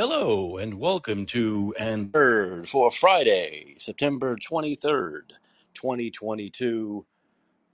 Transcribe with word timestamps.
Hello 0.00 0.56
and 0.56 0.80
welcome 0.80 1.26
to 1.26 1.74
and 1.78 2.10
Third 2.10 2.70
for 2.70 2.90
Friday, 2.90 3.76
September 3.78 4.34
23rd, 4.34 5.32
2022. 5.74 7.04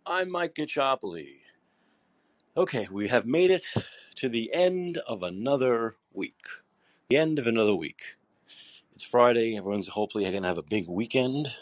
I'm 0.05 0.33
Mike 0.33 0.57
Gachopoli. 0.57 1.43
Okay, 2.57 2.89
we 2.91 3.07
have 3.07 3.27
made 3.27 3.53
it 3.53 3.65
to 4.17 4.29
the 4.29 4.53
end 4.53 4.99
of 5.07 5.23
another 5.23 5.99
week. 6.13 6.45
The 7.11 7.17
end 7.17 7.39
of 7.39 7.47
another 7.47 7.77
week. 7.77 8.17
It's 8.93 9.05
Friday. 9.05 9.57
Everyone's 9.57 9.87
hopefully 9.87 10.25
going 10.25 10.43
to 10.43 10.49
have 10.49 10.59
a 10.59 10.65
big 10.65 10.89
weekend. 10.89 11.55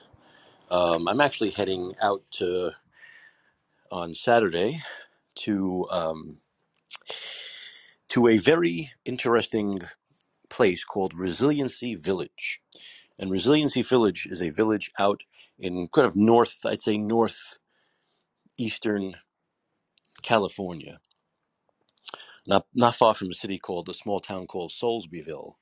Um, 0.70 1.08
I'm 1.08 1.20
actually 1.20 1.50
heading 1.50 1.92
out 2.00 2.22
to, 2.38 2.70
on 3.90 4.14
Saturday 4.14 4.82
to 5.40 5.86
um, 5.90 6.38
to 8.08 8.28
a 8.28 8.38
very 8.38 8.92
interesting 9.04 9.80
place 10.56 10.84
called 10.84 11.14
Resiliency 11.14 11.96
Village. 11.96 12.62
And 13.18 13.30
Resiliency 13.30 13.82
Village 13.82 14.26
is 14.30 14.42
a 14.42 14.50
village 14.50 14.90
out 14.98 15.22
in 15.58 15.88
kind 15.88 16.06
of 16.06 16.14
north, 16.16 16.58
I'd 16.66 16.82
say 16.82 16.98
northeastern 16.98 17.66
California, 20.22 21.00
not 22.46 22.66
not 22.74 22.94
far 22.96 23.14
from 23.14 23.30
a 23.30 23.34
city 23.34 23.58
called 23.58 23.88
a 23.88 23.94
small 23.94 24.20
town 24.20 24.46
called 24.46 24.70
Soulsbyville. 24.72 25.54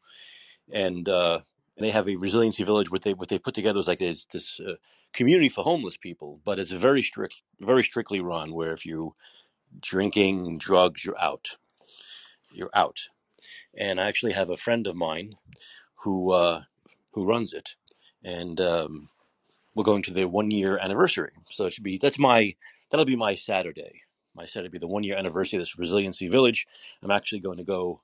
And 0.72 1.08
uh, 1.08 1.40
they 1.78 1.90
have 1.90 2.08
a 2.08 2.16
resiliency 2.16 2.64
village. 2.64 2.90
What 2.90 3.02
they 3.02 3.12
what 3.14 3.28
they 3.28 3.38
put 3.38 3.54
together 3.54 3.78
is 3.80 3.88
like 3.88 3.98
this, 4.00 4.24
this 4.26 4.58
uh, 4.60 4.74
community 5.12 5.48
for 5.50 5.64
homeless 5.64 5.96
people, 5.98 6.40
but 6.44 6.58
it's 6.60 6.70
very 6.72 7.02
strict, 7.02 7.42
very 7.60 7.82
strictly 7.84 8.20
run. 8.20 8.54
Where 8.54 8.72
if 8.72 8.86
you 8.86 9.14
drinking 9.80 10.58
drugs, 10.58 11.04
you're 11.04 11.18
out. 11.20 11.56
You're 12.52 12.70
out. 12.74 12.98
And 13.76 14.00
I 14.00 14.06
actually 14.08 14.32
have 14.32 14.50
a 14.50 14.56
friend 14.56 14.86
of 14.86 14.96
mine 14.96 15.34
who 16.02 16.32
uh, 16.32 16.62
who 17.12 17.26
runs 17.26 17.52
it, 17.52 17.76
and 18.24 18.60
um, 18.60 19.08
we're 19.74 19.84
going 19.84 20.02
to 20.04 20.12
the 20.12 20.28
one 20.28 20.50
year 20.50 20.78
anniversary. 20.78 21.32
So 21.50 21.66
it 21.66 21.72
should 21.72 21.84
be 21.84 21.98
that's 21.98 22.18
my 22.18 22.54
that'll 22.90 23.06
be 23.06 23.16
my 23.16 23.34
Saturday. 23.34 24.02
My 24.34 24.44
Saturday 24.46 24.68
will 24.68 24.72
be 24.72 24.78
the 24.78 24.86
one 24.86 25.04
year 25.04 25.16
anniversary 25.16 25.58
of 25.58 25.62
this 25.62 25.78
resiliency 25.78 26.28
village. 26.28 26.66
I'm 27.02 27.10
actually 27.10 27.40
going 27.40 27.58
to 27.58 27.64
go 27.64 28.02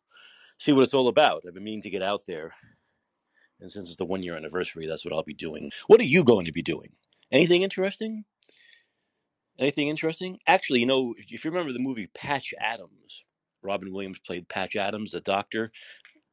see 0.57 0.73
what 0.73 0.83
it's 0.83 0.95
all 0.95 1.09
about. 1.09 1.45
I've 1.47 1.55
been 1.55 1.65
meaning 1.65 1.83
to 1.83 1.91
get 1.91 2.03
out 2.03 2.23
there, 2.27 2.53
and 3.61 3.71
since 3.71 3.89
it's 3.89 3.97
the 3.97 4.05
one 4.05 4.23
year 4.23 4.37
anniversary, 4.37 4.87
that's 4.87 5.05
what 5.05 5.15
I'll 5.15 5.23
be 5.23 5.35
doing. 5.35 5.71
What 5.87 6.01
are 6.01 6.05
you 6.05 6.25
going 6.25 6.47
to 6.47 6.53
be 6.53 6.63
doing? 6.63 6.93
Anything 7.31 7.63
interesting? 7.63 8.25
Anything 9.59 9.89
interesting? 9.89 10.39
Actually, 10.47 10.81
you 10.81 10.87
know, 10.87 11.15
if 11.19 11.45
you 11.45 11.51
remember 11.51 11.73
the 11.73 11.81
movie 11.81 12.09
Patch 12.15 12.55
Adams, 12.61 13.25
Robin 13.69 13.93
Williams 13.93 14.19
played 14.19 14.49
Patch 14.49 14.77
Adams, 14.77 15.13
the 15.13 15.21
doctor. 15.21 15.71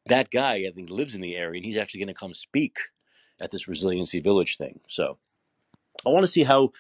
That 0.08 0.30
guy, 0.32 0.66
I 0.68 0.72
think, 0.74 0.90
lives 0.90 1.16
in 1.16 1.22
the 1.22 1.36
area, 1.36 1.58
and 1.58 1.66
he's 1.66 1.78
actually 1.78 2.00
going 2.00 2.08
to 2.08 2.14
come 2.14 2.34
speak 2.34 2.78
at 3.40 3.52
this 3.52 3.68
resiliency 3.68 4.20
village 4.20 4.58
thing. 4.58 4.80
So 4.88 5.18
I 6.06 6.10
want 6.10 6.24
to 6.24 6.32
see 6.32 6.44
how 6.44 6.72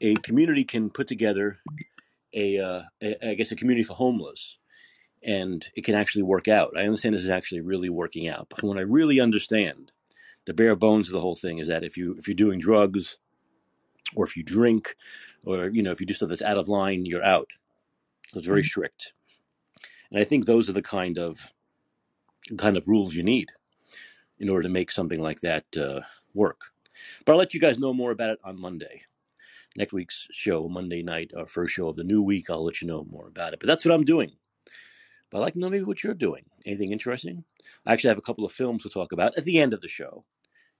a 0.00 0.14
community 0.16 0.64
can 0.64 0.90
put 0.90 1.06
together 1.06 1.58
a, 2.32 2.58
uh, 2.58 2.82
a 3.02 3.30
I 3.30 3.34
guess 3.34 3.52
a 3.52 3.56
community 3.56 3.82
for 3.82 3.94
homeless 3.94 4.58
and 5.22 5.66
it 5.74 5.84
can 5.84 5.94
actually 5.94 6.22
work 6.22 6.48
out. 6.48 6.76
I 6.76 6.84
understand 6.84 7.14
this 7.14 7.24
is 7.24 7.30
actually 7.30 7.60
really 7.60 7.88
working 7.90 8.28
out. 8.28 8.46
But 8.48 8.62
when 8.62 8.78
I 8.78 8.82
really 8.82 9.20
understand 9.20 9.92
the 10.46 10.54
bare 10.54 10.76
bones 10.76 11.08
of 11.08 11.12
the 11.12 11.20
whole 11.20 11.34
thing 11.34 11.58
is 11.58 11.68
that 11.68 11.84
if 11.84 11.96
you 11.96 12.16
if 12.18 12.26
you're 12.26 12.34
doing 12.34 12.58
drugs 12.58 13.18
or 14.16 14.24
if 14.24 14.36
you 14.36 14.42
drink 14.42 14.96
or 15.46 15.68
you 15.68 15.82
know 15.82 15.90
if 15.90 16.00
you 16.00 16.06
do 16.06 16.14
stuff 16.14 16.30
that's 16.30 16.42
out 16.42 16.56
of 16.56 16.68
line, 16.68 17.04
you're 17.04 17.24
out. 17.24 17.48
So 18.28 18.38
it's 18.38 18.46
very 18.46 18.64
strict. 18.64 19.12
And 20.10 20.20
I 20.20 20.24
think 20.24 20.46
those 20.46 20.68
are 20.68 20.72
the 20.74 20.82
kind 20.82 21.18
of 21.18 21.52
kind 22.56 22.76
of 22.76 22.88
rules 22.88 23.14
you 23.14 23.22
need 23.22 23.50
in 24.38 24.48
order 24.48 24.62
to 24.62 24.68
make 24.68 24.90
something 24.90 25.20
like 25.20 25.40
that 25.40 25.64
uh, 25.76 26.00
work. 26.34 26.62
But 27.24 27.32
I'll 27.32 27.38
let 27.38 27.54
you 27.54 27.60
guys 27.60 27.78
know 27.78 27.92
more 27.92 28.10
about 28.10 28.30
it 28.30 28.38
on 28.42 28.60
Monday. 28.60 29.02
Next 29.76 29.92
week's 29.92 30.26
show, 30.32 30.68
Monday 30.68 31.02
night, 31.02 31.30
our 31.36 31.46
first 31.46 31.74
show 31.74 31.88
of 31.88 31.96
the 31.96 32.04
new 32.04 32.22
week, 32.22 32.50
I'll 32.50 32.64
let 32.64 32.82
you 32.82 32.88
know 32.88 33.04
more 33.04 33.28
about 33.28 33.52
it. 33.52 33.60
But 33.60 33.68
that's 33.68 33.84
what 33.84 33.94
I'm 33.94 34.04
doing. 34.04 34.32
But 35.30 35.38
I'd 35.38 35.42
like 35.42 35.52
to 35.52 35.60
know 35.60 35.70
maybe 35.70 35.84
what 35.84 36.02
you're 36.02 36.14
doing. 36.14 36.44
Anything 36.66 36.90
interesting? 36.90 37.44
I 37.86 37.92
actually 37.92 38.08
have 38.08 38.18
a 38.18 38.22
couple 38.22 38.44
of 38.44 38.52
films 38.52 38.82
to 38.82 38.88
talk 38.88 39.12
about 39.12 39.38
at 39.38 39.44
the 39.44 39.58
end 39.58 39.72
of 39.72 39.80
the 39.80 39.88
show. 39.88 40.24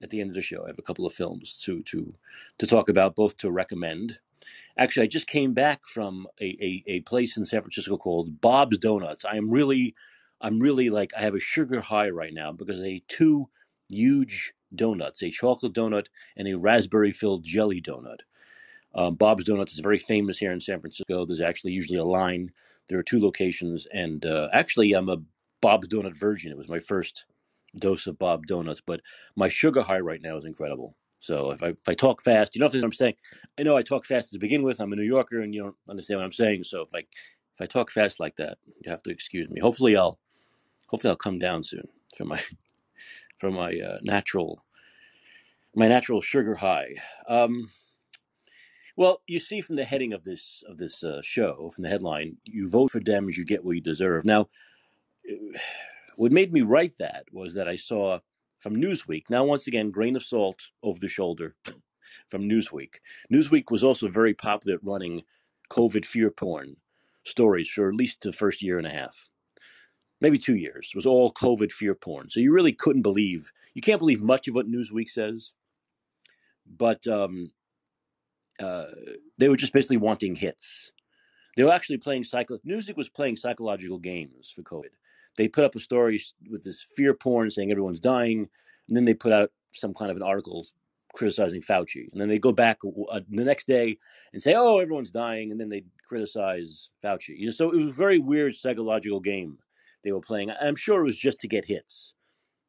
At 0.03 0.11
the 0.11 0.21
end 0.21 0.31
of 0.31 0.35
the 0.35 0.43
show, 0.43 0.65
I 0.65 0.69
have 0.69 0.79
a 0.79 0.83
couple 0.83 1.07
of 1.07 1.13
films 1.13 1.59
to 1.65 1.83
to 1.85 2.15
to 2.59 2.67
talk 2.67 2.89
about, 2.89 3.15
both 3.15 3.37
to 3.39 3.51
recommend. 3.51 4.19
Actually, 4.79 5.05
I 5.05 5.09
just 5.09 5.27
came 5.27 5.53
back 5.53 5.85
from 5.85 6.27
a, 6.41 6.45
a, 6.45 6.85
a 6.87 7.01
place 7.01 7.37
in 7.37 7.47
San 7.47 7.61
Francisco 7.61 7.97
called 7.97 8.41
Bob's 8.41 8.79
Donuts. 8.79 9.25
I 9.25 9.37
am 9.37 9.51
really, 9.51 9.95
I'm 10.41 10.61
really 10.61 10.91
like 10.91 11.13
I 11.17 11.23
have 11.23 11.35
a 11.35 11.41
sugar 11.41 11.81
high 11.81 12.11
right 12.11 12.33
now 12.33 12.53
because 12.53 12.81
I 12.81 12.87
ate 12.87 13.09
two 13.09 13.49
huge 13.89 14.53
donuts, 14.75 15.23
a 15.23 15.31
chocolate 15.31 15.75
donut 15.75 16.07
and 16.37 16.49
a 16.49 16.57
raspberry 16.57 17.13
filled 17.13 17.45
jelly 17.45 17.81
donut. 17.81 18.21
Um, 18.95 19.15
Bob's 19.15 19.45
Donuts 19.45 19.73
is 19.73 19.81
very 19.81 19.99
famous 19.99 20.39
here 20.39 20.53
in 20.53 20.61
San 20.61 20.81
Francisco. 20.81 21.25
There's 21.25 21.41
actually 21.41 21.73
usually 21.73 21.99
a 21.99 22.05
line. 22.05 22.51
There 22.89 22.99
are 22.99 23.05
two 23.05 23.21
locations, 23.21 23.87
and 23.93 24.25
uh, 24.27 24.49
actually, 24.53 24.93
I'm 24.93 25.09
a 25.09 25.19
Bob's 25.61 25.89
Donut 25.89 26.17
virgin. 26.17 26.51
It 26.51 26.59
was 26.59 26.69
my 26.69 26.81
first 26.81 27.25
dose 27.79 28.09
of 28.09 28.19
Bob 28.19 28.47
Donuts, 28.47 28.83
but 28.85 29.01
my 29.37 29.49
sugar 29.49 29.83
high 29.83 30.01
right 30.01 30.21
now 30.21 30.37
is 30.39 30.45
incredible. 30.45 30.97
So 31.21 31.53
if 31.53 31.63
I, 31.63 31.69
if 31.69 31.89
I 31.89 31.95
talk 31.95 32.23
fast, 32.23 32.55
you 32.55 32.61
know 32.61 32.67
what 32.67 32.75
I'm 32.83 32.93
saying. 32.93 33.15
I 33.59 33.63
know 33.63 33.77
I 33.77 33.83
talk 33.83 34.07
fast 34.07 34.33
to 34.33 34.39
begin 34.39 34.63
with. 34.63 34.81
I'm 34.81 34.93
a 34.93 34.97
New 34.97 35.03
Yorker, 35.05 35.41
and 35.41 35.55
you 35.55 35.63
don't 35.63 35.77
understand 35.89 36.19
what 36.19 36.25
I'm 36.25 36.33
saying. 36.33 36.65
So 36.65 36.83
if 36.83 36.89
I 36.95 36.99
if 36.99 37.61
I 37.61 37.67
talk 37.67 37.91
fast 37.91 38.19
like 38.21 38.37
that, 38.37 38.59
you 38.83 38.91
have 38.91 39.03
to 39.05 39.11
excuse 39.11 39.49
me. 39.51 39.61
Hopefully, 39.61 39.97
I'll 39.97 40.19
hopefully 40.89 41.11
I'll 41.11 41.17
come 41.17 41.39
down 41.39 41.63
soon 41.63 41.87
from 42.17 42.29
my 42.29 42.41
from 43.39 43.55
my 43.55 43.79
uh, 43.79 43.99
natural 44.03 44.65
my 45.75 45.89
natural 45.89 46.23
sugar 46.23 46.55
high. 46.55 46.95
Um, 47.29 47.71
well, 48.97 49.21
you 49.27 49.39
see 49.39 49.61
from 49.61 49.77
the 49.77 49.85
heading 49.85 50.15
of 50.15 50.25
this 50.25 50.65
of 50.67 50.79
this 50.79 51.05
uh, 51.05 51.21
show, 51.23 51.71
from 51.75 51.83
the 51.83 51.91
headline, 51.91 52.39
you 52.45 52.69
vote 52.69 52.91
for 52.91 53.01
Dems, 53.01 53.37
you 53.37 53.45
get 53.45 53.63
what 53.63 53.75
you 53.77 53.83
deserve. 53.83 54.25
Now, 54.25 54.49
what 56.17 56.33
made 56.33 56.53
me 56.53 56.63
write 56.63 56.97
that 56.99 57.27
was 57.31 57.55
that 57.55 57.69
I 57.69 57.77
saw 57.77 58.21
from 58.61 58.77
Newsweek. 58.77 59.25
Now, 59.29 59.45
once 59.45 59.67
again, 59.67 59.91
grain 59.91 60.17
of 60.17 60.23
salt 60.23 60.69
over 60.83 61.01
the 61.01 61.09
shoulder 61.09 61.57
from 62.29 62.43
Newsweek. 62.43 62.97
Newsweek 63.33 63.71
was 63.71 63.83
also 63.83 64.09
very 64.09 64.35
popular 64.35 64.77
at 64.77 64.85
running 64.85 65.23
COVID 65.71 66.05
fear 66.05 66.31
porn 66.31 66.77
stories 67.25 67.69
for 67.69 67.89
at 67.89 67.95
least 67.95 68.23
the 68.23 68.33
first 68.33 68.63
year 68.63 68.79
and 68.79 68.87
a 68.87 68.91
half, 68.91 69.29
maybe 70.21 70.39
two 70.39 70.57
years. 70.57 70.91
It 70.93 70.97
was 70.97 71.07
all 71.07 71.33
COVID 71.33 71.73
fear 71.73 71.95
porn. 71.95 72.29
So 72.29 72.41
you 72.41 72.53
really 72.53 72.73
couldn't 72.73 73.03
believe, 73.03 73.51
you 73.75 73.83
can't 73.83 73.99
believe 73.99 74.21
much 74.21 74.49
of 74.49 74.55
what 74.55 74.69
Newsweek 74.69 75.09
says, 75.09 75.53
but 76.67 77.07
um, 77.07 77.53
uh, 78.61 78.87
they 79.39 79.49
were 79.49 79.57
just 79.57 79.73
basically 79.73 79.97
wanting 79.97 80.37
hits. 80.37 80.93
They 81.57 81.65
were 81.65 81.73
actually 81.73 81.99
playing 81.99 82.25
psycho. 82.25 82.59
Newsweek 82.67 82.97
was 82.97 83.09
playing 83.09 83.37
psychological 83.37 83.99
games 83.99 84.51
for 84.55 84.63
COVID. 84.63 84.91
They 85.37 85.49
put 85.49 85.65
up 85.65 85.75
a 85.75 85.81
story 85.81 86.23
with 86.51 86.65
this 86.65 86.87
fear 86.97 87.15
porn 87.15 87.51
saying 87.51 87.71
everyone's 87.71 88.01
dying, 88.01 88.49
and 88.89 88.97
then 88.97 89.05
they 89.05 89.15
put 89.15 89.33
out 89.33 89.51
some 89.73 89.95
kind 89.95 90.11
of 90.11 90.17
an 90.17 90.23
article 90.23 90.67
criticizing 91.15 91.61
Fauci, 91.61 92.11
and 92.13 92.21
then 92.21 92.29
they 92.29 92.39
go 92.39 92.53
back 92.53 92.79
uh, 93.11 93.21
the 93.29 93.45
next 93.45 93.67
day 93.67 93.99
and 94.33 94.43
say, 94.43 94.55
"Oh, 94.55 94.79
everyone's 94.79 95.11
dying," 95.11 95.51
and 95.51 95.61
then 95.61 95.69
they 95.69 95.85
criticize 96.07 96.91
Fauci. 97.03 97.37
You 97.37 97.47
know, 97.47 97.53
so 97.53 97.71
it 97.71 97.77
was 97.77 97.89
a 97.89 97.93
very 97.93 98.19
weird 98.19 98.55
psychological 98.55 99.21
game 99.21 99.59
they 100.03 100.13
were 100.13 100.21
playing. 100.21 100.51
I'm 100.61 100.77
sure 100.77 101.01
it 101.01 101.05
was 101.05 101.17
just 101.17 101.41
to 101.41 101.49
get 101.49 101.65
hits 101.65 102.15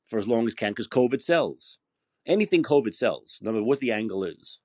for 0.07 0.19
as 0.19 0.27
long 0.27 0.47
as 0.47 0.53
can 0.53 0.71
because 0.71 0.87
COVID 0.87 1.21
sells. 1.21 1.77
Anything 2.25 2.61
COVID 2.61 2.93
sells, 2.93 3.39
no 3.41 3.51
matter 3.51 3.63
what 3.63 3.79
the 3.79 3.91
angle 3.91 4.23
is. 4.23 4.59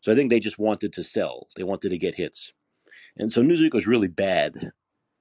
So 0.00 0.12
I 0.12 0.14
think 0.14 0.30
they 0.30 0.40
just 0.40 0.58
wanted 0.58 0.92
to 0.94 1.02
sell. 1.02 1.48
They 1.56 1.64
wanted 1.64 1.90
to 1.90 1.98
get 1.98 2.14
hits. 2.14 2.52
And 3.16 3.32
so 3.32 3.42
Newsweek 3.42 3.74
was 3.74 3.86
really 3.86 4.08
bad 4.08 4.72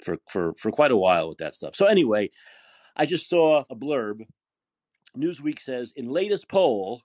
for, 0.04 0.18
for, 0.30 0.54
for 0.54 0.72
quite 0.72 0.92
a 0.92 0.98
while 0.98 1.30
with 1.30 1.38
that 1.40 1.56
stuff. 1.56 1.76
So 1.76 1.86
anyway, 1.86 2.30
I 2.96 3.06
just 3.06 3.30
saw 3.30 3.64
a 3.70 3.76
blurb. 3.76 4.26
Newsweek 5.18 5.60
says 5.60 5.94
in 5.96 6.10
latest 6.10 6.48
poll, 6.50 7.02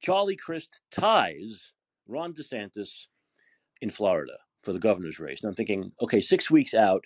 Charlie 0.00 0.36
Crist 0.36 0.80
ties 0.90 1.72
Ron 2.06 2.32
DeSantis 2.32 3.06
in 3.80 3.90
Florida 3.90 4.34
for 4.62 4.72
the 4.72 4.78
governor's 4.78 5.18
race. 5.18 5.42
And 5.42 5.48
I'm 5.48 5.54
thinking, 5.54 5.92
okay, 6.02 6.20
six 6.20 6.50
weeks 6.50 6.74
out, 6.74 7.04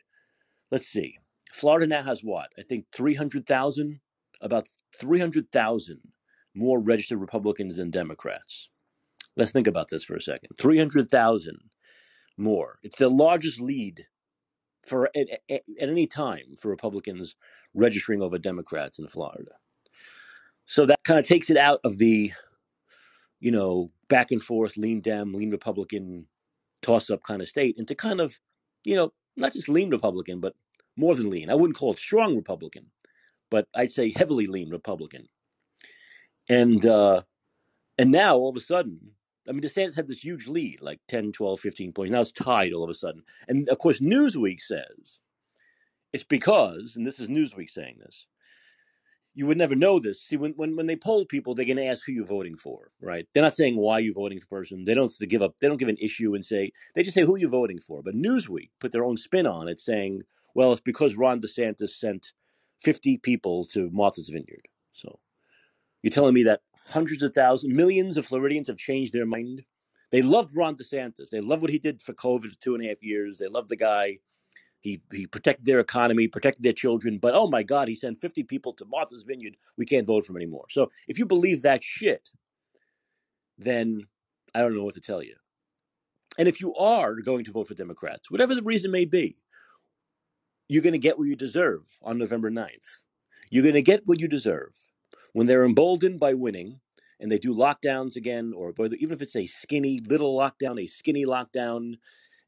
let's 0.70 0.86
see. 0.86 1.16
Florida 1.52 1.86
now 1.86 2.02
has 2.02 2.22
what? 2.22 2.48
I 2.58 2.62
think 2.62 2.86
300,000, 2.92 4.00
about 4.40 4.68
300,000 4.98 6.00
more 6.54 6.80
registered 6.80 7.20
Republicans 7.20 7.76
than 7.76 7.90
Democrats. 7.90 8.68
Let's 9.36 9.52
think 9.52 9.66
about 9.66 9.88
this 9.90 10.04
for 10.04 10.16
a 10.16 10.20
second. 10.20 10.50
300,000 10.58 11.58
more. 12.38 12.78
It's 12.82 12.96
the 12.96 13.08
largest 13.08 13.60
lead 13.60 14.06
for 14.86 15.10
at, 15.16 15.40
at, 15.50 15.62
any 15.78 16.06
time 16.06 16.54
for 16.58 16.68
Republicans 16.68 17.36
registering 17.74 18.22
over 18.22 18.38
Democrats 18.38 18.98
in 18.98 19.08
Florida. 19.08 19.52
So 20.66 20.86
that 20.86 21.02
kind 21.04 21.18
of 21.18 21.26
takes 21.26 21.50
it 21.50 21.56
out 21.56 21.80
of 21.84 21.98
the, 21.98 22.32
you 23.40 23.50
know, 23.50 23.90
back 24.08 24.30
and 24.30 24.42
forth, 24.42 24.76
lean 24.76 25.00
Dem, 25.00 25.32
lean 25.32 25.50
Republican 25.50 26.26
toss 26.82 27.10
up 27.10 27.22
kind 27.22 27.42
of 27.42 27.48
state 27.48 27.76
into 27.78 27.94
kind 27.94 28.20
of, 28.20 28.38
you 28.84 28.94
know, 28.94 29.12
not 29.36 29.52
just 29.52 29.68
lean 29.68 29.90
Republican, 29.90 30.40
but 30.40 30.54
more 30.96 31.14
than 31.14 31.30
lean. 31.30 31.50
I 31.50 31.54
wouldn't 31.54 31.76
call 31.76 31.92
it 31.92 31.98
strong 31.98 32.34
Republican, 32.36 32.86
but 33.50 33.68
I'd 33.74 33.92
say 33.92 34.12
heavily 34.16 34.46
lean 34.46 34.70
Republican. 34.70 35.28
And 36.48 36.84
uh, 36.86 37.22
and 37.98 38.10
now 38.10 38.36
all 38.36 38.50
of 38.50 38.56
a 38.56 38.60
sudden, 38.60 39.12
I 39.48 39.52
mean, 39.52 39.62
DeSantis 39.62 39.96
had 39.96 40.08
this 40.08 40.24
huge 40.24 40.46
lead, 40.46 40.80
like 40.80 41.00
10, 41.08 41.32
12, 41.32 41.60
15 41.60 41.92
points. 41.92 42.10
Now 42.10 42.20
it's 42.20 42.32
tied 42.32 42.72
all 42.72 42.84
of 42.84 42.90
a 42.90 42.94
sudden. 42.94 43.22
And 43.48 43.68
of 43.68 43.78
course, 43.78 44.00
Newsweek 44.00 44.60
says 44.60 45.20
it's 46.12 46.24
because, 46.24 46.96
and 46.96 47.06
this 47.06 47.20
is 47.20 47.28
Newsweek 47.28 47.70
saying 47.70 47.98
this, 48.00 48.26
you 49.34 49.46
would 49.46 49.58
never 49.58 49.74
know 49.74 49.98
this. 49.98 50.22
See, 50.22 50.36
when, 50.36 50.52
when, 50.52 50.76
when 50.76 50.86
they 50.86 50.96
poll 50.96 51.26
people, 51.26 51.54
they're 51.54 51.66
going 51.66 51.76
to 51.76 51.84
ask 51.84 52.06
who 52.06 52.12
you're 52.12 52.24
voting 52.24 52.56
for, 52.56 52.90
right? 53.02 53.28
They're 53.34 53.42
not 53.42 53.54
saying 53.54 53.76
why 53.76 53.98
you're 53.98 54.14
voting 54.14 54.40
for 54.40 54.46
a 54.46 54.60
person. 54.60 54.84
They 54.84 54.94
don't 54.94 55.12
give 55.28 55.42
up. 55.42 55.58
They 55.58 55.68
don't 55.68 55.76
give 55.76 55.90
an 55.90 55.98
issue 56.00 56.34
and 56.34 56.44
say 56.44 56.72
they 56.94 57.02
just 57.02 57.14
say 57.14 57.22
who 57.22 57.36
you're 57.36 57.50
voting 57.50 57.78
for. 57.78 58.02
But 58.02 58.14
Newsweek 58.14 58.70
put 58.80 58.92
their 58.92 59.04
own 59.04 59.18
spin 59.18 59.46
on 59.46 59.68
it, 59.68 59.78
saying, 59.78 60.22
well, 60.54 60.72
it's 60.72 60.80
because 60.80 61.16
Ron 61.16 61.40
DeSantis 61.40 61.90
sent 61.90 62.32
50 62.82 63.18
people 63.18 63.66
to 63.66 63.90
Martha's 63.92 64.30
Vineyard. 64.30 64.68
So 64.92 65.18
you're 66.02 66.10
telling 66.10 66.34
me 66.34 66.44
that 66.44 66.62
hundreds 66.88 67.22
of 67.22 67.34
thousands, 67.34 67.74
millions 67.74 68.16
of 68.16 68.26
Floridians 68.26 68.68
have 68.68 68.76
changed 68.76 69.12
their 69.12 69.26
mind? 69.26 69.64
They 70.10 70.22
loved 70.22 70.56
Ron 70.56 70.76
DeSantis. 70.76 71.30
They 71.30 71.40
love 71.40 71.62
what 71.62 71.70
he 71.70 71.78
did 71.78 72.00
for 72.00 72.12
COVID 72.12 72.50
for 72.50 72.60
two 72.60 72.74
and 72.74 72.84
a 72.84 72.88
half 72.88 73.02
years. 73.02 73.38
They 73.38 73.48
love 73.48 73.68
the 73.68 73.76
guy. 73.76 74.18
He 74.80 75.02
he 75.12 75.26
protected 75.26 75.66
their 75.66 75.80
economy, 75.80 76.28
protected 76.28 76.62
their 76.62 76.72
children. 76.72 77.18
But 77.18 77.34
oh 77.34 77.48
my 77.48 77.62
God, 77.62 77.88
he 77.88 77.94
sent 77.94 78.20
50 78.20 78.44
people 78.44 78.72
to 78.74 78.84
Martha's 78.84 79.24
Vineyard. 79.24 79.56
We 79.76 79.84
can't 79.84 80.06
vote 80.06 80.24
for 80.24 80.32
him 80.32 80.36
anymore. 80.36 80.66
So 80.70 80.90
if 81.08 81.18
you 81.18 81.26
believe 81.26 81.62
that 81.62 81.82
shit, 81.82 82.30
then 83.58 84.02
I 84.54 84.60
don't 84.60 84.76
know 84.76 84.84
what 84.84 84.94
to 84.94 85.00
tell 85.00 85.22
you. 85.22 85.34
And 86.38 86.46
if 86.46 86.60
you 86.60 86.74
are 86.74 87.14
going 87.16 87.44
to 87.44 87.52
vote 87.52 87.68
for 87.68 87.74
Democrats, 87.74 88.30
whatever 88.30 88.54
the 88.54 88.62
reason 88.62 88.90
may 88.90 89.06
be, 89.06 89.36
you're 90.68 90.82
going 90.82 90.92
to 90.92 90.98
get 90.98 91.18
what 91.18 91.28
you 91.28 91.36
deserve 91.36 91.82
on 92.02 92.18
November 92.18 92.50
9th. 92.50 92.68
You're 93.50 93.62
going 93.62 93.74
to 93.74 93.82
get 93.82 94.02
what 94.06 94.20
you 94.20 94.28
deserve. 94.28 94.74
When 95.36 95.46
they're 95.46 95.66
emboldened 95.66 96.18
by 96.18 96.32
winning 96.32 96.80
and 97.20 97.30
they 97.30 97.36
do 97.36 97.54
lockdowns 97.54 98.16
again, 98.16 98.54
or 98.56 98.72
even 98.80 99.12
if 99.12 99.20
it's 99.20 99.36
a 99.36 99.44
skinny 99.44 99.98
little 99.98 100.34
lockdown, 100.34 100.82
a 100.82 100.86
skinny 100.86 101.26
lockdown, 101.26 101.96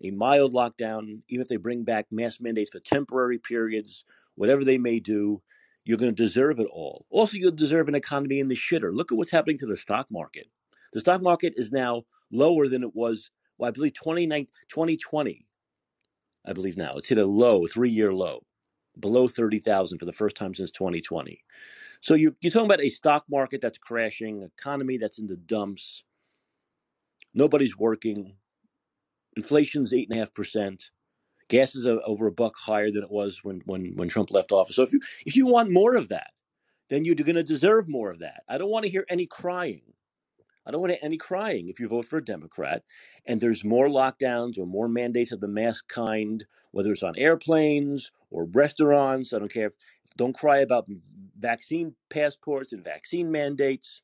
a 0.02 0.10
mild 0.10 0.54
lockdown, 0.54 1.20
even 1.28 1.42
if 1.42 1.48
they 1.48 1.58
bring 1.58 1.84
back 1.84 2.06
mask 2.10 2.40
mandates 2.40 2.70
for 2.70 2.80
temporary 2.80 3.36
periods, 3.36 4.06
whatever 4.36 4.64
they 4.64 4.78
may 4.78 5.00
do, 5.00 5.42
you're 5.84 5.98
going 5.98 6.14
to 6.14 6.22
deserve 6.24 6.60
it 6.60 6.68
all. 6.72 7.04
Also, 7.10 7.36
you'll 7.36 7.52
deserve 7.52 7.88
an 7.88 7.94
economy 7.94 8.40
in 8.40 8.48
the 8.48 8.54
shitter. 8.54 8.90
Look 8.90 9.12
at 9.12 9.18
what's 9.18 9.32
happening 9.32 9.58
to 9.58 9.66
the 9.66 9.76
stock 9.76 10.06
market. 10.10 10.46
The 10.94 11.00
stock 11.00 11.20
market 11.20 11.52
is 11.58 11.70
now 11.70 12.04
lower 12.32 12.68
than 12.68 12.82
it 12.82 12.94
was, 12.94 13.30
well, 13.58 13.68
I 13.68 13.70
believe 13.70 13.92
2020. 13.92 15.46
I 16.46 16.52
believe 16.54 16.78
now. 16.78 16.94
It's 16.96 17.08
hit 17.08 17.18
a 17.18 17.26
low, 17.26 17.66
three 17.66 17.90
year 17.90 18.14
low, 18.14 18.46
below 18.98 19.28
30,000 19.28 19.98
for 19.98 20.06
the 20.06 20.12
first 20.12 20.36
time 20.36 20.54
since 20.54 20.70
2020. 20.70 21.44
So 22.00 22.14
you're, 22.14 22.32
you're 22.40 22.52
talking 22.52 22.66
about 22.66 22.82
a 22.82 22.88
stock 22.88 23.24
market 23.30 23.60
that's 23.60 23.78
crashing, 23.78 24.42
economy 24.42 24.98
that's 24.98 25.18
in 25.18 25.26
the 25.26 25.36
dumps, 25.36 26.04
nobody's 27.34 27.76
working, 27.76 28.36
inflation's 29.36 29.92
8.5%. 29.92 30.90
Gas 31.48 31.74
is 31.74 31.86
a, 31.86 32.00
over 32.02 32.26
a 32.26 32.32
buck 32.32 32.54
higher 32.56 32.90
than 32.90 33.02
it 33.02 33.10
was 33.10 33.40
when, 33.42 33.62
when, 33.64 33.92
when 33.96 34.08
Trump 34.08 34.30
left 34.30 34.52
office. 34.52 34.76
So 34.76 34.82
if 34.82 34.92
you 34.92 35.00
if 35.24 35.34
you 35.34 35.46
want 35.46 35.72
more 35.72 35.96
of 35.96 36.10
that, 36.10 36.30
then 36.90 37.04
you're 37.04 37.14
going 37.14 37.36
to 37.36 37.42
deserve 37.42 37.88
more 37.88 38.10
of 38.10 38.18
that. 38.18 38.42
I 38.48 38.58
don't 38.58 38.70
want 38.70 38.84
to 38.84 38.90
hear 38.90 39.06
any 39.08 39.26
crying. 39.26 39.82
I 40.66 40.70
don't 40.70 40.82
want 40.82 40.92
any 41.00 41.16
crying 41.16 41.68
if 41.70 41.80
you 41.80 41.88
vote 41.88 42.04
for 42.04 42.18
a 42.18 42.24
Democrat 42.24 42.82
and 43.26 43.40
there's 43.40 43.64
more 43.64 43.88
lockdowns 43.88 44.58
or 44.58 44.66
more 44.66 44.86
mandates 44.86 45.32
of 45.32 45.40
the 45.40 45.48
mask 45.48 45.88
kind, 45.88 46.44
whether 46.72 46.92
it's 46.92 47.02
on 47.02 47.14
airplanes 47.16 48.12
or 48.30 48.44
restaurants. 48.44 49.32
I 49.32 49.38
don't 49.38 49.52
care. 49.52 49.70
Don't 50.18 50.34
cry 50.34 50.58
about 50.58 50.86
vaccine 51.38 51.94
passports 52.10 52.72
and 52.72 52.84
vaccine 52.84 53.30
mandates 53.30 54.02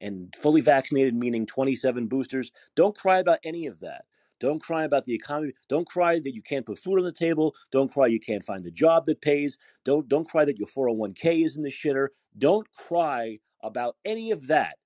and 0.00 0.34
fully 0.36 0.60
vaccinated, 0.60 1.14
meaning 1.14 1.46
27 1.46 2.08
boosters. 2.08 2.52
Don't 2.74 2.96
cry 2.96 3.20
about 3.20 3.38
any 3.44 3.66
of 3.66 3.80
that. 3.80 4.04
Don't 4.40 4.60
cry 4.60 4.84
about 4.84 5.06
the 5.06 5.14
economy. 5.14 5.52
Don't 5.68 5.86
cry 5.86 6.18
that 6.18 6.34
you 6.34 6.42
can't 6.42 6.66
put 6.66 6.78
food 6.78 6.98
on 6.98 7.04
the 7.04 7.12
table. 7.12 7.54
Don't 7.70 7.92
cry 7.92 8.08
you 8.08 8.18
can't 8.18 8.44
find 8.44 8.66
a 8.66 8.72
job 8.72 9.04
that 9.06 9.20
pays. 9.20 9.56
Don't 9.84 10.08
don't 10.08 10.28
cry 10.28 10.44
that 10.44 10.58
your 10.58 10.66
401k 10.66 11.44
is 11.44 11.56
in 11.56 11.62
the 11.62 11.70
shitter. 11.70 12.08
Don't 12.36 12.66
cry 12.72 13.38
about 13.62 13.94
any 14.04 14.32
of 14.32 14.48
that 14.48 14.78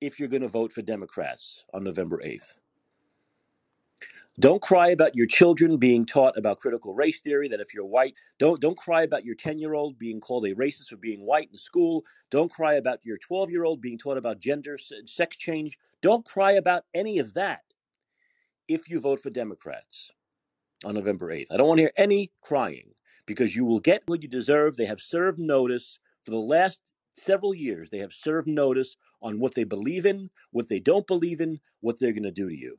if 0.00 0.18
you're 0.18 0.30
going 0.30 0.42
to 0.42 0.48
vote 0.48 0.72
for 0.72 0.80
Democrats 0.80 1.64
on 1.74 1.84
November 1.84 2.22
8th. 2.24 2.56
Don't 4.42 4.60
cry 4.60 4.88
about 4.88 5.14
your 5.14 5.28
children 5.28 5.76
being 5.76 6.04
taught 6.04 6.36
about 6.36 6.58
critical 6.58 6.92
race 6.94 7.20
theory 7.20 7.46
that 7.46 7.60
if 7.60 7.72
you're 7.72 7.86
white, 7.86 8.16
don't 8.40 8.60
don't 8.60 8.76
cry 8.76 9.02
about 9.02 9.24
your 9.24 9.36
10-year-old 9.36 10.00
being 10.00 10.20
called 10.20 10.44
a 10.46 10.54
racist 10.56 10.88
for 10.88 10.96
being 10.96 11.24
white 11.24 11.48
in 11.52 11.56
school. 11.56 12.02
Don't 12.28 12.50
cry 12.50 12.74
about 12.74 12.98
your 13.04 13.18
12-year-old 13.18 13.80
being 13.80 13.98
taught 13.98 14.16
about 14.18 14.40
gender 14.40 14.76
sex 15.04 15.36
change. 15.36 15.78
Don't 16.00 16.24
cry 16.24 16.54
about 16.54 16.82
any 16.92 17.20
of 17.20 17.34
that 17.34 17.60
if 18.66 18.90
you 18.90 18.98
vote 18.98 19.22
for 19.22 19.30
Democrats 19.30 20.10
on 20.84 20.96
November 20.96 21.28
8th. 21.28 21.46
I 21.52 21.56
don't 21.56 21.68
want 21.68 21.78
to 21.78 21.82
hear 21.82 21.92
any 21.96 22.32
crying 22.40 22.94
because 23.26 23.54
you 23.54 23.64
will 23.64 23.78
get 23.78 24.02
what 24.06 24.24
you 24.24 24.28
deserve. 24.28 24.76
They 24.76 24.86
have 24.86 25.00
served 25.00 25.38
notice 25.38 26.00
for 26.24 26.32
the 26.32 26.36
last 26.38 26.80
several 27.14 27.54
years. 27.54 27.90
They 27.90 27.98
have 27.98 28.12
served 28.12 28.48
notice 28.48 28.96
on 29.22 29.38
what 29.38 29.54
they 29.54 29.62
believe 29.62 30.04
in, 30.04 30.30
what 30.50 30.68
they 30.68 30.80
don't 30.80 31.06
believe 31.06 31.40
in, 31.40 31.60
what 31.78 32.00
they're 32.00 32.10
going 32.10 32.24
to 32.24 32.32
do 32.32 32.48
to 32.48 32.56
you. 32.56 32.76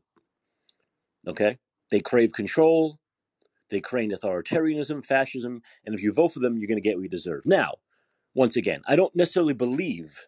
Okay? 1.28 1.58
They 1.92 2.00
crave 2.00 2.34
control, 2.34 3.00
they 3.70 3.82
crave 3.82 4.12
authoritarianism, 4.12 5.06
fascism, 5.06 5.62
and 5.86 5.96
if 5.96 6.02
you 6.02 6.14
vote 6.14 6.34
for 6.34 6.40
them, 6.40 6.58
you're 6.58 6.68
going 6.68 6.82
to 6.82 6.88
get 6.88 6.96
what 6.96 7.04
you 7.04 7.10
deserve. 7.10 7.46
Now, 7.46 7.74
once 8.36 8.56
again, 8.56 8.82
I 8.88 8.96
don't 8.96 9.16
necessarily 9.16 9.54
believe 9.54 10.28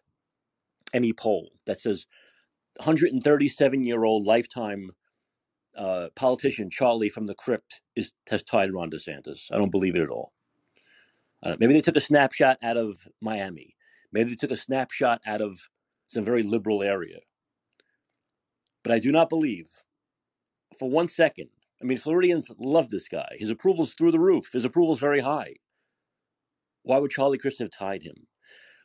any 0.92 1.12
poll 1.12 1.50
that 1.66 1.80
says 1.80 2.06
137 2.76 3.86
year 3.86 4.04
old 4.04 4.24
lifetime 4.24 4.90
uh, 5.76 6.08
politician 6.14 6.70
Charlie 6.70 7.08
from 7.08 7.26
the 7.26 7.34
crypt 7.34 7.82
is 7.94 8.12
has 8.28 8.42
tied 8.42 8.72
Ron 8.72 8.90
DeSantis. 8.90 9.50
I 9.52 9.58
don't 9.58 9.70
believe 9.70 9.94
it 9.94 10.02
at 10.02 10.10
all. 10.10 10.32
Uh, 11.42 11.56
maybe 11.58 11.74
they 11.74 11.80
took 11.80 11.96
a 11.96 12.00
snapshot 12.00 12.58
out 12.62 12.76
of 12.76 13.06
Miami. 13.20 13.76
Maybe 14.12 14.30
they 14.30 14.36
took 14.36 14.50
a 14.50 14.56
snapshot 14.56 15.20
out 15.26 15.42
of 15.42 15.58
some 16.06 16.24
very 16.24 16.42
liberal 16.42 16.82
area. 16.82 17.18
But 18.82 18.92
I 18.92 18.98
do 18.98 19.12
not 19.12 19.28
believe 19.28 19.68
for 20.78 20.90
one 20.90 21.08
second. 21.08 21.48
I 21.80 21.84
mean, 21.84 21.98
Floridians 21.98 22.50
love 22.58 22.90
this 22.90 23.08
guy. 23.08 23.36
His 23.38 23.50
approval's 23.50 23.94
through 23.94 24.12
the 24.12 24.18
roof. 24.18 24.50
His 24.52 24.64
approval's 24.64 25.00
very 25.00 25.20
high. 25.20 25.56
Why 26.82 26.98
would 26.98 27.10
Charlie 27.10 27.38
Crist 27.38 27.58
have 27.58 27.70
tied 27.70 28.02
him? 28.02 28.26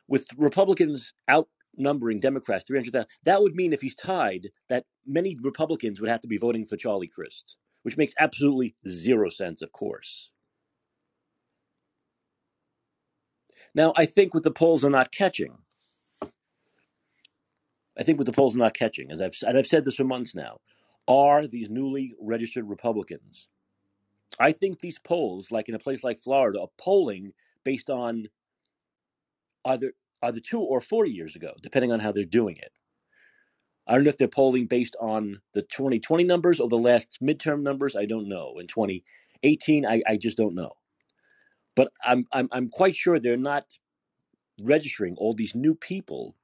With 0.08 0.26
Republicans 0.36 1.14
outnumbering 1.30 2.20
Democrats 2.20 2.64
300,000, 2.66 3.06
that 3.24 3.40
would 3.40 3.54
mean 3.54 3.72
if 3.72 3.80
he's 3.80 3.94
tied, 3.94 4.48
that 4.68 4.84
many 5.06 5.36
Republicans 5.42 6.00
would 6.00 6.10
have 6.10 6.20
to 6.22 6.28
be 6.28 6.36
voting 6.36 6.66
for 6.66 6.76
Charlie 6.76 7.08
Crist, 7.08 7.56
which 7.82 7.96
makes 7.96 8.12
absolutely 8.18 8.74
zero 8.86 9.28
sense, 9.30 9.62
of 9.62 9.72
course. 9.72 10.30
Now, 13.74 13.92
I 13.96 14.04
think 14.04 14.34
what 14.34 14.42
the 14.42 14.50
polls 14.50 14.84
are 14.84 14.90
not 14.90 15.12
catching, 15.12 15.56
I 17.96 18.02
think 18.02 18.18
what 18.18 18.26
the 18.26 18.32
polls 18.32 18.54
are 18.54 18.58
not 18.58 18.74
catching, 18.74 19.10
as 19.10 19.22
I've, 19.22 19.36
and 19.46 19.56
I've 19.56 19.66
said 19.66 19.84
this 19.84 19.94
for 19.94 20.04
months 20.04 20.34
now, 20.34 20.58
are 21.08 21.46
these 21.46 21.68
newly 21.70 22.14
registered 22.20 22.68
Republicans. 22.68 23.48
I 24.38 24.52
think 24.52 24.80
these 24.80 24.98
polls, 24.98 25.50
like 25.50 25.68
in 25.68 25.74
a 25.74 25.78
place 25.78 26.02
like 26.04 26.22
Florida, 26.22 26.60
are 26.60 26.68
polling 26.78 27.32
based 27.64 27.90
on 27.90 28.28
either 29.64 29.92
either 30.22 30.40
two 30.40 30.60
or 30.60 30.80
four 30.80 31.06
years 31.06 31.36
ago, 31.36 31.52
depending 31.62 31.92
on 31.92 32.00
how 32.00 32.12
they're 32.12 32.24
doing 32.24 32.56
it. 32.56 32.72
I 33.86 33.94
don't 33.94 34.04
know 34.04 34.10
if 34.10 34.18
they're 34.18 34.28
polling 34.28 34.66
based 34.66 34.96
on 35.00 35.40
the 35.54 35.62
2020 35.62 36.24
numbers 36.24 36.60
or 36.60 36.68
the 36.68 36.78
last 36.78 37.18
midterm 37.20 37.62
numbers. 37.62 37.96
I 37.96 38.06
don't 38.06 38.28
know. 38.28 38.58
In 38.60 38.68
2018, 38.68 39.84
I, 39.84 40.02
I 40.06 40.16
just 40.16 40.36
don't 40.36 40.54
know. 40.54 40.72
But 41.74 41.92
I'm, 42.04 42.26
I'm 42.32 42.48
I'm 42.52 42.68
quite 42.68 42.94
sure 42.94 43.18
they're 43.18 43.36
not 43.36 43.64
registering 44.60 45.16
all 45.16 45.34
these 45.34 45.54
new 45.54 45.74
people 45.74 46.36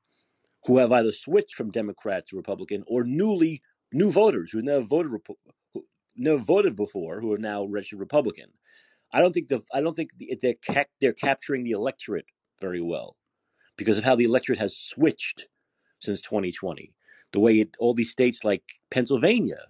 who 0.67 0.79
have 0.79 0.91
either 0.93 1.13
switched 1.13 1.55
from 1.55 1.71
Democrat 1.71 2.27
to 2.27 2.37
Republican 2.37 2.83
or 2.87 3.05
newly 3.05 3.61
new 3.93 4.11
voters 4.11 4.51
who 4.53 4.63
never 4.63 4.85
voted 4.85 5.13
who 5.75 5.85
never 6.17 6.39
voted 6.39 6.77
before 6.77 7.21
who 7.21 7.33
are 7.33 7.39
now 7.39 7.65
registered 7.65 8.01
Republican. 8.01 8.47
I 9.13 9.21
don't 9.21 9.33
think 9.33 9.49
the 9.49 9.63
I 9.73 9.81
don't 9.81 9.95
think 9.97 10.11
the, 10.19 10.39
they're 10.43 10.55
ca- 10.67 10.91
they're 11.01 11.13
capturing 11.13 11.65
the 11.65 11.73
electorate 11.73 12.27
very 12.61 12.81
well 12.81 13.17
because 13.77 13.99
of 13.99 14.05
how 14.05 14.17
the 14.17 14.25
electorate 14.25 14.59
has 14.59 14.77
switched 14.77 15.49
since 16.01 16.21
2020. 16.21 16.93
The 17.33 17.41
way 17.41 17.61
it, 17.61 17.77
all 17.79 17.95
these 17.95 18.11
states 18.11 18.45
like 18.45 18.63
Pennsylvania, 18.91 19.61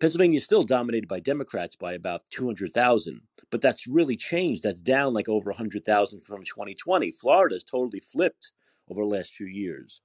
Pennsylvania 0.00 0.38
is 0.38 0.44
still 0.44 0.62
dominated 0.62 1.08
by 1.08 1.20
Democrats 1.20 1.76
by 1.76 1.92
about 1.92 2.22
200,000, 2.30 3.20
but 3.50 3.60
that's 3.60 3.86
really 3.86 4.16
changed. 4.16 4.62
That's 4.62 4.80
down 4.80 5.12
like 5.12 5.28
over 5.28 5.50
100,000 5.50 6.20
from 6.20 6.42
2020. 6.42 7.12
Florida 7.12 7.54
has 7.54 7.64
totally 7.64 8.00
flipped 8.00 8.52
over 8.90 9.02
the 9.02 9.08
last 9.08 9.30
few 9.32 9.46
years. 9.46 10.00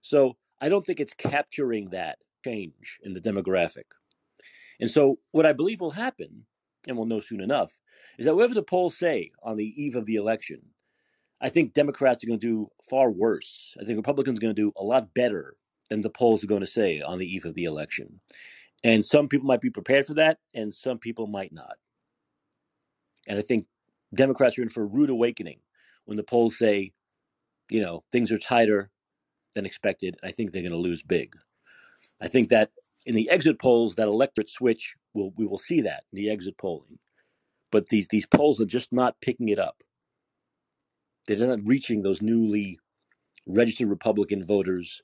So 0.00 0.36
I 0.60 0.68
don't 0.68 0.84
think 0.84 0.98
it's 1.00 1.14
capturing 1.14 1.90
that 1.90 2.18
change 2.46 2.98
in 3.02 3.14
the 3.14 3.20
demographic. 3.20 3.84
And 4.80 4.90
so, 4.90 5.18
what 5.32 5.46
I 5.46 5.52
believe 5.52 5.80
will 5.80 5.90
happen, 5.90 6.46
and 6.86 6.96
we'll 6.96 7.06
know 7.06 7.20
soon 7.20 7.40
enough, 7.40 7.72
is 8.18 8.26
that 8.26 8.34
whatever 8.34 8.54
the 8.54 8.62
polls 8.62 8.96
say 8.96 9.30
on 9.42 9.56
the 9.56 9.72
eve 9.82 9.96
of 9.96 10.06
the 10.06 10.16
election, 10.16 10.60
I 11.40 11.48
think 11.48 11.74
Democrats 11.74 12.24
are 12.24 12.26
going 12.26 12.40
to 12.40 12.46
do 12.46 12.68
far 12.88 13.10
worse. 13.10 13.76
I 13.80 13.84
think 13.84 13.96
Republicans 13.96 14.38
are 14.38 14.42
going 14.42 14.54
to 14.54 14.62
do 14.62 14.72
a 14.76 14.84
lot 14.84 15.12
better 15.14 15.56
than 15.90 16.00
the 16.00 16.10
polls 16.10 16.42
are 16.42 16.48
going 16.48 16.60
to 16.60 16.66
say 16.66 17.00
on 17.00 17.18
the 17.18 17.26
eve 17.26 17.44
of 17.44 17.54
the 17.54 17.64
election. 17.64 18.20
And 18.84 19.04
some 19.04 19.28
people 19.28 19.46
might 19.46 19.60
be 19.60 19.70
prepared 19.70 20.06
for 20.06 20.14
that, 20.14 20.38
and 20.54 20.72
some 20.74 20.98
people 20.98 21.26
might 21.26 21.52
not. 21.52 21.76
And 23.28 23.38
I 23.38 23.42
think 23.42 23.66
Democrats 24.14 24.58
are 24.58 24.62
in 24.62 24.68
for 24.68 24.82
a 24.82 24.86
rude 24.86 25.10
awakening 25.10 25.60
when 26.04 26.16
the 26.16 26.22
polls 26.22 26.58
say, 26.58 26.92
you 27.70 27.80
know, 27.80 28.04
things 28.12 28.30
are 28.30 28.38
tighter 28.38 28.90
than 29.54 29.66
expected. 29.66 30.16
I 30.22 30.30
think 30.30 30.52
they're 30.52 30.62
going 30.62 30.72
to 30.72 30.78
lose 30.78 31.02
big. 31.02 31.34
I 32.20 32.28
think 32.28 32.48
that 32.48 32.70
in 33.04 33.14
the 33.14 33.30
exit 33.30 33.60
polls, 33.60 33.94
that 33.94 34.08
electorate 34.08 34.50
switch, 34.50 34.96
will 35.14 35.32
we 35.36 35.46
will 35.46 35.58
see 35.58 35.80
that 35.82 36.04
in 36.12 36.16
the 36.16 36.30
exit 36.30 36.58
polling. 36.58 36.98
But 37.70 37.88
these 37.88 38.08
these 38.08 38.26
polls 38.26 38.60
are 38.60 38.66
just 38.66 38.92
not 38.92 39.20
picking 39.20 39.48
it 39.48 39.58
up. 39.58 39.82
They're 41.26 41.46
not 41.46 41.60
reaching 41.64 42.02
those 42.02 42.22
newly 42.22 42.78
registered 43.46 43.88
Republican 43.88 44.44
voters, 44.44 45.02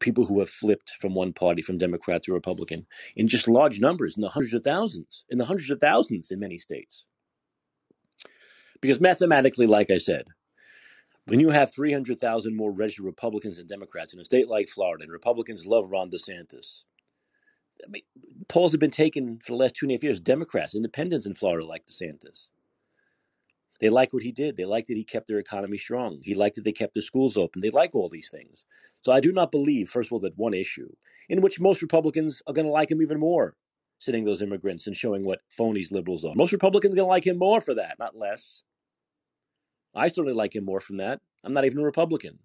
people 0.00 0.26
who 0.26 0.38
have 0.40 0.50
flipped 0.50 0.90
from 1.00 1.14
one 1.14 1.32
party, 1.32 1.62
from 1.62 1.78
Democrat 1.78 2.22
to 2.24 2.32
Republican, 2.32 2.86
in 3.16 3.28
just 3.28 3.48
large 3.48 3.80
numbers, 3.80 4.16
in 4.16 4.20
the 4.22 4.28
hundreds 4.28 4.54
of 4.54 4.62
thousands, 4.62 5.24
in 5.28 5.38
the 5.38 5.44
hundreds 5.44 5.70
of 5.70 5.80
thousands 5.80 6.30
in 6.30 6.40
many 6.40 6.58
states. 6.58 7.06
Because 8.80 9.00
mathematically, 9.00 9.66
like 9.66 9.90
I 9.90 9.98
said, 9.98 10.26
when 11.26 11.40
you 11.40 11.50
have 11.50 11.72
300,000 11.72 12.54
more 12.56 12.72
registered 12.72 13.06
Republicans 13.06 13.58
and 13.58 13.68
Democrats 13.68 14.12
in 14.12 14.20
a 14.20 14.24
state 14.24 14.48
like 14.48 14.68
Florida, 14.68 15.04
and 15.04 15.12
Republicans 15.12 15.66
love 15.66 15.90
Ron 15.90 16.10
DeSantis, 16.10 16.84
I 17.84 17.88
mean, 17.88 18.02
polls 18.48 18.72
have 18.72 18.80
been 18.80 18.90
taken 18.90 19.38
for 19.42 19.52
the 19.52 19.58
last 19.58 19.74
two 19.74 19.86
and 19.86 19.92
a 19.92 19.94
half 19.94 20.02
years. 20.02 20.20
Democrats, 20.20 20.74
independents 20.74 21.26
in 21.26 21.34
Florida 21.34 21.66
like 21.66 21.86
DeSantis. 21.86 22.48
They 23.80 23.90
like 23.90 24.12
what 24.12 24.22
he 24.22 24.32
did. 24.32 24.56
They 24.56 24.64
liked 24.64 24.88
that 24.88 24.96
he 24.96 25.04
kept 25.04 25.26
their 25.26 25.38
economy 25.38 25.76
strong. 25.76 26.20
He 26.22 26.34
liked 26.34 26.56
that 26.56 26.64
they 26.64 26.72
kept 26.72 26.94
their 26.94 27.02
schools 27.02 27.36
open. 27.36 27.60
They 27.60 27.70
like 27.70 27.94
all 27.94 28.08
these 28.08 28.30
things. 28.30 28.64
So 29.00 29.12
I 29.12 29.20
do 29.20 29.32
not 29.32 29.50
believe, 29.50 29.90
first 29.90 30.08
of 30.08 30.12
all, 30.12 30.20
that 30.20 30.38
one 30.38 30.54
issue 30.54 30.88
in 31.28 31.40
which 31.40 31.60
most 31.60 31.82
Republicans 31.82 32.42
are 32.46 32.54
going 32.54 32.66
to 32.66 32.72
like 32.72 32.90
him 32.90 33.02
even 33.02 33.18
more, 33.18 33.56
sitting 33.98 34.24
those 34.24 34.42
immigrants 34.42 34.86
and 34.86 34.96
showing 34.96 35.24
what 35.24 35.40
phonies 35.58 35.90
liberals 35.90 36.24
are. 36.24 36.34
Most 36.34 36.52
Republicans 36.52 36.94
are 36.94 36.96
going 36.96 37.06
to 37.06 37.10
like 37.10 37.26
him 37.26 37.38
more 37.38 37.60
for 37.60 37.74
that, 37.74 37.98
not 37.98 38.16
less. 38.16 38.62
I 39.94 40.08
certainly 40.08 40.34
like 40.34 40.54
him 40.54 40.64
more 40.64 40.80
from 40.80 40.98
that. 40.98 41.20
I'm 41.42 41.52
not 41.52 41.64
even 41.64 41.78
a 41.78 41.84
Republican. 41.84 42.38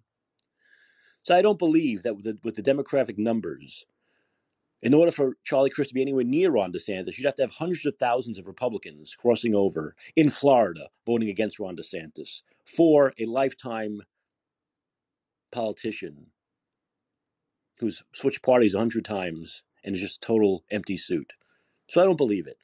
So 1.22 1.34
I 1.36 1.42
don't 1.42 1.58
believe 1.58 2.02
that 2.02 2.14
with 2.14 2.24
the, 2.24 2.38
with 2.42 2.56
the 2.56 2.62
demographic 2.62 3.18
numbers, 3.18 3.84
in 4.82 4.94
order 4.94 5.10
for 5.10 5.36
Charlie 5.44 5.70
Crist 5.70 5.90
to 5.90 5.94
be 5.94 6.00
anywhere 6.00 6.24
near 6.24 6.50
Ron 6.50 6.72
DeSantis, 6.72 7.18
you'd 7.18 7.26
have 7.26 7.34
to 7.34 7.42
have 7.42 7.52
hundreds 7.52 7.84
of 7.84 7.96
thousands 7.98 8.38
of 8.38 8.46
Republicans 8.46 9.14
crossing 9.14 9.54
over 9.54 9.94
in 10.16 10.30
Florida 10.30 10.88
voting 11.04 11.28
against 11.28 11.58
Ron 11.58 11.76
DeSantis 11.76 12.42
for 12.64 13.12
a 13.18 13.26
lifetime 13.26 14.00
politician 15.52 16.28
who's 17.78 18.02
switched 18.12 18.42
parties 18.42 18.74
a 18.74 18.78
hundred 18.78 19.04
times 19.04 19.62
and 19.84 19.94
is 19.94 20.00
just 20.00 20.22
a 20.22 20.26
total 20.26 20.64
empty 20.70 20.96
suit. 20.96 21.32
So 21.88 22.00
I 22.00 22.04
don't 22.04 22.16
believe 22.16 22.46
it. 22.46 22.58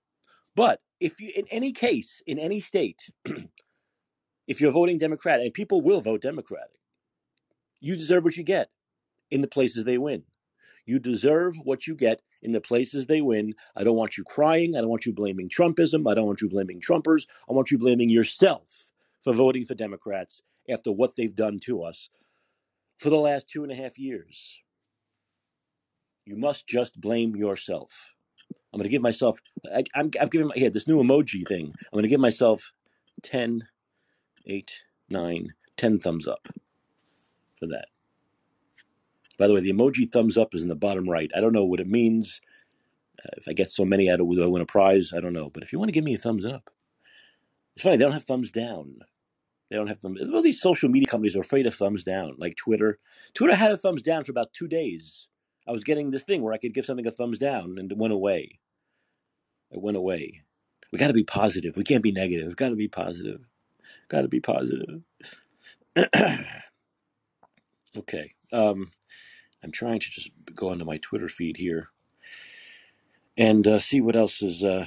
But 0.55 0.81
if 1.00 1.21
you, 1.21 1.33
in 1.37 1.47
any 1.50 1.73
case, 1.73 2.23
in 2.26 2.38
any 2.38 2.61
state, 2.61 3.11
if 4.47 4.61
you're 4.61 4.73
voting 4.73 4.99
Democratic, 4.99 5.45
and 5.45 5.55
people 5.55 5.81
will 5.81 6.00
vote 6.00 6.23
Democratic, 6.23 6.81
you 7.81 7.97
deserve 7.97 8.25
what 8.25 8.37
you 8.37 8.45
get 8.45 8.71
in 9.31 9.41
the 9.41 9.49
places 9.49 9.85
they 9.85 9.99
win. 9.99 10.23
You 10.87 11.00
deserve 11.00 11.57
what 11.65 11.87
you 11.87 11.97
get 11.97 12.23
in 12.43 12.53
the 12.53 12.61
places 12.61 13.07
they 13.07 13.21
win. 13.21 13.55
I 13.75 13.83
don't 13.83 13.97
want 13.97 14.17
you 14.17 14.23
crying. 14.23 14.76
I 14.76 14.81
don't 14.81 14.88
want 14.88 15.05
you 15.05 15.12
blaming 15.12 15.49
Trumpism. 15.49 16.09
I 16.09 16.15
don't 16.15 16.26
want 16.26 16.41
you 16.41 16.49
blaming 16.49 16.81
Trumpers. 16.81 17.26
I 17.50 17.53
want 17.53 17.73
you 17.73 17.79
blaming 17.79 18.09
yourself 18.09 18.93
for 19.23 19.33
voting 19.33 19.67
for 19.67 19.75
Democrats 19.75 20.43
after 20.71 20.93
what 20.93 21.17
they've 21.17 21.35
done 21.35 21.59
to 21.65 21.83
us 21.83 22.09
for 22.99 23.11
the 23.11 23.17
last 23.17 23.49
two 23.49 23.65
and 23.65 23.73
a 23.73 23.75
half 23.75 23.99
years. 23.99 24.61
You 26.25 26.37
must 26.37 26.67
just 26.67 27.00
blame 27.00 27.35
yourself. 27.35 28.12
I'm 28.73 28.79
going 28.79 28.85
to 28.85 28.91
give 28.91 29.03
myself, 29.03 29.41
I, 29.75 29.85
am 29.95 30.11
I've 30.21 30.31
given 30.31 30.49
my, 30.49 30.55
here, 30.55 30.71
this 30.71 30.88
new 30.88 31.03
emoji 31.03 31.47
thing. 31.47 31.73
I'm 31.76 31.97
going 31.97 32.03
to 32.03 32.09
give 32.09 32.21
myself 32.21 32.73
10, 33.23 33.62
8, 34.47 34.83
nine, 35.09 35.55
ten 35.76 35.99
thumbs 35.99 36.26
up 36.26 36.49
for 37.59 37.67
that. 37.67 37.87
By 39.38 39.47
the 39.47 39.55
way, 39.55 39.61
the 39.61 39.73
emoji 39.73 40.11
thumbs 40.11 40.38
up 40.38 40.55
is 40.55 40.62
in 40.62 40.69
the 40.69 40.75
bottom 40.76 41.09
right. 41.09 41.31
I 41.37 41.41
don't 41.41 41.53
know 41.53 41.65
what 41.65 41.81
it 41.81 41.88
means. 41.88 42.41
Uh, 43.25 43.31
if 43.37 43.49
I 43.49 43.53
get 43.53 43.71
so 43.71 43.85
many, 43.85 44.11
I 44.11 44.17
will 44.17 44.43
I 44.43 44.47
win 44.47 44.62
a 44.62 44.67
prize. 44.67 45.12
I 45.17 45.21
don't 45.21 45.33
know. 45.33 45.50
But 45.50 45.62
if 45.62 45.73
you 45.73 45.79
want 45.79 45.88
to 45.88 45.93
give 45.93 46.05
me 46.05 46.15
a 46.15 46.19
thumbs 46.19 46.45
up, 46.45 46.71
it's 47.75 47.83
funny. 47.83 47.97
They 47.97 48.05
don't 48.05 48.12
have 48.12 48.25
thumbs 48.25 48.50
down. 48.50 49.00
They 49.71 49.76
don't 49.76 49.88
have 49.88 49.99
thumbs. 50.00 50.21
All 50.33 50.43
these 50.43 50.61
social 50.61 50.88
media 50.88 51.09
companies 51.09 51.37
are 51.37 51.41
afraid 51.41 51.67
of 51.67 51.75
thumbs 51.75 52.03
down, 52.03 52.37
like 52.38 52.57
Twitter. 52.57 52.99
Twitter 53.35 53.55
had 53.55 53.73
a 53.73 53.76
thumbs 53.76 54.03
down 54.03 54.25
for 54.25 54.31
about 54.31 54.53
two 54.53 54.69
days. 54.69 55.29
I 55.67 55.73
was 55.73 55.85
getting 55.85 56.11
this 56.11 56.23
thing 56.23 56.43
where 56.43 56.53
I 56.53 56.59
could 56.59 56.75
give 56.75 56.85
something 56.85 57.07
a 57.07 57.11
thumbs 57.11 57.38
down, 57.38 57.76
and 57.79 57.91
it 57.91 57.99
went 57.99 58.12
away. 58.12 58.61
It 59.73 59.83
went 59.83 59.97
away. 59.97 60.43
We 60.93 60.99
got 60.99 61.09
to 61.09 61.12
be 61.12 61.25
positive. 61.25 61.76
We 61.76 61.85
can't 61.85 62.03
be 62.03 62.12
negative. 62.12 62.47
We've 62.47 62.57
got 62.57 62.69
to 62.69 62.76
be 62.76 62.88
positive. 62.88 63.41
Got 64.09 64.23
to 64.23 64.28
be 64.28 64.40
positive. 64.40 65.02
okay. 67.97 68.33
Um, 68.52 68.90
I'm 69.62 69.73
trying 69.73 70.00
to 70.00 70.11
just 70.11 70.31
go 70.55 70.69
onto 70.69 70.85
my 70.85 70.99
Twitter 70.99 71.28
feed 71.28 71.57
here 71.57 71.88
and 73.37 73.66
uh, 73.66 73.78
see 73.78 74.00
what 74.00 74.16
else 74.16 74.43
is 74.43 74.64
uh, 74.64 74.87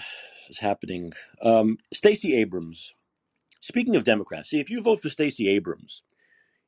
is 0.49 0.59
happening. 0.59 1.13
Um, 1.41 1.77
Stacey 1.93 2.35
Abrams. 2.35 2.93
Speaking 3.61 3.95
of 3.95 4.05
Democrats, 4.05 4.49
see 4.49 4.61
if 4.61 4.69
you 4.69 4.81
vote 4.81 5.01
for 5.01 5.09
Stacey 5.09 5.49
Abrams 5.49 6.03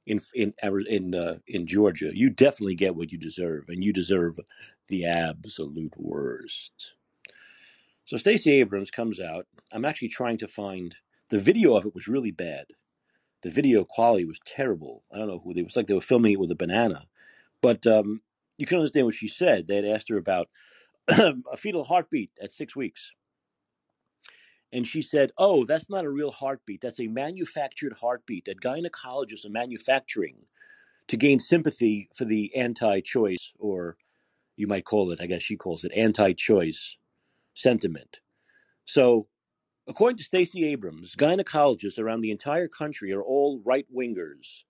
in 0.06 0.20
in 0.34 0.54
in 0.90 1.16
uh, 1.16 1.38
in 1.48 1.68
Georgia, 1.68 2.12
you 2.14 2.30
definitely 2.30 2.76
get 2.76 2.96
what 2.96 3.12
you 3.12 3.18
deserve, 3.18 3.70
and 3.70 3.84
you 3.84 3.94
deserve 3.94 4.40
the 4.88 5.06
absolute 5.06 5.94
worst. 5.98 6.96
So 8.06 8.18
Stacey 8.18 8.54
Abrams 8.60 8.92
comes 8.92 9.20
out. 9.20 9.48
I'm 9.72 9.86
actually 9.86 10.10
trying 10.10 10.38
to 10.40 10.48
find 10.48 10.96
the 11.32 11.40
video 11.40 11.76
of 11.76 11.86
it 11.86 11.96
was 11.96 12.08
really 12.08 12.32
bad. 12.32 12.66
The 13.42 13.50
video 13.50 13.86
quality 13.86 14.26
was 14.26 14.40
terrible. 14.46 15.04
I 15.12 15.18
don't 15.18 15.28
know 15.28 15.42
who 15.44 15.54
they 15.54 15.62
it 15.62 15.66
was 15.66 15.76
like 15.76 15.88
they 15.88 15.96
were 15.96 16.02
filming 16.02 16.34
it 16.34 16.40
with 16.40 16.52
a 16.52 16.56
banana. 16.56 17.06
But 17.62 17.88
um, 17.88 18.22
you 18.58 18.66
can 18.66 18.78
understand 18.78 19.06
what 19.06 19.16
she 19.16 19.28
said. 19.28 19.66
They 19.66 19.78
had 19.78 19.86
asked 19.86 20.10
her 20.10 20.18
about 20.18 20.50
a 21.08 21.58
fetal 21.58 21.86
heartbeat 21.86 22.32
at 22.42 22.52
six 22.52 22.76
weeks. 22.76 23.14
And 24.74 24.86
she 24.86 25.02
said, 25.02 25.32
Oh, 25.38 25.66
that's 25.66 25.90
not 25.90 26.06
a 26.06 26.10
real 26.10 26.32
heartbeat. 26.32 26.82
That's 26.82 27.00
a 27.00 27.08
manufactured 27.08 27.94
heartbeat 28.02 28.46
that 28.46 28.62
gynecologists 28.62 29.46
are 29.46 29.50
manufacturing 29.50 30.36
to 31.08 31.18
gain 31.18 31.40
sympathy 31.40 32.10
for 32.14 32.26
the 32.26 32.56
anti 32.56 33.00
choice, 33.02 33.52
or 33.58 33.98
you 34.58 34.68
might 34.68 34.86
call 34.86 35.12
it, 35.12 35.20
I 35.22 35.28
guess 35.28 35.42
she 35.42 35.58
calls 35.58 35.84
it, 35.84 35.92
anti 35.96 36.34
choice 36.34 36.98
sentiment. 37.54 38.20
So, 38.86 39.28
according 39.92 40.18
to 40.18 40.26
Stacey 40.26 40.66
Abrams, 40.66 41.16
gynecologists 41.16 42.00
around 42.00 42.22
the 42.22 42.32
entire 42.32 42.70
country 42.70 43.14
are 43.14 43.24
all 43.24 43.62
right 43.66 43.88
wingers 43.96 44.64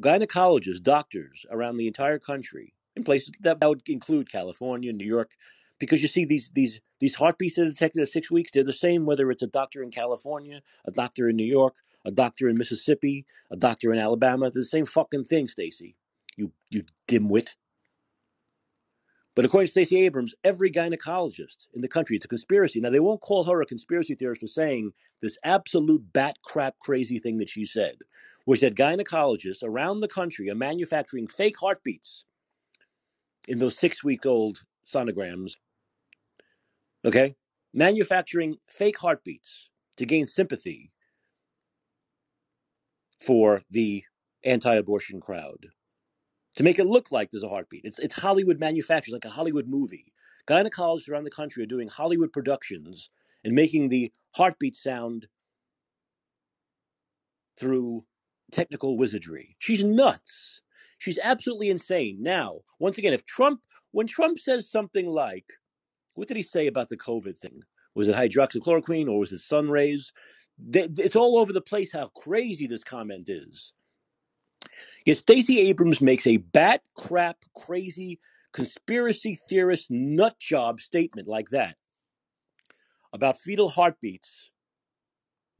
gynecologists, 0.00 0.82
doctors 0.82 1.46
around 1.50 1.76
the 1.76 1.86
entire 1.86 2.18
country, 2.18 2.74
in 2.96 3.04
places 3.04 3.32
that, 3.40 3.58
would 3.62 3.82
include 3.88 4.30
California, 4.32 4.92
New 4.92 5.06
York, 5.06 5.32
because 5.80 6.02
you 6.02 6.08
see 6.08 6.24
these 6.24 6.50
these 6.54 6.80
these 7.00 7.16
heartbeats 7.16 7.56
that 7.56 7.64
are 7.64 7.70
detected 7.70 8.02
at 8.02 8.08
six 8.08 8.30
weeks, 8.30 8.52
they're 8.52 8.64
the 8.64 8.72
same 8.72 9.06
whether 9.06 9.30
it's 9.30 9.42
a 9.42 9.48
doctor 9.48 9.82
in 9.84 9.92
California, 9.92 10.62
a 10.86 10.92
doctor 10.92 11.28
in 11.28 11.36
New 11.36 11.46
York, 11.46 11.76
a 12.06 12.12
doctor 12.12 12.48
in 12.48 12.58
Mississippi, 12.58 13.26
a 13.52 13.56
doctor 13.56 13.92
in 13.92 14.00
Alabama. 14.00 14.50
They're 14.50 14.62
the 14.62 14.66
same 14.66 14.86
fucking 14.86 15.24
thing, 15.26 15.48
Stacey. 15.48 15.96
You 16.36 16.52
you 16.70 16.84
dimwit. 17.08 17.56
But 19.34 19.46
according 19.46 19.68
to 19.68 19.70
Stacey 19.70 20.04
Abrams, 20.04 20.34
every 20.44 20.70
gynecologist 20.70 21.68
in 21.74 21.80
the 21.80 21.88
country, 21.88 22.16
it's 22.16 22.24
a 22.24 22.28
conspiracy. 22.28 22.80
Now, 22.80 22.90
they 22.90 23.00
won't 23.00 23.22
call 23.22 23.44
her 23.44 23.62
a 23.62 23.66
conspiracy 23.66 24.14
theorist 24.14 24.42
for 24.42 24.46
saying 24.46 24.92
this 25.22 25.38
absolute 25.42 26.12
bat 26.12 26.36
crap 26.44 26.78
crazy 26.80 27.18
thing 27.18 27.38
that 27.38 27.48
she 27.48 27.64
said, 27.64 27.96
which 28.44 28.60
that 28.60 28.74
gynecologists 28.74 29.62
around 29.62 30.00
the 30.00 30.08
country 30.08 30.50
are 30.50 30.54
manufacturing 30.54 31.26
fake 31.26 31.58
heartbeats 31.58 32.24
in 33.48 33.58
those 33.58 33.78
six 33.78 34.04
week 34.04 34.26
old 34.26 34.64
sonograms. 34.86 35.52
Okay? 37.04 37.34
Manufacturing 37.72 38.56
fake 38.68 38.98
heartbeats 38.98 39.70
to 39.96 40.04
gain 40.04 40.26
sympathy 40.26 40.90
for 43.18 43.62
the 43.70 44.04
anti 44.44 44.74
abortion 44.74 45.20
crowd 45.20 45.68
to 46.56 46.62
make 46.62 46.78
it 46.78 46.86
look 46.86 47.10
like 47.10 47.30
there's 47.30 47.42
a 47.42 47.48
heartbeat. 47.48 47.84
It's 47.84 47.98
it's 47.98 48.14
Hollywood 48.14 48.58
manufacturers, 48.58 49.12
like 49.12 49.24
a 49.24 49.30
Hollywood 49.30 49.68
movie. 49.68 50.12
Gynecologists 50.46 51.08
around 51.08 51.24
the 51.24 51.30
country 51.30 51.62
are 51.62 51.66
doing 51.66 51.88
Hollywood 51.88 52.32
productions 52.32 53.10
and 53.44 53.54
making 53.54 53.88
the 53.88 54.12
heartbeat 54.34 54.76
sound 54.76 55.26
through 57.56 58.04
technical 58.50 58.96
wizardry. 58.96 59.56
She's 59.58 59.84
nuts. 59.84 60.60
She's 60.98 61.18
absolutely 61.22 61.70
insane. 61.70 62.18
Now, 62.20 62.60
once 62.78 62.98
again, 62.98 63.12
if 63.12 63.24
Trump, 63.24 63.60
when 63.92 64.06
Trump 64.06 64.38
says 64.38 64.70
something 64.70 65.06
like, 65.06 65.46
what 66.14 66.28
did 66.28 66.36
he 66.36 66.42
say 66.42 66.66
about 66.66 66.88
the 66.88 66.96
COVID 66.96 67.38
thing? 67.38 67.62
Was 67.94 68.08
it 68.08 68.14
hydroxychloroquine 68.14 69.08
or 69.08 69.18
was 69.18 69.32
it 69.32 69.40
sun 69.40 69.68
rays? 69.68 70.12
It's 70.72 71.16
all 71.16 71.38
over 71.38 71.52
the 71.52 71.60
place 71.60 71.92
how 71.92 72.08
crazy 72.08 72.66
this 72.66 72.84
comment 72.84 73.28
is. 73.28 73.72
Yet 75.04 75.16
Stacey 75.18 75.60
Abrams 75.60 76.00
makes 76.00 76.26
a 76.26 76.36
bat 76.36 76.82
crap 76.96 77.38
crazy 77.56 78.20
conspiracy 78.52 79.38
theorist 79.48 79.90
nut 79.90 80.38
job 80.38 80.80
statement 80.80 81.26
like 81.26 81.50
that 81.50 81.76
about 83.12 83.38
fetal 83.38 83.68
heartbeats 83.68 84.50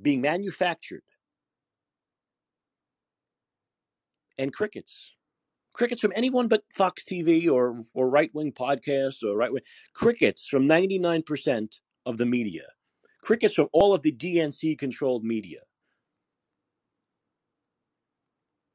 being 0.00 0.20
manufactured 0.20 1.02
and 4.38 4.52
crickets. 4.52 5.12
Crickets 5.72 6.00
from 6.02 6.12
anyone 6.14 6.49
but 6.49 6.64
Fox 6.70 7.04
TV 7.04 7.50
or, 7.50 7.84
or 7.94 8.11
right 8.11 8.30
wing 8.34 8.52
podcasts 8.52 9.22
or 9.22 9.37
right 9.37 9.52
wing. 9.52 9.62
Crickets 9.94 10.46
from 10.46 10.68
99% 10.68 11.80
of 12.04 12.18
the 12.18 12.26
media. 12.26 12.64
Crickets 13.22 13.54
from 13.54 13.68
all 13.72 13.94
of 13.94 14.02
the 14.02 14.12
DNC 14.12 14.78
controlled 14.78 15.25
media. 15.25 15.61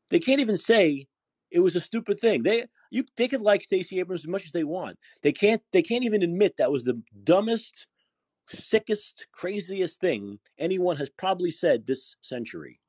They 0.10 0.20
can't 0.20 0.42
even 0.42 0.58
say 0.58 1.08
it 1.52 1.60
was 1.60 1.76
a 1.76 1.82
stupid 1.82 2.20
thing. 2.20 2.44
They 2.44 2.66
you 2.92 3.04
they 3.16 3.28
could 3.28 3.42
like 3.42 3.64
Stacey 3.64 4.00
Abrams 4.00 4.22
as 4.22 4.28
much 4.28 4.46
as 4.46 4.52
they 4.52 4.64
want. 4.64 4.98
They 5.22 5.32
can't 5.32 5.62
they 5.72 5.82
can't 5.82 6.06
even 6.06 6.24
admit 6.24 6.58
that 6.58 6.72
was 6.72 6.84
the 6.84 7.02
dumbest, 7.24 7.88
sickest, 8.48 9.28
craziest 9.32 10.00
thing 10.00 10.40
anyone 10.58 10.98
has 10.98 11.10
probably 11.10 11.52
said 11.52 11.86
this 11.86 12.16
century. 12.22 12.80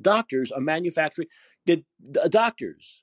Doctors 0.00 0.50
are 0.50 0.60
manufacturing 0.60 1.28
the, 1.66 1.84
the 2.00 2.28
doctors 2.28 3.02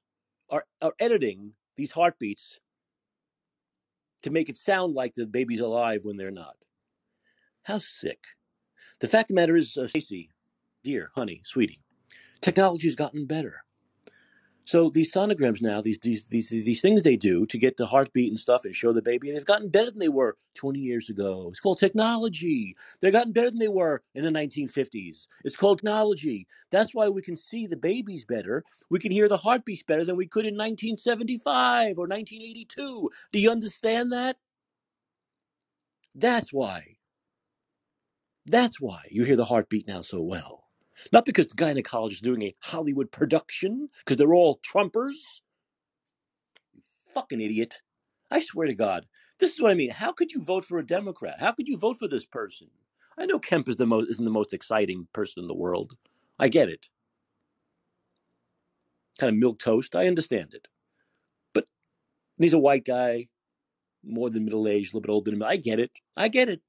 are, 0.49 0.65
are 0.81 0.93
editing 0.99 1.53
these 1.77 1.91
heartbeats 1.91 2.59
to 4.23 4.29
make 4.29 4.49
it 4.49 4.57
sound 4.57 4.93
like 4.93 5.15
the 5.15 5.25
baby's 5.25 5.61
alive 5.61 6.01
when 6.03 6.17
they're 6.17 6.31
not. 6.31 6.55
How 7.63 7.77
sick. 7.77 8.19
The 8.99 9.07
fact 9.07 9.29
of 9.31 9.35
the 9.35 9.41
matter 9.41 9.55
is, 9.55 9.77
uh, 9.77 9.87
Stacey, 9.87 10.29
dear, 10.83 11.11
honey, 11.15 11.41
sweetie, 11.45 11.81
technology's 12.41 12.95
gotten 12.95 13.25
better. 13.25 13.63
So 14.69 14.91
these 14.91 15.11
sonograms 15.11 15.63
now, 15.63 15.81
these, 15.81 15.97
these 15.97 16.27
these 16.27 16.49
these 16.49 16.79
things 16.79 17.01
they 17.01 17.17
do 17.17 17.47
to 17.47 17.57
get 17.57 17.77
the 17.77 17.87
heartbeat 17.87 18.29
and 18.29 18.39
stuff 18.39 18.65
and 18.65 18.75
show 18.75 18.93
the 18.93 19.01
baby, 19.01 19.31
they've 19.31 19.43
gotten 19.43 19.69
better 19.69 19.89
than 19.89 19.97
they 19.97 20.09
were 20.09 20.37
20 20.53 20.77
years 20.77 21.09
ago. 21.09 21.47
It's 21.49 21.59
called 21.59 21.79
technology. 21.79 22.75
They've 23.01 23.11
gotten 23.11 23.31
better 23.33 23.49
than 23.49 23.57
they 23.57 23.67
were 23.67 24.03
in 24.13 24.23
the 24.23 24.29
1950s. 24.29 25.27
It's 25.43 25.55
called 25.55 25.79
technology. 25.79 26.45
That's 26.69 26.93
why 26.93 27.09
we 27.09 27.23
can 27.23 27.35
see 27.35 27.65
the 27.65 27.77
babies 27.77 28.25
better. 28.25 28.63
We 28.91 28.99
can 28.99 29.11
hear 29.11 29.27
the 29.27 29.37
heartbeats 29.37 29.81
better 29.81 30.05
than 30.05 30.17
we 30.17 30.27
could 30.27 30.45
in 30.45 30.53
1975 30.53 31.97
or 31.97 32.05
1982. 32.05 33.09
Do 33.31 33.39
you 33.39 33.49
understand 33.49 34.11
that? 34.13 34.37
That's 36.13 36.53
why. 36.53 36.97
That's 38.45 38.79
why 38.79 39.05
you 39.09 39.23
hear 39.23 39.35
the 39.35 39.45
heartbeat 39.45 39.87
now 39.87 40.01
so 40.01 40.21
well. 40.21 40.68
Not 41.11 41.25
because 41.25 41.47
the 41.47 41.55
gynecologist 41.55 42.11
is 42.11 42.21
doing 42.21 42.43
a 42.43 42.55
Hollywood 42.61 43.11
production, 43.11 43.89
because 43.99 44.17
they're 44.17 44.33
all 44.33 44.59
Trumpers. 44.59 45.41
You 46.73 46.81
fucking 47.13 47.41
idiot. 47.41 47.81
I 48.31 48.39
swear 48.39 48.67
to 48.67 48.75
God. 48.75 49.05
This 49.39 49.53
is 49.53 49.61
what 49.61 49.71
I 49.71 49.75
mean. 49.75 49.89
How 49.89 50.11
could 50.11 50.31
you 50.31 50.41
vote 50.41 50.65
for 50.65 50.79
a 50.79 50.85
Democrat? 50.85 51.39
How 51.39 51.51
could 51.53 51.67
you 51.67 51.77
vote 51.77 51.97
for 51.97 52.07
this 52.07 52.25
person? 52.25 52.67
I 53.17 53.25
know 53.25 53.39
Kemp 53.39 53.67
is 53.67 53.77
the 53.77 53.85
most 53.85 54.09
isn't 54.09 54.23
the 54.23 54.31
most 54.31 54.53
exciting 54.53 55.07
person 55.13 55.43
in 55.43 55.47
the 55.47 55.55
world. 55.55 55.93
I 56.37 56.47
get 56.47 56.69
it. 56.69 56.87
Kind 59.17 59.33
of 59.33 59.39
milk 59.39 59.59
toast. 59.59 59.95
I 59.95 60.07
understand 60.07 60.53
it. 60.53 60.67
But 61.53 61.65
he's 62.37 62.53
a 62.53 62.59
white 62.59 62.85
guy, 62.85 63.27
more 64.03 64.29
than 64.29 64.45
middle 64.45 64.67
aged, 64.67 64.93
a 64.93 64.97
little 64.97 65.01
bit 65.01 65.11
older 65.11 65.31
than 65.31 65.39
me. 65.39 65.45
I 65.45 65.57
get 65.57 65.79
it. 65.79 65.91
I 66.15 66.29
get 66.29 66.49
it. 66.49 66.61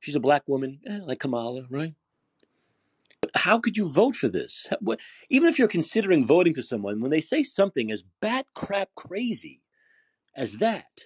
She's 0.00 0.16
a 0.16 0.20
black 0.20 0.42
woman, 0.46 0.80
eh, 0.86 0.98
like 1.02 1.20
Kamala, 1.20 1.66
right? 1.70 1.94
How 3.34 3.58
could 3.58 3.76
you 3.76 3.88
vote 3.88 4.16
for 4.16 4.28
this? 4.28 4.68
Even 5.28 5.48
if 5.48 5.58
you're 5.58 5.68
considering 5.68 6.26
voting 6.26 6.54
for 6.54 6.62
someone, 6.62 7.00
when 7.00 7.10
they 7.10 7.20
say 7.20 7.42
something 7.42 7.90
as 7.90 8.04
bat 8.20 8.46
crap 8.54 8.90
crazy 8.94 9.60
as 10.36 10.54
that, 10.54 11.02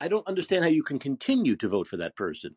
I 0.00 0.08
don't 0.08 0.26
understand 0.26 0.64
how 0.64 0.70
you 0.70 0.82
can 0.82 0.98
continue 0.98 1.56
to 1.56 1.68
vote 1.68 1.86
for 1.86 1.96
that 1.96 2.16
person, 2.16 2.54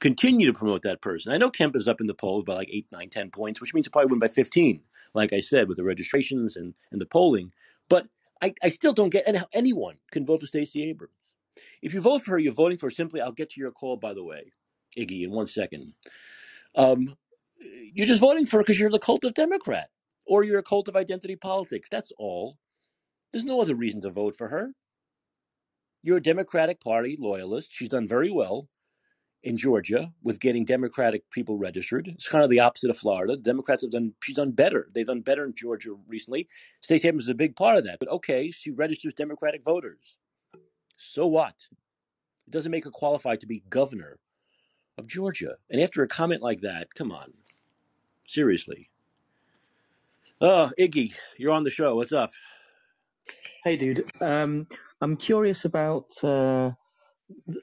continue 0.00 0.46
to 0.46 0.58
promote 0.58 0.82
that 0.82 1.00
person. 1.00 1.32
I 1.32 1.36
know 1.36 1.50
Kemp 1.50 1.76
is 1.76 1.86
up 1.86 2.00
in 2.00 2.06
the 2.06 2.14
polls 2.14 2.44
by 2.44 2.54
like 2.54 2.68
eight, 2.70 2.86
nine, 2.90 3.08
ten 3.08 3.30
points, 3.30 3.60
which 3.60 3.72
means 3.72 3.86
he'll 3.86 3.92
probably 3.92 4.10
win 4.10 4.18
by 4.18 4.28
15, 4.28 4.80
like 5.14 5.32
I 5.32 5.40
said, 5.40 5.68
with 5.68 5.76
the 5.76 5.84
registrations 5.84 6.56
and, 6.56 6.74
and 6.90 7.00
the 7.00 7.06
polling. 7.06 7.52
But 7.88 8.06
I, 8.42 8.54
I 8.62 8.70
still 8.70 8.92
don't 8.92 9.10
get 9.10 9.36
how 9.36 9.46
anyone 9.52 9.96
can 10.10 10.26
vote 10.26 10.40
for 10.40 10.46
Stacey 10.46 10.82
Abrams. 10.88 11.12
If 11.80 11.94
you 11.94 12.00
vote 12.00 12.22
for 12.22 12.32
her, 12.32 12.38
you're 12.38 12.52
voting 12.52 12.78
for 12.78 12.90
simply, 12.90 13.20
I'll 13.20 13.32
get 13.32 13.50
to 13.50 13.60
your 13.60 13.70
call, 13.70 13.96
by 13.96 14.14
the 14.14 14.24
way, 14.24 14.52
Iggy, 14.98 15.22
in 15.22 15.30
one 15.30 15.46
second. 15.46 15.94
Um, 16.74 17.16
you're 17.94 18.06
just 18.06 18.20
voting 18.20 18.46
for 18.46 18.58
her 18.58 18.62
because 18.62 18.78
you're 18.78 18.90
the 18.90 18.98
cult 18.98 19.24
of 19.24 19.34
Democrat 19.34 19.88
or 20.26 20.44
you're 20.44 20.58
a 20.58 20.62
cult 20.62 20.88
of 20.88 20.96
identity 20.96 21.36
politics. 21.36 21.88
That's 21.90 22.12
all. 22.18 22.58
There's 23.32 23.44
no 23.44 23.60
other 23.60 23.74
reason 23.74 24.00
to 24.02 24.10
vote 24.10 24.36
for 24.36 24.48
her. 24.48 24.72
You're 26.02 26.18
a 26.18 26.22
Democratic 26.22 26.80
Party 26.80 27.16
loyalist. 27.18 27.72
She's 27.72 27.88
done 27.88 28.08
very 28.08 28.30
well 28.30 28.68
in 29.42 29.56
Georgia 29.56 30.12
with 30.22 30.40
getting 30.40 30.64
Democratic 30.64 31.28
people 31.30 31.56
registered. 31.56 32.08
It's 32.08 32.28
kind 32.28 32.44
of 32.44 32.50
the 32.50 32.60
opposite 32.60 32.90
of 32.90 32.98
Florida. 32.98 33.36
Democrats 33.36 33.82
have 33.82 33.90
done 33.90 34.14
she's 34.22 34.36
done 34.36 34.52
better. 34.52 34.88
They've 34.94 35.06
done 35.06 35.20
better 35.20 35.44
in 35.44 35.54
Georgia 35.54 35.94
recently. 36.08 36.48
Stacey 36.80 37.08
Abrams 37.08 37.24
is 37.24 37.30
a 37.30 37.34
big 37.34 37.56
part 37.56 37.78
of 37.78 37.84
that. 37.84 37.98
But 37.98 38.10
okay, 38.10 38.50
she 38.50 38.70
registers 38.70 39.14
Democratic 39.14 39.64
voters. 39.64 40.18
So 40.96 41.26
what? 41.26 41.66
It 42.46 42.50
doesn't 42.50 42.72
make 42.72 42.84
her 42.84 42.90
qualified 42.90 43.40
to 43.40 43.46
be 43.46 43.64
governor 43.68 44.18
of 44.98 45.08
Georgia. 45.08 45.56
And 45.70 45.80
after 45.80 46.02
a 46.02 46.08
comment 46.08 46.42
like 46.42 46.60
that, 46.60 46.88
come 46.94 47.10
on. 47.10 47.32
Seriously. 48.26 48.90
Oh, 50.40 50.70
Iggy, 50.78 51.14
you're 51.38 51.52
on 51.52 51.64
the 51.64 51.70
show. 51.70 51.94
What's 51.94 52.12
up? 52.12 52.30
Hey, 53.64 53.76
dude. 53.76 54.10
Um, 54.20 54.66
I'm 55.00 55.16
curious 55.16 55.64
about. 55.64 56.12
Uh, 56.22 56.72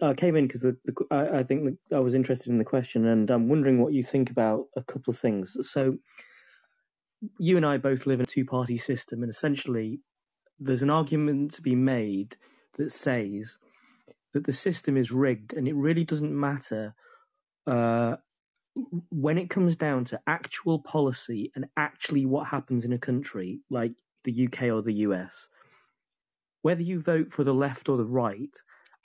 I 0.01 0.13
came 0.13 0.35
in 0.35 0.47
because 0.47 0.65
I, 1.11 1.39
I, 1.39 1.43
think 1.43 1.77
I 1.93 1.99
was 1.99 2.15
interested 2.15 2.49
in 2.49 2.57
the 2.57 2.65
question, 2.65 3.05
and 3.05 3.29
I'm 3.29 3.49
wondering 3.49 3.81
what 3.81 3.93
you 3.93 4.01
think 4.01 4.31
about 4.31 4.67
a 4.75 4.83
couple 4.83 5.11
of 5.11 5.19
things. 5.19 5.55
So, 5.69 5.97
you 7.37 7.57
and 7.57 7.65
I 7.65 7.77
both 7.77 8.07
live 8.07 8.19
in 8.19 8.23
a 8.23 8.25
two-party 8.25 8.77
system, 8.77 9.21
and 9.21 9.31
essentially, 9.31 9.99
there's 10.59 10.81
an 10.81 10.89
argument 10.89 11.53
to 11.55 11.61
be 11.61 11.75
made 11.75 12.35
that 12.77 12.91
says 12.91 13.57
that 14.33 14.45
the 14.45 14.53
system 14.53 14.97
is 14.97 15.11
rigged, 15.11 15.53
and 15.53 15.67
it 15.67 15.75
really 15.75 16.05
doesn't 16.05 16.33
matter 16.33 16.95
uh, 17.67 18.15
when 19.09 19.37
it 19.37 19.49
comes 19.49 19.75
down 19.75 20.05
to 20.05 20.19
actual 20.27 20.79
policy 20.79 21.51
and 21.55 21.65
actually 21.77 22.25
what 22.25 22.47
happens 22.47 22.85
in 22.85 22.93
a 22.93 22.97
country 22.97 23.59
like 23.69 23.93
the 24.23 24.47
UK 24.47 24.63
or 24.63 24.81
the 24.81 24.93
US, 25.05 25.47
whether 26.61 26.81
you 26.81 26.99
vote 26.99 27.31
for 27.31 27.43
the 27.43 27.53
left 27.53 27.89
or 27.89 27.97
the 27.97 28.05
right 28.05 28.55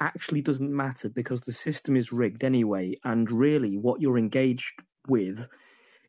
actually 0.00 0.42
doesn't 0.42 0.74
matter 0.74 1.08
because 1.08 1.42
the 1.42 1.52
system 1.52 1.96
is 1.96 2.12
rigged 2.12 2.44
anyway. 2.44 2.98
And 3.04 3.30
really, 3.30 3.76
what 3.76 4.00
you're 4.00 4.18
engaged 4.18 4.72
with 5.06 5.46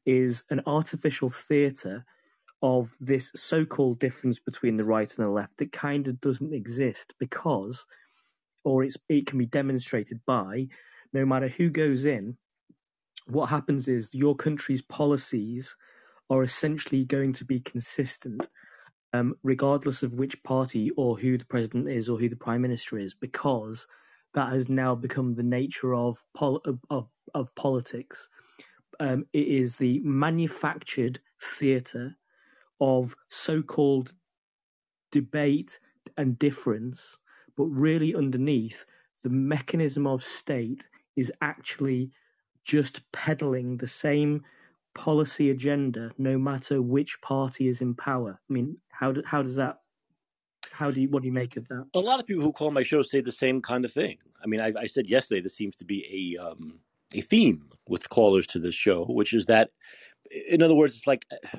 is 0.06 0.44
an 0.50 0.62
artificial 0.66 1.30
theatre 1.30 2.06
of 2.62 2.96
this 3.00 3.32
so 3.36 3.66
called 3.66 4.00
difference 4.00 4.40
between 4.40 4.78
the 4.78 4.86
right 4.86 5.10
and 5.18 5.26
the 5.26 5.32
left 5.32 5.58
that 5.58 5.72
kind 5.72 6.08
of 6.08 6.20
doesn't 6.22 6.54
exist 6.54 7.14
because, 7.20 7.86
or 8.64 8.84
it 8.84 9.28
can 9.28 9.38
be 9.38 9.46
demonstrated 9.46 10.22
by, 10.26 10.68
no 11.14 11.26
matter 11.26 11.48
who 11.48 11.70
goes 11.70 12.06
in, 12.06 12.38
what 13.28 13.50
happens 13.50 13.88
is 13.88 14.14
your 14.14 14.36
country's 14.36 14.82
policies 14.82 15.76
are 16.30 16.44
essentially 16.44 17.06
going 17.06 17.34
to 17.34 17.46
be 17.46 17.60
consistent, 17.60 18.48
um, 19.14 19.36
regardless 19.44 20.04
of 20.04 20.14
which 20.14 20.44
party 20.44 20.92
or 20.92 21.18
who 21.18 21.38
the 21.38 21.46
president 21.46 21.90
is 21.90 22.10
or 22.10 22.20
who 22.20 22.30
the 22.30 22.36
prime 22.36 22.62
minister 22.62 22.98
is, 22.98 23.14
because 23.14 23.88
that 24.34 24.52
has 24.52 24.70
now 24.70 24.96
become 24.96 25.36
the 25.36 25.44
nature 25.44 25.94
of 25.96 26.18
pol- 26.36 26.62
of 26.90 27.10
of 27.34 27.56
politics. 27.56 28.28
Um, 29.00 29.26
it 29.34 29.48
is 29.48 29.78
the 29.78 30.00
manufactured 30.04 31.20
theatre 31.60 32.16
of 32.80 33.16
so-called 33.30 34.12
debate 35.12 35.80
and 36.18 36.38
difference, 36.40 37.18
but 37.58 37.66
really 37.66 38.16
underneath 38.16 38.86
the 39.24 39.30
mechanism 39.30 40.08
of 40.08 40.24
state 40.24 40.86
is 41.16 41.32
actually 41.42 42.12
just 42.66 43.02
peddling 43.12 43.78
the 43.78 43.88
same 43.88 44.44
policy 44.94 45.52
agenda, 45.52 46.12
no 46.18 46.38
matter 46.38 46.82
which 46.82 47.22
party 47.22 47.68
is 47.68 47.82
in 47.82 47.94
power. 47.94 48.40
I 48.50 48.54
mean, 48.54 48.78
how 48.90 49.12
do, 49.12 49.24
how 49.26 49.44
does 49.44 49.58
that? 49.58 49.80
How 50.72 50.92
do 50.92 51.00
you 51.00 51.10
what 51.10 51.22
do 51.22 51.28
you 51.28 51.34
make 51.34 51.56
of 51.56 51.68
that? 51.70 51.86
A 51.94 52.00
lot 52.00 52.20
of 52.20 52.26
people 52.26 52.44
who 52.44 52.52
call 52.52 52.72
my 52.72 52.82
show 52.82 53.02
say 53.02 53.22
the 53.22 53.32
same 53.32 53.62
kind 53.62 53.86
of 53.86 53.94
thing. 53.94 54.18
I 54.44 54.48
mean, 54.48 54.60
I, 54.60 54.74
I 54.78 54.86
said 54.88 55.10
yesterday 55.10 55.42
this 55.42 55.56
seems 55.56 55.76
to 55.78 55.86
be 55.86 56.36
a 56.38 56.44
um, 56.44 56.80
a 57.14 57.22
theme 57.22 57.70
with 57.88 58.10
callers 58.10 58.48
to 58.48 58.60
this 58.60 58.76
show, 58.76 59.06
which 59.06 59.34
is 59.34 59.46
that, 59.46 59.70
in 60.48 60.64
other 60.64 60.76
words, 60.76 60.98
it's 60.98 61.08
like 61.08 61.26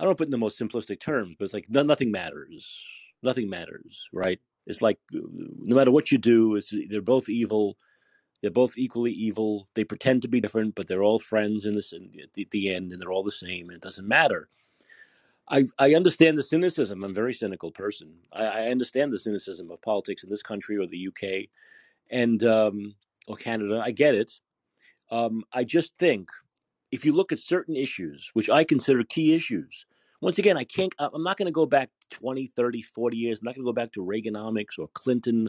I 0.00 0.04
don't 0.04 0.18
put 0.18 0.26
in 0.26 0.32
the 0.32 0.38
most 0.38 0.58
simplistic 0.58 1.00
terms, 1.00 1.36
but 1.38 1.44
it's 1.46 1.54
like 1.54 1.70
nothing 1.70 2.10
matters. 2.10 2.84
Nothing 3.22 3.50
matters, 3.50 4.08
right? 4.12 4.38
It's 4.66 4.82
like 4.82 4.98
no 5.12 5.76
matter 5.76 5.90
what 5.90 6.12
you 6.12 6.18
do, 6.18 6.56
it's 6.56 6.72
they're 6.88 7.02
both 7.02 7.28
evil 7.28 7.76
They're 8.40 8.50
both 8.50 8.78
equally 8.78 9.12
evil. 9.12 9.68
They 9.74 9.84
pretend 9.84 10.22
to 10.22 10.28
be 10.28 10.40
different, 10.40 10.74
but 10.74 10.86
they're 10.86 11.02
all 11.02 11.18
friends 11.18 11.66
in 11.66 11.74
this 11.74 11.92
at 11.92 12.32
the, 12.34 12.48
the 12.50 12.72
end, 12.72 12.92
and 12.92 13.00
they're 13.00 13.12
all 13.12 13.24
the 13.24 13.32
same, 13.32 13.68
and 13.68 13.76
it 13.76 13.82
doesn't 13.82 14.06
matter. 14.06 14.48
I, 15.48 15.64
I 15.78 15.94
understand 15.94 16.36
the 16.36 16.42
cynicism. 16.42 17.02
I'm 17.02 17.10
a 17.10 17.14
very 17.14 17.32
cynical 17.32 17.70
person. 17.70 18.14
I, 18.32 18.44
I 18.44 18.66
understand 18.66 19.12
the 19.12 19.18
cynicism 19.18 19.70
of 19.70 19.82
politics 19.82 20.22
in 20.22 20.30
this 20.30 20.42
country 20.42 20.76
or 20.76 20.86
the 20.86 21.08
UK 21.08 21.48
and 22.10 22.42
um, 22.44 22.94
or 23.26 23.36
Canada. 23.36 23.82
I 23.84 23.90
get 23.90 24.14
it. 24.14 24.32
Um, 25.10 25.44
I 25.52 25.64
just 25.64 25.96
think 25.98 26.30
if 26.90 27.04
you 27.04 27.12
look 27.12 27.32
at 27.32 27.38
certain 27.38 27.76
issues, 27.76 28.30
which 28.34 28.50
I 28.50 28.64
consider 28.64 29.02
key 29.04 29.34
issues, 29.34 29.86
once 30.20 30.38
again, 30.38 30.56
I 30.56 30.64
can't, 30.64 30.92
I'm 30.98 31.22
not 31.22 31.36
going 31.36 31.46
to 31.46 31.52
go 31.52 31.66
back 31.66 31.90
20, 32.10 32.48
30, 32.48 32.82
40 32.82 33.16
years. 33.16 33.38
I'm 33.38 33.44
not 33.44 33.54
going 33.54 33.64
to 33.64 33.68
go 33.68 33.74
back 33.74 33.92
to 33.92 34.04
Reaganomics 34.04 34.78
or 34.78 34.88
Clinton. 34.92 35.48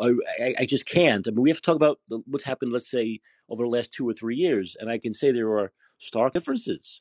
I, 0.00 0.54
I 0.58 0.66
just 0.66 0.86
can't. 0.86 1.26
I 1.26 1.30
mean, 1.30 1.42
we 1.42 1.50
have 1.50 1.58
to 1.58 1.62
talk 1.62 1.76
about 1.76 2.00
what's 2.26 2.44
happened, 2.44 2.72
let's 2.72 2.90
say, 2.90 3.20
over 3.48 3.62
the 3.62 3.68
last 3.70 3.92
two 3.92 4.08
or 4.08 4.12
three 4.12 4.36
years. 4.36 4.76
And 4.78 4.90
I 4.90 4.98
can 4.98 5.14
say 5.14 5.32
there 5.32 5.58
are 5.58 5.72
stark 5.98 6.34
differences. 6.34 7.00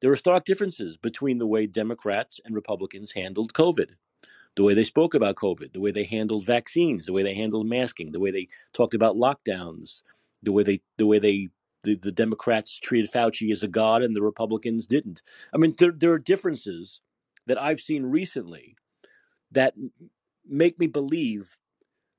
There 0.00 0.12
are 0.12 0.16
stark 0.16 0.44
differences 0.44 0.96
between 0.96 1.38
the 1.38 1.46
way 1.46 1.66
Democrats 1.66 2.40
and 2.44 2.54
Republicans 2.54 3.12
handled 3.12 3.52
COVID 3.52 3.90
the 4.56 4.64
way 4.64 4.74
they 4.74 4.84
spoke 4.84 5.14
about 5.14 5.36
COVID, 5.36 5.72
the 5.72 5.80
way 5.80 5.90
they 5.90 6.04
handled 6.04 6.44
vaccines, 6.44 7.06
the 7.06 7.12
way 7.12 7.22
they 7.22 7.34
handled 7.34 7.66
masking, 7.66 8.12
the 8.12 8.20
way 8.20 8.30
they 8.30 8.48
talked 8.72 8.94
about 8.94 9.16
lockdowns, 9.16 10.02
the 10.42 10.52
way 10.52 10.62
they 10.62 10.80
the 10.98 11.06
way 11.06 11.18
they 11.18 11.48
the, 11.82 11.94
the 11.94 12.12
Democrats 12.12 12.78
treated 12.78 13.10
Fauci 13.10 13.50
as 13.52 13.62
a 13.62 13.68
god 13.68 14.02
and 14.02 14.14
the 14.14 14.22
Republicans 14.22 14.86
didn't. 14.86 15.22
I 15.54 15.58
mean, 15.58 15.74
there 15.78 15.92
there 15.92 16.12
are 16.12 16.18
differences 16.18 17.00
that 17.46 17.60
I've 17.60 17.80
seen 17.80 18.04
recently 18.04 18.76
that 19.52 19.74
make 20.46 20.78
me 20.78 20.86
believe. 20.86 21.56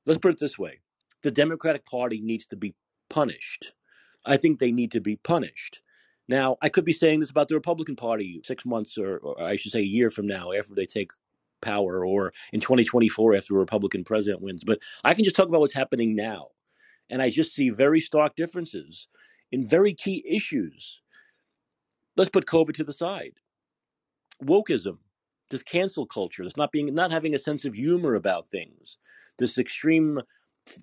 Let's 0.06 0.20
put 0.20 0.34
it 0.34 0.40
this 0.40 0.60
way: 0.60 0.80
the 1.24 1.32
Democratic 1.32 1.86
Party 1.86 2.22
needs 2.22 2.46
to 2.48 2.56
be 2.56 2.76
punished. 3.10 3.74
I 4.26 4.38
think 4.38 4.60
they 4.60 4.72
need 4.72 4.92
to 4.92 5.02
be 5.02 5.16
punished. 5.16 5.82
Now, 6.28 6.58
I 6.62 6.70
could 6.70 6.86
be 6.86 6.94
saying 6.94 7.20
this 7.20 7.32
about 7.32 7.48
the 7.50 7.56
Republican 7.56 7.96
Party 7.96 8.40
six 8.44 8.66
months, 8.66 8.98
or, 8.98 9.18
or 9.18 9.42
I 9.42 9.56
should 9.56 9.72
say, 9.72 9.80
a 9.80 9.84
year 9.84 10.10
from 10.10 10.28
now, 10.28 10.52
after 10.52 10.74
they 10.74 10.86
take 10.86 11.12
power 11.62 12.06
or 12.06 12.34
in 12.52 12.60
2024 12.60 13.36
after 13.36 13.56
a 13.56 13.60
Republican 13.60 14.04
president 14.04 14.42
wins. 14.42 14.64
But 14.64 14.80
I 15.04 15.14
can 15.14 15.24
just 15.24 15.36
talk 15.36 15.48
about 15.48 15.62
what's 15.62 15.74
happening 15.74 16.16
now. 16.16 16.48
And 17.10 17.22
I 17.22 17.30
just 17.30 17.54
see 17.54 17.70
very 17.70 18.00
stark 18.00 18.36
differences 18.36 19.08
in 19.52 19.66
very 19.68 19.94
key 19.94 20.24
issues. 20.28 21.02
Let's 22.16 22.30
put 22.30 22.46
COVID 22.46 22.74
to 22.76 22.84
the 22.84 22.94
side. 22.94 23.34
Wokeism, 24.44 24.98
this 25.50 25.64
cancel 25.64 26.06
culture, 26.06 26.44
this 26.44 26.58
not 26.58 26.72
being 26.72 26.94
not 26.94 27.12
having 27.12 27.36
a 27.36 27.40
sense 27.40 27.66
of 27.66 27.76
humor 27.76 28.16
about 28.16 28.50
things, 28.50 28.98
this 29.39 29.58
extreme 29.58 30.22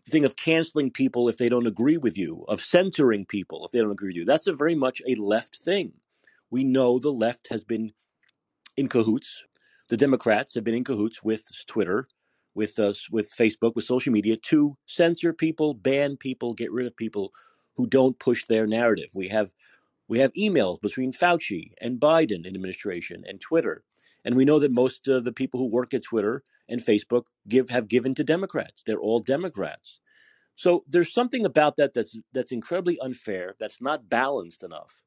thing 0.09 0.25
of 0.25 0.37
canceling 0.37 0.91
people 0.91 1.29
if 1.29 1.39
they 1.39 1.49
don't 1.49 1.67
agree 1.67 1.97
with 1.97 2.19
you, 2.19 2.45
of 2.49 2.61
censoring 2.61 3.27
people 3.27 3.65
if 3.65 3.73
they 3.73 3.79
don't 3.81 3.93
agree 3.93 4.09
with 4.11 4.17
you. 4.17 4.25
That's 4.25 4.47
a 4.47 4.53
very 4.53 4.75
much 4.75 5.01
a 5.07 5.15
left 5.15 5.57
thing. 5.57 5.93
We 6.51 6.65
know 6.65 6.99
the 6.99 7.13
left 7.13 7.49
has 7.51 7.65
been 7.65 7.93
in 8.77 8.89
cahoots 8.89 9.45
the 9.89 9.97
Democrats 9.97 10.55
have 10.55 10.65
been 10.65 10.75
in 10.75 10.85
cahoots 10.85 11.23
with 11.23 11.45
Twitter, 11.67 12.09
with 12.55 12.79
us, 12.79 13.09
with 13.11 13.31
Facebook, 13.35 13.75
with 13.75 13.85
social 13.87 14.13
media 14.13 14.37
to 14.37 14.77
censor 14.87 15.33
people, 15.33 15.73
ban 15.75 16.17
people, 16.17 16.53
get 16.53 16.71
rid 16.73 16.87
of 16.87 16.97
people 16.97 17.33
who 17.77 17.87
don't 17.87 18.19
push 18.19 18.45
their 18.45 18.67
narrative. 18.67 19.09
We 19.15 19.29
have 19.29 19.51
we 20.09 20.19
have 20.21 20.33
emails 20.35 20.81
between 20.81 21.13
Fauci 21.13 21.73
and 21.81 22.01
Biden 22.01 22.47
administration 22.47 23.25
and 23.27 23.41
Twitter, 23.41 23.83
and 24.25 24.37
we 24.37 24.45
know 24.45 24.59
that 24.59 24.73
most 24.73 25.09
of 25.09 25.25
the 25.25 25.33
people 25.33 25.59
who 25.61 25.67
work 25.67 25.95
at 25.95 26.03
Twitter 26.03 26.43
and 26.69 26.81
Facebook 26.81 27.25
give 27.49 27.71
have 27.71 27.89
given 27.89 28.15
to 28.15 28.25
Democrats. 28.25 28.83
They're 28.83 29.01
all 29.01 29.21
Democrats. 29.21 30.01
So 30.55 30.85
there's 30.89 31.13
something 31.13 31.47
about 31.47 31.77
that 31.77 31.95
that's 31.95 32.19
that's 32.33 32.53
incredibly 32.53 32.99
unfair. 33.01 33.55
That's 33.61 33.81
not 33.81 34.09
balanced 34.09 34.65
enough, 34.65 35.03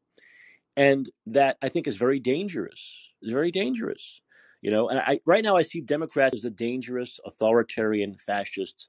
and 0.77 1.09
that 1.25 1.57
I 1.61 1.69
think 1.69 1.87
is 1.87 1.97
very 1.97 2.19
dangerous. 2.19 3.11
Is 3.21 3.31
very 3.31 3.51
dangerous. 3.51 4.21
You 4.61 4.71
know, 4.71 4.89
and 4.89 4.99
I 4.99 5.19
right 5.25 5.43
now 5.43 5.57
I 5.57 5.63
see 5.63 5.81
Democrats 5.81 6.35
as 6.35 6.45
a 6.45 6.49
dangerous, 6.49 7.19
authoritarian, 7.25 8.15
fascist 8.15 8.87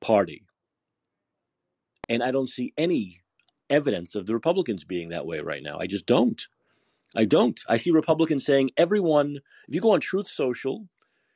party, 0.00 0.46
and 2.08 2.22
I 2.22 2.32
don't 2.32 2.48
see 2.48 2.72
any 2.76 3.20
evidence 3.70 4.14
of 4.14 4.26
the 4.26 4.34
Republicans 4.34 4.84
being 4.84 5.10
that 5.10 5.26
way 5.26 5.40
right 5.40 5.62
now. 5.62 5.78
I 5.78 5.86
just 5.86 6.06
don't. 6.06 6.44
I 7.14 7.24
don't. 7.24 7.58
I 7.68 7.76
see 7.76 7.90
Republicans 7.90 8.44
saying 8.44 8.70
everyone. 8.76 9.38
If 9.68 9.74
you 9.74 9.80
go 9.80 9.92
on 9.92 10.00
Truth 10.00 10.26
Social, 10.26 10.86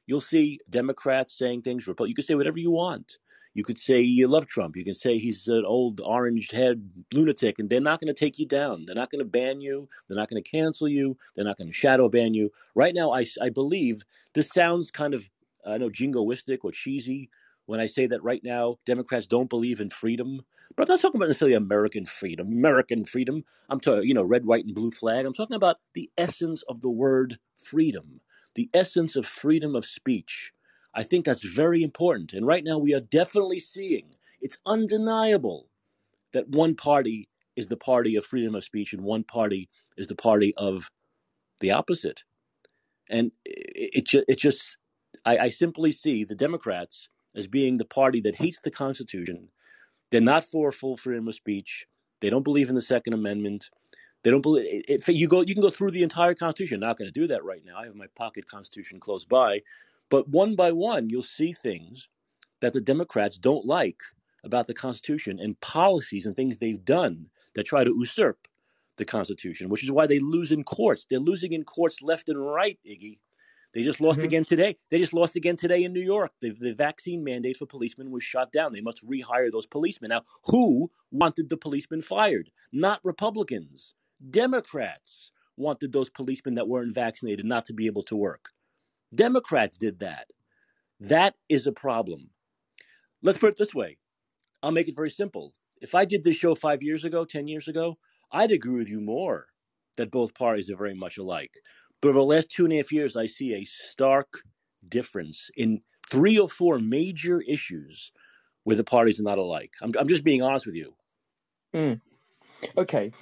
you'll 0.06 0.20
see 0.20 0.58
Democrats 0.68 1.36
saying 1.38 1.62
things. 1.62 1.86
You 1.86 2.14
can 2.14 2.24
say 2.24 2.34
whatever 2.34 2.58
you 2.58 2.70
want. 2.70 3.18
You 3.54 3.64
could 3.64 3.78
say 3.78 4.00
you 4.00 4.28
love 4.28 4.46
Trump. 4.46 4.76
You 4.76 4.84
can 4.84 4.94
say 4.94 5.18
he's 5.18 5.48
an 5.48 5.64
old 5.64 6.00
orange 6.00 6.50
head 6.50 6.88
lunatic, 7.12 7.58
and 7.58 7.68
they're 7.68 7.80
not 7.80 8.00
going 8.00 8.12
to 8.12 8.18
take 8.18 8.38
you 8.38 8.46
down. 8.46 8.84
They're 8.86 8.94
not 8.94 9.10
going 9.10 9.18
to 9.20 9.24
ban 9.24 9.60
you. 9.60 9.88
They're 10.06 10.16
not 10.16 10.28
going 10.28 10.42
to 10.42 10.48
cancel 10.48 10.86
you. 10.86 11.16
They're 11.34 11.44
not 11.44 11.56
going 11.56 11.68
to 11.68 11.72
shadow 11.72 12.08
ban 12.08 12.34
you. 12.34 12.52
Right 12.74 12.94
now, 12.94 13.12
I, 13.12 13.26
I 13.42 13.48
believe 13.48 14.04
this 14.34 14.50
sounds 14.50 14.90
kind 14.90 15.14
of, 15.14 15.28
I 15.66 15.78
know, 15.78 15.88
jingoistic 15.90 16.58
or 16.62 16.72
cheesy 16.72 17.30
when 17.68 17.81
I 17.81 17.87
say 17.87 18.09
that 18.09 18.24
right 18.24 18.42
now 18.44 18.78
Democrats 18.87 19.28
don't 19.28 19.50
believe 19.50 19.81
in 19.81 19.90
freedom. 19.90 20.42
But 20.76 20.85
I'm 20.90 20.94
not 20.96 21.02
talking 21.02 21.18
about 21.20 21.28
necessarily 21.28 21.57
American 21.57 22.07
freedom, 22.07 22.48
American 22.48 23.07
freedom. 23.07 23.44
I'm 23.70 23.81
talking, 23.81 24.09
you 24.09 24.14
know, 24.14 24.24
red, 24.24 24.46
white, 24.46 24.66
and 24.66 24.74
blue 24.74 24.92
flag. 24.92 25.26
I'm 25.26 25.35
talking 25.35 25.57
about 25.57 25.78
the 25.94 26.11
essence 26.18 26.64
of 26.68 26.83
the 26.83 26.90
word 26.90 27.38
freedom, 27.59 28.22
the 28.57 28.70
essence 28.74 29.16
of 29.16 29.26
freedom 29.26 29.76
of 29.76 29.87
speech 29.87 30.50
I 30.94 31.02
think 31.04 31.24
that's 31.24 31.44
very 31.44 31.83
important. 31.83 32.33
And 32.33 32.46
right 32.46 32.64
now, 32.64 32.78
we 32.78 32.94
are 32.94 33.00
definitely 33.00 33.61
seeing 33.61 34.14
it's 34.40 34.59
undeniable 34.66 35.68
that 36.33 36.48
one 36.48 36.76
party 36.76 37.28
is 37.57 37.68
the 37.68 37.76
party 37.76 38.16
of 38.16 38.26
freedom 38.26 38.54
of 38.54 38.64
speech 38.64 38.92
and 38.92 39.02
one 39.02 39.24
party 39.24 39.68
is 39.96 40.09
the 40.09 40.16
party 40.16 40.54
of 40.57 40.90
the 41.61 41.72
opposite. 41.72 42.24
And 43.11 43.33
it, 43.44 44.04
it, 44.14 44.24
it 44.28 44.38
just, 44.38 44.78
I, 45.26 45.38
I 45.38 45.50
simply 45.50 45.92
see 45.92 46.24
the 46.24 46.37
Democrats 46.37 47.09
as 47.34 47.46
being 47.46 47.76
the 47.76 47.84
party 47.84 48.20
that 48.22 48.34
hates 48.34 48.60
the 48.60 48.70
Constitution. 48.70 49.48
They're 50.10 50.20
not 50.20 50.44
for 50.44 50.72
full 50.72 50.96
freedom 50.96 51.28
of 51.28 51.34
speech. 51.34 51.86
They 52.20 52.30
don't 52.30 52.42
believe 52.42 52.68
in 52.68 52.74
the 52.74 52.80
Second 52.80 53.12
Amendment. 53.12 53.70
They 54.22 54.30
don't 54.30 54.42
believe 54.42 54.84
if 54.88 55.08
you 55.08 55.28
go. 55.28 55.42
You 55.42 55.54
can 55.54 55.62
go 55.62 55.70
through 55.70 55.92
the 55.92 56.02
entire 56.02 56.34
Constitution. 56.34 56.82
I'm 56.82 56.88
not 56.88 56.98
going 56.98 57.12
to 57.12 57.20
do 57.20 57.26
that 57.28 57.44
right 57.44 57.62
now. 57.64 57.78
I 57.78 57.84
have 57.84 57.94
my 57.94 58.08
pocket 58.16 58.48
Constitution 58.48 58.98
close 58.98 59.24
by, 59.24 59.60
but 60.10 60.28
one 60.28 60.56
by 60.56 60.72
one, 60.72 61.08
you'll 61.08 61.22
see 61.22 61.52
things 61.52 62.08
that 62.60 62.72
the 62.72 62.80
Democrats 62.80 63.38
don't 63.38 63.64
like 63.64 64.00
about 64.44 64.66
the 64.66 64.74
Constitution 64.74 65.38
and 65.38 65.60
policies 65.60 66.26
and 66.26 66.34
things 66.34 66.58
they've 66.58 66.84
done 66.84 67.26
that 67.54 67.64
try 67.64 67.84
to 67.84 67.94
usurp 67.96 68.48
the 68.96 69.04
Constitution, 69.04 69.68
which 69.68 69.84
is 69.84 69.92
why 69.92 70.06
they 70.06 70.18
lose 70.18 70.50
in 70.50 70.64
courts. 70.64 71.06
They're 71.08 71.20
losing 71.20 71.52
in 71.52 71.64
courts 71.64 72.02
left 72.02 72.28
and 72.28 72.44
right, 72.44 72.78
Iggy. 72.86 73.18
They 73.74 73.83
just 73.83 74.00
lost 74.00 74.18
mm-hmm. 74.18 74.26
again 74.26 74.44
today. 74.44 74.76
They 74.90 74.98
just 74.98 75.12
lost 75.12 75.37
again 75.37 75.57
today 75.57 75.85
in 75.85 75.92
New 75.92 76.02
York. 76.02 76.33
The, 76.40 76.50
the 76.59 76.74
vaccine 76.74 77.22
mandate 77.22 77.57
for 77.57 77.66
policemen 77.66 78.11
was 78.11 78.24
shot 78.24 78.50
down. 78.50 78.72
They 78.72 78.81
must 78.81 79.07
rehire 79.07 79.52
those 79.52 79.66
policemen. 79.66 80.09
Now, 80.11 80.22
who 80.44 80.90
wanted 81.11 81.50
the 81.50 81.57
policemen 81.57 82.02
fired? 82.02 82.50
Not 82.72 83.00
Republicans. 83.04 83.94
Democrats 84.31 85.33
wanted 85.57 85.92
those 85.92 86.09
policemen 86.09 86.54
that 86.54 86.68
weren't 86.68 86.94
vaccinated 86.94 87.44
not 87.44 87.66
to 87.66 87.74
be 87.74 87.87
able 87.87 88.02
to 88.04 88.16
work. 88.16 88.50
Democrats 89.14 89.76
did 89.76 89.98
that. 90.00 90.31
That 91.00 91.35
is 91.48 91.66
a 91.66 91.72
problem. 91.72 92.31
Let's 93.22 93.38
put 93.38 93.50
it 93.50 93.57
this 93.59 93.74
way 93.74 93.98
I'll 94.62 94.72
make 94.72 94.88
it 94.88 94.96
very 94.96 95.11
simple. 95.11 95.52
If 95.81 95.94
I 95.94 96.04
did 96.04 96.24
this 96.24 96.37
show 96.37 96.54
five 96.54 96.83
years 96.83 97.04
ago, 97.04 97.24
10 97.24 97.46
years 97.48 97.68
ago, 97.68 97.98
I'd 98.33 98.50
agree 98.50 98.78
with 98.78 98.88
you 98.88 99.00
more 99.00 99.46
that 99.96 100.11
both 100.11 100.35
parties 100.35 100.70
are 100.70 100.76
very 100.76 100.94
much 100.94 101.18
alike. 101.18 101.54
But 102.00 102.08
over 102.08 102.18
the 102.18 102.24
last 102.24 102.50
two 102.50 102.64
and 102.64 102.72
a 102.72 102.76
half 102.76 102.92
years, 102.92 103.16
I 103.16 103.26
see 103.26 103.54
a 103.54 103.64
stark 103.64 104.42
difference 104.88 105.50
in 105.56 105.80
three 106.08 106.38
or 106.38 106.48
four 106.48 106.78
major 106.78 107.40
issues 107.40 108.12
where 108.64 108.76
the 108.76 108.84
parties 108.84 109.18
are 109.20 109.24
not 109.24 109.38
alike. 109.38 109.72
I'm, 109.82 109.92
I'm 109.98 110.08
just 110.08 110.24
being 110.24 110.42
honest 110.42 110.66
with 110.66 110.76
you. 110.76 110.94
Mm. 111.74 112.00
Okay, 112.76 113.12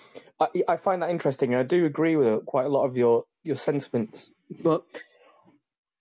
I, 0.41 0.49
I, 0.69 0.77
find 0.77 1.03
that 1.03 1.11
interesting, 1.11 1.53
and 1.53 1.61
I 1.61 1.63
do 1.63 1.85
agree 1.85 2.17
with 2.17 2.47
quite 2.47 2.65
a 2.65 2.71
lot 2.71 2.87
of 2.87 2.97
your 2.97 3.25
your 3.43 3.57
sentiments. 3.57 4.31
But 4.63 4.83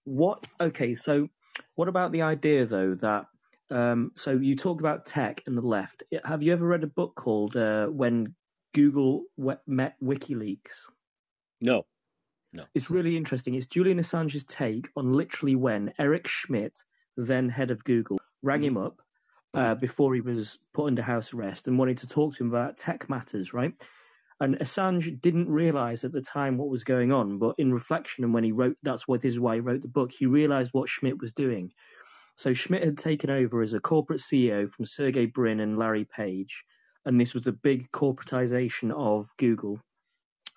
what? 0.05 0.45
Okay, 0.61 0.95
so 0.95 1.27
what 1.75 1.89
about 1.89 2.11
the 2.11 2.21
idea 2.21 2.65
though 2.65 2.95
that 2.95 3.25
um, 3.71 4.11
so 4.15 4.31
you 4.31 4.55
talked 4.55 4.81
about 4.81 5.05
tech 5.05 5.41
and 5.47 5.57
the 5.57 5.61
left. 5.61 6.03
Have 6.23 6.43
you 6.43 6.53
ever 6.53 6.65
read 6.65 6.83
a 6.83 6.87
book 6.87 7.15
called 7.15 7.55
uh, 7.55 7.87
When 7.87 8.35
Google 8.73 9.23
Met 9.65 9.95
WikiLeaks? 10.03 10.89
No, 11.61 11.85
no. 12.55 12.63
It's 12.73 12.89
really 12.89 13.17
interesting. 13.17 13.55
It's 13.55 13.67
Julian 13.67 13.99
Assange's 13.99 14.45
take 14.45 14.89
on 14.95 15.13
literally 15.13 15.55
when 15.55 15.93
Eric 15.99 16.27
Schmidt, 16.27 16.83
then 17.17 17.49
head 17.49 17.71
of 17.71 17.83
Google, 17.83 18.19
rang 18.41 18.61
mm-hmm. 18.61 18.67
him 18.67 18.77
up 18.77 19.01
uh, 19.53 19.75
before 19.75 20.13
he 20.15 20.21
was 20.21 20.57
put 20.73 20.87
under 20.87 21.01
house 21.01 21.33
arrest 21.33 21.67
and 21.67 21.77
wanted 21.77 21.99
to 21.99 22.07
talk 22.07 22.35
to 22.35 22.43
him 22.43 22.49
about 22.49 22.77
tech 22.77 23.09
matters, 23.09 23.53
right? 23.53 23.73
And 24.39 24.59
Assange 24.59 25.21
didn't 25.21 25.49
realize 25.49 26.03
at 26.03 26.11
the 26.11 26.21
time 26.21 26.57
what 26.57 26.69
was 26.69 26.83
going 26.83 27.13
on, 27.13 27.37
but 27.37 27.55
in 27.57 27.73
reflection 27.73 28.25
and 28.25 28.33
when 28.33 28.43
he 28.43 28.51
wrote, 28.51 28.77
that's 28.83 29.07
what 29.07 29.21
this 29.21 29.33
is 29.33 29.39
why 29.39 29.55
he 29.55 29.61
wrote 29.61 29.81
the 29.81 29.87
book. 29.87 30.11
He 30.11 30.25
realized 30.25 30.71
what 30.73 30.89
Schmidt 30.89 31.21
was 31.21 31.31
doing. 31.31 31.71
So 32.35 32.53
Schmidt 32.53 32.83
had 32.83 32.97
taken 32.97 33.29
over 33.29 33.61
as 33.61 33.73
a 33.73 33.79
corporate 33.79 34.19
CEO 34.19 34.69
from 34.69 34.85
Sergey 34.85 35.25
Brin 35.25 35.61
and 35.61 35.77
Larry 35.77 36.03
Page, 36.03 36.65
and 37.05 37.19
this 37.19 37.33
was 37.33 37.43
the 37.43 37.53
big 37.53 37.89
corporatization 37.91 38.91
of 38.91 39.29
Google. 39.37 39.79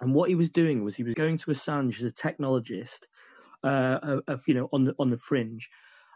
And 0.01 0.15
what 0.15 0.29
he 0.29 0.35
was 0.35 0.51
doing 0.51 0.85
was 0.85 0.95
he 0.95 1.03
was 1.03 1.15
going 1.15 1.39
to 1.39 1.51
Assange 1.51 1.99
as 1.99 2.05
a 2.05 2.13
technologist, 2.13 3.01
uh, 3.65 4.21
of, 4.27 4.47
you 4.47 4.55
know 4.55 4.69
on 4.73 4.85
the 4.85 4.95
on 4.99 5.11
the 5.11 5.19
fringe, 5.19 5.71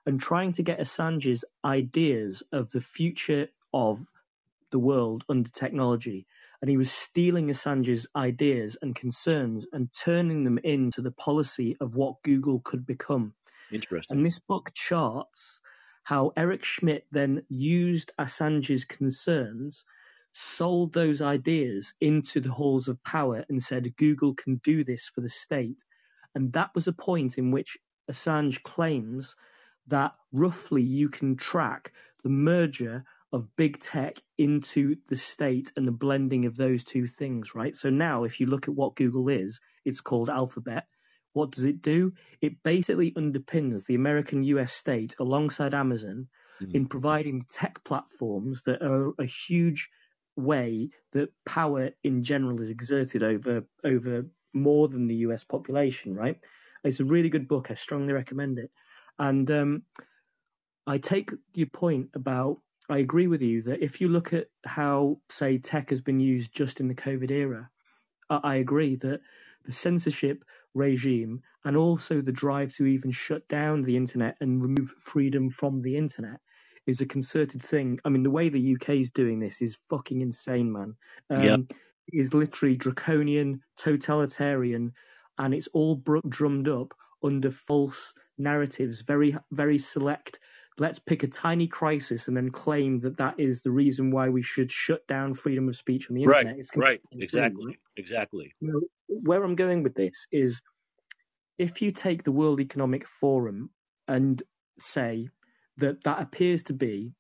and 0.07 0.21
trying 0.21 0.53
to 0.55 0.63
get 0.63 0.81
Assange's 0.81 1.45
ideas 1.65 2.43
of 2.53 2.71
the 2.71 2.81
future 2.81 3.49
of 3.75 4.01
the 4.71 4.79
world 4.79 5.25
under 5.29 5.51
technology. 5.51 6.27
And 6.61 6.71
he 6.71 6.77
was 6.77 6.93
stealing 6.93 7.49
Assange's 7.49 8.07
ideas 8.15 8.79
and 8.81 8.95
concerns 8.95 9.67
and 9.73 9.89
turning 9.93 10.45
them 10.45 10.59
into 10.59 11.03
the 11.03 11.11
policy 11.11 11.77
of 11.81 11.97
what 11.97 12.23
Google 12.23 12.61
could 12.61 12.87
become. 12.87 13.35
Interesting. 13.73 14.17
And 14.17 14.25
this 14.25 14.39
book 14.39 14.71
charts 14.75 15.61
how 16.05 16.33
Eric 16.37 16.65
Schmidt 16.65 17.07
then 17.11 17.45
used 17.49 18.13
Assange's 18.19 18.85
concerns, 18.85 19.85
sold 20.33 20.93
those 20.93 21.21
ideas 21.21 21.95
into 22.01 22.41
the 22.41 22.51
halls 22.51 22.89
of 22.89 23.03
power, 23.05 23.45
and 23.49 23.63
said 23.63 23.97
Google 23.97 24.35
can 24.35 24.61
do 24.65 24.85
this 24.85 25.11
for 25.15 25.21
the 25.21 25.29
state. 25.29 25.83
And 26.35 26.53
that 26.55 26.75
was 26.75 26.89
a 26.89 26.93
point 26.93 27.39
in 27.39 27.51
which 27.51 27.77
Assange 28.11 28.63
claims 28.63 29.37
that 29.89 30.13
roughly 30.33 30.83
you 30.83 31.09
can 31.09 31.37
track 31.37 31.93
the 32.23 32.31
merger 32.31 33.05
of 33.33 33.57
big 33.57 33.81
tech 33.81 34.19
into 34.37 34.97
the 35.09 35.17
state 35.17 35.73
and 35.77 35.87
the 35.87 35.93
blending 35.93 36.45
of 36.47 36.57
those 36.57 36.85
two 36.85 37.07
things, 37.07 37.55
right? 37.55 37.75
So 37.75 37.91
now, 37.91 38.25
if 38.25 38.41
you 38.41 38.47
look 38.47 38.69
at 38.69 38.75
what 38.75 38.95
Google 38.95 39.29
is, 39.29 39.61
it's 39.85 40.01
called 40.01 40.29
Alphabet. 40.29 40.87
What 41.33 41.51
does 41.51 41.65
it 41.65 41.81
do? 41.81 42.13
It 42.43 42.63
basically 42.63 43.13
underpins 43.13 43.87
the 43.87 43.95
American 43.95 44.45
US 44.45 44.73
state 44.73 45.17
alongside 45.19 45.73
Amazon 45.73 46.29
mm. 46.63 46.75
in 46.75 46.87
providing 46.87 47.47
tech 47.51 47.83
platforms 47.85 48.63
that 48.65 48.83
are 48.83 49.13
a 49.19 49.25
huge 49.25 49.89
way 50.37 50.91
that 51.13 51.31
power 51.45 51.91
in 52.03 52.23
general 52.23 52.61
is 52.63 52.71
exerted 52.71 53.23
over 53.23 53.65
over 53.85 54.27
more 54.55 54.89
than 54.89 55.07
the 55.07 55.17
US 55.17 55.45
population, 55.45 56.15
right? 56.15 56.39
It's 56.85 57.01
a 57.01 57.05
really 57.05 57.29
good 57.29 57.49
book. 57.49 57.71
I 57.71 57.75
strongly 57.75 58.13
recommend 58.13 58.59
it. 58.59 58.71
And 59.19 59.51
um, 59.51 59.83
I 60.87 60.99
take 60.99 61.31
your 61.55 61.69
point 61.69 62.11
about, 62.15 62.59
I 62.89 62.99
agree 62.99 63.29
with 63.29 63.43
you 63.43 63.63
that 63.63 63.83
if 63.83 64.01
you 64.01 64.09
look 64.09 64.33
at 64.33 64.49
how, 64.65 65.19
say, 65.31 65.59
tech 65.59 65.91
has 65.91 66.01
been 66.01 66.21
used 66.21 66.53
just 66.53 66.81
in 66.81 66.89
the 66.89 66.95
COVID 66.95 67.31
era, 67.31 67.71
I, 68.29 68.41
I 68.43 68.55
agree 68.57 68.97
that 68.97 69.21
the 69.65 69.73
censorship 69.73 70.45
regime 70.75 71.43
and 71.65 71.77
also 71.77 72.21
the 72.21 72.33
drive 72.33 72.75
to 72.75 72.87
even 72.87 73.13
shut 73.13 73.47
down 73.49 73.83
the 73.83 73.97
internet 73.97 74.37
and 74.41 74.61
remove 74.61 74.93
freedom 74.99 75.51
from 75.51 75.83
the 75.83 75.97
internet 75.97 76.41
is 76.87 77.01
a 77.01 77.07
concerted 77.07 77.63
thing. 77.63 78.01
I 78.05 78.09
mean, 78.09 78.23
the 78.23 78.31
way 78.31 78.49
the 78.49 78.75
UK 78.75 78.91
is 78.97 79.11
doing 79.11 79.41
this 79.41 79.63
is 79.63 79.79
fucking 79.89 80.21
insane, 80.21 80.73
man. 80.73 80.97
Um, 81.31 81.43
yeah. 81.43 81.57
Is 82.13 82.35
literally 82.35 82.77
draconian, 82.77 83.63
totalitarian, 83.79 84.93
and 85.39 85.55
it's 85.55 85.69
all 85.73 85.95
br- 85.95 86.19
drummed 86.29 86.69
up 86.69 86.95
under 87.23 87.51
false 87.51 88.13
narratives, 88.37 89.03
very 89.03 89.37
very 89.53 89.79
select. 89.79 90.41
Let's 90.79 90.99
pick 90.99 91.23
a 91.23 91.29
tiny 91.29 91.69
crisis 91.69 92.29
and 92.29 92.37
then 92.37 92.51
claim 92.51 93.01
that 93.01 93.19
that 93.19 93.39
is 93.39 93.63
the 93.63 93.71
reason 93.71 94.11
why 94.11 94.31
we 94.31 94.43
should 94.43 94.73
shut 94.73 95.07
down 95.07 95.35
freedom 95.35 95.69
of 95.69 95.77
speech 95.77 96.11
on 96.11 96.17
the 96.17 96.23
internet. 96.23 96.57
Right, 96.57 96.77
right, 96.77 97.01
exactly, 97.13 97.79
exactly. 97.97 98.55
You 98.61 98.69
know, 98.69 98.81
where 99.23 99.45
I'm 99.45 99.55
going 99.55 99.83
with 99.83 99.95
this 99.95 100.27
is, 100.33 100.63
if 101.59 101.83
you 101.83 101.93
take 101.93 102.25
the 102.25 102.33
World 102.33 102.59
Economic 102.61 103.07
Forum 103.07 103.71
and 104.09 104.43
say 104.79 105.29
that 105.79 106.05
that 106.05 106.21
appears 106.21 106.65
to 106.65 106.73
be 106.73 107.13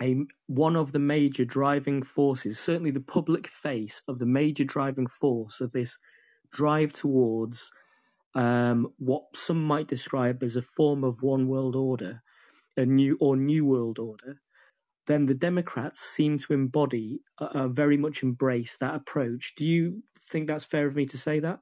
a 0.00 0.16
one 0.46 0.76
of 0.76 0.92
the 0.92 0.98
major 0.98 1.44
driving 1.44 2.02
forces, 2.02 2.58
certainly 2.58 2.90
the 2.90 3.00
public 3.00 3.48
face 3.48 4.02
of 4.08 4.18
the 4.18 4.26
major 4.26 4.64
driving 4.64 5.06
force 5.06 5.60
of 5.60 5.72
this 5.72 5.96
drive 6.52 6.92
towards 6.92 7.70
um, 8.34 8.92
what 8.98 9.24
some 9.34 9.64
might 9.64 9.88
describe 9.88 10.42
as 10.42 10.56
a 10.56 10.62
form 10.62 11.04
of 11.04 11.22
one 11.22 11.48
world 11.48 11.74
order, 11.74 12.22
a 12.76 12.86
new 12.86 13.16
or 13.20 13.36
new 13.36 13.64
world 13.64 13.98
order, 13.98 14.40
then 15.06 15.26
the 15.26 15.34
Democrats 15.34 16.00
seem 16.00 16.38
to 16.38 16.52
embody, 16.52 17.20
uh, 17.38 17.68
very 17.68 17.96
much 17.96 18.22
embrace 18.22 18.76
that 18.78 18.94
approach. 18.94 19.54
Do 19.56 19.64
you 19.64 20.02
think 20.30 20.46
that's 20.46 20.66
fair 20.66 20.86
of 20.86 20.94
me 20.94 21.06
to 21.06 21.18
say 21.18 21.40
that? 21.40 21.60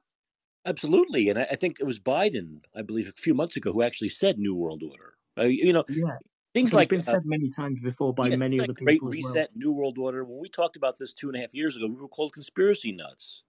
Absolutely, 0.65 1.29
and 1.29 1.39
I, 1.39 1.47
I 1.51 1.55
think 1.55 1.79
it 1.79 1.85
was 1.85 1.99
Biden, 1.99 2.59
I 2.75 2.81
believe, 2.81 3.07
a 3.07 3.13
few 3.13 3.33
months 3.33 3.55
ago, 3.55 3.71
who 3.71 3.81
actually 3.81 4.09
said 4.09 4.37
"new 4.37 4.53
world 4.53 4.83
order." 4.83 5.16
Uh, 5.37 5.43
you 5.43 5.73
know, 5.73 5.83
yeah. 5.89 6.17
things 6.53 6.73
like 6.73 6.89
been 6.89 6.99
uh, 6.99 7.03
said 7.03 7.21
many 7.25 7.49
times 7.55 7.79
before 7.83 8.13
by 8.13 8.27
yeah, 8.27 8.37
many 8.37 8.59
other 8.59 8.73
people. 8.73 8.85
Great 8.85 9.23
Reset, 9.23 9.35
well. 9.35 9.47
New 9.55 9.71
World 9.71 9.97
Order. 9.97 10.23
When 10.23 10.39
we 10.39 10.49
talked 10.49 10.75
about 10.75 10.97
this 10.97 11.13
two 11.13 11.27
and 11.27 11.37
a 11.37 11.41
half 11.41 11.53
years 11.53 11.77
ago, 11.77 11.87
we 11.87 11.95
were 11.95 12.07
called 12.07 12.33
conspiracy 12.33 12.91
nuts. 12.91 13.43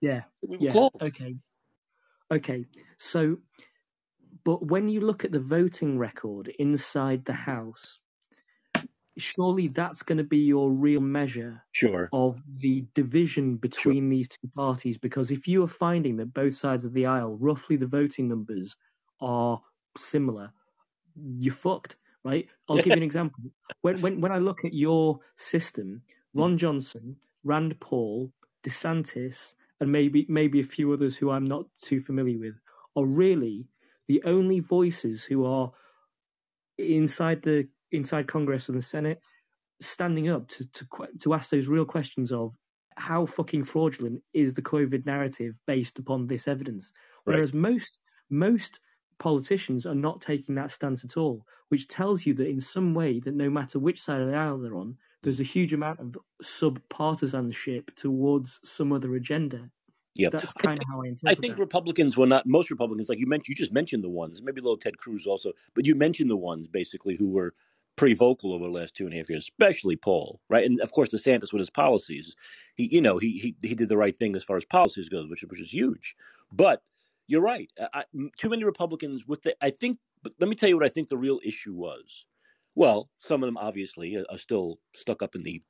Yeah, 0.00 0.22
we 0.46 0.58
were 0.58 0.64
yeah. 0.64 0.72
called. 0.72 0.92
Okay, 1.00 1.36
Okay, 2.32 2.64
so, 2.96 3.36
but 4.42 4.66
when 4.66 4.88
you 4.88 5.02
look 5.02 5.26
at 5.26 5.32
the 5.32 5.40
voting 5.40 5.98
record 5.98 6.50
inside 6.58 7.26
the 7.26 7.34
House, 7.34 7.98
surely 9.18 9.68
that's 9.68 10.02
going 10.02 10.16
to 10.16 10.24
be 10.24 10.38
your 10.38 10.70
real 10.70 11.02
measure 11.02 11.62
sure. 11.72 12.08
of 12.10 12.40
the 12.46 12.86
division 12.94 13.56
between 13.56 14.04
sure. 14.04 14.10
these 14.10 14.28
two 14.30 14.50
parties. 14.56 14.96
Because 14.96 15.30
if 15.30 15.46
you 15.46 15.62
are 15.64 15.68
finding 15.68 16.16
that 16.16 16.32
both 16.32 16.54
sides 16.54 16.86
of 16.86 16.94
the 16.94 17.04
aisle, 17.04 17.36
roughly 17.38 17.76
the 17.76 17.86
voting 17.86 18.28
numbers 18.28 18.74
are 19.20 19.60
similar, 19.98 20.52
you're 21.16 21.54
fucked, 21.54 21.96
right? 22.24 22.48
I'll 22.68 22.76
give 22.76 22.86
you 22.86 22.92
an 22.92 23.02
example. 23.02 23.42
When, 23.80 24.00
when, 24.00 24.20
when 24.20 24.32
I 24.32 24.38
look 24.38 24.64
at 24.64 24.74
your 24.74 25.20
system, 25.36 26.02
hmm. 26.32 26.40
Ron 26.40 26.58
Johnson, 26.58 27.16
Rand 27.44 27.80
Paul, 27.80 28.32
DeSantis, 28.64 29.54
and 29.80 29.90
maybe 29.90 30.26
maybe 30.28 30.60
a 30.60 30.64
few 30.64 30.92
others 30.92 31.16
who 31.16 31.30
I'm 31.30 31.44
not 31.44 31.64
too 31.82 31.98
familiar 31.98 32.38
with 32.38 32.54
are 32.94 33.04
really 33.04 33.66
the 34.06 34.22
only 34.24 34.60
voices 34.60 35.24
who 35.24 35.44
are 35.44 35.72
inside 36.78 37.42
the 37.42 37.68
inside 37.90 38.28
Congress 38.28 38.68
and 38.68 38.78
the 38.78 38.82
Senate 38.82 39.20
standing 39.80 40.28
up 40.28 40.48
to 40.48 40.66
to 40.66 40.86
to 41.22 41.34
ask 41.34 41.50
those 41.50 41.66
real 41.66 41.84
questions 41.84 42.30
of 42.30 42.54
how 42.96 43.26
fucking 43.26 43.64
fraudulent 43.64 44.22
is 44.32 44.54
the 44.54 44.62
COVID 44.62 45.06
narrative 45.06 45.58
based 45.66 45.98
upon 45.98 46.26
this 46.26 46.46
evidence, 46.46 46.92
whereas 47.24 47.52
right. 47.52 47.60
most 47.60 47.98
most 48.30 48.78
politicians 49.22 49.86
are 49.86 49.94
not 49.94 50.20
taking 50.20 50.56
that 50.56 50.72
stance 50.72 51.04
at 51.04 51.16
all, 51.16 51.46
which 51.68 51.86
tells 51.86 52.26
you 52.26 52.34
that 52.34 52.48
in 52.48 52.60
some 52.60 52.92
way 52.92 53.20
that 53.20 53.32
no 53.32 53.48
matter 53.48 53.78
which 53.78 54.02
side 54.02 54.20
of 54.20 54.28
the 54.28 54.36
aisle 54.36 54.58
they're 54.58 54.74
on, 54.74 54.96
there's 55.22 55.38
a 55.38 55.44
huge 55.44 55.72
amount 55.72 56.00
of 56.00 56.18
sub-partisanship 56.42 57.94
towards 57.94 58.58
some 58.64 58.92
other 58.92 59.14
agenda. 59.14 59.70
Yeah, 60.16 60.30
that's 60.30 60.52
kind 60.52 60.76
of 60.76 60.84
how 60.88 61.02
I 61.02 61.06
interpret. 61.06 61.38
I 61.38 61.40
think 61.40 61.54
that. 61.54 61.62
Republicans, 61.62 62.16
were 62.16 62.26
not 62.26 62.46
most 62.46 62.68
Republicans, 62.70 63.08
like 63.08 63.20
you 63.20 63.28
mentioned, 63.28 63.48
you 63.50 63.54
just 63.54 63.72
mentioned 63.72 64.02
the 64.02 64.10
ones, 64.10 64.42
maybe 64.42 64.60
a 64.60 64.64
little 64.64 64.76
Ted 64.76 64.98
Cruz 64.98 65.24
also, 65.24 65.52
but 65.74 65.86
you 65.86 65.94
mentioned 65.94 66.28
the 66.28 66.36
ones 66.36 66.66
basically 66.66 67.16
who 67.16 67.30
were 67.30 67.54
pretty 67.94 68.14
vocal 68.14 68.52
over 68.52 68.64
the 68.64 68.70
last 68.70 68.96
two 68.96 69.04
and 69.04 69.14
a 69.14 69.18
half 69.18 69.30
years, 69.30 69.44
especially 69.44 69.96
Paul, 69.96 70.40
right? 70.50 70.64
And 70.64 70.80
of 70.80 70.90
course, 70.90 71.10
DeSantis 71.10 71.52
with 71.52 71.60
his 71.60 71.70
policies, 71.70 72.34
he, 72.74 72.88
you 72.92 73.00
know, 73.00 73.18
he 73.18 73.38
he 73.38 73.68
he 73.68 73.74
did 73.74 73.88
the 73.88 73.96
right 73.96 74.16
thing 74.16 74.34
as 74.34 74.42
far 74.42 74.56
as 74.56 74.64
policies 74.64 75.08
goes, 75.08 75.28
which 75.30 75.42
which 75.42 75.60
is 75.60 75.72
huge. 75.72 76.16
But 76.50 76.82
you're 77.26 77.42
right, 77.42 77.70
I, 77.94 78.04
too 78.36 78.50
many 78.50 78.64
Republicans 78.64 79.26
with 79.26 79.42
the. 79.42 79.54
I 79.62 79.70
think, 79.70 79.98
but 80.22 80.32
let 80.40 80.48
me 80.48 80.56
tell 80.56 80.68
you 80.68 80.76
what 80.76 80.86
I 80.86 80.90
think 80.90 81.08
the 81.08 81.16
real 81.16 81.40
issue 81.44 81.74
was. 81.74 82.24
Well, 82.74 83.10
some 83.18 83.42
of 83.42 83.46
them 83.46 83.58
obviously 83.58 84.16
are 84.16 84.38
still 84.38 84.78
stuck 84.94 85.22
up 85.22 85.34
in 85.34 85.42
the 85.42 85.62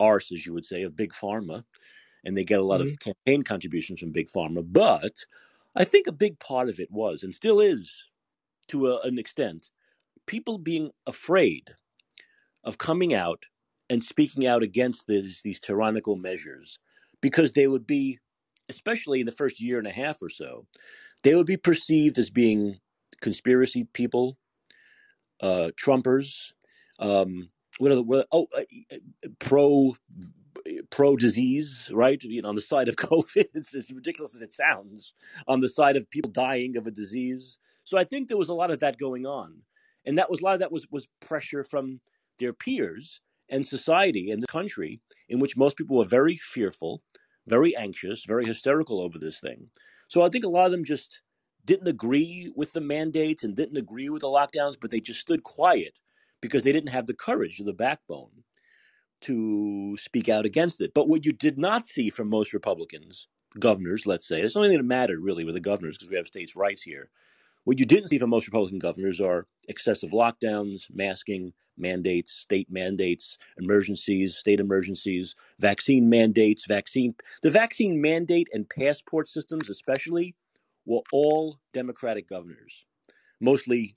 arse, 0.00 0.32
as 0.32 0.44
you 0.44 0.52
would 0.52 0.66
say, 0.66 0.82
of 0.82 0.96
big 0.96 1.12
pharma, 1.12 1.64
and 2.24 2.36
they 2.36 2.44
get 2.44 2.58
a 2.58 2.64
lot 2.64 2.80
mm-hmm. 2.80 2.90
of 2.90 2.98
campaign 2.98 3.42
contributions 3.42 4.00
from 4.00 4.12
big 4.12 4.28
pharma. 4.28 4.64
But 4.66 5.24
I 5.76 5.84
think 5.84 6.06
a 6.06 6.12
big 6.12 6.38
part 6.38 6.68
of 6.68 6.80
it 6.80 6.90
was, 6.90 7.22
and 7.22 7.34
still 7.34 7.60
is, 7.60 8.06
to 8.68 8.88
a, 8.88 9.00
an 9.02 9.18
extent, 9.18 9.70
people 10.26 10.58
being 10.58 10.90
afraid 11.06 11.70
of 12.64 12.78
coming 12.78 13.14
out 13.14 13.44
and 13.88 14.02
speaking 14.02 14.46
out 14.46 14.62
against 14.62 15.06
this, 15.06 15.42
these 15.42 15.60
tyrannical 15.60 16.16
measures 16.16 16.78
because 17.20 17.52
they 17.52 17.68
would 17.68 17.86
be, 17.86 18.18
especially 18.68 19.20
in 19.20 19.26
the 19.26 19.32
first 19.32 19.60
year 19.60 19.78
and 19.78 19.86
a 19.86 19.92
half 19.92 20.22
or 20.22 20.28
so, 20.28 20.66
they 21.22 21.34
would 21.34 21.46
be 21.46 21.56
perceived 21.56 22.18
as 22.18 22.30
being 22.30 22.78
conspiracy 23.20 23.84
people, 23.92 24.38
uh, 25.40 25.70
Trumpers, 25.80 26.52
um, 26.98 27.50
what 27.78 27.92
are 27.92 27.96
the 27.96 28.02
what, 28.02 28.26
oh 28.32 28.46
uh, 28.56 28.62
uh 28.92 29.28
pro 29.38 29.96
pro 30.90 31.16
disease, 31.16 31.90
right? 31.92 32.22
You 32.22 32.42
know, 32.42 32.48
on 32.48 32.54
the 32.54 32.60
side 32.60 32.88
of 32.88 32.96
COVID, 32.96 33.46
it's 33.54 33.74
as 33.74 33.90
ridiculous 33.90 34.34
as 34.34 34.42
it 34.42 34.54
sounds. 34.54 35.14
On 35.46 35.60
the 35.60 35.68
side 35.68 35.96
of 35.96 36.08
people 36.10 36.30
dying 36.30 36.76
of 36.76 36.86
a 36.86 36.90
disease, 36.90 37.58
so 37.84 37.98
I 37.98 38.04
think 38.04 38.28
there 38.28 38.38
was 38.38 38.48
a 38.48 38.54
lot 38.54 38.70
of 38.70 38.80
that 38.80 38.98
going 38.98 39.26
on, 39.26 39.62
and 40.04 40.18
that 40.18 40.30
was 40.30 40.40
a 40.40 40.44
lot 40.44 40.54
of 40.54 40.60
that 40.60 40.72
was 40.72 40.86
was 40.90 41.06
pressure 41.20 41.64
from 41.64 42.00
their 42.38 42.52
peers 42.52 43.20
and 43.48 43.66
society 43.66 44.30
and 44.30 44.42
the 44.42 44.48
country, 44.48 45.00
in 45.28 45.38
which 45.38 45.56
most 45.56 45.76
people 45.76 45.96
were 45.96 46.04
very 46.04 46.36
fearful, 46.36 47.02
very 47.46 47.76
anxious, 47.76 48.24
very 48.24 48.44
hysterical 48.44 49.00
over 49.00 49.18
this 49.18 49.40
thing. 49.40 49.68
So 50.08 50.22
I 50.22 50.28
think 50.28 50.44
a 50.44 50.48
lot 50.48 50.66
of 50.66 50.72
them 50.72 50.84
just 50.84 51.22
didn't 51.64 51.88
agree 51.88 52.52
with 52.54 52.72
the 52.72 52.80
mandates 52.80 53.42
and 53.44 53.56
didn't 53.56 53.76
agree 53.76 54.08
with 54.08 54.22
the 54.22 54.28
lockdowns, 54.28 54.76
but 54.80 54.90
they 54.90 55.00
just 55.00 55.20
stood 55.20 55.42
quiet 55.42 55.98
because 56.40 56.62
they 56.62 56.72
didn't 56.72 56.90
have 56.90 57.06
the 57.06 57.14
courage 57.14 57.60
or 57.60 57.64
the 57.64 57.72
backbone 57.72 58.30
to 59.22 59.96
speak 59.98 60.28
out 60.28 60.46
against 60.46 60.80
it. 60.80 60.92
But 60.94 61.08
what 61.08 61.24
you 61.24 61.32
did 61.32 61.58
not 61.58 61.86
see 61.86 62.10
from 62.10 62.28
most 62.28 62.52
Republicans, 62.52 63.28
governors, 63.58 64.06
let's 64.06 64.28
say, 64.28 64.40
it's 64.40 64.54
the 64.54 64.60
only 64.60 64.70
thing 64.70 64.78
that 64.78 64.84
mattered 64.84 65.20
really 65.20 65.44
with 65.44 65.54
the 65.54 65.60
governors 65.60 65.96
because 65.96 66.10
we 66.10 66.16
have 66.16 66.26
states' 66.26 66.56
rights 66.56 66.82
here. 66.82 67.10
What 67.66 67.80
you 67.80 67.84
didn't 67.84 68.10
see 68.10 68.18
from 68.20 68.30
most 68.30 68.46
Republican 68.46 68.78
governors 68.78 69.20
are 69.20 69.48
excessive 69.66 70.10
lockdowns, 70.10 70.86
masking, 70.94 71.52
mandates, 71.76 72.30
state 72.30 72.70
mandates, 72.70 73.38
emergencies, 73.58 74.36
state 74.36 74.60
emergencies, 74.60 75.34
vaccine 75.58 76.08
mandates, 76.08 76.64
vaccine. 76.66 77.16
The 77.42 77.50
vaccine 77.50 78.00
mandate 78.00 78.46
and 78.52 78.70
passport 78.70 79.26
systems, 79.26 79.68
especially, 79.68 80.36
were 80.84 81.02
all 81.12 81.58
Democratic 81.74 82.28
governors, 82.28 82.86
mostly 83.40 83.96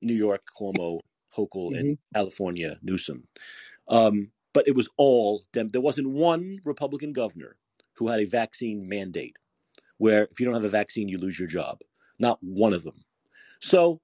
New 0.00 0.14
York, 0.14 0.46
Cuomo, 0.56 1.00
Hochul, 1.36 1.76
and 1.76 1.96
Mhm. 1.96 1.98
California, 2.14 2.78
Newsom. 2.82 3.26
Um, 3.88 4.30
but 4.52 4.68
it 4.68 4.76
was 4.76 4.88
all 4.96 5.44
Dem- 5.52 5.70
there 5.70 5.80
wasn't 5.80 6.08
one 6.08 6.60
Republican 6.64 7.12
governor 7.12 7.56
who 7.94 8.06
had 8.06 8.20
a 8.20 8.26
vaccine 8.26 8.88
mandate 8.88 9.36
where 9.98 10.28
if 10.30 10.38
you 10.38 10.46
don't 10.46 10.54
have 10.54 10.64
a 10.64 10.68
vaccine, 10.68 11.08
you 11.08 11.18
lose 11.18 11.38
your 11.40 11.48
job. 11.48 11.82
Not 12.20 12.42
one 12.42 12.72
of 12.72 12.84
them. 12.84 13.04
So 13.60 14.00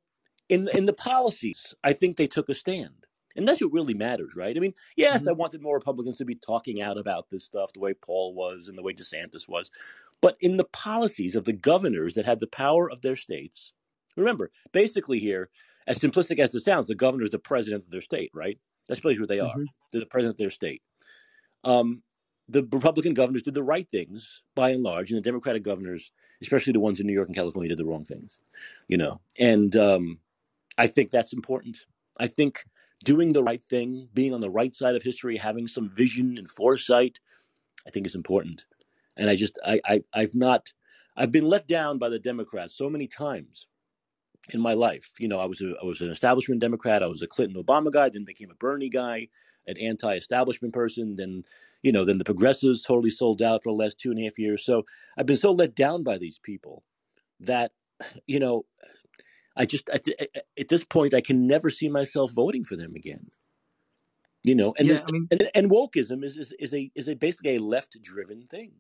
in 0.49 0.69
in 0.75 0.87
the 0.87 0.93
policies, 0.93 1.75
I 1.85 1.93
think 1.93 2.17
they 2.17 2.27
took 2.27 2.49
a 2.49 2.55
stand. 2.55 3.07
And 3.37 3.49
that's 3.49 3.61
what 3.61 3.73
really 3.73 3.95
matters, 3.95 4.37
right? 4.37 4.57
I 4.57 4.61
mean, 4.61 4.75
yes, 4.97 5.23
Mhm. 5.23 5.29
I 5.29 5.33
wanted 5.33 5.61
more 5.63 5.75
Republicans 5.77 6.19
to 6.19 6.25
be 6.25 6.37
talking 6.37 6.81
out 6.81 6.99
about 6.99 7.31
this 7.31 7.45
stuff 7.45 7.73
the 7.73 7.81
way 7.81 7.95
Paul 7.95 8.35
was 8.35 8.69
and 8.69 8.79
the 8.79 8.83
way 8.83 8.93
DeSantis 8.95 9.49
was. 9.49 9.71
But 10.21 10.37
in 10.41 10.57
the 10.57 10.65
policies 10.65 11.37
of 11.37 11.45
the 11.45 11.53
governors 11.53 12.15
that 12.15 12.25
had 12.27 12.41
the 12.41 12.47
power 12.47 12.91
of 12.91 13.03
their 13.03 13.17
states, 13.17 13.73
remember, 14.17 14.53
basically 14.73 15.19
here, 15.19 15.51
as 15.89 15.99
simplistic 15.99 16.39
as 16.39 16.55
it 16.55 16.61
sounds, 16.61 16.87
the 16.89 16.95
governor 16.95 17.25
is 17.25 17.31
the 17.31 17.39
president 17.41 17.85
of 17.85 17.91
their 17.91 18.01
state, 18.01 18.31
right? 18.35 18.59
That's 18.89 19.01
basically 19.01 19.21
what 19.23 19.29
they 19.31 19.41
are. 19.41 19.57
Mhm. 19.57 19.67
They're 19.93 20.01
the 20.01 20.07
president 20.07 20.35
of 20.35 20.39
their 20.39 20.51
state. 20.51 20.83
Um, 21.65 22.03
the 22.49 22.65
Republican 22.65 23.15
governors 23.15 23.43
did 23.43 23.55
the 23.55 23.63
right 23.63 23.89
things 23.89 24.43
by 24.55 24.71
and 24.71 24.83
large, 24.83 25.11
and 25.11 25.19
the 25.19 25.23
Democratic 25.23 25.63
governors, 25.63 26.13
especially 26.43 26.73
the 26.73 26.81
ones 26.81 27.01
in 27.01 27.07
New 27.07 27.13
York 27.13 27.29
and 27.29 27.37
California, 27.37 27.69
did 27.69 27.79
the 27.79 27.85
wrong 27.85 28.05
things. 28.05 28.39
You 28.89 28.97
know, 28.97 29.21
and 29.39 29.75
um, 29.77 30.19
I 30.79 30.87
think 30.87 31.11
that's 31.11 31.33
important. 31.33 31.87
I 32.19 32.27
think 32.27 32.65
doing 33.05 33.33
the 33.33 33.43
right 33.43 33.63
thing, 33.69 34.09
being 34.15 34.35
on 34.35 34.41
the 34.41 34.51
right 34.51 34.75
side 34.75 34.97
of 34.97 35.03
history, 35.03 35.37
having 35.37 35.67
some 35.67 35.91
vision 35.91 36.39
and 36.39 36.49
foresight, 36.49 37.21
I 37.87 37.91
think 37.91 38.07
is 38.07 38.15
important. 38.15 38.65
And 39.17 39.29
I 39.29 39.37
just, 39.37 39.59
I, 39.65 39.81
I, 39.85 40.03
I've 40.15 40.35
not, 40.35 40.73
I've 41.17 41.31
been 41.31 41.45
let 41.45 41.69
down 41.69 41.99
by 41.99 42.09
the 42.09 42.19
Democrats 42.19 42.77
so 42.77 42.89
many 42.89 43.07
times 43.07 43.69
in 44.53 44.61
my 44.61 44.75
life. 44.75 45.11
You 45.19 45.29
know, 45.29 45.39
I 45.39 45.45
was 45.45 45.61
a, 45.61 45.75
I 45.81 45.85
was 45.85 46.01
an 46.01 46.11
establishment 46.11 46.61
Democrat. 46.61 47.03
I 47.03 47.07
was 47.07 47.23
a 47.23 47.27
Clinton 47.27 47.63
Obama 47.63 47.93
guy, 47.93 48.09
then 48.09 48.25
became 48.25 48.51
a 48.51 48.57
Bernie 48.57 48.89
guy, 48.89 49.29
an 49.67 49.77
anti-establishment 49.79 50.75
person. 50.75 51.17
Then, 51.17 51.45
you 51.83 51.93
know, 51.93 52.05
then 52.05 52.19
the 52.19 52.25
progressives 52.25 52.83
totally 52.83 53.11
sold 53.11 53.43
out 53.43 53.63
for 53.63 53.73
the 53.73 53.77
last 53.77 53.99
two 53.99 54.11
and 54.11 54.21
a 54.21 54.25
half 54.25 54.39
years. 54.39 54.65
So 54.65 54.85
I've 55.17 55.27
been 55.27 55.37
so 55.37 55.53
let 55.53 55.75
down 55.75 56.03
by 56.03 56.19
these 56.19 56.39
people 56.39 56.83
that, 57.41 57.73
you 58.27 58.39
know, 58.39 58.65
I 59.57 59.67
just 59.67 59.89
at, 59.91 60.03
at 60.59 60.69
this 60.69 60.85
point 60.85 61.15
I 61.15 61.21
can 61.21 61.47
never 61.47 61.71
see 61.71 61.89
myself 61.89 62.33
voting 62.33 62.65
for 62.65 62.77
them 62.77 62.95
again. 62.95 63.31
You 64.43 64.55
know, 64.55 64.75
and 64.79 64.89
Yeah, 64.89 65.01
I 65.07 65.11
mean, 65.11 65.29
and, 65.31 65.49
and 65.55 65.71
wokeism 65.71 66.23
is, 66.23 66.37
is 66.37 66.53
is 66.59 66.75
a 66.75 66.91
is 66.95 67.09
a 67.09 67.15
basically 67.15 67.57
a 67.57 67.61
left 67.61 67.97
driven 68.03 68.47
thing. 68.47 68.73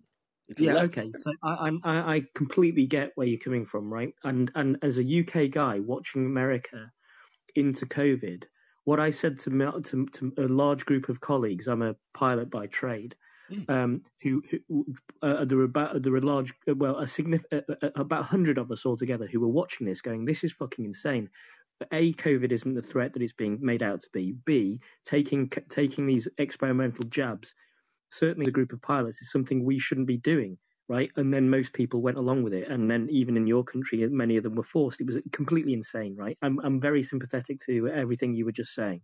It's 0.49 0.61
yeah, 0.61 0.75
left. 0.75 0.99
okay. 0.99 1.11
So 1.17 1.33
I, 1.43 1.71
I 1.85 2.15
I 2.17 2.23
completely 2.35 2.87
get 2.87 3.13
where 3.15 3.27
you're 3.27 3.39
coming 3.39 3.65
from, 3.65 3.91
right? 3.91 4.13
And 4.25 4.51
and 4.55 4.79
as 4.83 4.99
a 4.99 5.21
UK 5.21 5.51
guy 5.51 5.81
watching 5.81 6.27
America 6.27 6.91
into 7.55 7.87
COVID, 7.87 8.45
what 8.85 9.01
I 9.01 9.11
said 9.11 9.41
to 9.41 9.51
to, 9.85 10.07
to 10.07 10.33
a 10.39 10.49
large 10.49 10.85
group 10.87 11.09
of 11.09 11.21
colleagues, 11.21 11.69
I'm 11.69 11.83
a 11.83 11.97
pilot 12.13 12.51
by 12.51 12.67
trade, 12.67 13.15
Mm. 13.51 13.69
um, 13.69 14.01
who, 14.23 14.43
who 14.51 14.87
uh, 15.21 15.45
there 15.45 15.59
were 15.59 15.65
about 15.65 16.03
there 16.03 16.13
were 16.13 16.23
large, 16.23 16.55
well, 16.67 16.97
a 16.99 17.07
significant 17.07 17.65
uh, 17.69 17.91
about 17.95 18.25
hundred 18.25 18.57
of 18.57 18.71
us 18.71 18.87
all 18.87 18.97
together 18.97 19.27
who 19.31 19.39
were 19.39 19.49
watching 19.49 19.87
this, 19.87 20.01
going, 20.01 20.25
"This 20.25 20.45
is 20.45 20.53
fucking 20.53 20.85
insane." 20.85 21.29
A, 21.93 22.15
COVID 22.15 22.53
isn't 22.53 22.75
the 22.75 22.81
threat 22.81 23.13
that 23.13 23.23
it's 23.23 23.35
being 23.35 23.59
made 23.61 23.83
out 23.83 24.01
to 24.01 24.09
be. 24.15 24.33
B, 24.33 24.81
taking 25.05 25.51
taking 25.69 26.07
these 26.07 26.27
experimental 26.39 27.05
jabs, 27.05 27.55
certainly 28.11 28.49
a 28.49 28.53
group 28.53 28.73
of 28.73 28.81
pilots, 28.81 29.21
is 29.21 29.31
something 29.31 29.63
we 29.63 29.79
shouldn't 29.79 30.07
be 30.07 30.17
doing, 30.17 30.57
right? 30.89 31.11
And 31.17 31.33
then 31.33 31.51
most 31.51 31.73
people 31.73 32.03
went 32.03 32.19
along 32.19 32.43
with 32.43 32.53
it, 32.55 32.69
and 32.69 32.91
then 32.91 33.09
even 33.11 33.37
in 33.37 33.47
your 33.47 33.65
country, 33.65 34.07
many 34.09 34.37
of 34.37 34.45
them 34.45 34.55
were 34.55 34.63
forced. 34.63 35.01
It 35.01 35.07
was 35.07 35.19
completely 35.33 35.73
insane, 35.73 36.17
right? 36.17 36.39
I'm 36.43 36.59
I'm 36.61 36.81
very 36.81 37.03
sympathetic 37.03 37.59
to 37.67 37.89
everything 37.89 38.35
you 38.35 38.45
were 38.45 38.53
just 38.53 38.75
saying. 38.75 39.03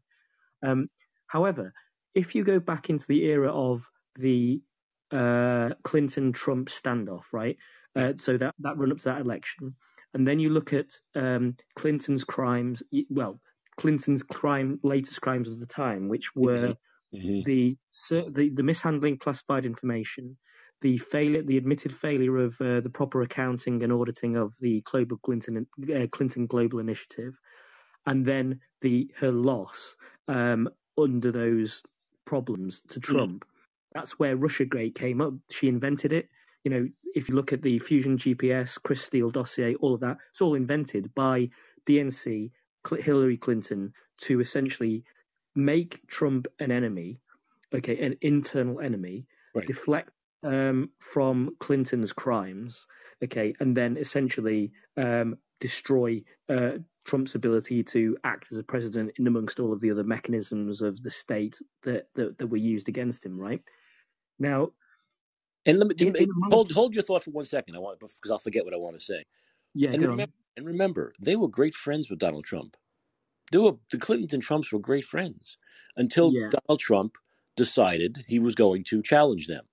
Um, 0.62 0.88
however, 1.26 1.72
if 2.14 2.34
you 2.34 2.44
go 2.44 2.60
back 2.60 2.90
into 2.90 3.06
the 3.08 3.24
era 3.24 3.52
of 3.52 3.82
the 4.16 4.62
uh, 5.10 5.70
Clinton-Trump 5.84 6.68
standoff, 6.68 7.32
right? 7.32 7.56
Uh, 7.96 8.14
so 8.16 8.36
that 8.36 8.54
that 8.60 8.76
run 8.76 8.92
up 8.92 8.98
to 8.98 9.04
that 9.04 9.20
election, 9.20 9.76
and 10.14 10.26
then 10.26 10.38
you 10.38 10.50
look 10.50 10.72
at 10.72 10.90
um, 11.14 11.56
Clinton's 11.76 12.24
crimes. 12.24 12.82
Well, 13.08 13.40
Clinton's 13.76 14.22
crime, 14.22 14.78
latest 14.82 15.20
crimes 15.20 15.48
of 15.48 15.58
the 15.58 15.66
time, 15.66 16.08
which 16.08 16.34
were 16.36 16.74
Mhm. 17.12 17.42
the 17.44 17.78
the, 18.10 18.50
the 18.54 18.62
mishandling 18.62 19.18
classified 19.18 19.64
information, 19.66 20.38
the 20.82 20.98
failure, 20.98 21.42
the 21.42 21.56
admitted 21.58 21.92
failure 21.94 22.38
of 22.38 22.60
uh, 22.60 22.80
the 22.80 22.90
proper 22.90 23.22
accounting 23.22 23.82
and 23.82 23.92
auditing 23.92 24.36
of 24.36 24.54
the 24.60 24.80
global 24.82 25.18
Clinton 25.18 25.66
uh, 25.94 26.06
Clinton 26.10 26.46
Global 26.46 26.78
Initiative, 26.78 27.38
and 28.06 28.24
then 28.24 28.60
the 28.80 29.10
her 29.18 29.30
loss 29.32 29.96
um, 30.28 30.68
under 30.98 31.32
those 31.32 31.82
problems 32.24 32.80
to 32.88 33.00
Trump. 33.00 33.44
That's 33.92 34.18
where 34.18 34.36
RussiaGate 34.36 34.94
came 34.94 35.20
up. 35.20 35.34
She 35.50 35.68
invented 35.68 36.12
it. 36.12 36.28
You 36.64 36.70
know, 36.70 36.88
if 37.14 37.28
you 37.28 37.34
look 37.34 37.52
at 37.52 37.62
the 37.62 37.78
Fusion 37.78 38.18
GPS, 38.18 38.80
Chris 38.82 39.02
Steele 39.02 39.30
dossier, 39.30 39.74
all 39.74 39.94
of 39.94 40.00
that, 40.00 40.18
it's 40.30 40.40
all 40.40 40.54
invented 40.54 41.14
by 41.14 41.50
DNC, 41.86 42.52
Cl- 42.86 43.02
Hillary 43.02 43.36
Clinton, 43.36 43.92
to 44.22 44.40
essentially 44.40 45.04
make 45.56 46.06
Trump 46.06 46.46
an 46.60 46.70
enemy, 46.70 47.18
okay, 47.74 47.98
an 48.04 48.16
internal 48.20 48.80
enemy, 48.80 49.26
Right. 49.52 49.66
deflect 49.66 50.10
um, 50.42 50.90
from 51.00 51.56
Clinton's 51.60 52.12
crimes, 52.12 52.86
okay, 53.24 53.54
and 53.60 53.76
then 53.76 53.96
essentially 53.96 54.72
um, 54.96 55.36
destroy 55.60 56.22
uh, 56.48 56.72
Trump's 57.04 57.34
ability 57.34 57.84
to 57.84 58.16
act 58.24 58.48
as 58.52 58.58
a 58.58 58.62
president 58.64 59.12
in 59.18 59.26
amongst 59.26 59.60
all 59.60 59.72
of 59.72 59.80
the 59.80 59.90
other 59.90 60.04
mechanisms 60.04 60.80
of 60.82 61.02
the 61.02 61.10
state 61.10 61.58
that 61.84 62.08
that, 62.14 62.38
that 62.38 62.46
were 62.48 62.56
used 62.56 62.88
against 62.88 63.24
him, 63.26 63.38
right? 63.40 63.62
Now, 64.38 64.72
And 65.66 65.78
let 65.78 65.88
me 65.88 65.94
in, 65.98 66.16
in 66.16 66.28
hold 66.50 66.72
hold 66.72 66.94
your 66.94 67.02
thought 67.02 67.24
for 67.24 67.30
one 67.30 67.44
second. 67.44 67.76
I 67.76 67.78
want 67.80 68.00
because 68.00 68.30
I'll 68.30 68.38
forget 68.38 68.64
what 68.64 68.74
I 68.74 68.78
want 68.78 68.98
to 68.98 69.04
say. 69.04 69.24
yeah, 69.74 69.92
And 69.92 70.02
remember, 70.04 70.34
and 70.56 70.66
remember, 70.66 71.12
they 71.20 71.36
were 71.36 71.48
great 71.48 71.74
friends 71.74 72.10
with 72.10 72.18
Donald 72.18 72.44
Trump. 72.44 72.76
They 73.52 73.58
were 73.58 73.74
the 73.92 73.98
Clintons 73.98 74.34
and 74.34 74.42
Trumps 74.42 74.72
were 74.72 74.80
great 74.80 75.04
friends 75.04 75.58
until 75.96 76.32
Yeah, 76.32 76.50
Donald 76.50 76.80
Trump 76.80 77.16
decided 77.56 78.24
he 78.28 78.40
was 78.40 78.54
going 78.56 78.84
to 78.86 79.02
challenge 79.02 79.48
them. 79.48 79.66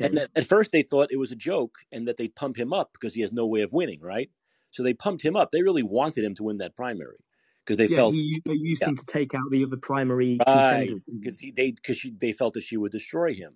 And 0.00 0.18
at, 0.18 0.30
at 0.36 0.44
first, 0.44 0.72
they 0.72 0.82
thought 0.82 1.12
it 1.12 1.18
was 1.18 1.32
a 1.32 1.36
joke 1.36 1.78
and 1.92 2.06
that 2.08 2.16
they'd 2.16 2.34
pump 2.34 2.56
him 2.58 2.72
up 2.72 2.92
because 2.92 3.14
he 3.14 3.22
has 3.22 3.32
no 3.32 3.46
way 3.46 3.62
of 3.62 3.72
winning, 3.72 4.00
right? 4.00 4.30
So 4.70 4.82
they 4.82 4.94
pumped 4.94 5.22
him 5.24 5.36
up. 5.36 5.50
They 5.50 5.62
really 5.62 5.82
wanted 5.82 6.24
him 6.24 6.34
to 6.36 6.42
win 6.44 6.58
that 6.58 6.76
primary 6.76 7.18
because 7.64 7.76
they 7.76 7.88
yeah, 7.88 7.96
felt, 7.96 8.12
he 8.12 8.42
they 8.44 8.52
used 8.54 8.82
yeah, 8.82 8.88
him 8.88 8.96
to 8.96 9.06
take 9.06 9.34
out 9.34 9.50
the 9.50 9.64
other 9.64 9.76
primary 9.76 10.38
right, 10.46 10.46
contenders, 10.46 11.02
because 11.06 11.38
he? 11.38 11.46
he 11.46 11.52
they 11.52 11.70
because 11.72 12.06
they 12.18 12.32
felt 12.32 12.54
that 12.54 12.62
she 12.62 12.76
would 12.76 12.92
destroy 12.92 13.32
him, 13.32 13.54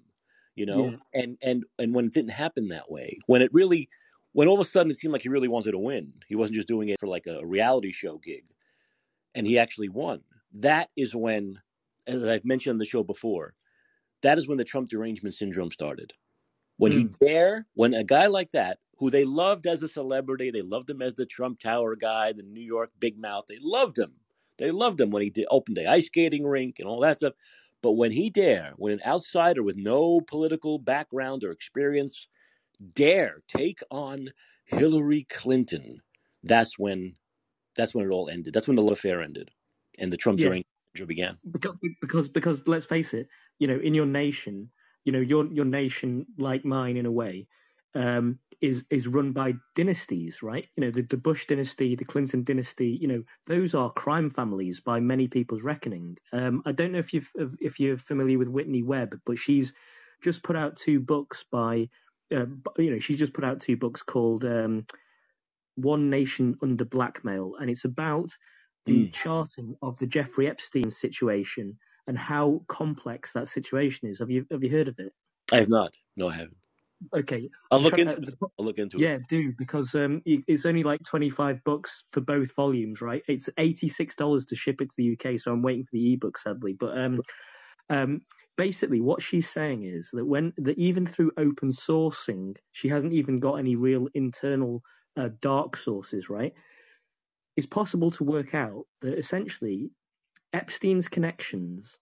you 0.54 0.66
know. 0.66 0.84
Yeah, 0.84 0.96
And 1.14 1.38
and 1.42 1.64
and 1.78 1.94
when 1.94 2.06
it 2.06 2.14
didn't 2.14 2.30
happen 2.30 2.68
that 2.68 2.90
way, 2.90 3.18
when 3.26 3.42
it 3.42 3.52
really, 3.52 3.88
when 4.32 4.48
all 4.48 4.60
of 4.60 4.66
a 4.66 4.68
sudden 4.68 4.90
it 4.90 4.96
seemed 4.96 5.12
like 5.12 5.22
he 5.22 5.28
really 5.28 5.48
wanted 5.48 5.72
to 5.72 5.78
win, 5.78 6.12
he 6.28 6.36
wasn't 6.36 6.56
just 6.56 6.68
doing 6.68 6.88
it 6.88 7.00
for 7.00 7.06
like 7.06 7.26
a 7.26 7.44
reality 7.44 7.92
show 7.92 8.18
gig, 8.18 8.46
and 9.34 9.46
he 9.46 9.58
actually 9.58 9.88
won. 9.88 10.22
That 10.52 10.90
is 10.96 11.14
when, 11.14 11.60
as 12.06 12.24
I've 12.24 12.44
mentioned 12.44 12.74
on 12.74 12.78
the 12.78 12.84
show 12.84 13.02
before, 13.02 13.55
that 14.22 14.38
is 14.38 14.48
when 14.48 14.58
the 14.58 14.64
Trump 14.64 14.88
derangement 14.88 15.34
syndrome 15.34 15.70
started. 15.70 16.12
When 16.76 16.92
he 16.92 17.04
mm, 17.04 17.14
dare, 17.20 17.66
when 17.74 17.94
a 17.94 18.04
guy 18.04 18.26
like 18.26 18.52
that, 18.52 18.78
who 18.98 19.10
they 19.10 19.24
loved 19.24 19.66
as 19.66 19.82
a 19.82 19.88
celebrity, 19.88 20.50
they 20.50 20.62
loved 20.62 20.90
him 20.90 21.02
as 21.02 21.14
the 21.14 21.26
Trump 21.26 21.60
Tower 21.60 21.96
guy, 21.96 22.32
the 22.32 22.42
New 22.42 22.64
York 22.64 22.90
big 22.98 23.18
mouth, 23.18 23.44
they 23.48 23.58
loved 23.60 23.98
him. 23.98 24.14
They 24.58 24.70
loved 24.72 25.00
him 25.00 25.10
when 25.10 25.22
he 25.22 25.30
did 25.30 25.46
opened 25.50 25.76
the 25.76 25.86
ice 25.86 26.06
skating 26.06 26.44
rink 26.44 26.76
and 26.78 26.88
all 26.88 27.00
that 27.00 27.18
stuff. 27.18 27.34
But 27.80 27.92
when 27.92 28.10
he 28.10 28.28
dare, 28.28 28.72
when 28.76 28.92
an 28.92 29.00
outsider 29.06 29.62
with 29.62 29.76
no 29.76 30.20
political 30.20 30.78
background 30.78 31.44
or 31.44 31.52
experience 31.52 32.28
dare 32.94 33.42
take 33.46 33.80
on 33.90 34.30
Hillary 34.64 35.26
Clinton, 35.30 36.00
that's 36.42 36.78
when 36.78 37.14
that's 37.76 37.94
when 37.94 38.04
it 38.04 38.10
all 38.10 38.28
ended. 38.28 38.52
That's 38.52 38.66
when 38.66 38.74
the 38.74 38.82
love 38.82 38.92
affair 38.94 39.22
ended, 39.22 39.50
and 39.96 40.12
the 40.12 40.16
Trump 40.16 40.40
yeah. 40.40 40.46
derangement 40.46 40.66
began. 41.06 41.38
because 41.48 41.76
because 42.00 42.28
because 42.28 42.66
let's 42.66 42.86
face 42.86 43.14
it, 43.14 43.28
you 43.59 43.66
know, 43.66 43.78
in 43.78 43.94
your 43.94 44.06
nation, 44.06 44.70
you 45.04 45.12
know, 45.12 45.20
your 45.20 45.46
your 45.52 45.64
nation 45.64 46.26
like 46.38 46.64
mine 46.64 46.96
in 46.96 47.06
a 47.06 47.11
way, 47.12 47.46
um, 47.94 48.38
is 48.61 48.84
is 48.90 49.09
run 49.09 49.32
by 49.32 49.54
dynasties, 49.74 50.42
right? 50.42 50.66
You 50.76 50.84
know, 50.84 50.90
the, 50.90 51.02
the 51.02 51.16
Bush 51.16 51.46
dynasty, 51.46 51.94
the 51.96 52.04
Clinton 52.04 52.44
dynasty. 52.44 52.98
You 53.00 53.09
know, 53.09 53.22
those 53.46 53.74
are 53.74 53.90
crime 53.92 54.30
families 54.30 54.80
by 54.80 55.00
many 55.00 55.28
people's 55.28 55.62
reckoning. 55.62 56.18
Um, 56.32 56.62
I 56.66 56.72
don't 56.72 56.92
know 56.92 56.98
if 56.98 57.12
you 57.12 57.22
if 57.61 57.80
you're 57.80 57.96
familiar 57.96 58.38
with 58.38 58.48
Whitney 58.48 58.82
Webb, 58.82 59.20
but 59.24 59.38
she's 59.38 59.72
just 60.22 60.42
put 60.42 60.56
out 60.56 60.76
two 60.76 60.98
books 61.00 61.44
by, 61.50 61.88
uh, 62.34 62.46
you 62.76 62.90
know, 62.90 62.98
she's 62.98 63.20
just 63.20 63.32
put 63.32 63.44
out 63.44 63.61
two 63.61 63.76
books 63.76 64.02
called 64.02 64.44
um, 64.44 64.84
One 65.76 66.11
Nation 66.11 66.56
Under 66.62 66.84
Blackmail, 66.84 67.54
and 67.61 67.70
it's 67.70 67.84
about 67.84 68.30
the 68.86 69.06
mm. 69.06 69.12
charting 69.12 69.76
of 69.82 69.98
the 69.98 70.06
Jeffrey 70.06 70.48
Epstein 70.48 70.90
situation 70.90 71.78
and 72.09 72.18
how 72.18 72.62
complex 72.66 73.34
that 73.34 73.46
situation 73.46 74.09
is. 74.09 74.18
Have 74.18 74.30
you 74.30 74.46
have 74.50 74.64
you 74.64 74.70
heard 74.70 74.88
of 74.88 74.98
it? 74.98 75.12
I 75.52 75.59
have 75.59 75.68
not. 75.68 75.92
No, 76.16 76.28
I 76.28 76.32
haven't. 76.32 76.56
Okay, 77.14 77.50
I'll 77.70 77.80
look 77.80 77.98
into 77.98 78.16
it. 78.16 78.34
I'll 78.59 78.64
look 78.64 78.78
into 78.78 78.96
it. 78.96 79.02
Yeah, 79.02 79.18
do 79.28 79.52
because 79.56 79.94
um, 79.94 80.22
it's 80.24 80.66
only 80.66 80.82
like 80.82 81.04
twenty 81.04 81.30
five 81.30 81.62
bucks 81.62 82.04
for 82.11 82.20
both 82.20 82.56
volumes, 82.56 83.00
right? 83.00 83.22
It's 83.28 83.48
eighty 83.56 83.88
six 83.88 84.16
dollars 84.16 84.46
to 84.46 84.56
ship 84.56 84.80
it 84.80 84.90
to 84.90 84.94
the 84.96 85.12
UK, 85.12 85.38
so 85.38 85.52
I'm 85.52 85.62
waiting 85.62 85.84
for 85.84 85.90
the 85.92 86.14
ebook, 86.14 86.38
sadly. 86.38 86.72
But 86.72 86.98
um, 86.98 87.20
um, 87.88 88.22
basically, 88.56 89.00
what 89.00 89.22
she's 89.22 89.48
saying 89.48 89.84
is 89.84 90.11
that 90.12 90.24
when 90.24 90.54
that 90.56 90.78
even 90.78 91.06
through 91.06 91.32
open 91.36 91.70
sourcing, 91.70 92.56
she 92.72 92.88
hasn't 92.88 93.12
even 93.12 93.38
got 93.38 93.56
any 93.56 93.76
real 93.76 94.09
internal 94.14 94.82
uh, 95.16 95.28
dark 95.40 95.76
sources, 95.76 96.28
right? 96.28 96.54
It's 97.56 97.66
possible 97.66 98.11
to 98.12 98.24
work 98.24 98.54
out 98.54 98.86
that 99.02 99.18
essentially 99.18 99.90
Epstein's 100.53 101.09
connections 101.09 101.99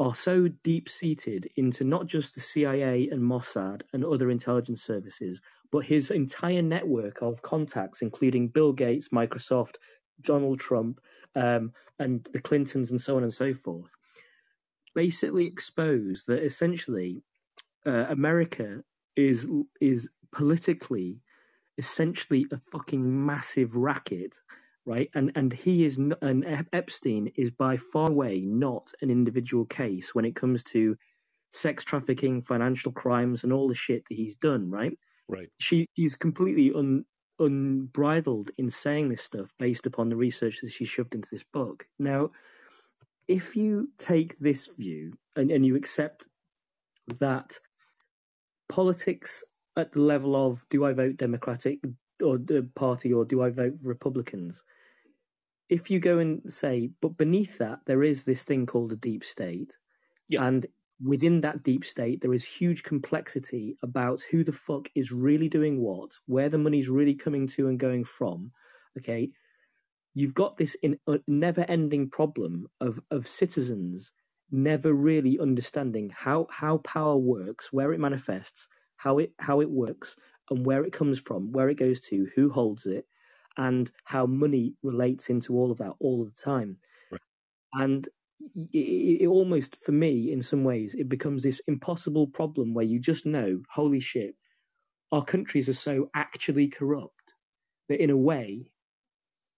are 0.00 0.14
so 0.14 0.48
deep 0.48 0.88
seated 0.88 1.48
into 1.56 1.84
not 1.84 2.06
just 2.06 2.34
the 2.34 2.40
CIA 2.40 3.08
and 3.10 3.22
Mossad 3.22 3.82
and 3.92 4.04
other 4.04 4.30
intelligence 4.30 4.82
services, 4.82 5.40
but 5.70 5.84
his 5.84 6.10
entire 6.10 6.62
network 6.62 7.22
of 7.22 7.42
contacts, 7.42 8.02
including 8.02 8.48
Bill 8.48 8.72
Gates, 8.72 9.08
Microsoft, 9.08 9.74
Donald 10.20 10.60
Trump, 10.60 11.00
um, 11.34 11.72
and 11.98 12.26
the 12.32 12.40
Clintons, 12.40 12.90
and 12.90 13.00
so 13.00 13.16
on 13.16 13.22
and 13.22 13.32
so 13.32 13.52
forth, 13.52 13.90
basically 14.94 15.46
expose 15.46 16.24
that 16.26 16.42
essentially 16.42 17.22
uh, 17.86 18.06
America 18.08 18.82
is 19.16 19.48
is 19.80 20.08
politically 20.32 21.20
essentially 21.78 22.46
a 22.50 22.58
fucking 22.58 23.26
massive 23.26 23.76
racket 23.76 24.36
right? 24.84 25.10
And 25.14 25.32
and 25.34 25.52
he 25.52 25.84
is 25.84 25.98
not, 25.98 26.18
and 26.22 26.66
Epstein 26.72 27.32
is 27.36 27.50
by 27.50 27.76
far 27.76 28.10
away 28.10 28.40
not 28.40 28.92
an 29.00 29.10
individual 29.10 29.64
case 29.64 30.14
when 30.14 30.24
it 30.24 30.34
comes 30.34 30.62
to 30.64 30.96
sex 31.52 31.84
trafficking, 31.84 32.42
financial 32.42 32.92
crimes, 32.92 33.44
and 33.44 33.52
all 33.52 33.68
the 33.68 33.74
shit 33.74 34.04
that 34.08 34.14
he's 34.14 34.36
done, 34.36 34.70
right? 34.70 34.98
Right. 35.28 35.48
She 35.58 35.86
he's 35.94 36.16
completely 36.16 36.72
un 36.74 37.04
unbridled 37.38 38.50
in 38.58 38.70
saying 38.70 39.08
this 39.08 39.22
stuff 39.22 39.52
based 39.58 39.86
upon 39.86 40.08
the 40.08 40.16
research 40.16 40.60
that 40.62 40.70
she 40.70 40.84
shoved 40.84 41.14
into 41.14 41.28
this 41.30 41.44
book. 41.52 41.86
Now, 41.98 42.30
if 43.26 43.56
you 43.56 43.88
take 43.98 44.38
this 44.38 44.68
view 44.78 45.14
and, 45.34 45.50
and 45.50 45.64
you 45.64 45.76
accept 45.76 46.26
that 47.18 47.58
politics 48.68 49.42
at 49.76 49.92
the 49.92 50.00
level 50.00 50.36
of 50.36 50.64
do 50.70 50.84
I 50.84 50.92
vote 50.92 51.16
Democratic 51.16 51.78
or 52.22 52.38
the 52.38 52.68
party 52.74 53.12
or 53.12 53.24
do 53.24 53.42
I 53.42 53.50
vote 53.50 53.74
Republicans 53.82 54.62
if 55.72 55.90
you 55.90 56.00
go 56.00 56.18
and 56.18 56.52
say, 56.52 56.90
but 57.00 57.16
beneath 57.16 57.58
that, 57.58 57.78
there 57.86 58.02
is 58.02 58.24
this 58.24 58.42
thing 58.42 58.66
called 58.66 58.92
a 58.92 58.96
deep 58.96 59.24
state. 59.24 59.74
Yeah. 60.28 60.44
And 60.44 60.66
within 61.02 61.40
that 61.40 61.62
deep 61.62 61.86
state, 61.86 62.20
there 62.20 62.34
is 62.34 62.44
huge 62.44 62.82
complexity 62.82 63.78
about 63.82 64.20
who 64.20 64.44
the 64.44 64.52
fuck 64.52 64.90
is 64.94 65.10
really 65.10 65.48
doing 65.48 65.80
what, 65.80 66.10
where 66.26 66.50
the 66.50 66.58
money's 66.58 66.90
really 66.90 67.14
coming 67.14 67.48
to 67.48 67.68
and 67.68 67.78
going 67.78 68.04
from. 68.04 68.52
Okay. 68.98 69.30
You've 70.12 70.34
got 70.34 70.58
this 70.58 70.76
in 70.82 70.98
uh, 71.08 71.14
a 71.14 71.18
never 71.26 71.62
ending 71.66 72.10
problem 72.10 72.68
of, 72.78 73.00
of 73.10 73.26
citizens 73.26 74.10
never 74.50 74.92
really 74.92 75.38
understanding 75.40 76.10
how, 76.14 76.48
how 76.50 76.76
power 76.76 77.16
works, 77.16 77.72
where 77.72 77.94
it 77.94 77.98
manifests, 77.98 78.68
how 78.96 79.20
it 79.20 79.32
how 79.38 79.62
it 79.62 79.70
works, 79.70 80.16
and 80.50 80.66
where 80.66 80.84
it 80.84 80.92
comes 80.92 81.18
from, 81.18 81.50
where 81.50 81.70
it 81.70 81.78
goes 81.78 82.00
to, 82.10 82.28
who 82.36 82.50
holds 82.50 82.84
it, 82.84 83.06
and 83.56 83.90
how 84.04 84.26
money 84.26 84.74
relates 84.82 85.30
into 85.30 85.54
all 85.54 85.70
of 85.70 85.78
that 85.78 85.92
all 86.00 86.24
the 86.24 86.42
time. 86.42 86.76
Right. 87.10 87.20
And 87.74 88.08
it, 88.72 89.22
it, 89.22 89.26
almost, 89.26 89.76
for 89.84 89.92
me, 89.92 90.32
in 90.32 90.42
some 90.42 90.64
ways, 90.64 90.94
it 90.94 91.08
becomes 91.08 91.42
this 91.42 91.60
impossible 91.66 92.26
problem 92.26 92.74
where 92.74 92.84
you 92.84 92.98
just 92.98 93.26
know, 93.26 93.62
holy 93.70 94.00
shit, 94.00 94.34
our 95.10 95.24
countries 95.24 95.68
are 95.68 95.74
so 95.74 96.10
actually 96.14 96.68
corrupt 96.68 97.14
that 97.88 98.02
in 98.02 98.10
a 98.10 98.16
way, 98.16 98.66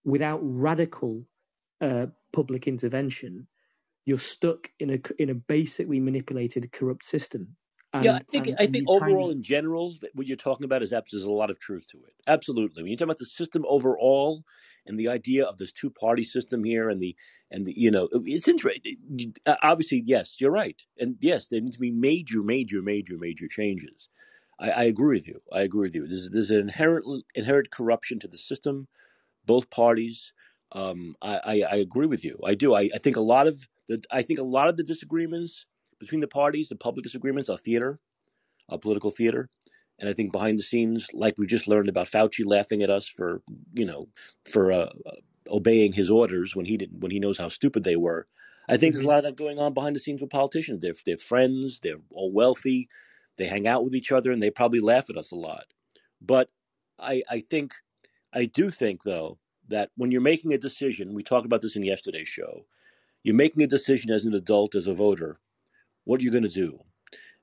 without 0.05 0.41
radical 0.43 1.25
uh, 1.81 2.07
public 2.33 2.67
intervention, 2.67 3.47
you're 4.05 4.19
stuck 4.19 4.69
in 4.79 4.91
a 4.91 4.99
in 5.19 5.31
a 5.31 5.35
basically 5.35 6.01
manipulated, 6.01 6.71
corrupt 6.73 7.05
system. 7.05 7.57
And, 7.95 8.05
yeah, 8.05 8.17
I 8.17 8.23
think 8.29 8.49
and, 8.49 8.57
I 8.59 8.67
think 8.67 8.89
overall, 8.89 9.31
in 9.31 9.43
general, 9.43 9.95
what 10.15 10.27
you're 10.27 10.37
talking 10.37 10.65
about 10.65 10.83
is 10.83 10.91
there's 10.91 11.23
a 11.23 11.31
lot 11.31 11.49
of 11.49 11.61
truth 11.61 11.87
to 11.93 11.99
it. 11.99 12.13
Absolutely, 12.27 12.83
when 12.83 12.91
you 12.91 12.97
talk 12.97 13.07
about 13.07 13.19
the 13.19 13.25
system 13.25 13.65
overall 13.69 14.45
and 14.85 14.99
the 14.99 15.09
idea 15.09 15.45
of 15.45 15.59
this 15.59 15.73
two 15.73 15.91
party 15.91 16.25
system 16.25 16.65
here, 16.65 16.91
and 16.91 17.01
the 17.01 17.15
and 17.53 17.67
the 17.67 17.73
you 17.77 17.93
know, 17.93 18.09
it's 18.13 18.49
interesting. 18.49 18.97
Obviously, 19.63 20.03
yes, 20.05 20.41
you're 20.41 20.51
right, 20.51 20.83
and 20.99 21.17
yes, 21.21 21.49
there 21.49 21.61
need 21.61 21.73
to 21.73 21.79
be 21.79 21.93
major, 21.93 22.43
major, 22.43 22.83
major, 22.83 23.17
major 23.17 23.47
changes. 23.47 24.09
I, 24.59 24.71
I 24.71 24.83
agree 24.85 25.19
with 25.19 25.29
you. 25.29 25.41
I 25.53 25.61
agree 25.61 25.87
with 25.87 25.95
you. 25.95 26.09
There's 26.09 26.31
there's 26.31 26.51
an 26.51 26.59
inherent 26.59 27.25
inherent 27.37 27.71
corruption 27.71 28.19
to 28.19 28.29
the 28.29 28.39
system, 28.39 28.89
both 29.47 29.71
parties. 29.71 30.33
Um, 30.73 31.15
I, 31.23 31.41
I, 31.45 31.63
I 31.71 31.77
agree 31.77 32.07
with 32.07 32.25
you. 32.25 32.41
I 32.45 32.55
do. 32.55 32.75
I, 32.75 32.91
I 32.93 32.99
think 32.99 33.17
a 33.17 33.21
lot 33.21 33.47
of 33.47 33.69
the 33.89 34.03
I 34.11 34.23
think 34.23 34.41
a 34.41 34.45
lot 34.45 34.69
of 34.69 34.77
the 34.77 34.83
disagreements 34.83 35.67
between 35.99 36.21
the 36.21 36.29
parties, 36.29 36.69
the 36.69 36.77
public 36.77 37.05
disagreements 37.05 37.49
are 37.49 37.59
theater, 37.59 37.99
are 38.69 38.79
political 38.79 39.11
theater. 39.11 39.49
And 39.99 40.09
I 40.09 40.13
think 40.13 40.33
behind 40.33 40.59
the 40.59 40.63
scenes, 40.63 41.07
like 41.13 41.39
we 41.39 41.47
just 41.47 41.69
learned 41.69 41.89
about 41.89 42.09
Fauci 42.09 42.45
laughing 42.45 42.83
at 42.83 42.91
us 42.91 43.07
for, 43.07 43.43
you 43.75 43.85
know, 43.85 44.09
for 44.45 44.73
uh, 44.73 44.91
obeying 45.49 45.93
his 45.93 46.11
orders 46.11 46.57
when 46.57 46.67
he 46.67 46.77
didn't, 46.77 47.01
when 47.01 47.13
he 47.13 47.21
knows 47.21 47.39
how 47.39 47.49
stupid 47.49 47.85
they 47.85 47.97
were. 47.97 48.27
I 48.69 48.77
think 48.77 48.95
mm-hmm. 48.95 48.97
there's 48.97 48.97
a 48.97 49.01
mm-hmm. 49.01 49.09
lot 49.09 49.19
of 49.19 49.25
that 49.25 49.37
going 49.37 49.59
on 49.59 49.75
behind 49.75 49.95
the 49.95 50.01
scenes 50.01 50.21
with 50.21 50.31
politicians. 50.31 50.81
They're 50.81 50.95
they're 51.07 51.17
friends, 51.17 51.81
they're 51.81 52.01
all 52.11 52.33
wealthy, 52.33 52.89
they 53.37 53.47
hang 53.47 53.69
out 53.69 53.85
with 53.85 53.95
each 53.95 54.11
other, 54.11 54.33
and 54.33 54.43
they 54.43 54.51
probably 54.51 54.81
laugh 54.81 55.11
at 55.11 55.17
us 55.17 55.33
a 55.33 55.37
lot. 55.37 55.65
But 56.21 56.49
I 56.99 57.23
I 57.29 57.41
think 57.41 57.75
I 58.33 58.47
do 58.47 58.71
think 58.71 59.03
though 59.03 59.39
that 59.69 59.91
when 59.97 60.11
you're 60.11 60.21
making 60.21 60.53
a 60.53 60.59
decision, 60.59 61.15
we 61.15 61.23
talked 61.23 61.47
about 61.47 61.63
this 61.63 61.77
in 61.77 61.83
yesterday's 61.83 62.29
show, 62.29 62.67
you're 63.23 63.35
making 63.35 63.63
a 63.63 63.67
decision 63.67 64.11
as 64.11 64.25
an 64.25 64.35
adult, 64.35 64.75
as 64.75 64.87
a 64.87 64.95
voter, 64.95 65.39
what 66.05 66.21
are 66.21 66.25
you 66.25 66.31
going 66.31 66.45
to 66.45 66.49
do? 66.49 66.79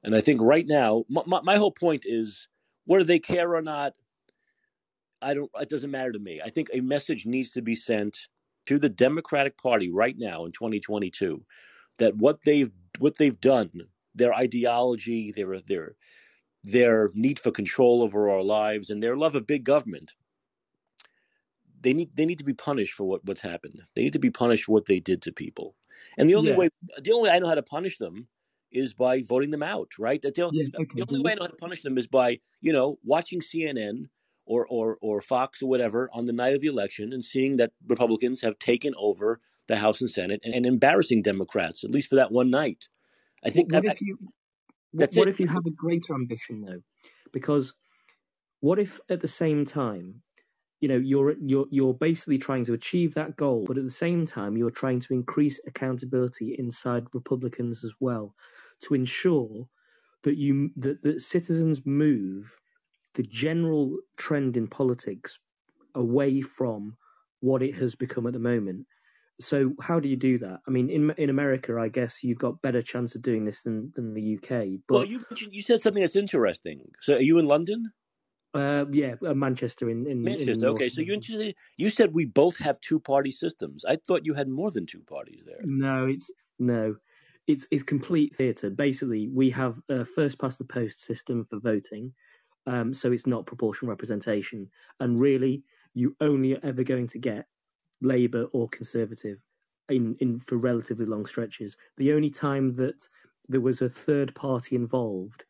And 0.03 0.15
I 0.15 0.21
think 0.21 0.41
right 0.41 0.65
now, 0.65 1.03
my, 1.09 1.41
my 1.41 1.57
whole 1.57 1.71
point 1.71 2.05
is 2.05 2.47
whether 2.85 3.03
they 3.03 3.19
care 3.19 3.55
or 3.55 3.61
not, 3.61 3.93
I 5.21 5.35
don't. 5.35 5.51
It 5.59 5.69
doesn't 5.69 5.91
matter 5.91 6.11
to 6.11 6.19
me. 6.19 6.41
I 6.43 6.49
think 6.49 6.69
a 6.73 6.81
message 6.81 7.25
needs 7.27 7.51
to 7.51 7.61
be 7.61 7.75
sent 7.75 8.27
to 8.65 8.79
the 8.79 8.89
Democratic 8.89 9.57
Party 9.57 9.91
right 9.91 10.15
now 10.17 10.45
in 10.45 10.51
2022 10.51 11.43
that 11.99 12.15
what 12.17 12.39
they've 12.43 12.71
what 12.97 13.17
they've 13.17 13.39
done, 13.39 13.69
their 14.15 14.33
ideology, 14.33 15.31
their 15.31 15.61
their 15.61 15.95
their 16.63 17.11
need 17.13 17.39
for 17.39 17.51
control 17.51 18.01
over 18.01 18.29
our 18.29 18.41
lives, 18.41 18.89
and 18.89 19.01
their 19.01 19.15
love 19.15 19.35
of 19.35 19.45
big 19.45 19.63
government, 19.63 20.13
they 21.79 21.93
need 21.93 22.09
they 22.15 22.25
need 22.25 22.39
to 22.39 22.43
be 22.43 22.53
punished 22.53 22.93
for 22.93 23.03
what, 23.03 23.23
what's 23.25 23.41
happened. 23.41 23.81
They 23.95 24.03
need 24.03 24.13
to 24.13 24.19
be 24.19 24.31
punished 24.31 24.65
for 24.65 24.71
what 24.71 24.87
they 24.87 24.99
did 24.99 25.21
to 25.23 25.31
people. 25.31 25.75
And 26.17 26.29
the 26.29 26.35
only 26.35 26.51
yeah. 26.51 26.57
way 26.57 26.69
the 26.97 27.11
only 27.11 27.29
way 27.29 27.35
I 27.35 27.39
know 27.39 27.47
how 27.47 27.55
to 27.55 27.63
punish 27.63 27.97
them 27.97 28.27
is 28.71 28.93
by 28.93 29.21
voting 29.21 29.51
them 29.51 29.63
out, 29.63 29.91
right? 29.99 30.21
That 30.21 30.35
the, 30.35 30.49
yeah, 30.53 30.67
okay. 30.75 30.87
the 30.95 31.05
only 31.09 31.21
way 31.21 31.31
I 31.33 31.35
know 31.35 31.43
how 31.43 31.47
to 31.47 31.55
punish 31.55 31.81
them 31.81 31.97
is 31.97 32.07
by, 32.07 32.39
you 32.61 32.73
know, 32.73 32.97
watching 33.03 33.41
CNN 33.41 34.09
or, 34.45 34.65
or, 34.69 34.97
or 35.01 35.21
Fox 35.21 35.61
or 35.61 35.69
whatever 35.69 36.09
on 36.13 36.25
the 36.25 36.33
night 36.33 36.53
of 36.53 36.61
the 36.61 36.67
election 36.67 37.13
and 37.13 37.23
seeing 37.23 37.57
that 37.57 37.71
Republicans 37.87 38.41
have 38.41 38.59
taken 38.59 38.93
over 38.97 39.39
the 39.67 39.77
House 39.77 40.01
and 40.01 40.09
Senate 40.09 40.41
and, 40.43 40.53
and 40.53 40.65
embarrassing 40.65 41.21
Democrats, 41.21 41.83
at 41.83 41.91
least 41.91 42.09
for 42.09 42.15
that 42.15 42.31
one 42.31 42.49
night. 42.49 42.89
I 43.45 43.49
think 43.49 43.71
what, 43.71 43.83
that, 43.83 43.93
if 43.93 44.01
you, 44.01 44.17
what, 44.91 45.13
what 45.13 45.27
if 45.27 45.39
you 45.39 45.47
have 45.47 45.65
a 45.65 45.71
greater 45.71 46.13
ambition 46.13 46.61
though? 46.61 46.81
Because 47.31 47.73
what 48.59 48.79
if 48.79 48.99
at 49.09 49.21
the 49.21 49.27
same 49.27 49.65
time 49.65 50.21
you 50.81 50.87
know 50.87 50.97
you're 50.97 51.35
you're 51.39 51.67
you're 51.69 51.93
basically 51.93 52.37
trying 52.37 52.65
to 52.65 52.73
achieve 52.73 53.13
that 53.13 53.37
goal 53.37 53.63
but 53.67 53.77
at 53.77 53.83
the 53.83 53.91
same 53.91 54.25
time 54.25 54.57
you're 54.57 54.71
trying 54.71 54.99
to 54.99 55.13
increase 55.13 55.59
accountability 55.67 56.55
inside 56.57 57.05
republicans 57.13 57.83
as 57.83 57.93
well 57.99 58.35
to 58.83 58.93
ensure 58.93 59.67
that 60.23 60.37
you 60.37 60.71
that, 60.77 61.01
that 61.03 61.21
citizens 61.21 61.85
move 61.85 62.59
the 63.15 63.23
general 63.23 63.97
trend 64.17 64.57
in 64.57 64.67
politics 64.67 65.39
away 65.95 66.41
from 66.41 66.95
what 67.41 67.61
it 67.61 67.75
has 67.75 67.95
become 67.95 68.27
at 68.27 68.33
the 68.33 68.39
moment. 68.39 68.85
So 69.39 69.73
how 69.81 69.99
do 69.99 70.07
you 70.07 70.17
do 70.17 70.37
that? 70.39 70.59
I 70.67 70.71
mean, 70.71 70.89
in 70.89 71.11
in 71.17 71.29
America, 71.29 71.77
I 71.79 71.89
guess 71.89 72.23
you've 72.23 72.37
got 72.37 72.61
better 72.61 72.81
chance 72.81 73.15
of 73.15 73.23
doing 73.23 73.45
this 73.45 73.63
than, 73.63 73.91
than 73.95 74.13
the 74.13 74.37
UK. 74.37 74.79
But 74.87 74.93
well, 74.93 75.05
you 75.05 75.25
you 75.49 75.61
said 75.61 75.81
something 75.81 76.01
that's 76.01 76.15
interesting. 76.15 76.91
So, 76.99 77.15
are 77.15 77.21
you 77.21 77.39
in 77.39 77.47
London? 77.47 77.91
Uh, 78.53 78.85
yeah, 78.91 79.15
uh, 79.25 79.33
Manchester 79.33 79.89
in, 79.89 80.05
in 80.07 80.21
Manchester. 80.21 80.67
In 80.67 80.73
okay, 80.73 80.89
so 80.89 81.01
you 81.01 81.13
interested? 81.13 81.55
You 81.77 81.89
said 81.89 82.13
we 82.13 82.25
both 82.25 82.57
have 82.57 82.79
two 82.81 82.99
party 82.99 83.31
systems. 83.31 83.83
I 83.85 83.95
thought 83.95 84.25
you 84.25 84.33
had 84.33 84.49
more 84.49 84.69
than 84.71 84.85
two 84.85 85.01
parties 85.07 85.43
there. 85.45 85.61
No, 85.63 86.05
it's 86.05 86.29
no, 86.59 86.97
it's 87.51 87.67
it's 87.69 87.83
complete 87.83 88.35
theatre. 88.35 88.69
Basically, 88.69 89.27
we 89.27 89.49
have 89.51 89.75
a 89.89 90.05
first 90.05 90.39
past 90.39 90.57
the 90.57 90.65
post 90.65 91.03
system 91.03 91.45
for 91.49 91.59
voting, 91.59 92.13
um, 92.65 92.93
so 92.93 93.11
it's 93.11 93.27
not 93.27 93.45
proportional 93.45 93.89
representation. 93.89 94.69
And 94.99 95.19
really, 95.19 95.63
you 95.93 96.15
only 96.21 96.55
are 96.55 96.65
ever 96.65 96.83
going 96.83 97.07
to 97.09 97.19
get 97.19 97.47
Labour 98.01 98.45
or 98.53 98.69
Conservative 98.69 99.39
in 99.89 100.15
in 100.19 100.39
for 100.39 100.57
relatively 100.57 101.05
long 101.05 101.25
stretches. 101.25 101.75
The 101.97 102.13
only 102.13 102.29
time 102.29 102.75
that 102.75 103.05
there 103.49 103.61
was 103.61 103.81
a 103.81 103.89
third 103.89 104.33
party 104.33 104.77
involved, 104.77 105.43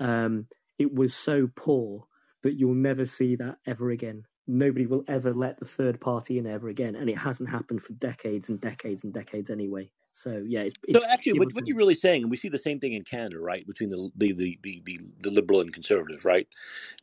um, 0.00 0.48
it 0.78 0.92
was 0.92 1.14
so 1.14 1.48
poor 1.54 2.06
that 2.42 2.54
you'll 2.54 2.74
never 2.74 3.06
see 3.06 3.36
that 3.36 3.58
ever 3.66 3.90
again. 3.90 4.24
Nobody 4.48 4.86
will 4.86 5.04
ever 5.06 5.32
let 5.32 5.58
the 5.60 5.66
third 5.66 6.00
party 6.00 6.38
in 6.38 6.46
ever 6.46 6.68
again, 6.68 6.96
and 6.96 7.08
it 7.08 7.18
hasn't 7.18 7.50
happened 7.50 7.82
for 7.82 7.92
decades 7.92 8.48
and 8.48 8.60
decades 8.60 9.04
and 9.04 9.12
decades 9.12 9.50
anyway. 9.50 9.90
So 10.16 10.42
yeah, 10.48 10.60
it's, 10.60 10.74
it's 10.88 10.98
so 10.98 11.04
actually, 11.06 11.38
what, 11.38 11.54
what, 11.54 11.66
you're 11.66 11.76
really 11.76 11.92
saying, 11.92 12.22
and 12.22 12.30
we 12.30 12.38
see 12.38 12.48
the 12.48 12.58
same 12.58 12.80
thing 12.80 12.94
in 12.94 13.04
Canada, 13.04 13.38
right, 13.38 13.66
between 13.66 13.90
the 13.90 14.10
the 14.16 14.32
the 14.32 14.58
the, 14.62 14.82
the, 14.86 14.98
the 15.20 15.30
liberal 15.30 15.60
and 15.60 15.70
conservative, 15.70 16.24
right, 16.24 16.48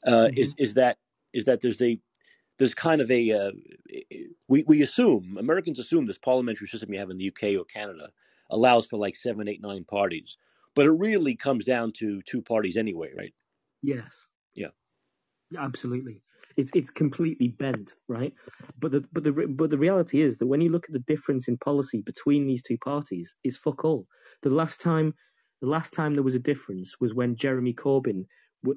uh, 0.07 0.11
mm-hmm. 0.11 0.39
is 0.39 0.55
is 0.57 0.73
that 0.73 0.97
is 1.31 1.43
that 1.45 1.61
there's 1.61 1.79
a 1.83 1.99
there's 2.57 2.73
kind 2.73 3.01
of 3.01 3.11
a 3.11 3.31
uh, 3.31 3.51
we 4.47 4.63
we 4.67 4.81
assume 4.81 5.37
Americans 5.39 5.77
assume 5.77 6.07
this 6.07 6.17
parliamentary 6.17 6.67
system 6.67 6.91
you 6.91 6.99
have 6.99 7.11
in 7.11 7.19
the 7.19 7.27
UK 7.27 7.55
or 7.55 7.65
Canada 7.65 8.09
allows 8.49 8.87
for 8.87 8.97
like 8.97 9.15
seven, 9.15 9.47
eight, 9.47 9.61
nine 9.61 9.83
parties, 9.83 10.37
but 10.73 10.87
it 10.87 10.91
really 10.91 11.35
comes 11.35 11.65
down 11.65 11.91
to 11.91 12.19
two 12.23 12.41
parties 12.41 12.77
anyway, 12.77 13.11
right? 13.15 13.33
Yes. 13.83 14.27
Yeah. 14.55 14.69
Absolutely. 15.55 16.23
It's 16.57 16.71
it's 16.75 16.89
completely 16.91 17.49
bent, 17.49 17.93
right? 18.07 18.33
But 18.79 18.91
the 18.93 19.05
but 19.13 19.23
the 19.23 19.31
but 19.49 19.69
the 19.69 19.77
reality 19.77 20.21
is 20.21 20.39
that 20.39 20.47
when 20.47 20.61
you 20.61 20.69
look 20.71 20.85
at 20.87 20.93
the 20.93 20.99
difference 21.13 21.47
in 21.47 21.57
policy 21.57 22.01
between 22.05 22.47
these 22.47 22.63
two 22.63 22.77
parties, 22.79 23.35
it's 23.43 23.57
fuck 23.57 23.85
all. 23.85 24.07
The 24.43 24.49
last 24.49 24.81
time 24.81 25.13
the 25.61 25.67
last 25.69 25.93
time 25.93 26.13
there 26.13 26.23
was 26.23 26.35
a 26.35 26.39
difference 26.39 26.95
was 27.01 27.13
when 27.13 27.37
Jeremy 27.37 27.73
Corbyn, 27.73 28.25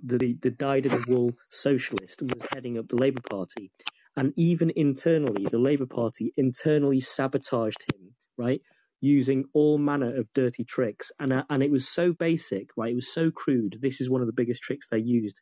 the 0.04 0.36
the 0.42 0.50
dyed 0.50 0.86
in 0.86 0.92
the 0.92 1.04
wool 1.08 1.32
socialist, 1.50 2.22
was 2.22 2.32
heading 2.52 2.78
up 2.78 2.88
the 2.88 2.96
Labour 2.96 3.22
Party, 3.30 3.70
and 4.16 4.32
even 4.36 4.72
internally, 4.76 5.46
the 5.50 5.58
Labour 5.58 5.86
Party 5.86 6.32
internally 6.38 7.00
sabotaged 7.00 7.84
him, 7.94 8.14
right? 8.38 8.62
Using 9.02 9.46
all 9.54 9.78
manner 9.78 10.16
of 10.18 10.28
dirty 10.34 10.64
tricks, 10.64 11.12
and 11.20 11.32
uh, 11.32 11.44
and 11.50 11.62
it 11.62 11.70
was 11.70 11.88
so 11.88 12.12
basic, 12.14 12.68
right? 12.76 12.92
It 12.92 12.96
was 12.96 13.12
so 13.12 13.30
crude. 13.30 13.78
This 13.82 14.00
is 14.00 14.10
one 14.10 14.22
of 14.22 14.28
the 14.28 14.34
biggest 14.34 14.62
tricks 14.62 14.88
they 14.90 14.98
used. 15.00 15.40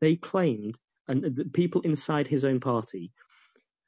They 0.00 0.16
claimed 0.16 0.78
and 1.08 1.22
the 1.22 1.44
people 1.44 1.80
inside 1.82 2.26
his 2.26 2.44
own 2.44 2.60
party 2.60 3.12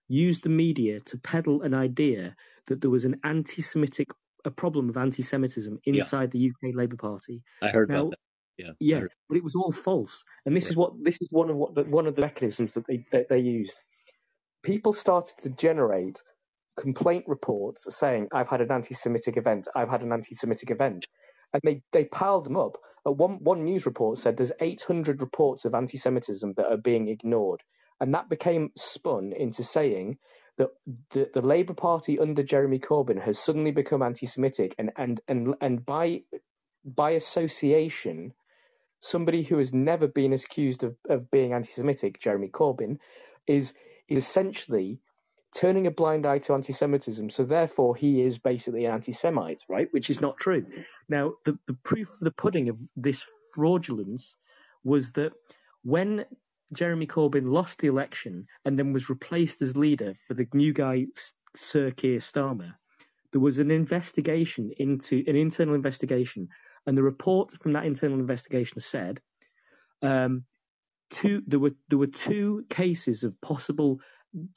used 0.08 0.42
the 0.42 0.48
media 0.48 1.00
to 1.00 1.18
peddle 1.18 1.62
an 1.62 1.74
idea 1.74 2.36
that 2.66 2.80
there 2.80 2.90
was 2.90 3.04
an 3.04 3.20
anti-Semitic 3.24 4.08
a 4.44 4.50
problem 4.50 4.90
of 4.90 4.96
anti-Semitism 4.96 5.78
inside 5.84 6.34
yeah. 6.34 6.38
the 6.38 6.50
UK 6.50 6.74
Labour 6.74 6.96
Party. 6.96 7.42
I 7.62 7.68
heard 7.68 7.88
now, 7.88 8.00
about 8.00 8.10
that. 8.10 8.18
Yeah, 8.56 8.70
yeah, 8.78 9.04
but 9.28 9.36
it 9.36 9.42
was 9.42 9.56
all 9.56 9.72
false. 9.72 10.22
And 10.46 10.56
this 10.56 10.66
right. 10.66 10.70
is 10.70 10.76
what 10.76 10.92
this 11.02 11.18
is 11.20 11.28
one 11.32 11.50
of 11.50 11.56
what 11.56 11.74
the, 11.74 11.82
one 11.84 12.06
of 12.06 12.14
the 12.14 12.22
mechanisms 12.22 12.74
that 12.74 12.86
they 12.86 13.04
that 13.10 13.28
they 13.28 13.40
used. 13.40 13.74
People 14.62 14.92
started 14.92 15.34
to 15.42 15.50
generate 15.50 16.22
complaint 16.76 17.24
reports 17.26 17.86
saying, 17.90 18.28
"I've 18.32 18.48
had 18.48 18.60
an 18.60 18.70
anti-Semitic 18.70 19.36
event. 19.36 19.66
I've 19.74 19.88
had 19.88 20.02
an 20.02 20.12
anti-Semitic 20.12 20.70
event," 20.70 21.06
and 21.54 21.62
they, 21.64 21.82
they 21.92 22.06
piled 22.06 22.46
them 22.46 22.58
up. 22.58 22.78
Uh, 23.06 23.12
one 23.12 23.44
one 23.44 23.64
news 23.64 23.86
report 23.86 24.18
said 24.18 24.38
there's 24.38 24.52
800 24.60 25.22
reports 25.22 25.66
of 25.66 25.74
anti-Semitism 25.74 26.54
that 26.58 26.66
are 26.72 26.78
being 26.78 27.08
ignored, 27.08 27.62
and 28.00 28.14
that 28.14 28.30
became 28.30 28.72
spun 28.76 29.34
into 29.34 29.64
saying 29.64 30.18
that 30.58 30.70
the, 31.12 31.30
the 31.34 31.42
Labour 31.42 31.74
Party 31.74 32.20
under 32.20 32.44
Jeremy 32.44 32.80
Corbyn 32.80 33.22
has 33.22 33.40
suddenly 33.40 33.72
become 33.72 34.02
anti-Semitic, 34.02 34.76
and 34.78 34.92
and 34.98 35.22
and 35.28 35.56
and 35.62 35.86
by 35.86 36.24
by 36.84 37.12
association, 37.12 38.34
somebody 39.00 39.42
who 39.42 39.58
has 39.58 39.74
never 39.74 40.08
been 40.08 40.32
accused 40.32 40.84
of, 40.84 40.96
of 41.08 41.30
being 41.30 41.52
anti-Semitic, 41.54 42.20
Jeremy 42.20 42.48
Corbyn, 42.50 42.98
is 43.46 43.74
is 44.08 44.18
essentially 44.18 45.00
turning 45.54 45.86
a 45.86 45.90
blind 45.90 46.26
eye 46.26 46.38
to 46.38 46.54
anti-Semitism. 46.54 47.30
So 47.30 47.44
therefore, 47.44 47.94
he 47.94 48.22
is 48.22 48.38
basically 48.38 48.84
an 48.84 48.92
anti-Semite, 48.92 49.62
right? 49.68 49.88
Which 49.92 50.10
is 50.10 50.20
not 50.20 50.36
true. 50.36 50.66
Now, 51.08 51.34
the, 51.44 51.58
the 51.66 51.74
proof 51.84 52.08
of 52.08 52.20
the 52.20 52.32
pudding 52.32 52.68
of 52.68 52.78
this 52.96 53.24
fraudulence 53.54 54.36
was 54.82 55.12
that 55.12 55.32
when 55.82 56.24
Jeremy 56.72 57.06
Corbyn 57.06 57.52
lost 57.52 57.78
the 57.78 57.86
election 57.86 58.46
and 58.64 58.78
then 58.78 58.92
was 58.92 59.08
replaced 59.08 59.62
as 59.62 59.76
leader 59.76 60.14
for 60.26 60.34
the 60.34 60.46
new 60.52 60.72
guy, 60.72 61.06
Sir 61.54 61.90
Keir 61.92 62.18
Starmer, 62.18 62.74
there 63.32 63.40
was 63.40 63.58
an 63.58 63.70
investigation 63.70 64.72
into 64.76 65.22
an 65.26 65.36
internal 65.36 65.74
investigation, 65.74 66.48
and 66.86 66.96
the 66.96 67.02
report 67.02 67.52
from 67.52 67.72
that 67.72 67.84
internal 67.84 68.18
investigation 68.18 68.80
said 68.80 69.20
um, 70.02 70.44
two 71.10 71.42
there 71.46 71.58
were 71.58 71.72
there 71.88 71.98
were 71.98 72.06
two 72.06 72.64
cases 72.68 73.24
of 73.24 73.40
possible 73.40 74.00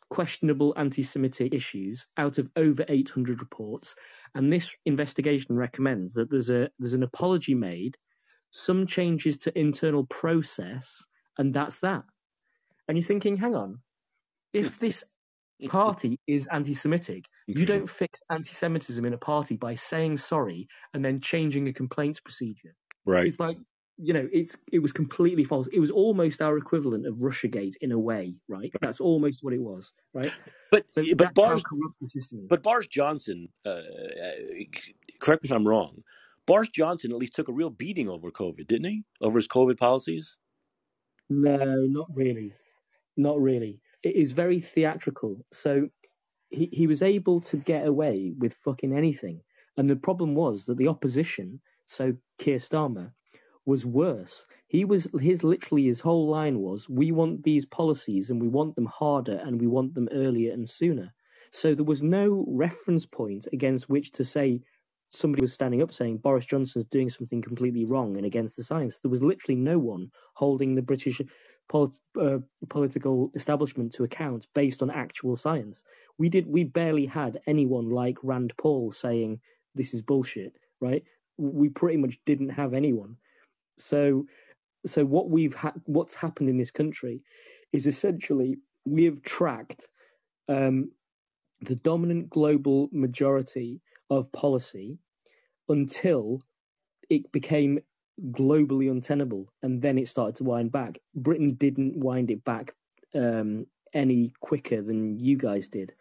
questionable 0.09 0.73
anti-Semitic 0.75 1.53
issues 1.53 2.07
out 2.17 2.37
of 2.37 2.49
over 2.55 2.85
800 2.87 3.41
reports, 3.41 3.95
and 4.33 4.51
this 4.51 4.75
investigation 4.85 5.55
recommends 5.55 6.13
that 6.13 6.29
there's 6.29 6.49
a 6.49 6.69
there's 6.79 6.93
an 6.93 7.03
apology 7.03 7.55
made, 7.55 7.97
some 8.51 8.87
changes 8.87 9.37
to 9.39 9.57
internal 9.57 10.05
process, 10.05 11.03
and 11.37 11.53
that's 11.53 11.79
that. 11.79 12.03
And 12.87 12.97
you're 12.97 13.05
thinking, 13.05 13.37
hang 13.37 13.55
on, 13.55 13.79
if 14.53 14.79
this 14.79 15.03
party 15.67 16.19
is 16.27 16.47
anti-Semitic, 16.47 17.25
you 17.47 17.65
don't 17.65 17.89
fix 17.89 18.23
anti-Semitism 18.29 19.03
in 19.03 19.13
a 19.13 19.17
party 19.17 19.57
by 19.57 19.75
saying 19.75 20.17
sorry 20.17 20.67
and 20.93 21.03
then 21.03 21.19
changing 21.19 21.67
a 21.67 21.73
complaints 21.73 22.19
procedure. 22.19 22.75
Right. 23.05 23.27
It's 23.27 23.39
like 23.39 23.57
you 23.97 24.13
know, 24.13 24.27
it's 24.31 24.55
it 24.71 24.79
was 24.79 24.91
completely 24.91 25.43
false. 25.43 25.67
It 25.73 25.79
was 25.79 25.89
almost 25.89 26.41
our 26.41 26.57
equivalent 26.57 27.07
of 27.07 27.15
RussiaGate 27.15 27.75
in 27.81 27.91
a 27.91 27.97
way, 27.97 28.35
right? 28.47 28.71
That's 28.79 28.99
almost 28.99 29.43
what 29.43 29.53
it 29.53 29.61
was, 29.61 29.91
right? 30.13 30.31
But 30.69 30.89
so 30.89 31.01
but 31.15 31.33
Boris, 31.33 31.63
but 32.49 32.61
Boris 32.61 32.87
Johnson, 32.87 33.47
uh, 33.65 33.69
uh, 33.69 33.83
correct 35.21 35.43
me 35.43 35.47
if 35.47 35.51
I'm 35.53 35.65
wrong. 35.65 36.03
Boris 36.45 36.67
Johnson 36.67 37.13
at 37.13 37.17
least 37.17 37.35
took 37.35 37.47
a 37.47 37.53
real 37.53 37.69
beating 37.69 38.09
over 38.09 38.29
COVID, 38.31 38.67
didn't 38.67 38.91
he? 38.91 39.05
Over 39.21 39.37
his 39.37 39.47
COVID 39.47 39.77
policies. 39.77 40.35
No, 41.29 41.85
not 41.85 42.07
really, 42.13 42.51
not 43.15 43.39
really. 43.39 43.79
It 44.03 44.17
is 44.17 44.33
very 44.33 44.59
theatrical. 44.59 45.45
So 45.53 45.87
he 46.49 46.67
he 46.73 46.85
was 46.85 47.01
able 47.01 47.39
to 47.41 47.55
get 47.55 47.87
away 47.87 48.33
with 48.37 48.53
fucking 48.55 48.91
anything, 48.91 49.39
and 49.77 49.89
the 49.89 49.95
problem 49.95 50.35
was 50.35 50.65
that 50.65 50.77
the 50.77 50.89
opposition, 50.89 51.61
so 51.85 52.13
Keir 52.39 52.57
Starmer 52.57 53.13
was 53.67 53.85
worse. 53.85 54.47
He 54.69 54.85
was 54.85 55.09
his 55.21 55.43
literally 55.43 55.85
his 55.85 56.01
whole 56.01 56.29
line 56.29 56.59
was 56.61 56.89
we 56.89 57.13
want 57.13 57.43
these 57.43 57.65
policies 57.67 58.31
and 58.31 58.41
we 58.41 58.49
want 58.49 58.75
them 58.75 58.87
harder 58.87 59.37
and 59.45 59.61
we 59.61 59.67
want 59.67 59.95
them 59.95 60.09
earlier 60.13 60.53
and 60.53 60.69
sooner. 60.69 61.13
So 61.53 61.75
there 61.75 61.85
was 61.85 62.03
no 62.03 62.45
reference 62.49 63.07
point 63.07 63.47
against 63.53 63.89
which 63.89 64.13
to 64.13 64.25
say 64.25 64.61
somebody 65.11 65.43
was 65.43 65.53
standing 65.53 65.83
up 65.83 65.93
saying 65.93 66.19
Boris 66.19 66.47
Johnson's 66.47 66.87
doing 66.87 67.09
something 67.09 67.43
completely 67.43 67.85
wrong 67.85 68.17
and 68.17 68.25
against 68.27 68.57
the 68.57 68.65
science. 68.65 68.99
There 68.99 69.11
was 69.11 69.23
literally 69.23 69.57
no 69.57 69.79
one 69.79 70.11
holding 70.35 70.75
the 70.75 70.83
British 70.83 71.21
polit- 71.69 71.93
uh, 72.21 72.39
political 72.69 73.31
establishment 73.35 73.93
to 73.95 74.05
account 74.05 74.47
based 74.55 74.83
on 74.83 74.91
actual 74.91 75.37
science. 75.37 75.83
We 76.19 76.29
did 76.29 76.47
we 76.47 76.65
barely 76.65 77.07
had 77.07 77.41
anyone 77.47 77.91
like 77.91 78.17
Rand 78.23 78.53
Paul 78.57 78.91
saying 78.93 79.41
this 79.75 79.95
is 79.95 80.03
bullshit, 80.03 80.55
right? 80.81 81.05
We 81.37 81.69
pretty 81.69 81.99
much 81.99 82.19
didn't 82.25 82.51
have 82.51 82.73
anyone. 82.75 83.17
So, 83.77 84.25
so 84.85 85.05
what 85.05 85.29
we've 85.29 85.55
had, 85.55 85.73
what's 85.85 86.15
happened 86.15 86.49
in 86.49 86.57
this 86.57 86.71
country, 86.71 87.21
is 87.71 87.87
essentially 87.87 88.57
we 88.85 89.05
have 89.05 89.21
tracked 89.21 89.87
um, 90.47 90.91
the 91.61 91.75
dominant 91.75 92.29
global 92.29 92.89
majority 92.91 93.81
of 94.09 94.31
policy 94.31 94.97
until 95.69 96.39
it 97.09 97.31
became 97.31 97.79
globally 98.31 98.89
untenable, 98.89 99.51
and 99.61 99.81
then 99.81 99.97
it 99.97 100.07
started 100.07 100.35
to 100.37 100.43
wind 100.43 100.71
back. 100.71 100.99
Britain 101.15 101.53
didn't 101.53 101.97
wind 101.97 102.31
it 102.31 102.43
back 102.43 102.73
um, 103.13 103.67
any 103.93 104.33
quicker 104.39 104.81
than 104.81 105.19
you 105.19 105.37
guys 105.37 105.67
did. 105.67 105.93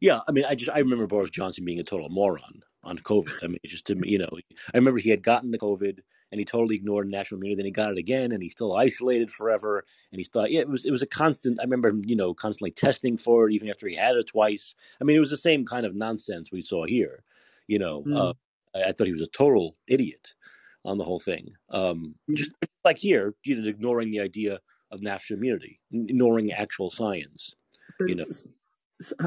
Yeah, 0.00 0.20
I 0.26 0.32
mean, 0.32 0.44
I 0.44 0.54
just 0.54 0.70
I 0.70 0.78
remember 0.78 1.06
Boris 1.06 1.30
Johnson 1.30 1.64
being 1.64 1.78
a 1.78 1.84
total 1.84 2.08
moron 2.08 2.62
on 2.84 2.98
COVID. 2.98 3.32
I 3.42 3.48
mean, 3.48 3.58
just 3.66 3.86
to 3.86 3.96
you 4.02 4.18
know, 4.18 4.30
I 4.74 4.76
remember 4.76 4.98
he 4.98 5.10
had 5.10 5.22
gotten 5.22 5.50
the 5.50 5.58
COVID 5.58 6.00
and 6.30 6.38
he 6.38 6.44
totally 6.44 6.76
ignored 6.76 7.08
natural 7.08 7.38
immunity. 7.38 7.56
Then 7.56 7.66
he 7.66 7.70
got 7.70 7.92
it 7.92 7.98
again, 7.98 8.32
and 8.32 8.42
he's 8.42 8.52
still 8.52 8.74
isolated 8.74 9.30
forever. 9.30 9.84
And 10.10 10.18
he 10.18 10.24
thought, 10.24 10.50
yeah, 10.50 10.60
it 10.60 10.68
was 10.68 10.84
it 10.84 10.90
was 10.90 11.02
a 11.02 11.06
constant. 11.06 11.60
I 11.60 11.64
remember 11.64 11.90
him, 11.90 12.02
you 12.06 12.16
know, 12.16 12.34
constantly 12.34 12.70
testing 12.70 13.16
for 13.16 13.48
it, 13.48 13.52
even 13.52 13.68
after 13.68 13.86
he 13.86 13.94
had 13.94 14.16
it 14.16 14.26
twice. 14.28 14.74
I 15.00 15.04
mean, 15.04 15.16
it 15.16 15.20
was 15.20 15.30
the 15.30 15.36
same 15.36 15.64
kind 15.64 15.86
of 15.86 15.94
nonsense 15.94 16.50
we 16.50 16.62
saw 16.62 16.84
here. 16.84 17.22
You 17.68 17.78
know, 17.78 18.02
mm. 18.02 18.16
uh, 18.16 18.32
I, 18.74 18.88
I, 18.88 18.92
thought 18.92 19.06
he 19.06 19.12
was 19.12 19.22
a 19.22 19.26
total 19.26 19.76
idiot. 19.86 20.34
on 20.84 20.98
the 20.98 21.04
whole 21.04 21.20
thing. 21.20 21.54
Um, 21.70 22.16
just 22.34 22.50
like 22.84 22.98
here, 22.98 23.34
you 23.44 23.60
know, 23.60 23.68
ignoring 23.68 24.10
the 24.10 24.20
idea 24.20 24.58
of 24.90 25.00
natural 25.00 25.38
immunity, 25.38 25.80
ignoring 25.92 26.52
actual 26.52 26.90
science. 26.90 27.54
You 28.00 28.16
know, 28.16 28.26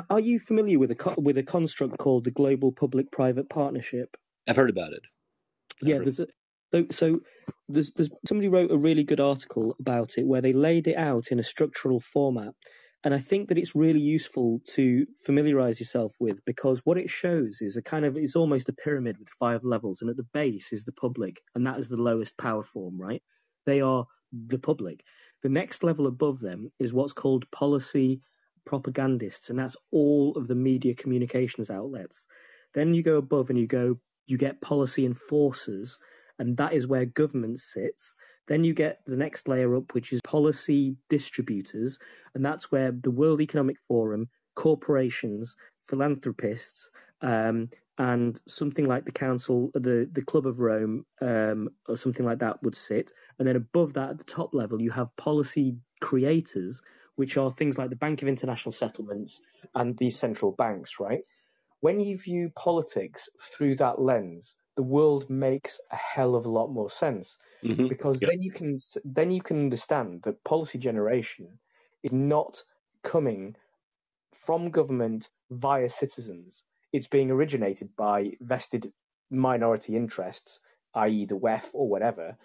are 0.09 0.19
you 0.19 0.39
familiar 0.39 0.80
with 0.80 0.91
a 0.91 1.15
with 1.17 1.38
a 1.38 1.43
construct 1.43 1.97
called 1.97 2.23
the 2.23 2.32
Global 2.32 2.71
Public-Private 2.71 3.49
Partnership? 3.49 4.15
I've 4.47 4.55
heard 4.55 4.69
about 4.69 4.93
it. 4.93 5.01
I've 5.82 5.88
yeah, 5.88 5.97
there's 5.99 6.19
a, 6.19 6.28
so 6.71 6.86
so 6.91 7.19
there's, 7.67 7.91
there's 7.95 8.09
somebody 8.28 8.47
wrote 8.47 8.71
a 8.71 8.78
really 8.78 9.03
good 9.03 9.19
article 9.19 9.76
about 9.80 10.17
it 10.17 10.26
where 10.26 10.41
they 10.41 10.53
laid 10.53 10.88
it 10.88 10.97
out 10.97 11.28
in 11.32 11.39
a 11.39 11.43
structural 11.43 11.99
format, 11.99 12.53
and 13.03 13.13
I 13.13 13.19
think 13.19 13.49
that 13.49 13.57
it's 13.57 13.76
really 13.76 14.01
useful 14.01 14.61
to 14.76 15.05
familiarize 15.26 15.80
yourself 15.80 16.13
with 16.19 16.43
because 16.45 16.82
what 16.84 16.97
it 16.97 17.09
shows 17.09 17.61
is 17.61 17.78
a 17.78 17.82
kind 17.82 18.05
of 18.05 18.17
it's 18.17 18.36
almost 18.36 18.69
a 18.69 18.73
pyramid 18.73 19.17
with 19.17 19.30
five 19.39 19.63
levels, 19.63 20.01
and 20.01 20.09
at 20.09 20.17
the 20.17 20.28
base 20.34 20.71
is 20.71 20.86
the 20.86 20.91
public, 20.91 21.41
and 21.53 21.67
that 21.67 21.80
is 21.80 21.89
the 21.89 21.97
lowest 21.97 22.38
power 22.38 22.63
form, 22.63 22.99
right? 22.99 23.21
They 23.65 23.82
are 23.82 24.05
the 24.32 24.59
public. 24.59 25.01
The 25.43 25.49
next 25.49 25.84
level 25.84 26.07
above 26.07 26.39
them 26.39 26.71
is 26.80 26.93
what's 26.93 27.13
called 27.13 27.49
policy 27.51 28.21
propagandists, 28.66 29.49
and 29.49 29.59
that's 29.59 29.78
all 29.91 30.34
of 30.36 30.47
the 30.47 30.55
media 30.55 30.95
communications 30.95 31.70
outlets. 31.70 32.28
Then 32.74 32.93
you 32.93 33.03
go 33.03 33.18
above 33.18 33.49
and 33.49 33.59
you 33.59 33.68
go, 33.68 33.99
you 34.28 34.38
get 34.38 34.61
policy 34.61 35.05
enforcers, 35.05 35.97
and 36.39 36.57
that 36.57 36.74
is 36.74 36.88
where 36.88 37.05
government 37.05 37.59
sits. 37.59 38.13
Then 38.47 38.63
you 38.63 38.74
get 38.74 38.99
the 39.05 39.16
next 39.16 39.47
layer 39.47 39.76
up, 39.76 39.93
which 39.93 40.13
is 40.13 40.22
policy 40.22 40.97
distributors, 41.09 41.97
and 42.34 42.45
that's 42.45 42.72
where 42.72 42.91
the 42.91 43.11
World 43.11 43.41
Economic 43.41 43.78
Forum, 43.88 44.30
corporations, 44.55 45.55
philanthropists, 45.88 46.91
um, 47.22 47.70
and 47.97 48.39
something 48.47 48.86
like 48.86 49.05
the 49.05 49.11
Council, 49.11 49.72
the 49.74 50.07
the 50.11 50.22
Club 50.22 50.45
of 50.45 50.59
Rome, 50.59 51.05
um, 51.22 51.70
or 51.88 51.95
something 51.97 52.26
like 52.26 52.39
that 52.39 52.61
would 52.61 52.76
sit. 52.76 53.11
And 53.39 53.47
then 53.47 53.55
above 53.55 53.93
that, 53.93 54.11
at 54.11 54.18
the 54.18 54.26
top 54.26 54.53
level, 54.53 54.82
you 54.82 54.91
have 54.91 55.16
policy 55.16 55.78
creators, 56.01 56.82
which 57.16 57.38
are 57.38 57.51
things 57.51 57.78
like 57.78 57.89
the 57.89 57.95
Bank 57.95 58.22
of 58.22 58.28
International 58.28 58.72
Settlements 58.72 59.41
and 59.74 59.97
the 59.97 60.11
central 60.11 60.51
banks, 60.51 60.99
right? 60.99 61.22
When 61.80 61.99
you 61.99 62.18
view 62.18 62.51
politics 62.55 63.30
through 63.51 63.76
that 63.78 64.01
lens, 64.01 64.55
the 64.76 64.84
world 64.84 65.30
makes 65.30 65.80
a 65.91 65.95
hell 65.95 66.36
of 66.36 66.45
a 66.45 66.49
lot 66.49 66.68
more 66.68 66.89
sense 66.89 67.38
mm-hmm. 67.63 67.88
because 67.88 68.22
yep. 68.22 68.32
then 68.32 68.41
you 68.41 68.51
can 68.51 68.78
then 69.05 69.32
you 69.32 69.41
can 69.41 69.59
understand 69.59 70.24
that 70.24 70.43
policy 70.43 70.78
generation 70.78 71.59
is 72.03 72.11
not 72.11 72.61
coming 73.03 73.55
from 74.45 74.70
government 74.70 75.30
via 75.49 75.89
citizens. 75.89 76.63
It's 76.91 77.07
being 77.07 77.32
originated 77.32 77.95
by 77.95 78.32
vested 78.41 78.91
minority 79.30 79.95
interests, 79.95 80.59
i.e., 80.93 81.26
the 81.26 81.38
WEF 81.38 81.63
or 81.74 81.88
whatever, 81.88 82.38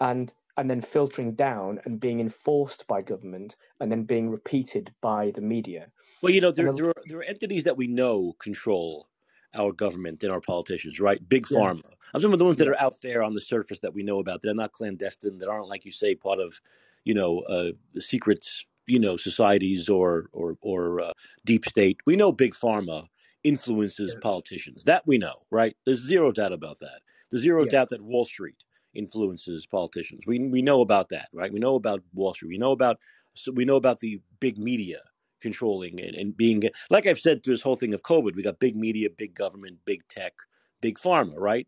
and 0.00 0.32
and 0.56 0.70
then 0.70 0.80
filtering 0.80 1.32
down 1.32 1.80
and 1.84 2.00
being 2.00 2.20
enforced 2.20 2.86
by 2.86 3.02
government 3.02 3.56
and 3.80 3.90
then 3.90 4.04
being 4.04 4.30
repeated 4.30 4.92
by 5.00 5.30
the 5.34 5.40
media. 5.40 5.88
Well, 6.22 6.32
you 6.32 6.40
know, 6.40 6.50
there, 6.50 6.72
there, 6.72 6.88
are, 6.88 7.02
there 7.06 7.18
are 7.18 7.24
entities 7.24 7.64
that 7.64 7.76
we 7.76 7.86
know 7.86 8.34
control 8.38 9.08
our 9.54 9.72
government 9.72 10.22
and 10.22 10.32
our 10.32 10.40
politicians, 10.40 11.00
right? 11.00 11.26
Big 11.28 11.46
pharma. 11.46 11.82
Yeah. 11.84 11.94
I'm 12.14 12.20
talking 12.20 12.26
about 12.26 12.38
the 12.38 12.44
ones 12.44 12.58
that 12.58 12.68
are 12.68 12.80
out 12.80 13.00
there 13.02 13.22
on 13.22 13.34
the 13.34 13.40
surface 13.40 13.78
that 13.80 13.94
we 13.94 14.02
know 14.02 14.18
about, 14.18 14.42
that 14.42 14.50
are 14.50 14.54
not 14.54 14.72
clandestine, 14.72 15.38
that 15.38 15.48
aren't, 15.48 15.68
like 15.68 15.84
you 15.84 15.92
say, 15.92 16.14
part 16.14 16.40
of, 16.40 16.60
you 17.04 17.14
know, 17.14 17.40
uh, 17.40 17.72
secret, 18.00 18.46
you 18.86 18.98
know, 18.98 19.16
societies 19.16 19.88
or 19.88 20.26
or 20.32 20.56
or 20.60 21.00
uh, 21.00 21.12
deep 21.44 21.64
state. 21.66 21.98
We 22.06 22.16
know 22.16 22.32
big 22.32 22.54
pharma 22.54 23.06
influences 23.44 24.12
yeah. 24.14 24.20
politicians. 24.22 24.84
That 24.84 25.06
we 25.06 25.18
know, 25.18 25.42
right? 25.50 25.76
There's 25.84 26.00
zero 26.00 26.32
doubt 26.32 26.52
about 26.52 26.78
that. 26.80 27.00
There's 27.30 27.42
zero 27.42 27.64
yeah. 27.64 27.70
doubt 27.70 27.88
that 27.90 28.02
Wall 28.02 28.24
Street 28.24 28.64
influences 28.96 29.66
politicians. 29.66 30.26
We 30.26 30.38
we 30.38 30.62
know 30.62 30.80
about 30.80 31.08
that, 31.10 31.28
right? 31.32 31.52
We 31.52 31.60
know 31.60 31.74
about 31.74 32.02
Wall 32.14 32.34
Street. 32.34 32.48
We 32.48 32.58
know 32.58 32.72
about 32.72 32.98
so 33.34 33.52
we 33.52 33.64
know 33.64 33.76
about 33.76 34.00
the 34.00 34.20
big 34.40 34.58
media 34.58 35.00
controlling 35.40 36.00
and, 36.00 36.14
and 36.14 36.36
being 36.36 36.62
like 36.90 37.06
I've 37.06 37.18
said 37.18 37.42
through 37.42 37.54
this 37.54 37.62
whole 37.62 37.76
thing 37.76 37.94
of 37.94 38.02
COVID. 38.02 38.34
We 38.34 38.42
got 38.42 38.58
big 38.58 38.76
media, 38.76 39.08
big 39.10 39.34
government, 39.34 39.78
big 39.84 40.06
tech, 40.08 40.32
big 40.80 40.98
pharma, 40.98 41.34
right? 41.36 41.66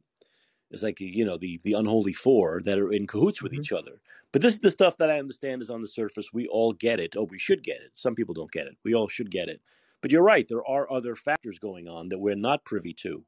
It's 0.71 0.83
like 0.83 1.01
you 1.01 1.25
know 1.25 1.39
the 1.39 1.61
the 1.63 1.73
unholy 1.73 2.13
four 2.13 2.61
that 2.65 2.79
are 2.79 2.93
in 2.93 3.07
cahoots 3.07 3.43
with 3.43 3.53
mm-hmm. 3.53 3.61
each 3.61 3.73
other. 3.73 4.01
But 4.33 4.43
this 4.43 4.55
is 4.55 4.61
the 4.61 4.71
stuff 4.71 4.99
that 4.99 5.11
I 5.11 5.19
understand 5.19 5.63
is 5.63 5.71
on 5.71 5.81
the 5.81 5.89
surface. 5.89 6.31
We 6.33 6.47
all 6.49 6.73
get 6.73 7.01
it. 7.01 7.15
Oh, 7.17 7.25
we 7.25 7.39
should 7.39 7.63
get 7.63 7.81
it. 7.81 7.93
Some 7.95 8.15
people 8.15 8.35
don't 8.35 8.53
get 8.53 8.67
it. 8.67 8.77
We 8.85 8.95
all 8.95 9.09
should 9.09 9.31
get 9.31 9.49
it. 9.49 9.61
But 10.03 10.13
you're 10.13 10.23
right. 10.23 10.47
There 10.47 10.67
are 10.67 10.91
other 10.93 11.17
factors 11.17 11.59
going 11.59 11.89
on 11.89 12.11
that 12.11 12.19
we're 12.19 12.37
not 12.37 12.65
privy 12.65 12.93
to. 13.03 13.25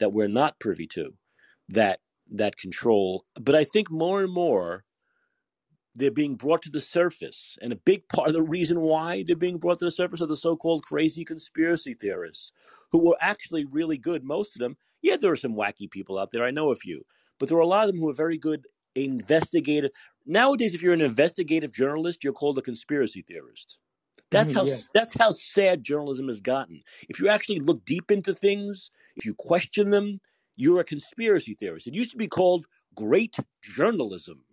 That 0.00 0.12
we're 0.12 0.28
not 0.28 0.58
privy 0.58 0.86
to. 0.88 1.14
That 1.68 2.00
that 2.30 2.56
control. 2.56 3.24
But 3.40 3.54
I 3.54 3.64
think 3.64 3.90
more 3.90 4.22
and 4.22 4.32
more 4.32 4.84
they're 5.94 6.10
being 6.10 6.36
brought 6.36 6.62
to 6.62 6.70
the 6.70 6.80
surface. 6.80 7.58
And 7.60 7.72
a 7.72 7.76
big 7.76 8.08
part 8.08 8.28
of 8.28 8.34
the 8.34 8.42
reason 8.42 8.80
why 8.80 9.24
they're 9.26 9.36
being 9.36 9.58
brought 9.58 9.80
to 9.80 9.84
the 9.84 9.90
surface 9.90 10.22
are 10.22 10.26
the 10.26 10.36
so 10.36 10.56
called 10.56 10.84
crazy 10.84 11.24
conspiracy 11.24 11.94
theorists, 11.94 12.52
who 12.92 13.04
were 13.04 13.16
actually 13.20 13.64
really 13.64 13.98
good, 13.98 14.22
most 14.22 14.54
of 14.54 14.60
them. 14.60 14.76
Yeah, 15.02 15.16
there 15.16 15.32
are 15.32 15.36
some 15.36 15.54
wacky 15.54 15.90
people 15.90 16.18
out 16.18 16.30
there. 16.32 16.44
I 16.44 16.50
know 16.50 16.70
a 16.70 16.76
few. 16.76 17.04
But 17.38 17.48
there 17.48 17.58
are 17.58 17.62
a 17.62 17.66
lot 17.66 17.88
of 17.88 17.92
them 17.92 18.00
who 18.00 18.08
are 18.08 18.14
very 18.14 18.38
good 18.38 18.66
investigative. 18.94 19.90
Nowadays, 20.26 20.74
if 20.74 20.82
you're 20.82 20.94
an 20.94 21.00
investigative 21.00 21.72
journalist, 21.72 22.24
you're 22.24 22.32
called 22.32 22.58
a 22.58 22.62
conspiracy 22.62 23.22
theorist. 23.22 23.78
That's 24.30 24.50
mm-hmm, 24.50 24.58
how 24.58 24.64
yeah. 24.66 24.76
that's 24.92 25.14
how 25.14 25.30
sad 25.30 25.82
journalism 25.82 26.26
has 26.26 26.40
gotten. 26.40 26.82
If 27.08 27.18
you 27.18 27.28
actually 27.28 27.60
look 27.60 27.84
deep 27.84 28.10
into 28.10 28.34
things, 28.34 28.90
if 29.16 29.24
you 29.24 29.34
question 29.34 29.90
them, 29.90 30.20
you're 30.58 30.80
a 30.80 30.84
conspiracy 30.84 31.54
theorist. 31.54 31.86
It 31.86 31.94
used 31.94 32.10
to 32.10 32.16
be 32.18 32.26
called 32.26 32.66
great 32.94 33.36
journalism. 33.62 34.40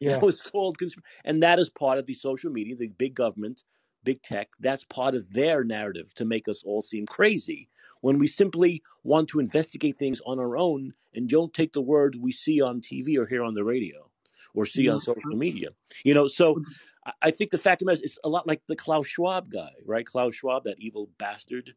Yeah. 0.00 0.18
It 0.18 0.22
was 0.22 0.40
called, 0.40 0.78
conspiracy. 0.78 1.08
and 1.24 1.42
that 1.42 1.58
is 1.58 1.70
part 1.70 1.98
of 1.98 2.06
the 2.06 2.14
social 2.14 2.52
media, 2.52 2.76
the 2.76 2.86
big 2.86 3.16
government, 3.16 3.64
big 4.04 4.22
tech. 4.22 4.48
That's 4.60 4.84
part 4.84 5.16
of 5.16 5.28
their 5.32 5.64
narrative 5.64 6.14
to 6.14 6.24
make 6.24 6.46
us 6.46 6.62
all 6.62 6.82
seem 6.82 7.04
crazy 7.04 7.68
when 8.00 8.16
we 8.16 8.28
simply 8.28 8.80
want 9.02 9.28
to 9.30 9.40
investigate 9.40 9.98
things 9.98 10.20
on 10.24 10.38
our 10.38 10.56
own 10.56 10.94
and 11.14 11.28
don't 11.28 11.52
take 11.52 11.72
the 11.72 11.80
word 11.80 12.14
we 12.14 12.30
see 12.30 12.60
on 12.60 12.80
TV 12.80 13.16
or 13.18 13.26
hear 13.26 13.42
on 13.42 13.54
the 13.54 13.64
radio 13.64 14.08
or 14.54 14.66
see 14.66 14.88
on 14.88 14.98
mm-hmm. 14.98 15.12
social 15.12 15.36
media. 15.36 15.70
You 16.04 16.14
know, 16.14 16.28
so 16.28 16.54
mm-hmm. 16.54 17.10
I 17.20 17.32
think 17.32 17.50
the 17.50 17.58
fact 17.58 17.82
of 17.82 17.86
the 17.86 17.90
matter 17.90 18.04
is, 18.04 18.12
it's 18.12 18.18
a 18.22 18.28
lot 18.28 18.46
like 18.46 18.62
the 18.68 18.76
Klaus 18.76 19.08
Schwab 19.08 19.50
guy, 19.50 19.72
right? 19.84 20.06
Klaus 20.06 20.36
Schwab, 20.36 20.62
that 20.62 20.78
evil 20.78 21.10
bastard 21.18 21.74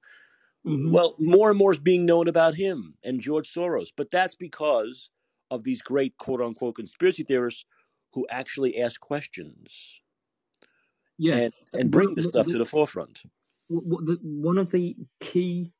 Mm-hmm. 0.65 0.91
Well, 0.91 1.15
more 1.19 1.49
and 1.49 1.57
more 1.57 1.71
is 1.71 1.79
being 1.79 2.05
known 2.05 2.27
about 2.27 2.55
him 2.55 2.95
and 3.03 3.19
George 3.19 3.51
Soros, 3.51 3.87
but 3.95 4.11
that's 4.11 4.35
because 4.35 5.09
of 5.49 5.63
these 5.63 5.81
great 5.81 6.17
quote 6.17 6.41
unquote 6.41 6.75
conspiracy 6.75 7.23
theorists 7.23 7.65
who 8.13 8.27
actually 8.29 8.79
ask 8.79 8.99
questions. 8.99 10.01
Yeah, 11.17 11.35
and, 11.35 11.53
and 11.73 11.91
bring 11.91 12.15
the, 12.15 12.23
stuff 12.23 12.45
the, 12.45 12.53
to 12.53 12.57
the 12.59 12.65
forefront. 12.65 13.21
The, 13.69 14.19
one 14.21 14.57
of 14.57 14.71
the 14.71 14.95
key 15.19 15.71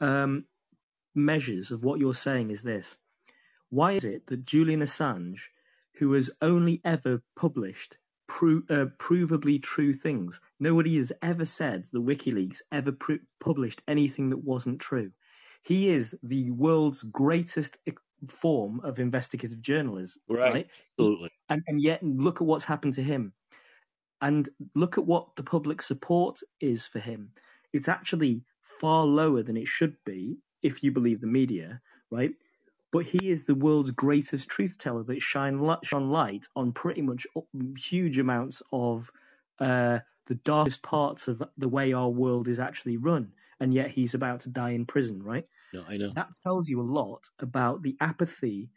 um, 0.00 0.44
measures 1.14 1.70
of 1.70 1.84
what 1.84 2.00
you're 2.00 2.14
saying 2.14 2.50
is 2.50 2.62
this: 2.62 2.96
Why 3.68 3.92
is 3.92 4.04
it 4.04 4.26
that 4.26 4.44
Julian 4.44 4.80
Assange, 4.80 5.38
who 5.94 6.12
has 6.12 6.30
only 6.40 6.80
ever 6.84 7.22
published 7.36 7.96
pro- 8.30 8.62
uh, 8.70 8.86
provably 8.98 9.62
true 9.62 9.92
things. 9.92 10.40
Nobody 10.60 10.98
has 10.98 11.12
ever 11.22 11.46
said 11.46 11.86
that 11.92 11.98
WikiLeaks 11.98 12.62
ever 12.72 12.92
pr- 12.92 13.14
published 13.40 13.82
anything 13.88 14.30
that 14.30 14.38
wasn't 14.44 14.80
true. 14.80 15.12
He 15.64 15.90
is 15.90 16.16
the 16.22 16.50
world's 16.52 17.02
greatest 17.02 17.78
form 18.28 18.80
of 18.80 18.98
investigative 19.00 19.62
journalism, 19.62 20.22
right? 20.28 20.52
right? 20.52 20.70
Absolutely. 20.98 21.30
And, 21.48 21.62
and 21.66 21.82
yet, 21.82 22.02
look 22.02 22.40
at 22.42 22.46
what's 22.46 22.64
happened 22.66 22.94
to 22.94 23.02
him, 23.02 23.34
and 24.20 24.48
look 24.74 24.98
at 24.98 25.06
what 25.06 25.36
the 25.36 25.44
public 25.44 25.82
support 25.82 26.40
is 26.60 26.86
for 26.86 27.00
him. 27.00 27.32
It's 27.72 27.88
actually 27.88 28.44
far 28.62 29.06
lower 29.06 29.42
than 29.42 29.56
it 29.56 29.68
should 29.68 29.96
be 30.06 30.38
if 30.62 30.82
you 30.84 30.92
believe 30.92 31.20
the 31.20 31.26
media, 31.26 31.80
right? 32.10 32.32
but 32.92 33.06
he 33.06 33.30
is 33.30 33.46
the 33.46 33.54
world's 33.54 33.92
greatest 33.92 34.48
truth 34.48 34.78
teller 34.78 35.04
that 35.04 35.22
shine 35.22 35.76
shone 35.84 36.10
light 36.10 36.46
on 36.56 36.72
pretty 36.72 37.02
much 37.02 37.26
huge 37.78 38.18
amounts 38.18 38.62
of 38.72 39.10
uh, 39.60 40.00
the 40.30 40.36
darkest 40.36 40.80
parts 40.80 41.26
of 41.26 41.42
the 41.58 41.68
way 41.68 41.92
our 41.92 42.08
world 42.08 42.46
is 42.46 42.60
actually 42.60 42.96
run, 42.96 43.32
and 43.58 43.74
yet 43.74 43.90
he's 43.90 44.14
about 44.14 44.42
to 44.42 44.48
die 44.48 44.70
in 44.70 44.86
prison, 44.86 45.20
right? 45.24 45.44
No, 45.72 45.82
I 45.88 45.96
know. 45.96 46.12
That 46.14 46.28
tells 46.44 46.68
you 46.68 46.80
a 46.80 46.92
lot 47.00 47.24
about 47.40 47.82
the 47.82 47.96
apathy 48.00 48.70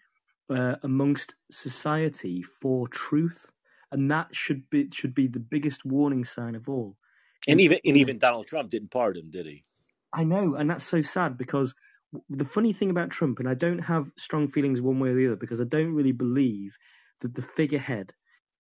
uh, 0.50 0.78
amongst 0.82 1.36
society 1.52 2.42
for 2.42 2.88
truth, 2.88 3.46
and 3.92 4.10
that 4.10 4.36
should 4.36 4.68
be 4.72 4.90
should 4.92 5.14
be 5.14 5.28
the 5.28 5.40
biggest 5.40 5.86
warning 5.86 6.24
sign 6.24 6.56
of 6.56 6.70
all. 6.70 6.98
And 7.48 7.62
even 7.62 7.78
and 7.86 7.98
even 7.98 8.18
Donald 8.18 8.48
Trump 8.48 8.72
didn't 8.72 8.90
pardon 8.90 9.26
him, 9.26 9.30
did 9.30 9.46
he? 9.46 9.64
I 10.12 10.24
know, 10.24 10.56
and 10.56 10.72
that's 10.72 10.86
so 10.86 11.04
sad 11.04 11.38
because 11.38 11.76
the 12.32 12.46
funny 12.46 12.74
thing 12.74 12.90
about 12.90 13.12
Trump, 13.12 13.38
and 13.38 13.48
I 13.48 13.54
don't 13.54 13.86
have 13.94 14.12
strong 14.18 14.48
feelings 14.48 14.82
one 14.82 15.00
way 15.00 15.10
or 15.10 15.14
the 15.14 15.28
other 15.28 15.36
because 15.36 15.62
I 15.62 15.66
don't 15.66 15.94
really 15.94 16.14
believe 16.14 16.76
that 17.22 17.36
the 17.36 17.44
figurehead 17.44 18.12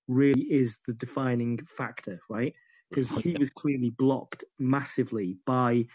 really 0.08 0.44
is 0.44 0.80
the 0.86 0.94
defining 0.94 1.58
factor, 1.66 2.20
right? 2.30 2.54
Because 2.96 3.24
he 3.24 3.36
was 3.38 3.50
clearly 3.50 3.89
blocked 3.89 4.44
massively 4.60 5.38
by 5.46 5.86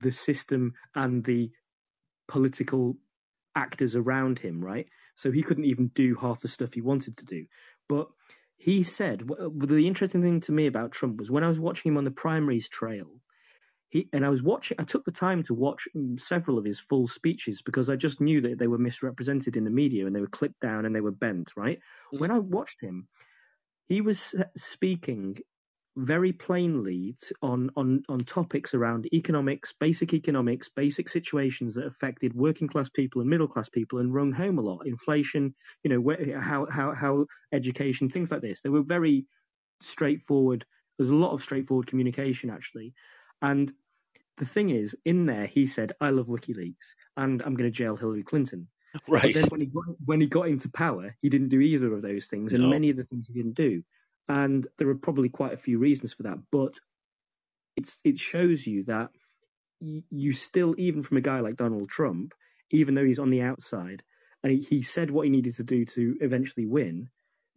the 0.00 0.12
system 0.12 0.74
and 0.94 1.24
the 1.24 1.50
political 2.28 2.96
actors 3.54 3.96
around 3.96 4.38
him, 4.38 4.64
right? 4.64 4.86
so 5.20 5.30
he 5.30 5.42
couldn't 5.42 5.66
even 5.66 5.88
do 5.88 6.14
half 6.14 6.40
the 6.40 6.48
stuff 6.48 6.72
he 6.72 6.80
wanted 6.80 7.18
to 7.18 7.26
do. 7.26 7.44
But 7.88 8.08
he 8.56 8.84
said 8.84 9.22
the 9.28 9.86
interesting 9.86 10.22
thing 10.22 10.40
to 10.42 10.52
me 10.52 10.66
about 10.66 10.92
Trump 10.92 11.18
was 11.18 11.30
when 11.30 11.44
I 11.44 11.48
was 11.48 11.58
watching 11.58 11.92
him 11.92 11.98
on 11.98 12.04
the 12.04 12.10
primaries 12.10 12.68
trail. 12.68 13.20
He, 13.90 14.08
and 14.12 14.24
I 14.24 14.30
was 14.30 14.42
watching. 14.42 14.76
I 14.78 14.84
took 14.84 15.04
the 15.04 15.10
time 15.10 15.42
to 15.44 15.54
watch 15.54 15.88
several 16.16 16.58
of 16.58 16.64
his 16.64 16.78
full 16.78 17.08
speeches 17.08 17.60
because 17.60 17.90
I 17.90 17.96
just 17.96 18.20
knew 18.20 18.40
that 18.42 18.58
they 18.58 18.68
were 18.68 18.78
misrepresented 18.78 19.56
in 19.56 19.64
the 19.64 19.70
media 19.70 20.06
and 20.06 20.14
they 20.14 20.20
were 20.20 20.28
clipped 20.28 20.60
down 20.60 20.86
and 20.86 20.94
they 20.94 21.00
were 21.00 21.10
bent. 21.10 21.50
Right. 21.56 21.78
Mm-hmm. 21.78 22.18
When 22.18 22.30
I 22.30 22.38
watched 22.38 22.80
him, 22.80 23.08
he 23.88 24.00
was 24.00 24.34
speaking 24.56 25.38
very 25.96 26.32
plainly 26.32 27.16
on, 27.42 27.70
on, 27.76 28.02
on 28.08 28.20
topics 28.20 28.74
around 28.74 29.08
economics, 29.12 29.74
basic 29.78 30.14
economics, 30.14 30.68
basic 30.68 31.08
situations 31.08 31.74
that 31.74 31.86
affected 31.86 32.34
working 32.34 32.68
class 32.68 32.88
people 32.88 33.20
and 33.20 33.30
middle 33.30 33.48
class 33.48 33.68
people 33.68 33.98
and 33.98 34.14
rung 34.14 34.32
home 34.32 34.58
a 34.58 34.62
lot. 34.62 34.86
Inflation, 34.86 35.54
you 35.82 35.90
know, 35.90 36.00
where, 36.00 36.40
how, 36.40 36.66
how, 36.70 36.94
how 36.94 37.26
education, 37.52 38.08
things 38.08 38.30
like 38.30 38.40
this. 38.40 38.60
They 38.60 38.70
were 38.70 38.82
very 38.82 39.26
straightforward. 39.82 40.64
There's 40.98 41.10
a 41.10 41.14
lot 41.14 41.32
of 41.32 41.42
straightforward 41.42 41.86
communication 41.86 42.50
actually. 42.50 42.94
And 43.42 43.72
the 44.38 44.46
thing 44.46 44.70
is, 44.70 44.96
in 45.04 45.26
there, 45.26 45.46
he 45.46 45.66
said, 45.66 45.92
I 46.00 46.10
love 46.10 46.26
WikiLeaks 46.26 46.94
and 47.16 47.42
I'm 47.42 47.54
going 47.54 47.70
to 47.70 47.76
jail 47.76 47.96
Hillary 47.96 48.22
Clinton. 48.22 48.68
Right. 49.06 49.22
But 49.22 49.34
then 49.34 49.44
when 49.50 49.60
he 49.60 49.66
got, 49.66 49.84
when 50.04 50.20
he 50.20 50.26
got 50.26 50.48
into 50.48 50.68
power, 50.68 51.14
he 51.22 51.28
didn't 51.28 51.50
do 51.50 51.60
either 51.60 51.94
of 51.94 52.02
those 52.02 52.26
things, 52.26 52.52
and 52.52 52.64
no. 52.64 52.70
many 52.70 52.90
of 52.90 52.96
the 52.96 53.04
things 53.04 53.28
he 53.28 53.34
didn't 53.34 53.54
do. 53.54 53.84
And 54.30 54.64
there 54.78 54.88
are 54.88 54.94
probably 54.94 55.28
quite 55.28 55.54
a 55.54 55.56
few 55.56 55.78
reasons 55.80 56.12
for 56.12 56.22
that, 56.22 56.38
but 56.52 56.78
it 58.04 58.18
shows 58.20 58.64
you 58.64 58.84
that 58.84 59.10
you 59.80 60.32
still, 60.32 60.76
even 60.78 61.02
from 61.02 61.16
a 61.16 61.20
guy 61.20 61.40
like 61.40 61.56
Donald 61.56 61.88
Trump, 61.88 62.34
even 62.70 62.94
though 62.94 63.04
he's 63.04 63.18
on 63.18 63.30
the 63.30 63.42
outside, 63.42 64.04
and 64.44 64.52
he, 64.52 64.60
he 64.60 64.82
said 64.82 65.10
what 65.10 65.24
he 65.24 65.30
needed 65.30 65.56
to 65.56 65.64
do 65.64 65.84
to 65.84 66.16
eventually 66.20 66.64
win, 66.64 67.08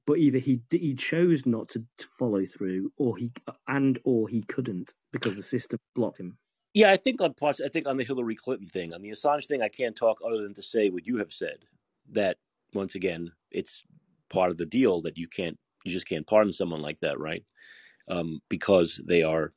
but 0.08 0.18
either 0.18 0.40
he 0.40 0.62
he 0.72 0.96
chose 0.96 1.46
not 1.46 1.70
to, 1.70 1.84
to 2.00 2.08
follow 2.18 2.44
through, 2.48 2.92
or 2.98 3.18
he 3.18 3.32
and 3.68 4.00
or 4.04 4.28
he 4.28 4.42
couldn't 4.42 4.96
because 5.12 5.36
the 5.36 5.44
system 5.44 5.78
blocked 5.94 6.20
him. 6.20 6.40
Yeah, 6.74 6.92
I 6.92 6.96
think 6.98 7.22
on 7.22 7.36
parts. 7.36 7.62
I 7.62 7.68
think 7.68 7.88
on 7.88 7.98
the 7.98 8.04
Hillary 8.04 8.36
Clinton 8.36 8.68
thing, 8.68 8.96
on 8.96 9.02
the 9.02 9.12
Assange 9.12 9.46
thing, 9.46 9.62
I 9.62 9.70
can't 9.70 9.96
talk 9.96 10.18
other 10.26 10.42
than 10.42 10.56
to 10.56 10.64
say 10.64 10.90
what 10.90 11.06
you 11.06 11.18
have 11.18 11.32
said. 11.32 11.66
That 12.12 12.38
once 12.74 12.96
again, 12.96 13.32
it's 13.52 13.84
part 14.30 14.50
of 14.50 14.58
the 14.58 14.66
deal 14.66 15.02
that 15.02 15.18
you 15.18 15.28
can't 15.28 15.60
you 15.84 15.92
just 15.92 16.08
can't 16.08 16.28
pardon 16.28 16.54
someone 16.54 16.82
like 16.82 17.00
that, 17.00 17.20
right? 17.20 17.44
Um, 18.08 18.42
because 18.50 19.02
they 19.06 19.24
are 19.24 19.54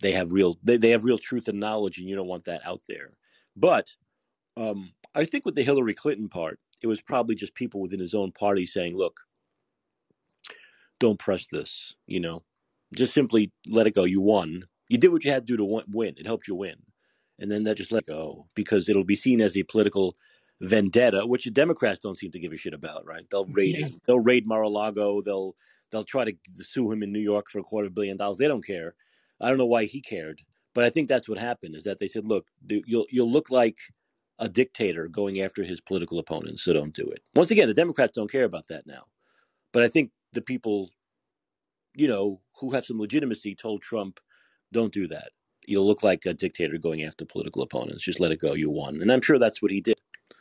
they 0.00 0.12
have 0.12 0.32
real 0.32 0.58
they, 0.62 0.76
they 0.76 0.90
have 0.90 1.04
real 1.04 1.18
truth 1.18 1.48
and 1.48 1.60
knowledge, 1.60 1.98
and 1.98 2.08
you 2.08 2.16
don't 2.16 2.28
want 2.28 2.44
that 2.44 2.62
out 2.66 2.82
there. 2.88 3.16
But 3.56 3.88
um, 4.56 4.92
I 5.14 5.24
think 5.24 5.44
with 5.44 5.54
the 5.54 5.62
Hillary 5.62 5.94
Clinton 5.94 6.28
part, 6.28 6.58
it 6.82 6.86
was 6.86 7.00
probably 7.02 7.34
just 7.34 7.54
people 7.54 7.80
within 7.80 8.00
his 8.00 8.14
own 8.14 8.32
party 8.32 8.66
saying, 8.66 8.96
"Look, 8.96 9.20
don't 11.00 11.18
press 11.18 11.46
this," 11.46 11.94
you 12.06 12.20
know, 12.20 12.44
just 12.94 13.14
simply 13.14 13.52
let 13.68 13.86
it 13.86 13.94
go. 13.94 14.04
You 14.04 14.20
won. 14.20 14.64
You 14.88 14.98
did 14.98 15.12
what 15.12 15.24
you 15.24 15.30
had 15.30 15.46
to 15.46 15.56
do 15.56 15.58
to 15.58 15.84
win. 15.88 16.14
It 16.18 16.26
helped 16.26 16.48
you 16.48 16.54
win, 16.54 16.76
and 17.38 17.50
then 17.50 17.64
that 17.64 17.78
just 17.78 17.92
let 17.92 18.06
go 18.06 18.48
because 18.54 18.88
it'll 18.88 19.04
be 19.04 19.16
seen 19.16 19.40
as 19.40 19.56
a 19.56 19.62
political 19.64 20.16
vendetta, 20.64 21.26
which 21.26 21.44
the 21.44 21.50
Democrats 21.50 22.00
don't 22.00 22.18
seem 22.18 22.30
to 22.32 22.38
give 22.38 22.52
a 22.52 22.56
shit 22.56 22.74
about, 22.74 23.06
right? 23.06 23.24
They'll 23.30 23.46
raid 23.46 23.76
yeah. 23.78 23.88
they'll 24.06 24.20
raid 24.20 24.46
Mar-a-Lago, 24.46 25.22
they'll 25.22 25.54
they'll 25.90 26.04
try 26.04 26.24
to 26.24 26.32
sue 26.54 26.90
him 26.90 27.02
in 27.02 27.12
New 27.12 27.20
York 27.20 27.50
for 27.50 27.58
a 27.60 27.62
quarter 27.62 27.86
of 27.86 27.92
a 27.92 27.94
billion 27.94 28.16
dollars. 28.16 28.38
They 28.38 28.48
don't 28.48 28.66
care. 28.66 28.94
I 29.40 29.48
don't 29.48 29.58
know 29.58 29.66
why 29.66 29.84
he 29.84 30.00
cared, 30.00 30.40
but 30.74 30.84
I 30.84 30.90
think 30.90 31.08
that's 31.08 31.28
what 31.28 31.38
happened. 31.38 31.76
Is 31.76 31.84
that 31.84 31.98
they 31.98 32.08
said, 32.08 32.24
look, 32.26 32.46
you'll 32.66 33.06
you'll 33.10 33.30
look 33.30 33.50
like 33.50 33.78
a 34.38 34.48
dictator 34.48 35.08
going 35.08 35.40
after 35.40 35.62
his 35.62 35.80
political 35.80 36.18
opponents, 36.18 36.64
so 36.64 36.72
don't 36.72 36.94
do 36.94 37.08
it. 37.08 37.22
Once 37.34 37.50
again, 37.50 37.68
the 37.68 37.74
Democrats 37.74 38.12
don't 38.14 38.30
care 38.30 38.44
about 38.44 38.66
that 38.68 38.86
now, 38.86 39.04
but 39.72 39.82
I 39.82 39.88
think 39.88 40.10
the 40.32 40.42
people, 40.42 40.90
you 41.94 42.08
know, 42.08 42.40
who 42.58 42.72
have 42.72 42.84
some 42.84 42.98
legitimacy 42.98 43.54
told 43.54 43.82
Trump, 43.82 44.18
don't 44.72 44.92
do 44.92 45.06
that. 45.08 45.30
You'll 45.66 45.86
look 45.86 46.02
like 46.02 46.26
a 46.26 46.34
dictator 46.34 46.76
going 46.78 47.04
after 47.04 47.24
political 47.24 47.62
opponents. 47.62 48.04
Just 48.04 48.20
let 48.20 48.32
it 48.32 48.40
go. 48.40 48.54
You 48.54 48.70
won, 48.70 49.00
and 49.00 49.12
I'm 49.12 49.22
sure 49.22 49.38
that's 49.38 49.62
what 49.62 49.70
he 49.70 49.80
did. 49.80 49.96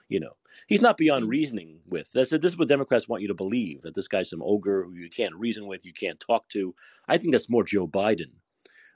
You 0.10 0.20
know, 0.20 0.34
he's 0.68 0.82
not 0.82 0.98
beyond 0.98 1.26
mm. 1.26 1.30
reasoning 1.30 1.80
with. 1.88 2.12
That's 2.12 2.32
this 2.32 2.52
is 2.52 2.58
what 2.58 2.68
Democrats 2.68 3.08
want 3.08 3.22
you 3.22 3.28
to 3.30 3.34
believe 3.34 3.82
that 3.82 3.96
this 3.96 4.08
guy's 4.08 4.30
some 4.30 4.44
ogre 4.44 4.84
who 4.84 4.94
you 4.94 5.10
can't 5.10 5.36
reason 5.36 5.68
with, 5.68 5.86
you 5.86 5.94
can't 5.94 6.20
talk 6.20 6.48
to. 6.50 6.76
I 7.08 7.18
think 7.18 7.32
that's 7.32 7.50
more 7.50 7.64
Joe 7.64 7.88
Biden 7.88 8.32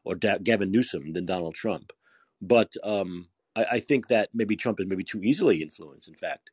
or 0.04 0.16
da- 0.16 0.38
Gavin 0.38 0.72
Newsom 0.72 1.14
than 1.14 1.26
Donald 1.26 1.56
Trump. 1.56 1.92
But 2.42 2.74
um, 2.84 3.28
I, 3.56 3.66
I, 3.72 3.80
think 3.80 4.08
that 4.08 4.30
maybe 4.34 4.56
Trump 4.56 4.80
is 4.80 4.88
maybe 4.88 5.04
too 5.04 5.22
easily 5.24 5.62
influenced, 5.62 6.08
in 6.08 6.16
fact, 6.16 6.52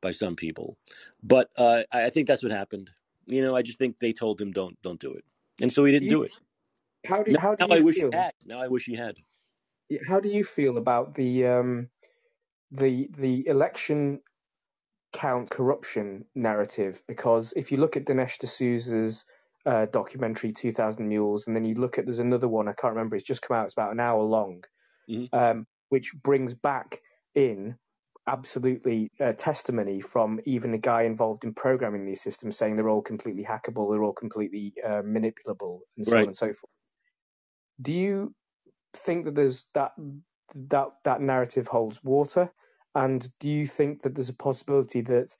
by 0.00 0.12
some 0.12 0.34
people. 0.34 0.78
But 1.22 1.50
uh, 1.58 1.82
I 1.92 2.10
think 2.10 2.26
that's 2.26 2.42
what 2.42 2.52
happened. 2.52 2.90
You 3.26 3.42
know, 3.42 3.54
I 3.54 3.62
just 3.62 3.78
think 3.78 3.98
they 3.98 4.12
told 4.12 4.40
him 4.40 4.50
don't 4.50 4.80
don't 4.82 5.00
do 5.00 5.12
it, 5.12 5.24
and 5.60 5.72
so 5.72 5.84
he 5.84 5.92
didn't 5.92 6.08
do 6.08 6.22
it. 6.22 6.32
How 7.04 7.22
do 7.22 7.36
how 7.38 7.54
do 7.54 7.66
now 7.66 7.74
you 7.74 7.80
I 7.80 7.84
wish 7.84 7.96
feel? 7.96 8.10
he 8.10 8.16
had. 8.16 8.32
Now 8.44 8.60
I 8.60 8.68
wish 8.68 8.86
he 8.86 8.94
had. 8.94 9.16
How 10.06 10.20
do 10.20 10.28
you 10.28 10.44
feel 10.44 10.78
about 10.78 11.14
the 11.14 11.46
um, 11.46 11.88
the 12.76 13.08
the 13.16 13.46
election 13.46 14.20
count 15.12 15.50
corruption 15.50 16.24
narrative 16.34 17.00
because 17.08 17.52
if 17.56 17.72
you 17.72 17.78
look 17.78 17.96
at 17.96 18.04
Dinesh 18.04 18.38
D'Souza's 18.38 19.24
uh, 19.64 19.86
documentary 19.86 20.52
2000 20.52 21.08
Mules 21.08 21.46
and 21.46 21.56
then 21.56 21.64
you 21.64 21.74
look 21.74 21.98
at 21.98 22.04
there's 22.04 22.18
another 22.18 22.48
one 22.48 22.68
I 22.68 22.72
can't 22.72 22.94
remember 22.94 23.16
it's 23.16 23.24
just 23.24 23.42
come 23.42 23.56
out 23.56 23.64
it's 23.64 23.74
about 23.74 23.92
an 23.92 24.00
hour 24.00 24.22
long 24.22 24.62
mm-hmm. 25.08 25.36
um, 25.36 25.66
which 25.88 26.12
brings 26.22 26.54
back 26.54 27.00
in 27.34 27.76
absolutely 28.28 29.10
uh, 29.20 29.32
testimony 29.32 30.00
from 30.00 30.40
even 30.44 30.74
a 30.74 30.78
guy 30.78 31.02
involved 31.02 31.44
in 31.44 31.54
programming 31.54 32.04
these 32.04 32.22
systems 32.22 32.58
saying 32.58 32.76
they're 32.76 32.88
all 32.88 33.02
completely 33.02 33.44
hackable 33.44 33.90
they're 33.90 34.04
all 34.04 34.12
completely 34.12 34.74
uh, 34.84 35.02
manipulable 35.02 35.80
and 35.96 36.06
so 36.06 36.12
right. 36.12 36.22
on 36.22 36.26
and 36.26 36.36
so 36.36 36.46
forth 36.46 36.72
do 37.80 37.92
you 37.92 38.34
think 38.94 39.24
that 39.24 39.34
there's 39.34 39.66
that 39.74 39.92
that 40.54 40.88
that 41.04 41.20
narrative 41.20 41.68
holds 41.68 42.02
water? 42.02 42.52
And 42.96 43.28
do 43.40 43.50
you 43.50 43.66
think 43.66 44.02
that 44.02 44.14
there's 44.14 44.30
a 44.30 44.34
possibility 44.34 45.02
that 45.02 45.36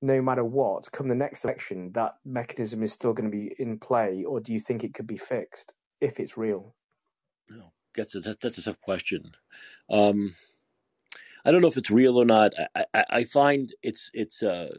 no 0.00 0.22
matter 0.22 0.44
what, 0.44 0.92
come 0.92 1.08
the 1.08 1.16
next 1.16 1.44
election, 1.44 1.90
that 1.94 2.14
mechanism 2.24 2.84
is 2.84 2.92
still 2.92 3.12
going 3.12 3.28
to 3.28 3.36
be 3.36 3.52
in 3.58 3.80
play, 3.80 4.22
or 4.22 4.38
do 4.38 4.52
you 4.52 4.60
think 4.60 4.84
it 4.84 4.94
could 4.94 5.08
be 5.08 5.16
fixed 5.16 5.74
if 6.00 6.20
it's 6.20 6.38
real? 6.38 6.72
No, 7.48 7.72
that's 7.96 8.14
a 8.14 8.20
that's 8.20 8.58
a 8.58 8.62
tough 8.62 8.80
question. 8.80 9.32
Um, 9.90 10.36
I 11.44 11.50
don't 11.50 11.62
know 11.62 11.68
if 11.68 11.76
it's 11.76 11.90
real 11.90 12.16
or 12.16 12.24
not. 12.24 12.52
I, 12.76 12.84
I, 12.94 13.04
I 13.10 13.24
find 13.24 13.74
it's 13.82 14.08
it's. 14.14 14.44
Uh, 14.44 14.72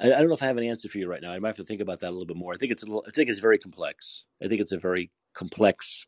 I, 0.00 0.06
I, 0.06 0.18
don't 0.20 0.28
know 0.28 0.34
if 0.34 0.42
I 0.44 0.46
have 0.46 0.56
an 0.56 0.64
answer 0.64 0.88
for 0.88 0.98
you 0.98 1.08
right 1.08 1.20
now. 1.20 1.32
I 1.32 1.40
might 1.40 1.48
have 1.48 1.56
to 1.56 1.64
think 1.64 1.80
about 1.80 1.98
that 1.98 2.10
a 2.10 2.12
little 2.12 2.26
bit 2.26 2.36
more. 2.36 2.54
I 2.54 2.58
think 2.58 2.70
it's 2.70 2.84
a 2.84 2.86
little, 2.86 3.04
I 3.08 3.10
think 3.10 3.28
it's 3.28 3.40
very 3.40 3.58
complex. 3.58 4.24
I 4.40 4.46
think 4.46 4.60
it's 4.60 4.72
a 4.72 4.78
very 4.78 5.10
complex 5.34 6.06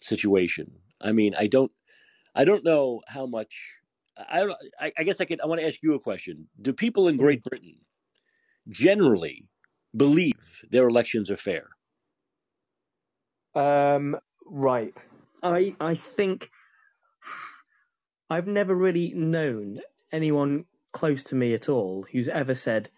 situation. 0.00 0.72
I 1.02 1.12
mean, 1.12 1.34
I 1.38 1.46
don't, 1.46 1.70
I 2.34 2.44
don't 2.44 2.64
know 2.64 3.02
how 3.06 3.26
much. 3.26 3.76
I 4.30 4.40
don't. 4.40 4.54
I, 4.80 4.92
I 4.98 5.04
guess 5.04 5.20
I 5.20 5.24
could. 5.24 5.40
I 5.40 5.46
want 5.46 5.60
to 5.60 5.66
ask 5.66 5.82
you 5.82 5.94
a 5.94 6.00
question. 6.00 6.48
Do 6.60 6.72
people 6.72 7.08
in 7.08 7.16
Great 7.16 7.42
Britain 7.42 7.76
generally 8.68 9.48
believe 9.96 10.64
their 10.70 10.88
elections 10.88 11.30
are 11.30 11.36
fair? 11.36 11.68
Um. 13.54 14.16
Right. 14.46 14.94
I 15.42 15.74
I 15.80 15.94
think 15.94 16.50
I've 18.28 18.46
never 18.46 18.74
really 18.74 19.12
known 19.14 19.80
anyone 20.12 20.64
close 20.92 21.22
to 21.24 21.34
me 21.34 21.54
at 21.54 21.68
all 21.68 22.04
who's 22.10 22.28
ever 22.28 22.54
said 22.54 22.90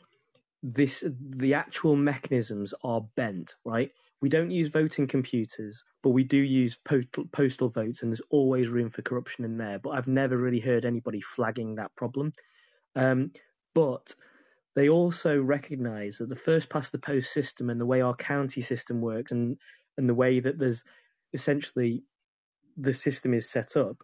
this 0.63 1.05
the 1.21 1.55
actual 1.55 1.97
mechanisms 1.97 2.73
are 2.83 3.03
bent 3.17 3.55
right 3.65 3.91
we 4.23 4.29
don't 4.29 4.53
use 4.53 4.69
voting 4.69 5.09
computers, 5.09 5.83
but 6.01 6.11
we 6.11 6.23
do 6.23 6.37
use 6.37 6.79
postal, 6.85 7.25
postal 7.33 7.69
votes, 7.69 8.03
and 8.03 8.13
there's 8.13 8.23
always 8.31 8.69
room 8.69 8.89
for 8.89 9.03
corruption 9.03 9.45
in 9.45 9.59
there. 9.59 9.81
But 9.81 9.91
I've 9.91 10.07
never 10.07 10.39
really 10.39 10.61
heard 10.61 10.85
anybody 10.85 11.21
flagging 11.21 11.75
that 11.75 11.95
problem. 11.97 12.33
Um, 12.95 13.33
but 13.75 14.15
they 14.77 14.89
also 14.89 15.41
recognise 15.43 16.19
that 16.19 16.29
the 16.29 16.37
first 16.37 16.71
past 16.71 16.93
the 16.93 16.99
post 16.99 17.33
system 17.33 17.69
and 17.69 17.81
the 17.81 17.87
way 17.87 18.01
our 18.01 18.15
county 18.15 18.63
system 18.63 19.01
works, 19.01 19.33
and 19.33 19.59
and 19.99 20.09
the 20.09 20.15
way 20.15 20.39
that 20.39 20.57
there's 20.57 20.85
essentially 21.33 22.05
the 22.77 22.95
system 22.95 23.35
is 23.35 23.51
set 23.51 23.77
up, 23.77 23.97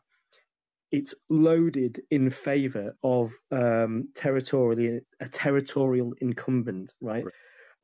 it's 0.91 1.15
loaded 1.31 2.03
in 2.11 2.29
favour 2.31 2.97
of 3.05 3.33
um, 3.53 4.09
territorially 4.17 5.01
a 5.21 5.29
territorial 5.29 6.15
incumbent, 6.21 6.93
right? 7.01 7.25
right? 7.25 7.35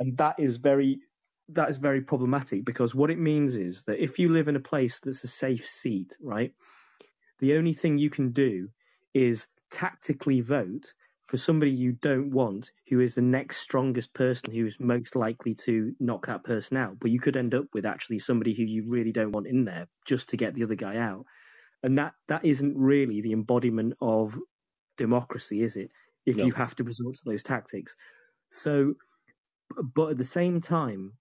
And 0.00 0.16
that 0.18 0.40
is 0.40 0.56
very 0.56 0.98
that 1.50 1.70
is 1.70 1.78
very 1.78 2.00
problematic 2.00 2.64
because 2.64 2.94
what 2.94 3.10
it 3.10 3.18
means 3.18 3.56
is 3.56 3.84
that 3.84 4.02
if 4.02 4.18
you 4.18 4.30
live 4.30 4.48
in 4.48 4.56
a 4.56 4.60
place 4.60 5.00
that's 5.00 5.24
a 5.24 5.28
safe 5.28 5.68
seat, 5.68 6.16
right, 6.20 6.52
the 7.40 7.56
only 7.56 7.74
thing 7.74 7.98
you 7.98 8.10
can 8.10 8.32
do 8.32 8.68
is 9.12 9.46
tactically 9.70 10.40
vote 10.40 10.92
for 11.24 11.36
somebody 11.36 11.70
you 11.70 11.92
don't 11.92 12.30
want 12.30 12.70
who 12.88 13.00
is 13.00 13.14
the 13.14 13.22
next 13.22 13.58
strongest 13.58 14.12
person 14.14 14.52
who 14.52 14.66
is 14.66 14.78
most 14.78 15.16
likely 15.16 15.54
to 15.54 15.94
knock 15.98 16.26
that 16.26 16.44
person 16.44 16.76
out. 16.76 16.98
But 17.00 17.10
you 17.10 17.20
could 17.20 17.36
end 17.36 17.54
up 17.54 17.66
with 17.72 17.86
actually 17.86 18.18
somebody 18.18 18.54
who 18.54 18.62
you 18.62 18.84
really 18.86 19.12
don't 19.12 19.32
want 19.32 19.46
in 19.46 19.64
there 19.64 19.88
just 20.06 20.30
to 20.30 20.36
get 20.36 20.54
the 20.54 20.64
other 20.64 20.74
guy 20.74 20.96
out. 20.96 21.24
And 21.82 21.98
that, 21.98 22.12
that 22.28 22.44
isn't 22.44 22.76
really 22.76 23.20
the 23.22 23.32
embodiment 23.32 23.94
of 24.00 24.38
democracy, 24.96 25.62
is 25.62 25.76
it? 25.76 25.90
if 26.26 26.36
No. 26.38 26.46
you 26.46 26.52
have 26.52 26.74
to 26.76 26.84
resort 26.84 27.16
to 27.16 27.22
those 27.24 27.42
tactics. 27.42 27.96
So, 28.50 28.94
but 29.94 30.12
at 30.12 30.18
the 30.18 30.24
same 30.24 30.60
time, 30.60 31.14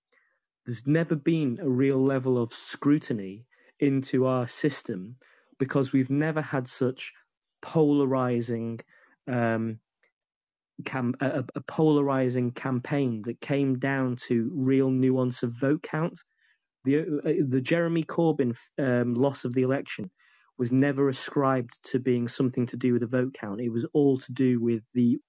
there's 0.66 0.88
never 0.88 1.16
been 1.16 1.59
a 1.61 1.70
real 1.70 2.03
level 2.03 2.41
of 2.41 2.53
scrutiny 2.53 3.45
into 3.80 4.28
our 4.28 4.47
system 4.47 5.18
because 5.59 5.93
we've 5.93 6.11
never 6.11 6.41
had 6.41 6.68
such 6.68 7.14
polarizing 7.61 8.80
um, 9.28 9.80
cam- 10.86 11.16
a, 11.22 11.45
a 11.55 11.61
polarizing 11.61 12.51
campaign 12.51 13.24
that 13.26 13.41
came 13.41 13.80
down 13.80 14.18
to 14.18 14.51
real 14.55 14.89
nuance 14.91 15.43
of 15.43 15.53
vote 15.53 15.84
count. 15.84 16.20
The 16.86 16.99
uh, 17.01 17.34
the 17.49 17.61
Jeremy 17.61 18.03
Corbyn 18.03 18.55
um, 18.80 19.16
loss 19.16 19.45
of 19.45 19.53
the 19.53 19.64
election 19.64 20.11
was 20.57 20.72
never 20.72 21.09
ascribed 21.09 21.80
to 21.91 21.99
being 21.99 22.28
something 22.28 22.68
to 22.68 22.78
do 22.78 22.93
with 22.93 23.01
the 23.01 23.07
vote 23.07 23.36
count. 23.39 23.61
It 23.61 23.70
was 23.72 23.86
all 23.93 24.20
to 24.20 24.34
do 24.34 24.61
with 24.61 24.84
the 24.93 25.20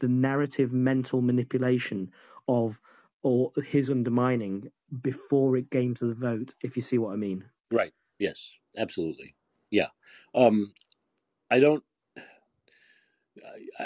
the 0.00 0.08
narrative 0.08 0.72
mental 0.72 1.22
manipulation 1.22 2.10
of 2.48 2.80
or 3.24 3.50
his 3.66 3.90
undermining 3.90 4.70
before 5.02 5.56
it 5.56 5.70
came 5.70 5.94
to 5.96 6.06
the 6.06 6.14
vote. 6.14 6.54
If 6.62 6.76
you 6.76 6.82
see 6.82 6.98
what 6.98 7.12
I 7.12 7.16
mean. 7.16 7.44
Right. 7.72 7.92
Yes. 8.20 8.52
Absolutely. 8.76 9.34
Yeah. 9.70 9.88
Um, 10.34 10.72
I 11.50 11.58
don't. 11.58 11.82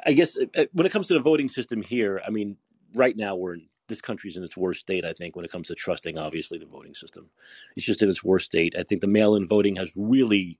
I- 0.05 0.13
guess 0.13 0.37
uh, 0.37 0.67
when 0.73 0.87
it 0.87 0.93
comes 0.93 1.07
to 1.09 1.15
the 1.15 1.21
voting 1.21 1.49
system 1.49 1.81
here, 1.81 2.21
I 2.27 2.31
mean, 2.31 2.57
right 2.95 3.17
now 3.17 3.37
we're 3.37 3.55
in 3.55 3.69
this 3.89 4.01
country's 4.03 4.37
in 4.37 4.45
its 4.45 4.57
worst 4.57 4.81
state. 4.81 5.07
I 5.07 5.15
think 5.15 5.35
when 5.35 5.47
it 5.47 5.51
comes 5.51 5.69
to 5.69 5.75
trusting, 5.75 6.19
obviously, 6.19 6.59
the 6.59 6.67
voting 6.67 6.95
system, 6.95 7.31
it's 7.75 7.87
just 7.87 8.03
in 8.03 8.11
its 8.11 8.23
worst 8.23 8.47
state. 8.47 8.75
I 8.79 8.83
think 8.83 9.01
the 9.01 9.07
mail-in 9.07 9.49
voting 9.49 9.77
has 9.77 9.93
really. 9.97 10.59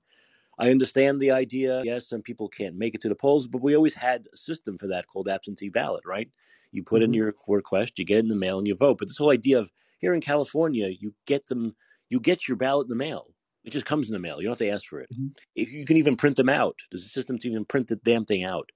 I 0.59 0.71
understand 0.71 1.21
the 1.21 1.31
idea. 1.31 1.81
Yes, 1.83 2.07
some 2.09 2.21
people 2.21 2.49
can't 2.49 2.75
make 2.75 2.93
it 2.93 3.01
to 3.01 3.09
the 3.09 3.15
polls, 3.15 3.47
but 3.47 3.61
we 3.61 3.75
always 3.75 3.95
had 3.95 4.27
a 4.33 4.37
system 4.37 4.77
for 4.77 4.87
that 4.87 5.07
called 5.07 5.29
absentee 5.29 5.69
ballot, 5.69 6.03
right? 6.05 6.29
You 6.71 6.83
put 6.83 7.01
in 7.01 7.13
Mhm. 7.13 7.13
your 7.13 7.33
request, 7.47 7.97
you 7.97 8.05
get 8.05 8.17
it 8.17 8.25
in 8.25 8.27
the 8.27 8.35
mail, 8.35 8.57
and 8.59 8.67
you 8.67 8.75
vote. 8.75 8.97
But 8.99 9.07
this 9.07 9.17
whole 9.17 9.31
idea 9.31 9.59
of 9.59 9.71
here 9.99 10.13
in 10.13 10.21
California, 10.21 10.89
you 10.89 11.15
get 11.25 11.47
them, 11.47 11.75
you 12.09 12.19
get 12.19 12.47
your 12.47 12.57
ballot 12.57 12.85
in 12.85 12.89
the 12.89 12.95
mail. 12.95 13.33
It 13.63 13.71
just 13.71 13.85
comes 13.85 14.09
in 14.09 14.13
the 14.13 14.19
mail. 14.19 14.37
You 14.41 14.43
don't 14.47 14.59
have 14.59 14.67
to 14.67 14.69
ask 14.69 14.85
for 14.85 14.99
it. 14.99 15.09
Mhm. 15.09 15.33
If 15.55 15.71
you 15.71 15.85
can 15.85 15.97
even 15.97 16.17
print 16.17 16.35
them 16.35 16.49
out, 16.49 16.79
there's 16.91 17.05
a 17.05 17.09
system 17.09 17.37
to 17.39 17.49
even 17.49 17.65
print 17.65 17.87
the 17.87 17.95
damn 17.97 18.25
thing 18.25 18.43
out. 18.43 18.71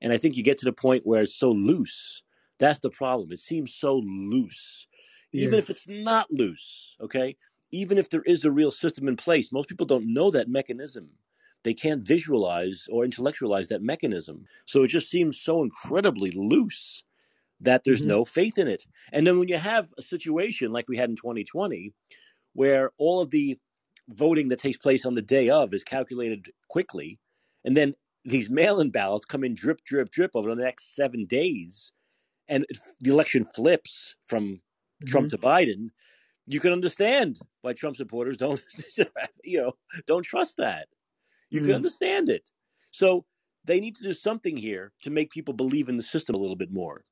And 0.00 0.12
I 0.12 0.18
think 0.18 0.36
you 0.36 0.42
get 0.42 0.58
to 0.58 0.64
the 0.66 0.72
point 0.72 1.06
where 1.06 1.22
it's 1.22 1.36
so 1.36 1.50
loose. 1.52 2.22
That's 2.58 2.80
the 2.80 2.90
problem. 2.90 3.32
It 3.32 3.40
seems 3.40 3.74
so 3.74 3.98
loose. 3.98 4.86
Even 5.34 5.58
Yeah. 5.58 5.60
if 5.60 5.70
it's 5.70 5.86
not 5.88 6.30
loose, 6.30 6.96
okay? 7.00 7.36
Even 7.70 7.98
if 7.98 8.10
there 8.10 8.22
is 8.22 8.44
a 8.44 8.50
real 8.50 8.70
system 8.70 9.08
in 9.08 9.16
place, 9.16 9.52
most 9.52 9.68
people 9.68 9.86
don't 9.86 10.12
know 10.12 10.30
that 10.30 10.48
mechanism. 10.48 11.10
They 11.64 11.74
can't 11.74 12.02
visualize 12.02 12.86
or 12.90 13.04
intellectualize 13.04 13.68
that 13.68 13.82
mechanism. 13.82 14.46
So 14.64 14.84
it 14.84 14.88
just 14.88 15.10
seems 15.10 15.38
so 15.38 15.62
incredibly 15.62 16.30
loose 16.30 17.04
that 17.60 17.84
there's 17.84 18.02
Mhm. 18.02 18.06
no 18.06 18.24
faith 18.24 18.58
in 18.58 18.68
it. 18.68 18.86
And 19.12 19.26
then 19.26 19.38
when 19.38 19.48
you 19.48 19.58
have 19.58 19.92
a 19.98 20.02
situation 20.02 20.72
like 20.72 20.88
we 20.88 20.96
had 20.96 21.10
in 21.10 21.16
2020, 21.16 21.92
where 22.54 22.92
all 22.98 23.20
of 23.20 23.30
the 23.30 23.58
voting 24.08 24.48
that 24.48 24.60
takes 24.60 24.78
place 24.78 25.04
on 25.04 25.14
the 25.14 25.22
day 25.22 25.50
of 25.50 25.74
is 25.74 25.84
calculated 25.84 26.52
quickly, 26.68 27.18
and 27.64 27.76
then 27.76 27.94
these 28.24 28.50
mail-in 28.50 28.90
ballots 28.90 29.24
come 29.24 29.44
in 29.44 29.54
drip, 29.54 29.84
drip, 29.84 30.10
drip 30.10 30.30
over 30.34 30.54
the 30.54 30.62
next 30.62 30.94
seven 30.94 31.26
days, 31.26 31.92
and 32.48 32.66
it- 32.68 32.78
the 33.00 33.10
election 33.10 33.44
flips 33.44 34.16
from 34.26 34.62
Trump 35.06 35.28
Mhm. 35.28 35.30
to 35.30 35.38
Biden. 35.38 35.90
You 36.48 36.60
can 36.60 36.72
understand 36.74 37.40
why 37.62 37.74
Trump 37.74 37.96
supporters 37.96 38.38
don't, 38.38 38.62
you 39.44 39.60
know, 39.62 39.72
don't 40.06 40.24
trust 40.24 40.58
that. 40.58 40.88
You 41.50 41.60
can 41.62 41.72
Mm. 41.72 41.76
understand 41.76 42.28
it. 42.28 42.50
So 42.92 43.24
they 43.64 43.80
need 43.80 43.96
to 43.96 44.02
do 44.04 44.14
something 44.14 44.56
here 44.56 44.92
to 45.02 45.10
make 45.10 45.30
people 45.30 45.54
believe 45.54 45.88
in 45.88 45.96
the 45.96 46.02
system 46.02 46.34
a 46.36 46.38
little 46.38 46.56
bit 46.56 46.72
more, 46.72 47.04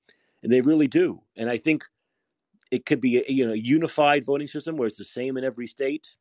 and 0.42 0.52
they 0.52 0.60
really 0.62 0.88
do. 0.88 1.22
And 1.36 1.50
I 1.50 1.58
think 1.58 1.84
it 2.70 2.86
could 2.86 3.00
be 3.00 3.18
a, 3.18 3.24
you 3.32 3.46
know 3.46 3.52
a 3.52 3.56
unified 3.56 4.24
voting 4.24 4.46
system 4.48 4.76
where 4.76 4.88
it's 4.88 4.98
the 4.98 5.04
same 5.04 5.36
in 5.36 5.44
every 5.44 5.66
state. 5.66 6.16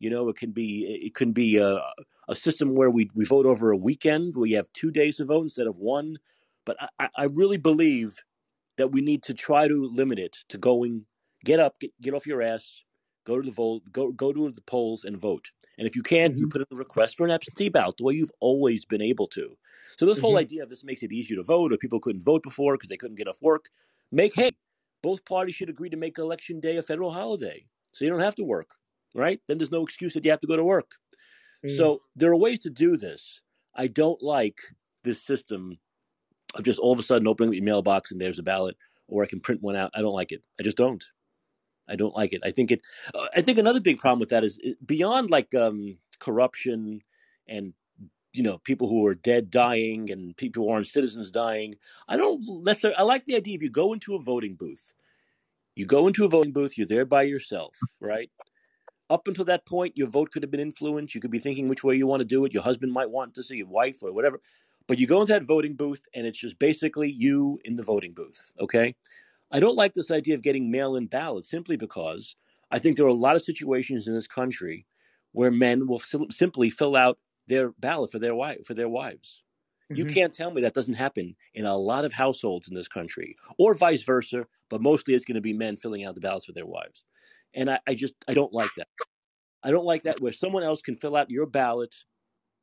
You 0.00 0.10
know, 0.10 0.28
it 0.28 0.36
can 0.36 0.52
be 0.52 0.84
it 1.06 1.14
can 1.14 1.32
be 1.32 1.58
a, 1.58 1.80
a 2.28 2.34
system 2.34 2.74
where 2.74 2.90
we 2.90 3.10
we 3.14 3.24
vote 3.24 3.46
over 3.46 3.70
a 3.72 3.76
weekend 3.76 4.34
where 4.36 4.48
you 4.48 4.56
have 4.56 4.72
two 4.72 4.90
days 4.90 5.16
to 5.18 5.24
vote 5.26 5.42
instead 5.42 5.66
of 5.68 5.78
one. 5.78 6.18
But 6.66 6.76
I- 7.00 7.10
I 7.16 7.24
really 7.24 7.58
believe 7.58 8.18
that 8.78 8.92
we 8.92 9.02
need 9.02 9.22
to 9.24 9.34
try 9.34 9.68
to 9.68 9.86
limit 9.88 10.18
it 10.20 10.38
to 10.50 10.58
going 10.58 11.06
get 11.44 11.60
up, 11.60 11.78
get, 11.80 11.92
get 12.00 12.14
off 12.14 12.26
your 12.26 12.42
ass, 12.42 12.82
go 13.24 13.40
to 13.40 13.46
the 13.46 13.52
vote, 13.52 13.82
go 13.92 14.12
go 14.12 14.32
to 14.32 14.50
the 14.50 14.60
polls 14.62 15.04
and 15.04 15.16
vote. 15.18 15.50
And 15.78 15.86
if 15.86 15.96
you 15.96 16.02
can't, 16.02 16.34
you 16.38 16.46
Mhm. 16.46 16.48
put 16.48 16.62
in 16.62 16.66
a 16.72 16.76
request 16.76 17.16
for 17.16 17.24
an 17.24 17.30
absentee 17.32 17.68
ballot 17.68 17.96
the 17.98 18.04
way 18.04 18.14
you've 18.14 18.32
always 18.40 18.84
been 18.84 19.02
able 19.02 19.26
to. 19.28 19.56
So 19.98 20.06
this 20.06 20.18
whole 20.18 20.36
Mhm. 20.36 20.38
idea 20.38 20.62
of 20.62 20.68
this 20.70 20.84
makes 20.84 21.02
it 21.02 21.12
easier 21.12 21.36
to 21.36 21.42
vote, 21.42 21.72
or 21.72 21.78
people 21.78 22.00
couldn't 22.00 22.22
vote 22.22 22.42
before 22.42 22.74
because 22.76 22.88
they 22.88 22.96
couldn't 22.96 23.16
get 23.16 23.28
off 23.28 23.42
work. 23.42 23.66
Make 24.12 24.34
hey, 24.34 24.50
both 25.02 25.24
parties 25.24 25.54
should 25.54 25.70
agree 25.70 25.90
to 25.90 25.96
make 25.96 26.18
election 26.18 26.60
day 26.60 26.76
a 26.76 26.82
federal 26.82 27.12
holiday, 27.12 27.64
so 27.92 28.04
you 28.04 28.10
don't 28.10 28.20
have 28.20 28.34
to 28.36 28.44
work, 28.44 28.70
right? 29.14 29.40
Then 29.46 29.58
there's 29.58 29.70
no 29.70 29.82
excuse 29.84 30.14
that 30.14 30.24
you 30.24 30.30
have 30.30 30.40
to 30.40 30.46
go 30.46 30.56
to 30.56 30.64
work. 30.64 30.92
Mm. 31.64 31.90
So 31.90 32.02
there 32.16 32.30
are 32.30 32.36
ways 32.36 32.58
to 32.60 32.70
do 32.70 32.96
this. 32.96 33.42
I 33.74 33.86
don't 33.86 34.22
like 34.22 34.58
this 35.04 35.22
system 35.24 35.78
of 36.56 36.64
just 36.64 36.78
all 36.78 36.92
of 36.92 36.98
a 36.98 37.02
sudden 37.02 37.28
opening 37.28 37.52
the 37.52 37.60
mailbox 37.60 38.12
and 38.12 38.20
there's 38.20 38.38
a 38.38 38.42
ballot, 38.44 38.76
or 39.08 39.22
I 39.22 39.26
can 39.28 39.40
print 39.40 39.62
one 39.62 39.76
out. 39.76 39.90
I 39.94 40.02
don't 40.02 40.14
like 40.14 40.32
it. 40.32 40.42
I 40.60 40.62
just 40.62 40.76
don't. 40.76 41.04
I 41.90 41.96
don't 41.96 42.16
like 42.16 42.32
it. 42.32 42.40
I 42.44 42.50
think 42.50 42.70
it. 42.70 42.80
Uh, 43.14 43.26
I 43.36 43.40
think 43.40 43.58
another 43.58 43.80
big 43.80 43.98
problem 43.98 44.20
with 44.20 44.30
that 44.30 44.44
is 44.44 44.58
beyond 44.84 45.30
like 45.30 45.54
um, 45.54 45.98
corruption 46.20 47.02
and 47.48 47.74
you 48.32 48.42
know 48.42 48.58
people 48.58 48.88
who 48.88 49.06
are 49.06 49.14
dead 49.14 49.50
dying 49.50 50.10
and 50.10 50.36
people 50.36 50.64
who 50.64 50.70
aren't 50.70 50.86
citizens 50.86 51.30
dying. 51.30 51.74
I 52.08 52.16
don't 52.16 52.42
necessarily. 52.64 52.96
I 52.96 53.02
like 53.02 53.24
the 53.26 53.36
idea 53.36 53.56
if 53.56 53.62
you 53.62 53.70
go 53.70 53.92
into 53.92 54.14
a 54.14 54.20
voting 54.20 54.54
booth, 54.54 54.94
you 55.74 55.86
go 55.86 56.06
into 56.06 56.24
a 56.24 56.28
voting 56.28 56.52
booth, 56.52 56.78
you're 56.78 56.86
there 56.86 57.04
by 57.04 57.22
yourself, 57.22 57.76
right? 58.00 58.30
Up 59.08 59.26
until 59.26 59.44
that 59.46 59.66
point, 59.66 59.96
your 59.96 60.06
vote 60.06 60.30
could 60.30 60.44
have 60.44 60.52
been 60.52 60.60
influenced. 60.60 61.16
You 61.16 61.20
could 61.20 61.32
be 61.32 61.40
thinking 61.40 61.66
which 61.66 61.82
way 61.82 61.96
you 61.96 62.06
want 62.06 62.20
to 62.20 62.24
do 62.24 62.44
it. 62.44 62.54
Your 62.54 62.62
husband 62.62 62.92
might 62.92 63.10
want 63.10 63.34
to 63.34 63.42
see 63.42 63.56
your 63.56 63.66
wife 63.66 64.02
or 64.02 64.12
whatever. 64.12 64.40
But 64.86 65.00
you 65.00 65.08
go 65.08 65.20
into 65.20 65.32
that 65.32 65.44
voting 65.44 65.74
booth, 65.74 66.02
and 66.14 66.26
it's 66.26 66.38
just 66.38 66.58
basically 66.58 67.10
you 67.10 67.58
in 67.64 67.74
the 67.76 67.82
voting 67.82 68.12
booth. 68.12 68.52
Okay. 68.60 68.94
I 69.50 69.60
don't 69.60 69.76
like 69.76 69.94
this 69.94 70.10
idea 70.10 70.34
of 70.34 70.42
getting 70.42 70.70
mail 70.70 70.96
in 70.96 71.06
ballots 71.06 71.48
simply 71.50 71.76
because 71.76 72.36
I 72.70 72.78
think 72.78 72.96
there 72.96 73.06
are 73.06 73.08
a 73.08 73.14
lot 73.14 73.36
of 73.36 73.42
situations 73.44 74.06
in 74.06 74.14
this 74.14 74.26
country 74.28 74.86
where 75.32 75.50
men 75.50 75.86
will 75.86 75.98
sim- 75.98 76.30
simply 76.30 76.70
fill 76.70 76.96
out 76.96 77.18
their 77.46 77.72
ballot 77.72 78.12
for 78.12 78.18
their 78.18 78.34
wife 78.34 78.64
for 78.66 78.74
their 78.74 78.88
wives. 78.88 79.42
You 79.92 80.04
Mhm. 80.04 80.06
can't 80.06 80.32
tell 80.32 80.52
me 80.52 80.60
that 80.60 80.74
doesn't 80.74 80.94
happen 80.94 81.34
in 81.52 81.64
a 81.66 81.76
lot 81.76 82.04
of 82.04 82.12
households 82.12 82.68
in 82.68 82.74
this 82.74 82.86
country, 82.88 83.34
or 83.58 83.74
vice 83.74 84.02
versa. 84.02 84.46
But 84.68 84.80
mostly, 84.82 85.14
it's 85.14 85.24
going 85.24 85.34
to 85.34 85.40
be 85.40 85.52
men 85.52 85.76
filling 85.76 86.04
out 86.04 86.14
the 86.14 86.20
ballots 86.20 86.46
for 86.46 86.52
their 86.52 86.66
wives, 86.66 87.04
and 87.54 87.68
I, 87.70 87.80
I 87.88 87.94
just 87.96 88.14
I 88.28 88.34
don't 88.34 88.52
like 88.52 88.74
that. 88.74 88.86
I 89.62 89.70
don't 89.70 89.84
like 89.86 90.04
that 90.04 90.20
where 90.20 90.32
someone 90.32 90.62
else 90.64 90.82
can 90.82 90.96
fill 90.96 91.16
out 91.16 91.30
your 91.30 91.46
ballot, 91.46 91.94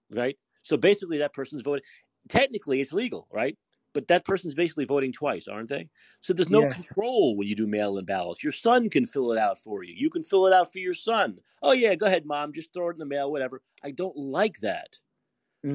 right? 0.09 0.37
So 0.63 0.77
basically, 0.77 1.19
that 1.19 1.33
person's 1.33 1.61
voting. 1.63 1.83
Technically, 2.29 2.81
it's 2.81 2.93
legal, 2.93 3.27
right? 3.31 3.57
But 3.97 4.09
that 4.09 4.25
person's 4.25 4.53
basically 4.53 4.85
voting 4.85 5.11
twice, 5.11 5.47
aren't 5.47 5.69
they? 5.69 5.89
So 6.21 6.31
there's 6.31 6.51
no 6.51 6.63
Yeah. 6.63 6.67
control 6.67 7.35
when 7.35 7.47
you 7.47 7.55
do 7.55 7.65
mail-in 7.65 8.05
ballots. 8.05 8.43
Your 8.43 8.51
son 8.51 8.91
can 8.91 9.07
fill 9.07 9.31
it 9.31 9.39
out 9.39 9.57
for 9.57 9.81
you. 9.81 9.95
You 9.97 10.11
can 10.11 10.23
fill 10.23 10.45
it 10.45 10.53
out 10.53 10.71
for 10.71 10.77
your 10.77 10.93
son. 10.93 11.39
Oh 11.63 11.71
yeah, 11.71 11.95
go 11.95 12.05
ahead, 12.05 12.23
mom. 12.27 12.53
Just 12.53 12.71
throw 12.75 12.89
it 12.89 12.93
in 12.93 12.99
the 12.99 13.07
mail, 13.07 13.31
whatever. 13.31 13.63
I 13.83 13.89
don't 13.89 14.15
like 14.15 14.59
that. 14.59 14.99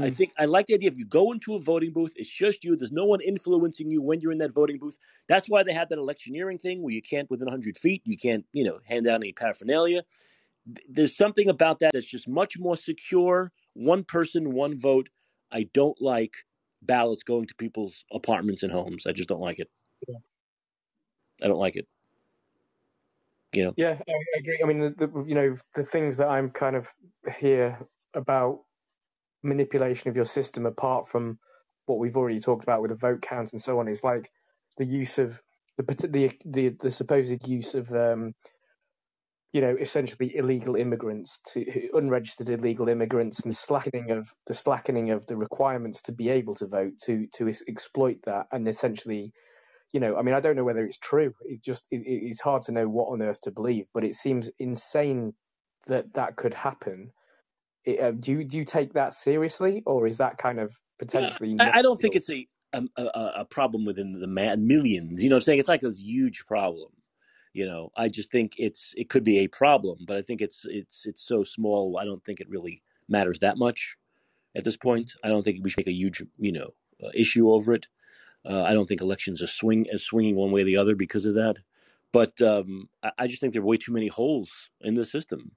I 0.00 0.10
Mm. 0.10 0.12
think 0.12 0.32
I 0.38 0.44
like 0.46 0.66
the 0.66 0.74
idea 0.74 0.90
of 0.90 0.98
you 0.98 1.04
go 1.06 1.32
into 1.32 1.54
a 1.54 1.60
voting 1.60 1.92
booth, 1.92 2.12
it's 2.16 2.30
just 2.30 2.64
you. 2.64 2.76
There's 2.76 2.92
no 2.92 3.06
one 3.06 3.20
influencing 3.20 3.90
you 3.90 4.02
when 4.02 4.20
you're 4.20 4.32
in 4.32 4.38
that 4.38 4.52
voting 4.54 4.78
booth. 4.78 4.98
That's 5.28 5.48
why 5.48 5.64
they 5.64 5.72
have 5.74 5.88
that 5.90 5.98
electioneering 5.98 6.58
thing 6.58 6.82
where 6.82 6.94
you 6.94 7.02
can't 7.02 7.30
within 7.30 7.46
100 7.48 7.76
feet, 7.76 8.02
you 8.04 8.16
can't, 8.16 8.46
you 8.52 8.64
know, 8.64 8.80
hand 8.84 9.08
out 9.08 9.16
any 9.22 9.32
paraphernalia. 9.32 10.04
There's 10.88 11.16
something 11.16 11.48
about 11.48 11.80
that 11.80 11.92
that's 11.94 12.06
just 12.06 12.28
much 12.28 12.58
more 12.58 12.76
secure. 12.76 13.52
One 13.74 14.04
person, 14.04 14.52
one 14.52 14.78
vote. 14.78 15.08
I 15.50 15.64
don't 15.64 16.00
like 16.00 16.36
ballots 16.82 17.22
going 17.22 17.46
to 17.46 17.54
people's 17.54 18.04
apartments 18.12 18.62
and 18.62 18.72
homes. 18.72 19.06
I 19.06 19.12
just 19.12 19.28
don't 19.28 19.40
like 19.40 19.58
it. 19.58 19.70
Yeah. 20.08 20.18
I 21.42 21.48
don't 21.48 21.58
like 21.58 21.76
it. 21.76 21.86
You 23.54 23.64
know. 23.64 23.74
Yeah, 23.76 23.98
I 23.98 24.38
agree. 24.38 24.60
I 24.62 24.66
mean, 24.66 24.80
the, 24.80 25.06
the, 25.06 25.24
you 25.26 25.34
know, 25.34 25.56
the 25.74 25.82
things 25.82 26.16
that 26.16 26.28
I'm 26.28 26.50
kind 26.50 26.74
of 26.74 26.88
here 27.38 27.78
about 28.14 28.60
manipulation 29.42 30.08
of 30.08 30.16
your 30.16 30.24
system, 30.24 30.64
apart 30.66 31.08
from 31.08 31.38
what 31.86 31.98
we've 31.98 32.16
already 32.16 32.40
talked 32.40 32.62
about 32.64 32.80
with 32.80 32.90
the 32.90 32.96
vote 32.96 33.20
count 33.22 33.52
and 33.52 33.60
so 33.60 33.78
on, 33.78 33.88
is 33.88 34.02
like 34.02 34.30
the 34.78 34.86
use 34.86 35.18
of 35.18 35.40
the 35.76 35.82
the 36.08 36.32
the, 36.44 36.68
the 36.80 36.90
supposed 36.90 37.46
use 37.46 37.74
of 37.74 37.92
um, 37.92 38.34
you 39.52 39.62
know, 39.62 39.76
essentially 39.80 40.36
illegal 40.36 40.76
immigrants 40.76 41.40
to 41.54 41.64
unregistered 41.94 42.50
illegal 42.50 42.88
immigrants 42.88 43.40
and 43.40 43.56
slackening 43.56 44.12
of 44.12 44.28
the 44.46 44.54
slackening 44.54 45.10
of 45.12 45.26
the 45.26 45.36
requirements 45.36 46.02
to 46.04 46.12
be 46.12 46.30
able 46.30 46.54
to 46.56 46.68
vote 46.68 46.94
to 47.06 47.26
to 47.34 47.48
exploit 47.68 48.18
that 48.26 48.46
and 48.52 48.68
essentially 48.68 49.32
you 49.92 50.00
know 50.00 50.16
i 50.16 50.22
mean 50.22 50.34
i 50.34 50.40
don't 50.40 50.56
know 50.56 50.64
whether 50.64 50.84
it's 50.86 50.98
true 50.98 51.34
it 51.42 51.62
just 51.62 51.84
it, 51.90 51.98
it- 52.06 52.28
it's 52.30 52.40
hard 52.42 52.64
to 52.64 52.72
know 52.72 52.88
what 52.88 53.08
on 53.12 53.22
earth 53.22 53.42
to 53.42 53.52
believe 53.52 53.86
but 53.94 54.04
it 54.04 54.16
seems 54.16 54.50
insane 54.60 55.34
that 55.88 56.14
that 56.14 56.36
could 56.36 56.54
happen 56.54 57.12
it, 57.84 58.00
uh, 58.00 58.12
do 58.12 58.32
you 58.32 58.44
do 58.44 58.58
you 58.58 58.66
take 58.66 58.94
that 58.94 59.14
seriously 59.14 59.82
or 59.86 60.06
is 60.06 60.18
that 60.18 60.38
kind 60.38 60.60
of 60.60 60.76
Yeah, 61.12 61.36
potentially 61.38 61.50
I, 61.58 61.80
I 61.80 61.82
don't 61.82 62.00
think 62.00 62.16
it's 62.16 62.30
a. 62.30 62.48
a, 62.74 63.02
a, 63.02 63.02
a 63.40 63.46
problem 63.46 63.84
within 63.86 64.20
the 64.20 64.28
man, 64.28 64.66
millions. 64.68 65.22
You 65.24 65.30
know, 65.30 65.36
what 65.36 65.40
I'm 65.42 65.44
saying 65.44 65.60
it's 65.60 65.68
like 65.68 65.84
a 65.84 65.92
huge 65.92 66.46
problem. 66.46 66.90
You 67.52 67.66
know, 67.66 67.90
I 67.96 68.08
just 68.08 68.30
think 68.30 68.54
it's 68.58 68.94
it 68.96 69.10
could 69.10 69.24
be 69.24 69.38
a 69.40 69.48
problem, 69.48 69.98
but 70.06 70.16
I 70.16 70.22
think 70.22 70.40
it's 70.40 70.64
it's 70.68 71.06
it's 71.06 71.22
so 71.22 71.44
small. 71.44 71.98
I 71.98 72.04
don't 72.04 72.24
think 72.24 72.40
it 72.40 72.48
really 72.48 72.82
matters 73.08 73.38
that 73.40 73.58
much 73.58 73.96
at 74.56 74.64
this 74.64 74.76
point. 74.76 75.14
I 75.22 75.28
don't 75.28 75.42
think 75.42 75.60
we 75.62 75.70
should 75.70 75.80
make 75.80 75.86
a 75.86 75.92
huge 75.92 76.22
you 76.38 76.52
know 76.52 76.74
uh, 77.02 77.10
issue 77.14 77.50
over 77.50 77.74
it. 77.74 77.86
Uh, 78.44 78.62
I 78.62 78.72
don't 78.72 78.86
think 78.86 79.00
elections 79.00 79.42
are 79.42 79.46
swing 79.46 79.86
are 79.92 79.98
swinging 79.98 80.36
one 80.36 80.50
way 80.50 80.62
or 80.62 80.64
the 80.64 80.78
other 80.78 80.94
because 80.96 81.26
of 81.26 81.34
that. 81.34 81.58
But 82.12 82.40
um, 82.42 82.88
I, 83.02 83.10
I 83.18 83.26
just 83.26 83.40
think 83.40 83.52
there 83.52 83.62
are 83.62 83.66
way 83.66 83.76
too 83.76 83.92
many 83.92 84.08
holes 84.08 84.70
in 84.80 84.94
the 84.94 85.04
system. 85.04 85.52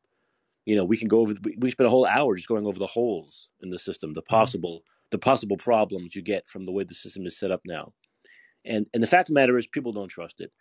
You 0.65 0.75
know, 0.75 0.85
we 0.85 0.97
can 0.97 1.07
go 1.07 1.21
over. 1.21 1.35
We, 1.43 1.55
we 1.59 1.71
spent 1.71 1.87
a 1.87 1.91
whole 1.91 2.05
hour 2.05 2.35
just 2.35 2.47
going 2.47 2.67
over 2.67 2.79
the 2.79 2.87
holes 2.87 3.49
in 3.61 3.69
the 3.69 3.79
system, 3.79 4.13
the 4.13 4.21
Mm-hmm. 4.21 4.35
possible 4.37 4.83
the 5.11 5.17
possible 5.19 5.57
problems 5.57 6.15
you 6.15 6.21
get 6.21 6.47
from 6.47 6.65
the 6.65 6.71
way 6.71 6.83
the 6.83 6.93
system 6.93 7.25
is 7.25 7.37
set 7.37 7.51
up 7.51 7.61
now. 7.65 7.93
And 8.65 8.87
and 8.93 9.01
the 9.01 9.07
fact 9.07 9.29
of 9.29 9.35
the 9.35 9.39
matter 9.39 9.57
is, 9.57 9.67
people 9.67 9.93
don't 9.93 10.09
trust 10.09 10.41
it. 10.41 10.51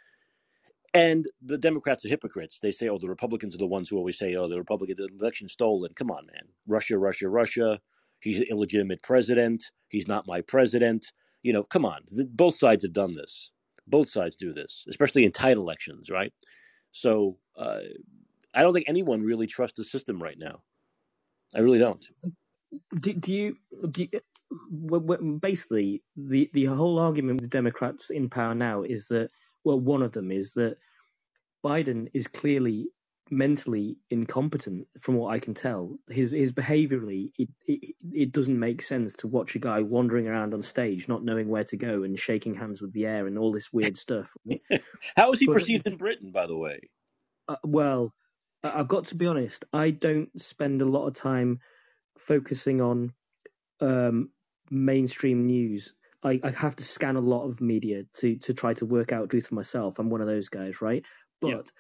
And 0.95 1.27
the 1.43 1.59
Democrats 1.59 2.05
are 2.07 2.11
hypocrites. 2.11 2.61
They 2.61 2.73
say, 2.73 2.89
"Oh, 2.89 2.99
the 2.99 3.09
Republicans 3.11 3.55
are 3.55 3.59
the 3.59 3.67
ones 3.67 3.89
who 3.91 3.99
always 3.99 4.19
say, 4.19 4.37
oh, 4.37 4.49
the 4.49 4.59
Republican 4.59 4.97
election 5.21 5.49
stolen." 5.49 5.93
Come 5.95 6.11
on, 6.13 6.27
man. 6.27 6.45
Russia, 6.69 6.99
Russia, 6.99 7.29
Russia. 7.29 7.81
He's 8.21 8.39
an 8.39 8.47
illegitimate 8.51 9.03
president. 9.03 9.73
He's 9.89 10.09
not 10.09 10.27
my 10.29 10.43
president. 10.43 11.13
You 11.43 11.55
know, 11.55 11.65
come 11.65 11.87
on. 11.87 12.03
The, 12.09 12.27
both 12.27 12.57
sides 12.57 12.85
have 12.85 12.95
done 12.95 13.15
this. 13.15 13.53
Both 13.89 14.11
sides 14.11 14.37
do 14.37 14.53
this, 14.55 14.85
especially 14.89 15.25
in 15.25 15.33
tight 15.33 15.59
elections, 15.59 16.11
right? 16.11 16.33
So 16.93 17.39
uh, 17.59 17.81
I 18.55 18.63
don't 18.63 18.75
think 18.75 18.89
anyone 18.89 19.23
really 19.23 19.47
trusts 19.47 19.79
the 19.79 19.85
system 19.85 20.23
right 20.23 20.39
now. 20.39 20.63
I 21.57 21.61
really 21.61 21.79
don't. 21.81 22.07
Do, 23.01 23.15
do 23.15 23.33
you? 23.33 23.57
Do 23.91 24.03
you 24.03 24.11
basically, 25.41 26.03
the 26.17 26.51
the 26.55 26.67
whole 26.67 26.99
argument 26.99 27.41
with 27.41 27.51
the 27.51 27.57
Democrats 27.57 28.11
in 28.11 28.31
power 28.31 28.55
now 28.55 28.83
is 28.83 29.09
that 29.09 29.31
well, 29.65 29.81
one 29.81 30.03
of 30.03 30.13
them 30.13 30.31
is 30.33 30.55
that 30.55 30.79
Biden 31.65 32.11
is 32.15 32.29
clearly 32.29 32.89
mentally 33.31 33.99
incompetent, 34.11 34.89
from 35.01 35.17
what 35.17 35.31
I 35.35 35.41
can 35.41 35.55
tell. 35.55 35.99
His 36.11 36.33
his 36.33 36.53
behaviorally, 36.53 37.33
it, 37.39 37.51
it 37.67 37.97
it 38.13 38.33
doesn't 38.33 38.59
make 38.59 38.83
sense 38.83 39.15
to 39.17 39.29
watch 39.29 39.57
a 39.57 39.61
guy 39.61 39.83
wandering 39.83 40.29
around 40.29 40.55
on 40.55 40.63
stage, 40.63 41.09
not 41.09 41.25
knowing 41.25 41.49
where 41.49 41.65
to 41.67 41.79
go, 41.79 42.05
and 42.05 42.19
shaking 42.19 42.57
hands 42.57 42.83
with 42.83 42.93
the 42.95 43.07
air 43.07 43.27
and 43.29 43.39
all 43.39 43.53
this 43.53 43.73
weird 43.73 43.99
stuff. 43.99 44.35
How 45.17 45.33
is 45.33 45.41
he 45.41 45.49
But 45.49 45.49
perceived 45.49 45.87
in 45.87 45.97
Britain, 45.99 46.33
by 46.33 46.47
the 46.47 46.57
way? 46.57 46.81
uh, 47.49 47.57
well, 47.65 48.15
I've 48.65 48.89
got 48.89 49.07
to 49.07 49.17
be 49.17 49.27
honest. 49.27 49.65
I 49.73 49.91
don't 49.91 50.41
spend 50.41 50.83
a 50.83 50.87
lot 50.87 51.07
of 51.09 51.15
time 51.15 51.61
focusing 52.19 52.81
on 52.81 53.15
um, 53.81 54.31
mainstream 54.71 55.47
news. 55.47 55.95
I, 56.25 56.41
I 56.43 56.51
have 56.51 56.77
to 56.77 56.85
scan 56.85 57.17
a 57.17 57.21
lot 57.21 57.47
of 57.47 57.61
media 57.61 58.05
to 58.21 58.37
to 58.37 58.55
try 58.55 58.75
to 58.75 58.87
work 58.87 59.13
out 59.13 59.31
truth 59.31 59.49
for 59.49 59.55
myself. 59.55 59.99
I'm 59.99 60.11
one 60.11 60.23
of 60.23 60.27
those 60.27 60.49
guys, 60.49 60.81
right? 60.81 61.05
Yeah. 61.43 61.57
But 61.57 61.71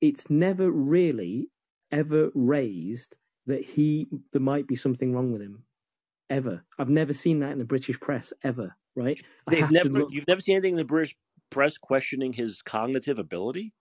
it's 0.00 0.30
never 0.30 0.70
really 0.70 1.48
ever 1.90 2.30
raised 2.34 3.14
that 3.46 3.64
he 3.64 4.08
there 4.32 4.40
might 4.40 4.66
be 4.66 4.76
something 4.76 5.12
wrong 5.12 5.32
with 5.32 5.42
him. 5.42 5.64
Ever. 6.30 6.64
I've 6.78 6.88
never 6.88 7.12
seen 7.12 7.40
that 7.40 7.50
in 7.50 7.58
the 7.58 7.64
British 7.64 8.00
press 8.00 8.32
ever, 8.42 8.74
right? 8.96 9.20
They've 9.50 9.70
never. 9.70 10.04
You've 10.08 10.28
never 10.28 10.40
seen 10.40 10.56
anything 10.56 10.74
in 10.74 10.78
the 10.78 10.84
British 10.84 11.14
press 11.50 11.76
questioning 11.76 12.32
his 12.32 12.62
cognitive 12.62 13.18
ability. 13.18 13.72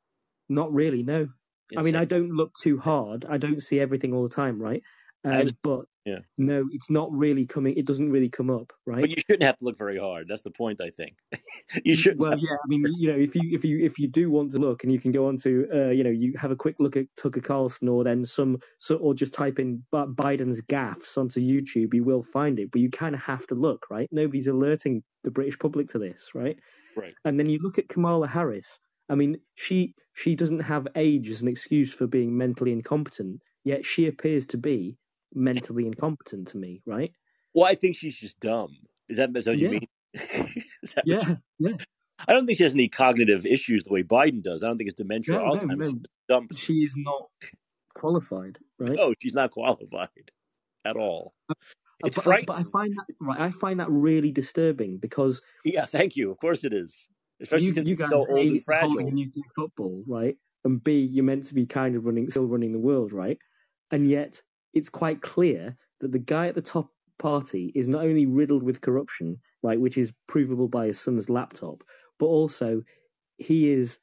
Not 0.49 0.73
really, 0.73 1.03
no. 1.03 1.29
I 1.77 1.83
mean. 1.83 1.95
I 1.95 2.05
don't 2.05 2.31
look 2.31 2.51
too 2.61 2.77
hard. 2.77 3.25
I 3.29 3.37
don't 3.37 3.61
see 3.61 3.79
everything 3.79 4.13
all 4.13 4.23
the 4.23 4.35
time, 4.35 4.59
right? 4.59 4.83
Um, 5.23 5.31
understand. 5.31 5.57
but 5.63 5.85
Yeah. 6.05 6.19
no, 6.37 6.65
it's 6.71 6.89
not 6.89 7.11
really 7.11 7.45
coming. 7.45 7.77
It 7.77 7.85
doesn't 7.85 8.11
really 8.11 8.29
come 8.29 8.49
up, 8.49 8.73
right? 8.87 9.01
But 9.01 9.09
you 9.11 9.17
shouldn't 9.17 9.43
have 9.43 9.57
to 9.57 9.65
look 9.65 9.77
very 9.77 9.99
hard. 9.99 10.27
That's 10.27 10.41
the 10.41 10.49
point. 10.51 10.81
I 10.81 10.89
think 10.89 11.17
you 11.85 11.95
shouldn't. 11.95 12.19
Well, 12.19 12.37
yeah, 12.37 12.55
I 12.55 12.67
mean, 12.67 12.85
you 12.97 13.11
know, 13.11 13.17
if 13.19 13.35
you 13.35 13.41
if 13.55 13.63
you 13.63 13.85
if 13.85 13.99
you 13.99 14.07
do 14.07 14.31
want 14.31 14.53
to 14.53 14.57
look, 14.57 14.83
and 14.83 14.91
you 14.91 14.99
can 14.99 15.11
go 15.11 15.27
on 15.27 15.37
to, 15.37 15.67
uh, 15.73 15.89
you 15.89 16.03
know, 16.03 16.09
you 16.09 16.33
have 16.39 16.51
a 16.51 16.55
quick 16.55 16.75
look 16.79 16.97
at 16.97 17.05
Tucker 17.17 17.41
Carlson, 17.41 17.87
or 17.87 18.03
then 18.03 18.25
some, 18.25 18.59
so, 18.79 18.95
or 18.97 19.13
just 19.13 19.33
type 19.33 19.59
in 19.59 19.83
Biden's 19.93 20.61
gaffes 20.61 21.17
onto 21.17 21.39
YouTube, 21.39 21.93
you 21.93 22.03
will 22.03 22.23
find 22.23 22.59
it. 22.59 22.71
But 22.71 22.81
you 22.81 22.89
kind 22.89 23.13
of 23.13 23.21
have 23.21 23.45
to 23.47 23.55
look, 23.55 23.85
right? 23.91 24.09
Nobody's 24.11 24.47
alerting 24.47 25.03
the 25.23 25.31
British 25.31 25.59
public 25.59 25.89
to 25.89 25.99
this, 25.99 26.31
right? 26.33 26.57
Right. 26.97 27.13
And 27.23 27.39
then 27.39 27.47
you 27.47 27.59
look 27.61 27.77
at 27.77 27.89
Kamala 27.89 28.27
Harris. 28.27 28.67
I 29.07 29.15
mean, 29.15 29.37
she 29.55 29.93
she 30.13 30.35
doesn't 30.35 30.61
have 30.61 30.87
age 30.95 31.29
as 31.29 31.41
an 31.41 31.47
excuse 31.47 31.93
for 31.93 32.07
being 32.07 32.37
mentally 32.37 32.71
incompetent, 32.71 33.41
yet 33.63 33.85
she 33.85 34.07
appears 34.07 34.47
to 34.47 34.57
be 34.57 34.97
mentally 35.33 35.85
incompetent 35.87 36.49
to 36.49 36.57
me, 36.57 36.81
right? 36.85 37.11
Well, 37.53 37.65
I 37.65 37.75
think 37.75 37.95
she's 37.95 38.15
just 38.15 38.39
dumb. 38.39 38.75
Is 39.09 39.17
that, 39.17 39.35
is 39.35 39.45
that 39.45 39.51
what 39.51 39.59
you 39.59 39.69
mean? 39.69 39.87
Is 40.13 40.93
that 40.95 41.03
what 41.05 41.05
you- 41.05 41.19
Yeah, 41.19 41.35
yeah. 41.59 41.75
I 42.27 42.33
don't 42.33 42.45
think 42.45 42.57
she 42.57 42.63
has 42.63 42.73
any 42.73 42.87
cognitive 42.87 43.45
issues 43.45 43.83
the 43.83 43.91
way 43.91 44.03
Biden 44.03 44.43
does. 44.43 44.61
I 44.63 44.67
don't 44.67 44.77
think 44.77 44.89
it's 44.89 44.97
dementia 44.97 45.35
No, 45.35 45.41
or 45.41 45.45
no, 45.47 45.53
Alzheimer's. 45.55 45.77
no. 45.77 45.85
She's 45.89 46.03
dumb. 46.29 46.47
She 46.55 46.73
is 46.83 46.93
not 46.97 47.29
qualified, 47.95 48.59
right? 48.79 48.93
No, 48.95 49.13
she's 49.19 49.33
not 49.33 49.51
qualified 49.51 50.31
at 50.85 50.95
all. 50.97 51.33
Uh, 51.49 51.53
It's 52.05 52.15
but, 52.15 52.23
frightening. 52.23 52.45
but 52.47 52.57
I 52.59 52.63
find 52.63 52.93
that 52.95 53.05
right. 53.19 53.39
I 53.39 53.51
find 53.51 53.79
that 53.79 53.89
really 53.89 54.31
disturbing 54.31 54.97
because 54.97 55.41
Yeah, 55.65 55.85
thank 55.85 56.15
you. 56.15 56.31
Of 56.31 56.39
course 56.39 56.63
it 56.63 56.73
is. 56.73 57.07
Especially 57.41 57.67
you 57.67 57.73
since 57.73 57.87
you 57.89 57.95
guys 57.95 58.09
so 58.09 58.19
old 58.27 58.37
A, 58.37 58.41
and 58.41 58.63
fragile. 58.63 58.91
a 58.91 58.93
fragile. 58.95 59.11
nuclear 59.11 59.43
football, 59.55 60.03
right? 60.07 60.35
And 60.63 60.83
B, 60.83 60.99
you're 60.99 61.23
meant 61.25 61.45
to 61.45 61.55
be 61.55 61.65
kind 61.65 61.95
of 61.95 62.05
running, 62.05 62.29
still 62.29 62.45
running 62.45 62.71
the 62.71 62.79
world, 62.79 63.11
right? 63.13 63.37
And 63.89 64.07
yet 64.07 64.41
it's 64.73 64.89
quite 64.89 65.21
clear 65.21 65.77
that 65.99 66.11
the 66.11 66.19
guy 66.19 66.47
at 66.47 66.55
the 66.55 66.61
top 66.61 66.89
party 67.19 67.71
is 67.73 67.87
not 67.87 68.03
only 68.03 68.25
riddled 68.25 68.63
with 68.63 68.81
corruption, 68.81 69.39
right, 69.61 69.79
which 69.79 69.97
is 69.97 70.13
provable 70.27 70.67
by 70.67 70.87
his 70.87 70.99
son's 70.99 71.29
laptop, 71.29 71.83
but 72.19 72.25
also 72.25 72.81
he 73.37 73.71
is 73.71 73.99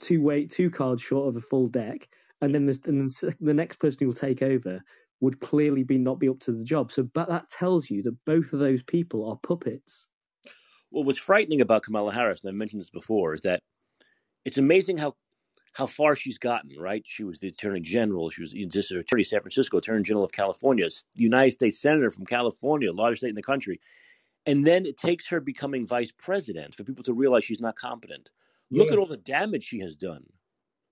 two 0.00 0.22
way 0.22 0.46
two 0.46 0.70
cards 0.70 1.02
short 1.02 1.28
of 1.28 1.36
a 1.36 1.40
full 1.40 1.68
deck, 1.68 2.08
and 2.40 2.54
then 2.54 2.66
the 2.66 2.78
and 2.86 3.10
the 3.40 3.54
next 3.54 3.76
person 3.76 3.98
who 4.00 4.06
will 4.06 4.14
take 4.14 4.42
over 4.42 4.82
would 5.20 5.40
clearly 5.40 5.84
be 5.84 5.98
not 5.98 6.18
be 6.18 6.28
up 6.28 6.40
to 6.40 6.52
the 6.52 6.64
job. 6.64 6.92
So, 6.92 7.02
but 7.02 7.28
that 7.28 7.48
tells 7.48 7.88
you 7.90 8.02
that 8.02 8.24
both 8.26 8.52
of 8.52 8.58
those 8.58 8.82
people 8.82 9.28
are 9.30 9.36
puppets. 9.36 10.06
Well, 10.90 11.04
what's 11.04 11.18
frightening 11.18 11.60
about 11.60 11.82
Kamala 11.82 12.12
Harris, 12.12 12.42
and 12.42 12.48
I've 12.50 12.54
mentioned 12.54 12.82
this 12.82 12.90
before, 12.90 13.34
is 13.34 13.40
that 13.42 13.60
it's 14.44 14.58
amazing 14.58 14.98
how 14.98 15.14
how 15.74 15.86
far 15.86 16.14
she's 16.16 16.38
gotten. 16.38 16.70
Right? 16.78 17.02
She 17.06 17.24
was 17.24 17.38
the 17.38 17.48
Attorney 17.48 17.80
General. 17.80 18.30
She 18.30 18.40
was 18.40 18.52
the 18.52 18.64
District 18.64 19.02
Attorney 19.02 19.22
of 19.22 19.26
San 19.28 19.40
Francisco, 19.40 19.78
Attorney 19.78 20.02
General 20.02 20.24
of 20.24 20.32
California, 20.32 20.88
United 21.14 21.52
States 21.52 21.78
Senator 21.80 22.10
from 22.10 22.24
California, 22.24 22.92
largest 22.92 23.20
state 23.20 23.30
in 23.30 23.34
the 23.36 23.42
country. 23.42 23.80
And 24.46 24.66
then 24.66 24.86
it 24.86 24.96
takes 24.96 25.28
her 25.28 25.40
becoming 25.40 25.86
vice 25.86 26.12
president 26.12 26.74
for 26.74 26.84
people 26.84 27.04
to 27.04 27.12
realize 27.12 27.44
she's 27.44 27.60
not 27.60 27.76
competent. 27.76 28.30
Look 28.70 28.88
Yeah. 28.88 28.94
at 28.94 28.98
all 28.98 29.06
the 29.06 29.16
damage 29.16 29.64
she 29.64 29.80
has 29.80 29.96
done. 29.96 30.24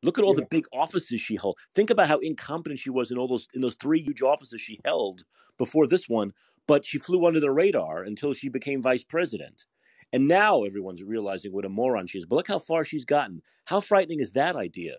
Look 0.02 0.18
at 0.18 0.24
all 0.24 0.34
the 0.34 0.46
big 0.46 0.66
offices 0.72 1.20
she 1.20 1.36
held. 1.36 1.58
Think 1.74 1.90
about 1.90 2.08
how 2.08 2.18
incompetent 2.18 2.80
she 2.80 2.90
was 2.90 3.10
in 3.12 3.18
all 3.18 3.28
those 3.28 3.46
in 3.54 3.60
those 3.60 3.76
three 3.76 4.02
huge 4.02 4.20
offices 4.22 4.60
she 4.60 4.80
held 4.84 5.24
before 5.58 5.86
this 5.86 6.08
one. 6.08 6.32
But 6.66 6.84
she 6.84 6.98
flew 6.98 7.24
under 7.26 7.38
the 7.40 7.50
radar 7.52 8.02
until 8.02 8.32
she 8.32 8.48
became 8.48 8.82
vice 8.82 9.04
president. 9.04 9.66
And 10.12 10.28
now 10.28 10.64
everyone's 10.64 11.02
realizing 11.02 11.52
what 11.52 11.64
a 11.64 11.68
moron 11.70 12.06
she 12.06 12.18
is. 12.18 12.26
But 12.26 12.36
look 12.36 12.48
how 12.48 12.58
far 12.58 12.84
she's 12.84 13.04
gotten. 13.04 13.42
How 13.66 13.80
frightening 13.80 14.20
is 14.20 14.32
that 14.32 14.56
idea? 14.56 14.98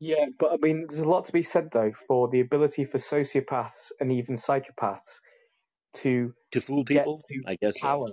Yeah, 0.00 0.26
but 0.38 0.52
I 0.52 0.56
mean, 0.60 0.86
there's 0.88 0.98
a 1.00 1.08
lot 1.08 1.24
to 1.26 1.32
be 1.32 1.42
said 1.42 1.70
though 1.70 1.92
for 1.92 2.28
the 2.28 2.40
ability 2.40 2.84
for 2.84 2.98
sociopaths 2.98 3.92
and 4.00 4.12
even 4.12 4.34
psychopaths 4.36 5.20
to 5.94 6.34
To 6.52 6.60
fool 6.60 6.84
people? 6.84 7.20
to 7.28 7.42
I 7.44 7.56
guess 7.56 7.80
so. 7.80 8.12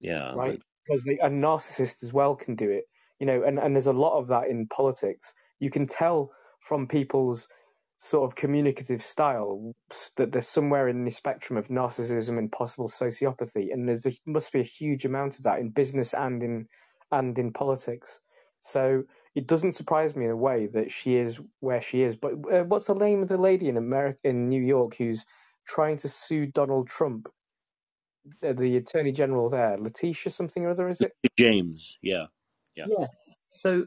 Yeah. 0.00 0.36
right? 0.36 0.58
But 0.58 0.60
Because 0.86 1.04
they, 1.04 1.18
a 1.18 1.28
narcissist 1.30 2.02
as 2.02 2.12
well 2.12 2.36
can 2.36 2.54
do 2.56 2.70
it, 2.70 2.84
you 3.20 3.26
know. 3.26 3.42
And 3.42 3.58
and 3.58 3.74
there's 3.74 3.86
a 3.86 3.92
lot 3.92 4.18
of 4.18 4.28
that 4.28 4.48
in 4.48 4.66
politics. 4.68 5.34
You 5.60 5.70
can 5.70 5.86
tell 5.86 6.30
from 6.60 6.88
people's 6.88 7.48
sort 7.98 8.30
of 8.30 8.36
communicative 8.36 9.02
style 9.02 9.74
s- 9.92 10.12
that 10.18 10.32
there's 10.32 10.48
somewhere 10.48 10.88
in 10.88 11.04
the 11.06 11.12
spectrum 11.12 11.58
of 11.58 11.68
narcissism 11.68 12.38
and 12.38 12.52
possible 12.52 12.88
sociopathy, 12.88 13.72
and 13.72 13.88
there's 13.88 14.06
a, 14.06 14.12
must 14.26 14.52
be 14.52 14.60
a 14.60 14.64
huge 14.64 15.06
amount 15.06 15.38
of 15.38 15.44
that 15.44 15.60
in 15.60 15.70
business 15.70 16.14
and 16.14 16.42
in 16.44 16.68
and 17.12 17.38
in 17.38 17.54
politics. 17.54 18.20
So 18.60 19.04
it 19.36 19.48
doesn't 19.48 19.74
surprise 19.74 20.16
me 20.16 20.26
in 20.26 20.32
a 20.32 20.36
way 20.36 20.68
that 20.68 20.92
she 20.92 21.16
is 21.16 21.40
where 21.60 21.82
she 21.82 22.02
is. 22.02 22.16
But 22.16 22.34
uh, 22.52 22.64
what's 22.64 22.86
the 22.88 22.96
name 22.96 23.22
of 23.22 23.28
the 23.28 23.38
lady 23.38 23.68
in 23.70 23.78
America, 23.78 24.20
in 24.24 24.50
New 24.50 24.62
York, 24.62 24.96
who's 24.96 25.26
trying 25.68 25.98
to 25.98 26.10
sue 26.10 26.46
Donald 26.48 26.88
Trump? 26.88 27.28
Uh, 28.44 28.54
The 28.54 28.78
attorney 28.78 29.12
general 29.12 29.50
there, 29.50 29.78
Letitia 29.78 30.32
something 30.32 30.64
or 30.64 30.70
other, 30.70 30.88
is 30.88 31.02
it? 31.02 31.12
James, 31.38 31.98
yeah. 32.02 32.26
Yeah. 32.76 32.86
Yeah. 32.86 33.06
So 33.48 33.86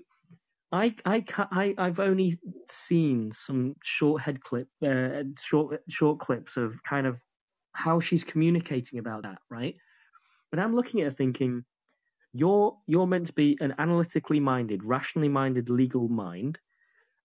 I 0.72 0.96
I 1.06 1.26
I 1.38 1.76
I've 1.78 2.00
only 2.00 2.40
seen 2.70 3.32
some 3.34 3.76
short 3.84 4.22
head 4.22 4.42
clip, 4.42 4.70
uh, 4.86 5.24
short 5.40 5.82
short 5.90 6.20
clips 6.20 6.58
of 6.58 6.82
kind 6.84 7.08
of 7.08 7.20
how 7.74 8.00
she's 8.00 8.24
communicating 8.24 9.00
about 9.00 9.24
that, 9.24 9.40
right? 9.50 9.76
But 10.52 10.60
I'm 10.60 10.76
looking 10.76 11.02
at 11.02 11.06
her 11.06 11.12
thinking, 11.12 11.66
you're 12.34 12.78
you're 12.88 13.08
meant 13.08 13.28
to 13.28 13.34
be 13.34 13.58
an 13.62 13.76
analytically 13.80 14.40
minded, 14.40 14.84
rationally 14.84 15.30
minded, 15.30 15.70
legal 15.70 16.10
mind, 16.10 16.60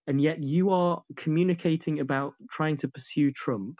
and 0.07 0.21
yet 0.21 0.43
you 0.43 0.71
are 0.71 1.03
communicating 1.15 1.99
about 1.99 2.35
trying 2.51 2.77
to 2.77 2.89
pursue 2.89 3.31
Trump 3.31 3.79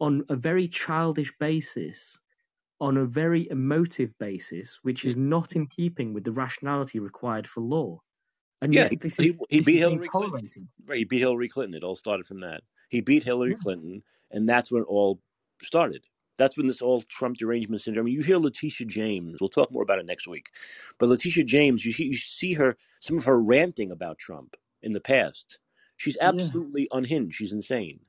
on 0.00 0.24
a 0.28 0.36
very 0.36 0.68
childish 0.68 1.32
basis 1.40 2.18
on 2.80 2.96
a 2.96 3.06
very 3.06 3.48
emotive 3.50 4.12
basis, 4.18 4.78
which 4.82 5.04
is 5.04 5.16
not 5.16 5.52
in 5.54 5.66
keeping 5.66 6.12
with 6.12 6.24
the 6.24 6.32
rationality 6.32 6.98
required 6.98 7.46
for 7.46 7.60
law. 7.62 8.00
And 8.62 8.74
Yeah, 8.74 8.84
yet, 8.84 8.90
he, 8.90 8.96
is, 9.02 9.18
he, 9.50 9.60
beat 9.62 9.78
Hillary 9.78 10.10
Clinton. 10.10 10.50
Right, 10.86 10.98
he 11.00 11.04
beat 11.04 11.20
Hillary 11.20 11.48
Clinton. 11.48 11.76
It 11.76 11.84
all 11.84 11.96
started 11.96 12.26
from 12.26 12.40
that. 12.42 12.62
He 12.90 13.02
beat 13.02 13.24
Hillary 13.24 13.52
Yeah. 13.52 13.56
Clinton, 13.56 14.04
and 14.32 14.48
that's 14.48 14.72
when 14.72 14.82
it 14.84 14.88
all 14.88 15.20
started. 15.62 16.06
That's 16.38 16.58
when 16.58 16.68
this 16.68 16.82
all 16.82 17.02
Trump 17.02 17.38
derangement 17.38 17.82
syndrome. 17.82 18.08
You 18.08 18.22
hear 18.22 18.38
Letitia 18.38 18.88
James. 18.88 19.40
We'll 19.40 19.50
talk 19.50 19.72
more 19.72 19.84
about 19.84 20.00
it 20.00 20.06
next 20.06 20.28
week. 20.28 20.50
But 20.98 21.10
Letitia 21.10 21.44
James, 21.44 21.86
you 21.86 21.92
see, 21.92 22.06
you 22.06 22.14
see 22.16 22.54
her 22.54 22.76
some 23.00 23.18
of 23.18 23.24
her 23.26 23.40
ranting 23.40 23.92
about 23.92 24.18
Trump 24.18 24.56
in 24.82 24.92
the 24.94 25.00
past. 25.02 25.60
She's 25.98 26.18
Yeah. 26.20 26.28
absolutely 26.28 26.88
unhinged. 26.92 27.36
She's 27.36 27.52
insane. 27.54 28.00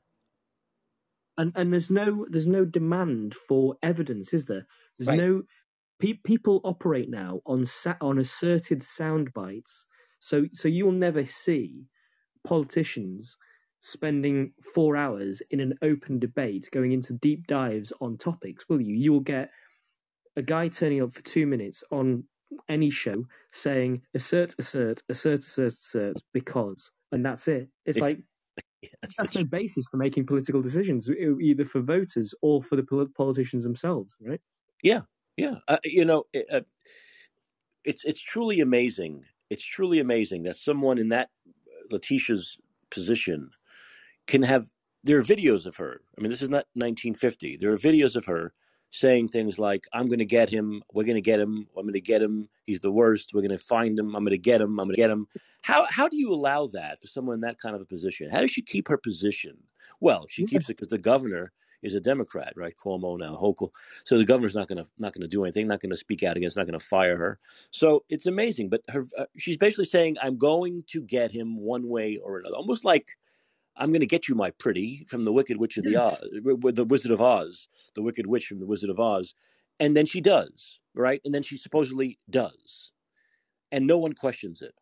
and 1.37 1.53
and 1.55 1.73
there's 1.73 1.91
no 1.91 2.25
there's 2.29 2.47
no 2.47 2.65
demand 2.65 3.35
for 3.35 3.77
evidence, 3.83 4.33
is 4.33 4.47
there? 4.47 4.67
There's 4.99 5.09
Right. 5.09 5.19
no 5.19 5.43
pe- 5.99 6.13
people 6.23 6.61
operate 6.65 7.09
now 7.09 7.41
on 7.45 7.65
sa- 7.65 7.97
on 8.01 8.19
asserted 8.19 8.83
sound 8.83 9.33
bites. 9.33 9.85
So 10.23 10.47
so 10.53 10.69
you'll 10.69 10.93
never 10.93 11.25
see 11.25 11.87
politicians 12.45 13.37
spending 13.81 14.53
four 14.75 14.97
hours 14.97 15.41
in 15.51 15.61
an 15.61 15.75
open 15.83 16.19
debate 16.19 16.69
going 16.71 16.93
into 16.93 17.13
deep 17.13 17.47
dives 17.47 17.93
on 18.01 18.17
topics, 18.17 18.65
will 18.69 18.81
you? 18.81 18.95
You 18.95 19.13
will 19.13 19.21
get 19.21 19.51
a 20.35 20.41
guy 20.41 20.67
turning 20.69 21.01
up 21.01 21.13
for 21.13 21.21
two 21.21 21.47
minutes 21.47 21.83
on 21.91 22.25
any 22.69 22.89
show 22.89 23.25
saying 23.51 24.03
assert, 24.13 24.55
assert, 24.59 25.01
assert, 25.09 25.39
assert, 25.41 25.73
assert, 25.73 26.17
because, 26.33 26.91
and 27.11 27.25
that's 27.25 27.47
it. 27.47 27.69
It's 27.85 27.99
It's, 27.99 28.01
like 28.01 28.19
it's, 28.81 28.95
that's 29.17 29.35
no 29.35 29.45
basis 29.45 29.85
for 29.91 29.97
making 29.97 30.27
political 30.27 30.61
decisions, 30.61 31.09
either 31.09 31.65
for 31.65 31.81
voters 31.81 32.35
or 32.41 32.63
for 32.63 32.75
the 32.77 32.83
politicians 33.15 33.63
themselves, 33.63 34.15
right? 34.21 34.41
yeah, 34.83 35.01
yeah. 35.37 35.57
Uh, 35.67 35.77
you 35.83 36.05
know, 36.05 36.25
it, 36.33 36.47
uh, 36.51 36.61
it's 37.85 38.03
it's 38.05 38.21
truly 38.21 38.61
amazing. 38.61 39.25
It's 39.49 39.63
truly 39.63 39.99
amazing 39.99 40.43
that 40.43 40.55
someone 40.55 40.97
in 40.97 41.09
that 41.09 41.29
Letitia's 41.91 42.57
position 42.89 43.49
can 44.27 44.41
have 44.43 44.69
there 45.03 45.17
are 45.17 45.23
videos 45.23 45.65
of 45.65 45.75
her. 45.75 46.01
I 46.17 46.21
mean, 46.21 46.29
this 46.29 46.41
is 46.41 46.49
not 46.49 46.65
1950. 46.75 47.57
There 47.57 47.73
are 47.73 47.77
videos 47.77 48.15
of 48.15 48.25
her 48.25 48.53
saying 48.89 49.27
things 49.27 49.59
like, 49.59 49.85
"I'm 49.91 50.05
going 50.05 50.19
to 50.19 50.25
get 50.25 50.49
him. 50.49 50.81
We're 50.93 51.03
going 51.03 51.15
to 51.15 51.21
get 51.21 51.39
him. 51.39 51.67
I'm 51.75 51.83
going 51.83 51.93
to 51.93 52.01
get 52.01 52.21
him. 52.21 52.47
He's 52.65 52.79
the 52.79 52.91
worst. 52.91 53.33
We're 53.33 53.41
going 53.41 53.51
to 53.51 53.57
find 53.57 53.97
him. 53.99 54.15
I'm 54.15 54.23
going 54.23 54.31
to 54.31 54.37
get 54.37 54.61
him. 54.61 54.79
I'm 54.79 54.87
going 54.87 54.95
to 54.95 55.01
get 55.01 55.09
him." 55.09 55.27
How 55.61 55.85
how 55.89 56.07
do 56.07 56.17
you 56.17 56.31
allow 56.31 56.67
that 56.67 57.01
for 57.01 57.07
someone 57.07 57.35
in 57.35 57.41
that 57.41 57.59
kind 57.59 57.75
of 57.75 57.81
a 57.81 57.85
position? 57.85 58.29
How 58.31 58.41
does 58.41 58.51
she 58.51 58.61
keep 58.61 58.87
her 58.87 58.97
position? 58.97 59.57
Well, 59.99 60.25
she 60.29 60.45
keeps 60.45 60.69
it 60.69 60.77
because 60.77 60.89
the 60.89 60.97
governor 60.97 61.51
is 61.83 61.93
a 61.93 62.01
Democrat, 62.01 62.53
right? 62.55 62.73
Cuomo 62.75 63.19
now, 63.19 63.35
Hochul. 63.35 63.69
So 64.05 64.17
the 64.17 64.25
governor's 64.25 64.55
not 64.55 64.67
going 64.67 64.83
to 64.83 64.89
not 64.97 65.13
going 65.13 65.21
to 65.21 65.27
do 65.27 65.43
anything. 65.43 65.67
Not 65.67 65.81
going 65.81 65.91
to 65.91 65.97
speak 65.97 66.23
out 66.23 66.37
against. 66.37 66.57
Not 66.57 66.65
going 66.65 66.79
to 66.79 66.85
fire 66.85 67.17
her. 67.17 67.39
So 67.71 68.03
it's 68.09 68.25
amazing. 68.25 68.69
But 68.69 68.81
her 68.89 69.05
uh, 69.17 69.25
she's 69.37 69.57
basically 69.57 69.85
saying, 69.85 70.17
"I'm 70.21 70.37
going 70.37 70.83
to 70.87 71.01
get 71.01 71.31
him 71.31 71.57
one 71.57 71.87
way 71.87 72.17
or 72.17 72.39
another," 72.39 72.55
almost 72.55 72.85
like 72.85 73.09
I'm 73.75 73.89
going 73.89 74.01
to 74.01 74.07
get 74.07 74.27
you, 74.27 74.35
my 74.35 74.51
pretty, 74.51 75.05
from 75.07 75.23
the 75.23 75.33
Wicked 75.33 75.57
Witch 75.57 75.77
of 75.77 75.83
the 75.83 75.95
Oz, 76.01 76.17
the 76.31 76.85
Wizard 76.85 77.11
of 77.11 77.21
Oz, 77.21 77.67
the 77.95 78.01
Wicked 78.01 78.25
Witch 78.27 78.47
from 78.47 78.59
the 78.59 78.65
Wizard 78.65 78.89
of 78.89 78.99
Oz, 78.99 79.35
and 79.79 79.95
then 79.95 80.05
she 80.05 80.21
does, 80.21 80.79
right? 80.95 81.21
And 81.25 81.33
then 81.33 81.43
she 81.43 81.57
supposedly 81.57 82.19
does, 82.29 82.91
and 83.71 83.85
no 83.87 83.97
one 83.97 84.13
questions 84.13 84.61
it. 84.61 84.73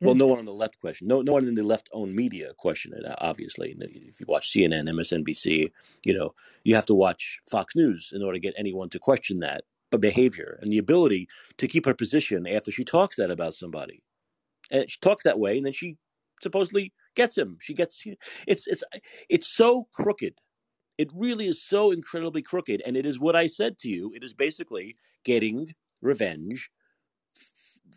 Well, 0.00 0.14
no 0.14 0.26
one 0.26 0.38
on 0.38 0.44
the 0.44 0.52
left 0.52 0.78
question. 0.80 1.08
No, 1.08 1.22
no 1.22 1.32
one 1.32 1.48
in 1.48 1.54
the 1.54 1.62
left-owned 1.62 2.14
media 2.14 2.52
question 2.58 2.92
it. 2.94 3.04
Uh, 3.04 3.14
obviously, 3.18 3.74
if 3.80 4.20
you 4.20 4.26
watch 4.28 4.52
CNN, 4.52 4.88
MSNBC, 4.90 5.70
you 6.04 6.14
know 6.14 6.32
you 6.64 6.74
have 6.74 6.86
to 6.86 6.94
watch 6.94 7.40
Fox 7.50 7.74
News 7.74 8.12
in 8.14 8.22
order 8.22 8.34
to 8.34 8.40
get 8.40 8.54
anyone 8.58 8.90
to 8.90 8.98
question 8.98 9.40
that 9.40 9.64
behavior 9.98 10.58
and 10.60 10.70
the 10.70 10.78
ability 10.78 11.26
to 11.56 11.66
keep 11.66 11.86
her 11.86 11.94
position 11.94 12.46
after 12.46 12.70
she 12.70 12.84
talks 12.84 13.16
that 13.16 13.30
about 13.30 13.54
somebody. 13.54 14.02
And 14.70 14.90
she 14.90 14.98
talks 15.00 15.24
that 15.24 15.38
way, 15.38 15.56
and 15.56 15.64
then 15.64 15.72
she 15.72 15.96
supposedly 16.42 16.92
gets 17.14 17.36
him. 17.38 17.56
She 17.60 17.72
gets 17.72 18.02
it's 18.46 18.66
it's 18.66 18.82
uh, 18.94 18.98
it's 19.28 19.48
so 19.48 19.88
crooked. 19.94 20.34
It 20.98 21.10
really 21.14 21.46
is 21.46 21.62
so 21.62 21.90
incredibly 21.90 22.42
crooked, 22.42 22.82
and 22.84 22.96
it 22.96 23.06
is 23.06 23.18
what 23.20 23.36
I 23.36 23.46
said 23.46 23.78
to 23.78 23.88
you. 23.88 24.12
It 24.14 24.24
is 24.24 24.34
basically 24.34 24.96
getting 25.24 25.74
revenge 26.02 26.70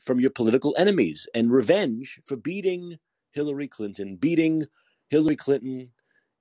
from 0.09 0.19
your 0.19 0.31
political 0.31 0.73
enemies 0.75 1.27
and 1.35 1.51
revenge 1.51 2.19
for 2.25 2.35
beating 2.35 2.97
Hillary 3.31 3.67
Clinton, 3.67 4.15
beating 4.15 4.65
Hillary 5.11 5.35
Clinton 5.35 5.91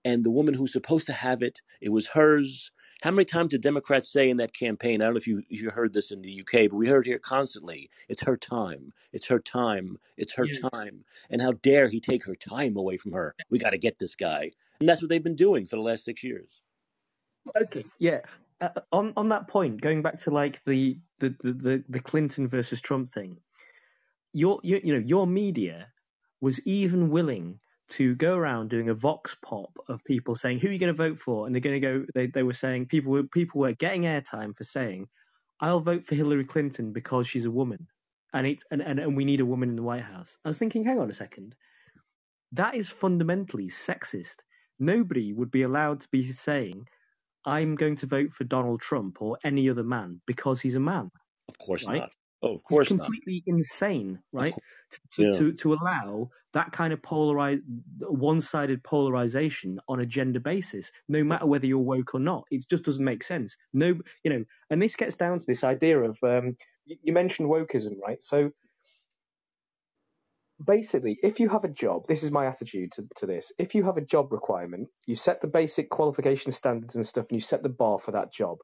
and 0.07 0.25
the 0.25 0.31
woman 0.31 0.55
who's 0.55 0.73
supposed 0.73 1.05
to 1.09 1.13
have 1.13 1.43
it. 1.43 1.61
It 1.83 1.91
was 1.91 2.07
hers. 2.07 2.71
How 3.03 3.11
many 3.11 3.27
times 3.27 3.51
did 3.51 3.61
Democrats 3.61 4.11
say 4.11 4.31
in 4.31 4.39
that 4.39 4.55
campaign? 4.55 5.03
I 5.03 5.05
don't 5.05 5.13
know 5.13 5.19
if 5.19 5.27
you 5.27 5.43
if 5.51 5.61
you 5.61 5.69
heard 5.69 5.93
this 5.93 6.11
in 6.11 6.23
the 6.23 6.41
UK, 6.41 6.71
but 6.71 6.77
we 6.77 6.89
heard 6.89 7.05
here 7.05 7.19
constantly. 7.19 7.91
It's 8.09 8.23
her 8.23 8.39
time. 8.39 8.95
It's 9.13 9.27
her 9.27 9.39
time. 9.39 9.99
It's 10.17 10.33
her 10.37 10.47
Yeah. 10.47 10.71
time. 10.73 11.05
And 11.29 11.43
how 11.43 11.53
dare 11.53 11.89
he 11.89 12.01
take 12.01 12.25
her 12.25 12.35
time 12.35 12.75
away 12.75 12.97
from 12.97 13.13
her? 13.13 13.35
We 13.51 13.59
got 13.59 13.71
to 13.71 13.79
get 13.79 13.99
this 13.99 14.17
guy. 14.17 14.53
And 14.81 14.89
that's 14.89 15.03
what 15.03 15.11
they've 15.11 15.23
been 15.23 15.37
doing 15.37 15.67
for 15.67 15.77
the 15.77 15.83
last 15.83 16.07
six 16.07 16.25
years. 16.25 16.63
Okay, 17.61 17.85
yeah. 17.99 18.21
Uh, 18.63 18.71
on 18.93 19.13
on 19.19 19.29
that 19.29 19.47
point, 19.47 19.83
going 19.83 20.01
back 20.01 20.19
to 20.21 20.31
like 20.31 20.65
the 20.65 20.99
the 21.19 21.35
the, 21.43 21.53
the, 21.53 21.85
the 21.87 22.01
Clinton 22.01 22.49
versus 22.49 22.81
Trump 22.81 23.13
thing, 23.13 23.39
your, 24.33 24.61
your 24.63 24.81
you 24.83 24.95
know 24.95 25.05
your 25.07 25.27
media 25.27 25.89
was 26.41 26.61
even 26.67 27.11
willing 27.11 27.61
to 27.89 28.15
go 28.15 28.37
around 28.37 28.69
doing 28.69 28.89
a 28.91 28.95
vox 28.95 29.35
pop 29.43 29.71
of 29.89 30.05
people 30.05 30.35
saying 30.35 30.61
who 30.61 30.69
are 30.69 30.73
you 30.73 30.79
going 30.79 30.93
to 30.93 30.97
vote 30.97 31.19
for, 31.19 31.47
and 31.47 31.55
they're 31.55 31.61
going 31.61 31.81
to 31.81 31.87
go. 31.87 32.07
They 32.15 32.27
they 32.27 32.43
were 32.43 32.53
saying 32.53 32.87
people 32.87 33.13
were 33.13 33.25
people 33.25 33.61
were 33.61 33.73
getting 33.73 34.03
airtime 34.03 34.57
for 34.57 34.65
saying, 34.65 35.09
"I'll 35.61 35.81
vote 35.81 36.05
for 36.05 36.15
Hillary 36.15 36.45
Clinton 36.45 36.93
because 36.93 37.27
she's 37.27 37.47
a 37.47 37.51
woman," 37.51 37.89
and 38.33 38.47
it 38.47 38.63
and, 38.71 38.83
and 38.83 38.99
and 39.01 39.17
we 39.17 39.25
need 39.25 39.41
a 39.41 39.47
woman 39.47 39.71
in 39.71 39.77
the 39.77 39.83
White 39.83 40.03
House. 40.03 40.37
I 40.45 40.49
was 40.49 40.59
thinking, 40.59 40.85
hang 40.85 40.99
on 41.01 41.11
a 41.11 41.15
second, 41.15 41.55
that 42.53 42.75
is 42.75 42.91
fundamentally 42.91 43.69
sexist. 43.69 44.37
Nobody 44.79 45.33
would 45.33 45.51
be 45.51 45.63
allowed 45.63 46.01
to 46.01 46.09
be 46.11 46.23
saying, 46.31 46.87
"I'm 47.45 47.75
going 47.77 47.97
to 47.97 48.07
vote 48.07 48.33
for 48.33 48.45
Donald 48.45 48.81
Trump 48.81 49.23
or 49.23 49.39
any 49.43 49.71
other 49.71 49.85
man 49.85 50.21
because 50.27 50.61
he's 50.61 50.77
a 50.77 50.81
man." 50.81 51.11
Of 51.49 51.59
course 51.59 51.87
Right? 51.89 52.01
not. 52.01 52.11
Oh, 52.43 52.55
of 52.55 52.63
It's 52.69 52.69
course 52.69 52.93
not. 52.95 53.13
completely 53.13 53.43
insane, 53.47 54.21
right? 54.33 54.57
To, 54.93 55.01
to, 55.13 55.25
Yeah. 55.25 55.39
to, 55.39 55.55
to 55.55 55.75
allow 55.75 56.31
that 56.55 56.73
kind 56.73 56.93
of 56.93 57.03
polarized, 57.03 57.63
one-sided 58.01 58.85
polarization 58.85 59.81
on 59.89 60.01
a 60.01 60.07
gender 60.07 60.41
basis, 60.41 60.91
no 61.09 61.25
matter 61.25 61.47
whether 61.47 61.67
you're 61.67 61.79
woke 61.79 62.15
or 62.15 62.21
not. 62.21 62.45
It 62.51 62.65
just 62.71 62.85
doesn't 62.85 63.05
make 63.05 63.25
sense. 63.25 63.57
No, 63.73 64.01
you 64.25 64.31
know, 64.33 64.45
and 64.71 64.81
this 64.83 64.97
gets 64.97 65.17
down 65.17 65.41
to 65.41 65.47
this 65.47 65.65
idea 65.65 66.01
of 66.01 66.19
um, 66.23 66.57
you, 66.87 66.97
you 67.03 67.13
mentioned 67.13 67.51
wokeism, 67.51 67.99
right? 68.01 68.23
So 68.23 68.53
basically, 70.65 71.19
if 71.23 71.41
you 71.41 71.49
have 71.51 71.65
a 71.65 71.69
job, 71.69 72.05
this 72.09 72.23
is 72.23 72.31
my 72.31 72.47
attitude 72.47 72.93
to, 72.93 73.09
to 73.17 73.27
this. 73.27 73.53
If 73.59 73.75
you 73.75 73.85
have 73.85 73.97
a 73.99 74.05
job 74.05 74.33
requirement, 74.33 74.89
you 75.07 75.17
set 75.17 75.41
the 75.41 75.49
basic 75.49 75.91
qualification 75.91 76.53
standards 76.53 76.97
and 76.97 77.07
stuff, 77.07 77.27
and 77.31 77.37
you 77.37 77.41
set 77.41 77.63
the 77.63 77.69
bar 77.69 77.99
for 77.99 78.13
that 78.13 78.33
job, 78.33 78.59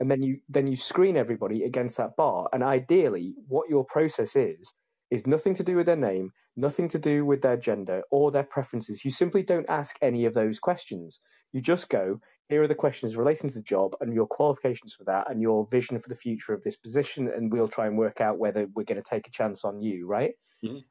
and 0.00 0.10
then 0.10 0.22
you 0.22 0.40
then 0.48 0.66
you 0.66 0.76
screen 0.76 1.16
everybody 1.16 1.64
against 1.64 1.96
that 1.98 2.16
bar. 2.16 2.48
And 2.52 2.62
ideally, 2.62 3.34
what 3.48 3.68
your 3.68 3.84
process 3.84 4.36
is 4.36 4.72
is 5.10 5.26
nothing 5.26 5.54
to 5.54 5.64
do 5.64 5.76
with 5.76 5.86
their 5.86 5.96
name, 5.96 6.30
nothing 6.56 6.88
to 6.90 6.98
do 6.98 7.24
with 7.24 7.42
their 7.42 7.56
gender 7.56 8.02
or 8.10 8.30
their 8.30 8.44
preferences. 8.44 9.04
You 9.04 9.10
simply 9.10 9.42
don't 9.42 9.68
ask 9.68 9.96
any 10.02 10.26
of 10.26 10.34
those 10.34 10.58
questions. 10.58 11.20
You 11.52 11.62
just 11.62 11.88
go, 11.88 12.20
here 12.48 12.62
are 12.62 12.68
the 12.68 12.74
questions 12.74 13.16
relating 13.16 13.48
to 13.50 13.56
the 13.56 13.62
job 13.62 13.96
and 14.00 14.12
your 14.14 14.26
qualifications 14.26 14.94
for 14.94 15.04
that 15.04 15.30
and 15.30 15.40
your 15.40 15.66
vision 15.70 15.98
for 15.98 16.08
the 16.10 16.16
future 16.16 16.52
of 16.52 16.62
this 16.62 16.76
position, 16.76 17.28
and 17.28 17.52
we'll 17.52 17.68
try 17.68 17.86
and 17.86 17.96
work 17.96 18.20
out 18.20 18.38
whether 18.38 18.66
we're 18.74 18.84
going 18.84 19.02
to 19.02 19.08
take 19.08 19.28
a 19.28 19.32
chance 19.32 19.64
on 19.64 19.80
you, 19.80 20.06
right? 20.06 20.34
Mhm. 20.62 20.84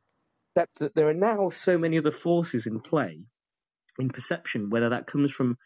Except 0.55 0.79
that 0.79 0.95
there 0.95 1.07
are 1.07 1.13
now 1.13 1.49
so 1.49 1.77
many 1.77 1.97
other 1.99 2.11
forces 2.11 2.65
in 2.65 2.81
play 2.81 3.25
in 3.99 4.09
perception, 4.09 4.69
whether 4.69 4.89
that 4.89 5.07
comes 5.07 5.31
from 5.31 5.57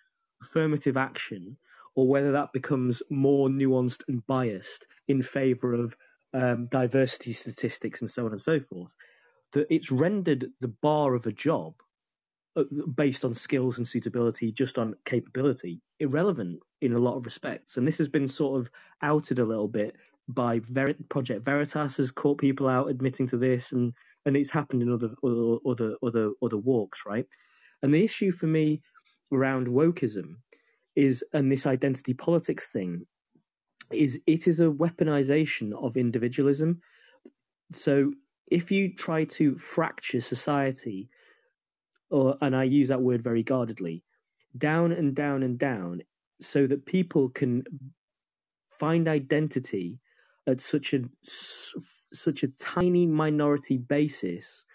affirmative 0.42 0.98
action 0.98 1.58
or 1.96 2.08
whether 2.08 2.34
that 2.34 2.54
becomes 2.54 3.02
more 3.10 3.50
nuanced 3.50 4.04
and 4.08 4.26
biased 4.28 4.86
in 5.08 5.22
favor 5.22 5.74
of 5.74 5.96
um, 6.34 6.68
diversity 6.68 7.34
statistics 7.34 8.02
and 8.02 8.10
so 8.10 8.26
on 8.26 8.32
and 8.32 8.42
so 8.42 8.60
forth, 8.60 8.92
that 9.54 9.68
it's 9.74 9.92
rendered 9.92 10.48
the 10.62 10.70
bar 10.70 11.14
of 11.14 11.26
a 11.28 11.32
job 11.32 11.74
uh, 12.56 12.64
based 12.96 13.26
on 13.26 13.34
skills 13.34 13.78
and 13.78 13.88
suitability, 13.88 14.52
just 14.52 14.78
on 14.78 14.96
capability, 15.06 15.82
irrelevant 16.00 16.60
in 16.82 16.94
a 16.94 17.00
lot 17.00 17.16
of 17.16 17.26
respects. 17.26 17.78
And 17.78 17.88
this 17.88 17.98
has 17.98 18.08
been 18.08 18.28
sort 18.28 18.60
of 18.60 18.70
outed 19.02 19.40
a 19.40 19.46
little 19.46 19.68
bit 19.68 19.96
by 20.28 20.60
Ver- 20.64 20.96
Project 21.10 21.46
Veritas 21.46 21.98
has 21.98 22.12
caught 22.12 22.38
people 22.38 22.68
out 22.68 22.90
admitting 22.90 23.28
to 23.30 23.38
this, 23.38 23.72
and 23.72 23.94
and 24.26 24.38
it's 24.38 24.52
happened 24.52 24.82
in 24.82 24.92
other 24.92 25.12
other 25.24 25.58
other 25.66 25.96
other, 26.04 26.32
other 26.42 26.58
walks, 26.58 27.04
right? 27.06 27.26
And 27.82 27.94
the 27.94 28.04
issue 28.04 28.32
for 28.32 28.48
me 28.48 28.82
around 29.32 29.68
wokeism 29.68 30.36
is 30.96 31.24
and 31.34 31.52
this 31.52 31.66
identity 31.66 32.14
politics 32.14 32.70
thing 32.72 33.06
is 33.92 34.20
it 34.26 34.48
is 34.48 34.60
a 34.60 34.66
weaponization 34.66 35.74
of 35.74 35.98
individualism. 35.98 36.82
So 37.74 38.14
if 38.48 38.72
you 38.72 38.94
try 38.96 39.26
to 39.26 39.58
fracture 39.58 40.22
society, 40.22 41.10
or 42.10 42.38
and 42.42 42.56
I 42.56 42.64
use 42.64 42.90
that 42.90 43.02
word 43.02 43.24
very 43.24 43.44
guardedly, 43.44 44.04
down 44.58 44.92
and 44.92 45.16
down 45.16 45.44
and 45.44 45.58
down, 45.58 46.02
so 46.42 46.68
that 46.68 46.86
people 46.86 47.30
can 47.30 47.64
find 48.80 49.08
identity 49.08 50.00
at 50.48 50.62
such 50.62 50.94
a 50.94 51.02
such 52.14 52.44
a 52.44 52.48
tiny 52.50 53.06
minority 53.06 53.78
basis, 53.78 54.66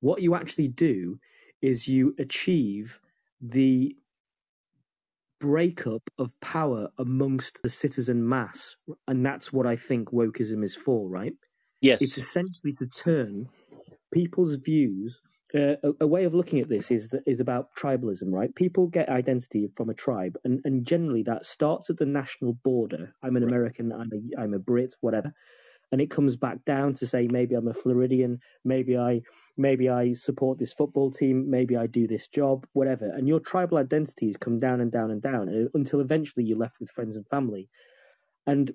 what 0.00 0.22
you 0.22 0.34
actually 0.34 0.68
do 0.68 1.20
is 1.62 1.86
you 1.86 2.14
achieve 2.18 2.98
the 3.40 3.96
breakup 5.40 6.02
of 6.18 6.38
power 6.40 6.88
amongst 6.98 7.62
the 7.62 7.70
citizen 7.70 8.28
mass, 8.28 8.76
and 9.08 9.24
that's 9.24 9.52
what 9.52 9.66
I 9.66 9.76
think 9.76 10.10
wokeism 10.10 10.62
is 10.64 10.76
for, 10.76 11.08
right? 11.08 11.32
Yes. 11.80 12.02
It's 12.02 12.18
essentially 12.18 12.74
to 12.78 12.86
turn 12.86 13.48
people's 14.12 14.54
views. 14.54 15.20
Uh, 15.52 15.74
a, 15.82 15.92
a, 16.02 16.06
way 16.06 16.24
of 16.24 16.34
looking 16.34 16.60
at 16.60 16.68
this 16.68 16.92
is 16.92 17.08
that 17.08 17.22
is 17.26 17.40
about 17.40 17.74
tribalism, 17.76 18.30
right? 18.30 18.54
People 18.54 18.86
get 18.86 19.08
identity 19.08 19.66
from 19.76 19.90
a 19.90 19.94
tribe, 19.94 20.36
and, 20.44 20.60
and 20.64 20.86
generally 20.86 21.24
that 21.24 21.44
starts 21.44 21.90
at 21.90 21.96
the 21.96 22.06
national 22.06 22.52
border. 22.52 23.12
I'm 23.20 23.34
an 23.34 23.42
right. 23.42 23.50
American, 23.50 23.92
I'm 23.92 24.10
a 24.12 24.40
I'm 24.40 24.54
a 24.54 24.60
Brit, 24.60 24.94
whatever, 25.00 25.32
and 25.90 26.00
it 26.00 26.10
comes 26.10 26.36
back 26.36 26.64
down 26.64 26.94
to 26.94 27.06
say 27.06 27.26
maybe 27.28 27.56
I'm 27.56 27.66
a 27.66 27.74
Floridian, 27.74 28.38
maybe 28.64 28.96
I 28.96 29.22
maybe 29.60 29.88
I 29.88 30.14
support 30.14 30.58
this 30.58 30.72
football 30.72 31.10
team, 31.10 31.50
maybe 31.50 31.76
I 31.76 31.86
do 31.86 32.06
this 32.06 32.28
job, 32.28 32.66
whatever. 32.72 33.10
And 33.10 33.28
your 33.28 33.40
tribal 33.40 33.78
identities 33.78 34.36
come 34.36 34.58
down 34.58 34.80
and 34.80 34.90
down 34.90 35.10
and 35.10 35.20
down 35.20 35.48
uh, 35.48 35.68
until 35.74 36.00
eventually 36.00 36.46
you're 36.46 36.58
left 36.58 36.80
with 36.80 36.90
friends 36.90 37.16
and 37.16 37.26
family. 37.28 37.68
And 38.46 38.72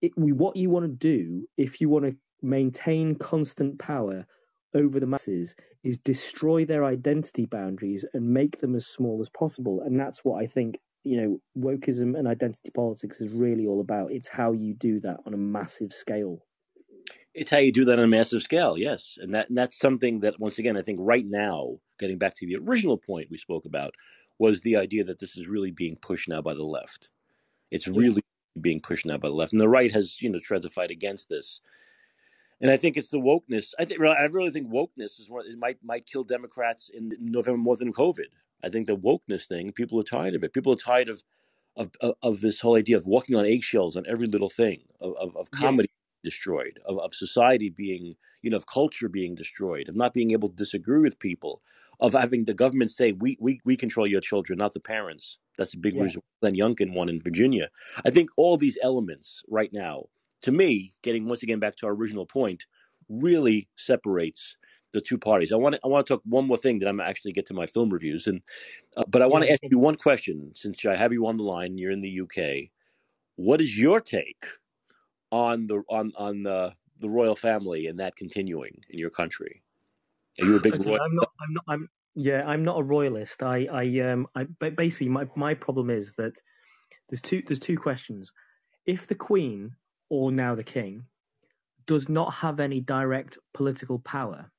it, 0.00 0.12
what 0.16 0.56
you 0.56 0.70
want 0.70 0.84
to 0.84 0.88
do 0.88 1.48
if 1.56 1.80
you 1.80 1.88
want 1.88 2.04
to 2.04 2.16
maintain 2.40 3.16
constant 3.16 3.78
power 3.78 4.26
over 4.74 5.00
the 5.00 5.06
masses 5.06 5.56
is 5.82 5.98
destroy 5.98 6.64
their 6.64 6.84
identity 6.84 7.46
boundaries 7.46 8.04
and 8.14 8.30
make 8.30 8.60
them 8.60 8.76
as 8.76 8.86
small 8.86 9.20
as 9.20 9.28
possible. 9.28 9.82
And 9.84 9.98
that's 9.98 10.24
what 10.24 10.40
I 10.40 10.46
think, 10.46 10.78
you 11.02 11.20
know, 11.20 11.40
wokeism 11.58 12.16
and 12.16 12.28
identity 12.28 12.70
politics 12.72 13.20
is 13.20 13.32
really 13.32 13.66
all 13.66 13.80
about. 13.80 14.12
It's 14.12 14.28
how 14.28 14.52
you 14.52 14.74
do 14.74 15.00
that 15.00 15.18
on 15.26 15.34
a 15.34 15.38
massive 15.38 15.92
scale. 15.92 16.44
It's 17.34 17.50
how 17.50 17.58
you 17.58 17.72
do 17.72 17.84
that 17.86 17.98
on 17.98 18.04
a 18.04 18.08
massive 18.08 18.42
scale, 18.42 18.76
yes. 18.76 19.18
And 19.20 19.32
that 19.34 19.48
and 19.48 19.56
that's 19.56 19.78
something 19.78 20.20
that 20.20 20.40
once 20.40 20.58
again 20.58 20.76
I 20.76 20.82
think 20.82 20.98
right 21.00 21.26
now, 21.26 21.78
getting 21.98 22.18
back 22.18 22.34
to 22.36 22.46
the 22.46 22.56
original 22.56 22.96
point 22.96 23.30
we 23.30 23.38
spoke 23.38 23.64
about, 23.64 23.94
was 24.38 24.60
the 24.60 24.76
idea 24.76 25.04
that 25.04 25.18
this 25.18 25.36
is 25.36 25.48
really 25.48 25.70
being 25.70 25.96
pushed 25.96 26.28
now 26.28 26.42
by 26.42 26.54
the 26.54 26.64
left. 26.64 27.10
It's 27.70 27.86
really 27.86 28.22
being 28.60 28.80
pushed 28.80 29.06
now 29.06 29.18
by 29.18 29.28
the 29.28 29.34
left. 29.34 29.52
And 29.52 29.60
the 29.60 29.68
right 29.68 29.92
has, 29.92 30.20
you 30.22 30.30
know, 30.30 30.40
tried 30.40 30.62
to 30.62 30.70
fight 30.70 30.90
against 30.90 31.28
this 31.28 31.60
and 32.60 32.70
I 32.70 32.76
think 32.76 32.96
it's 32.96 33.10
the 33.10 33.18
wokeness. 33.18 33.72
I 33.78 33.84
think 33.84 34.00
I 34.00 34.24
really 34.24 34.50
think 34.50 34.68
wokeness 34.68 35.20
is 35.20 35.28
what 35.28 35.46
it 35.46 35.58
might 35.58 35.78
might 35.82 36.06
kill 36.06 36.24
Democrats 36.24 36.88
in 36.88 37.12
November 37.20 37.58
more 37.58 37.76
than 37.76 37.92
COVID. 37.92 38.26
I 38.64 38.68
think 38.68 38.86
the 38.86 38.96
wokeness 38.96 39.46
thing, 39.46 39.72
people 39.72 40.00
are 40.00 40.04
tired 40.04 40.34
of 40.34 40.42
it. 40.42 40.52
People 40.52 40.72
are 40.72 40.76
tired 40.76 41.08
of 41.08 41.22
of 41.76 41.92
of, 42.00 42.14
of 42.22 42.40
this 42.40 42.60
whole 42.60 42.76
idea 42.76 42.96
of 42.96 43.06
walking 43.06 43.36
on 43.36 43.46
eggshells 43.46 43.96
on 43.96 44.04
every 44.08 44.26
little 44.26 44.48
thing, 44.48 44.82
of 45.00 45.14
of, 45.16 45.36
of 45.36 45.50
comedy 45.52 45.88
yeah. 45.88 45.97
Destroyed, 46.24 46.78
of, 46.86 46.98
of 46.98 47.14
society 47.14 47.70
being, 47.70 48.14
you 48.42 48.50
know, 48.50 48.56
of 48.56 48.66
culture 48.66 49.08
being 49.08 49.34
destroyed, 49.34 49.88
of 49.88 49.96
not 49.96 50.14
being 50.14 50.32
able 50.32 50.48
to 50.48 50.54
disagree 50.54 51.00
with 51.00 51.18
people, 51.18 51.62
of 52.00 52.12
having 52.12 52.44
the 52.44 52.54
government 52.54 52.90
say 52.90 53.12
we 53.12 53.36
we 53.40 53.60
we 53.64 53.76
control 53.76 54.06
your 54.06 54.20
children, 54.20 54.58
not 54.58 54.74
the 54.74 54.80
parents. 54.80 55.38
That's 55.56 55.74
a 55.74 55.78
big 55.78 55.94
yeah. 55.94 56.02
reason 56.02 56.22
Glenn 56.40 56.54
Youngkin 56.54 56.94
won 56.94 57.08
in 57.08 57.20
Virginia. 57.20 57.68
I 58.04 58.10
think 58.10 58.30
all 58.36 58.56
these 58.56 58.78
elements 58.82 59.42
right 59.48 59.72
now 59.72 60.04
to 60.42 60.52
me, 60.52 60.94
getting 61.02 61.26
once 61.26 61.42
again 61.42 61.58
back 61.58 61.76
to 61.76 61.86
our 61.86 61.92
original 61.92 62.26
point, 62.26 62.66
really 63.08 63.68
separates 63.76 64.56
the 64.92 65.00
two 65.00 65.18
parties. 65.18 65.52
I 65.52 65.56
want 65.56 65.74
to 65.74 65.80
I 65.84 65.88
want 65.88 66.06
to 66.06 66.14
talk 66.14 66.22
one 66.24 66.46
more 66.46 66.56
thing 66.56 66.78
that 66.78 66.88
I'm 66.88 67.00
actually 67.00 67.32
get 67.32 67.46
to 67.46 67.54
my 67.54 67.66
film 67.66 67.90
reviews, 67.90 68.26
and 68.26 68.40
uh, 68.96 69.04
but 69.08 69.22
I 69.22 69.26
want 69.26 69.44
to 69.44 69.52
ask 69.52 69.60
you 69.62 69.78
one 69.78 69.96
question 69.96 70.52
since 70.54 70.84
I 70.86 70.96
have 70.96 71.12
you 71.12 71.26
on 71.26 71.36
the 71.36 71.44
line. 71.44 71.78
You're 71.78 71.90
in 71.90 72.00
the 72.00 72.20
UK. 72.22 72.70
What 73.36 73.60
is 73.60 73.78
your 73.78 74.00
take 74.00 74.44
on 75.30 75.66
the 75.66 75.82
on 75.88 76.12
on 76.16 76.42
the 76.42 76.74
the 77.00 77.08
royal 77.08 77.36
family 77.36 77.86
and 77.86 78.00
that 78.00 78.16
continuing 78.16 78.82
in 78.90 78.98
your 78.98 79.10
country? 79.10 79.62
Are 80.40 80.44
you 80.44 80.56
a 80.56 80.60
big 80.60 80.74
okay, 80.74 80.84
royal? 80.84 81.00
I'm 81.00 81.14
not. 81.14 81.30
I'm 81.40 81.54
not. 81.54 81.64
I'm 81.68 81.88
yeah. 82.14 82.44
I'm 82.46 82.64
not 82.64 82.80
a 82.80 82.82
royalist. 82.84 83.42
I 83.42 83.66
I 83.70 84.10
um. 84.10 84.26
I 84.34 84.44
basically 84.44 85.08
my 85.08 85.26
my 85.36 85.54
problem 85.54 85.90
is 85.90 86.14
that 86.14 86.34
there's 87.08 87.22
two 87.22 87.42
there's 87.46 87.60
two 87.60 87.78
questions. 87.78 88.32
If 88.86 89.06
the 89.06 89.14
Queen 89.14 89.76
or 90.10 90.32
now 90.32 90.54
the 90.54 90.64
king, 90.64 91.04
does 91.86 92.08
not 92.08 92.32
have 92.34 92.60
any 92.60 92.80
direct 92.80 93.38
political 93.54 93.98
power, 93.98 94.50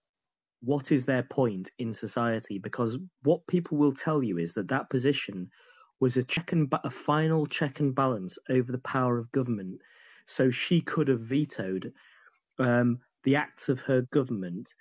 what 0.62 0.92
is 0.92 1.06
their 1.06 1.24
point 1.24 1.72
in 1.80 1.94
society? 1.94 2.60
Because 2.60 2.98
what 3.24 3.48
people 3.48 3.78
will 3.78 3.94
tell 3.94 4.24
you 4.24 4.38
is 4.38 4.56
that 4.56 4.70
that 4.70 4.90
position 4.90 5.50
was 6.00 6.18
a 6.18 6.24
check 6.24 6.52
and 6.52 6.70
ba- 6.70 6.82
a 6.84 6.90
final 6.90 7.46
check 7.46 7.80
and 7.80 7.96
balance 7.96 8.38
over 8.50 8.72
the 8.72 8.80
power 8.80 9.18
of 9.18 9.32
government. 9.32 9.82
So 10.30 10.52
she 10.52 10.82
could 10.82 11.08
have 11.08 11.22
vetoed 11.22 11.92
um, 12.60 13.00
the 13.24 13.38
acts 13.38 13.68
of 13.68 13.80
her 13.82 14.02
government 14.14 14.72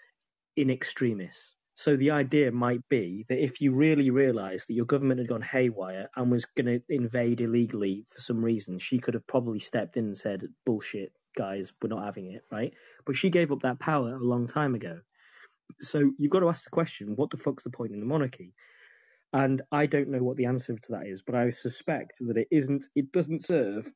in 0.56 0.70
extremis. 0.70 1.54
So 1.74 1.96
the 1.96 2.10
idea 2.10 2.52
might 2.52 2.86
be 2.88 3.24
that 3.28 3.42
if 3.42 3.60
you 3.60 3.72
really 3.72 4.10
realised 4.10 4.68
that 4.68 4.74
your 4.74 4.84
government 4.84 5.20
had 5.20 5.28
gone 5.28 5.42
haywire 5.42 6.10
and 6.14 6.30
was 6.30 6.44
going 6.44 6.66
to 6.66 6.82
invade 6.88 7.40
illegally 7.40 8.04
for 8.08 8.20
some 8.20 8.44
reason, 8.44 8.78
she 8.78 8.98
could 8.98 9.14
have 9.14 9.26
probably 9.26 9.60
stepped 9.60 9.96
in 9.96 10.06
and 10.06 10.18
said, 10.18 10.42
"Bullshit, 10.66 11.12
guys, 11.36 11.72
we're 11.80 11.88
not 11.88 12.04
having 12.04 12.32
it." 12.32 12.42
Right? 12.50 12.74
But 13.06 13.16
she 13.16 13.30
gave 13.30 13.50
up 13.50 13.62
that 13.62 13.78
power 13.78 14.16
a 14.16 14.18
long 14.18 14.48
time 14.48 14.74
ago. 14.74 15.00
So 15.80 16.12
you've 16.18 16.32
got 16.32 16.40
to 16.40 16.48
ask 16.50 16.64
the 16.64 16.70
question: 16.70 17.16
What 17.16 17.30
the 17.30 17.36
fuck's 17.36 17.64
the 17.64 17.70
point 17.70 17.92
in 17.92 18.00
the 18.00 18.06
monarchy? 18.06 18.54
And 19.32 19.62
I 19.72 19.86
don't 19.86 20.08
know 20.10 20.22
what 20.22 20.36
the 20.36 20.46
answer 20.46 20.74
to 20.76 20.92
that 20.92 21.06
is, 21.06 21.22
but 21.22 21.36
I 21.36 21.50
suspect 21.50 22.14
that 22.20 22.36
it 22.36 22.48
isn't. 22.50 22.84
It 22.94 23.12
doesn't 23.12 23.44
serve 23.46 23.90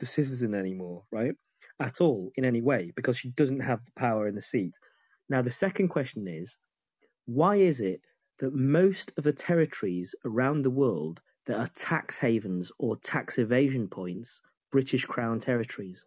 the 0.00 0.06
citizen 0.06 0.54
anymore, 0.54 1.04
right? 1.10 1.34
At 1.80 2.00
all 2.00 2.30
in 2.36 2.44
any 2.44 2.60
way, 2.62 2.92
because 2.94 3.16
she 3.16 3.30
doesn't 3.30 3.60
have 3.60 3.84
the 3.84 3.92
power 3.96 4.28
in 4.28 4.34
the 4.34 4.42
seat. 4.42 4.72
Now 5.28 5.42
the 5.42 5.50
second 5.50 5.88
question 5.88 6.28
is 6.28 6.56
why 7.26 7.56
is 7.56 7.80
it 7.80 8.00
that 8.40 8.52
most 8.54 9.12
of 9.16 9.24
the 9.24 9.32
territories 9.32 10.14
around 10.24 10.62
the 10.62 10.70
world 10.70 11.20
that 11.46 11.58
are 11.58 11.70
tax 11.76 12.18
havens 12.18 12.72
or 12.78 12.96
tax 12.96 13.38
evasion 13.38 13.88
points, 13.88 14.40
British 14.70 15.04
Crown 15.04 15.40
territories? 15.40 16.04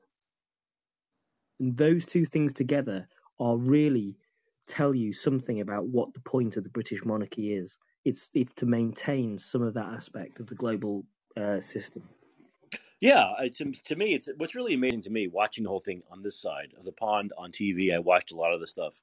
And 1.59 1.77
those 1.77 2.05
two 2.05 2.25
things 2.25 2.53
together 2.53 3.07
are 3.39 3.57
really 3.57 4.17
tell 4.67 4.93
you 4.93 5.13
something 5.13 5.61
about 5.61 5.87
what 5.87 6.13
the 6.13 6.19
point 6.19 6.57
of 6.57 6.63
the 6.63 6.69
British 6.69 7.05
monarchy 7.05 7.53
is. 7.53 7.75
It's 8.03 8.29
it's 8.33 8.53
to 8.55 8.65
maintain 8.65 9.39
some 9.39 9.61
of 9.61 9.75
that 9.75 9.93
aspect 9.93 10.39
of 10.39 10.47
the 10.47 10.55
global 10.55 11.05
uh, 11.37 11.61
system. 11.61 12.03
Yeah, 13.01 13.33
to, 13.57 13.71
to 13.71 13.95
me, 13.95 14.13
it's 14.13 14.29
what's 14.37 14.55
really 14.55 14.73
amazing 14.73 15.01
to 15.03 15.09
me 15.09 15.27
watching 15.27 15.63
the 15.63 15.69
whole 15.69 15.79
thing 15.79 16.01
on 16.09 16.23
this 16.23 16.39
side 16.39 16.73
of 16.77 16.85
the 16.85 16.91
pond 16.91 17.33
on 17.37 17.51
TV. 17.51 17.93
I 17.93 17.99
watched 17.99 18.31
a 18.31 18.35
lot 18.35 18.53
of 18.53 18.59
the 18.59 18.67
stuff 18.67 19.01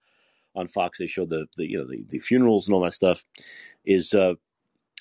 on 0.54 0.66
Fox. 0.66 0.98
They 0.98 1.06
showed 1.06 1.28
the, 1.28 1.46
the 1.56 1.70
you 1.70 1.78
know 1.78 1.86
the, 1.86 2.04
the 2.08 2.18
funerals 2.18 2.66
and 2.66 2.74
all 2.74 2.82
that 2.82 2.94
stuff. 2.94 3.24
Is 3.84 4.14
uh, 4.14 4.34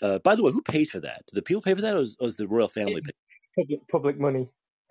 uh, 0.02 0.20
by 0.20 0.36
the 0.36 0.44
way, 0.44 0.52
who 0.52 0.62
pays 0.62 0.92
for 0.92 1.00
that? 1.00 1.24
Do 1.28 1.36
the 1.36 1.42
people 1.42 1.62
pay 1.62 1.74
for 1.74 1.82
that, 1.82 1.96
or 1.96 2.02
is, 2.02 2.18
or 2.20 2.28
is 2.28 2.38
the 2.38 2.48
royal 2.48 2.68
family 2.68 3.02
pay? 3.02 3.12
Public, 3.58 3.88
public 3.88 4.20
money. 4.20 4.50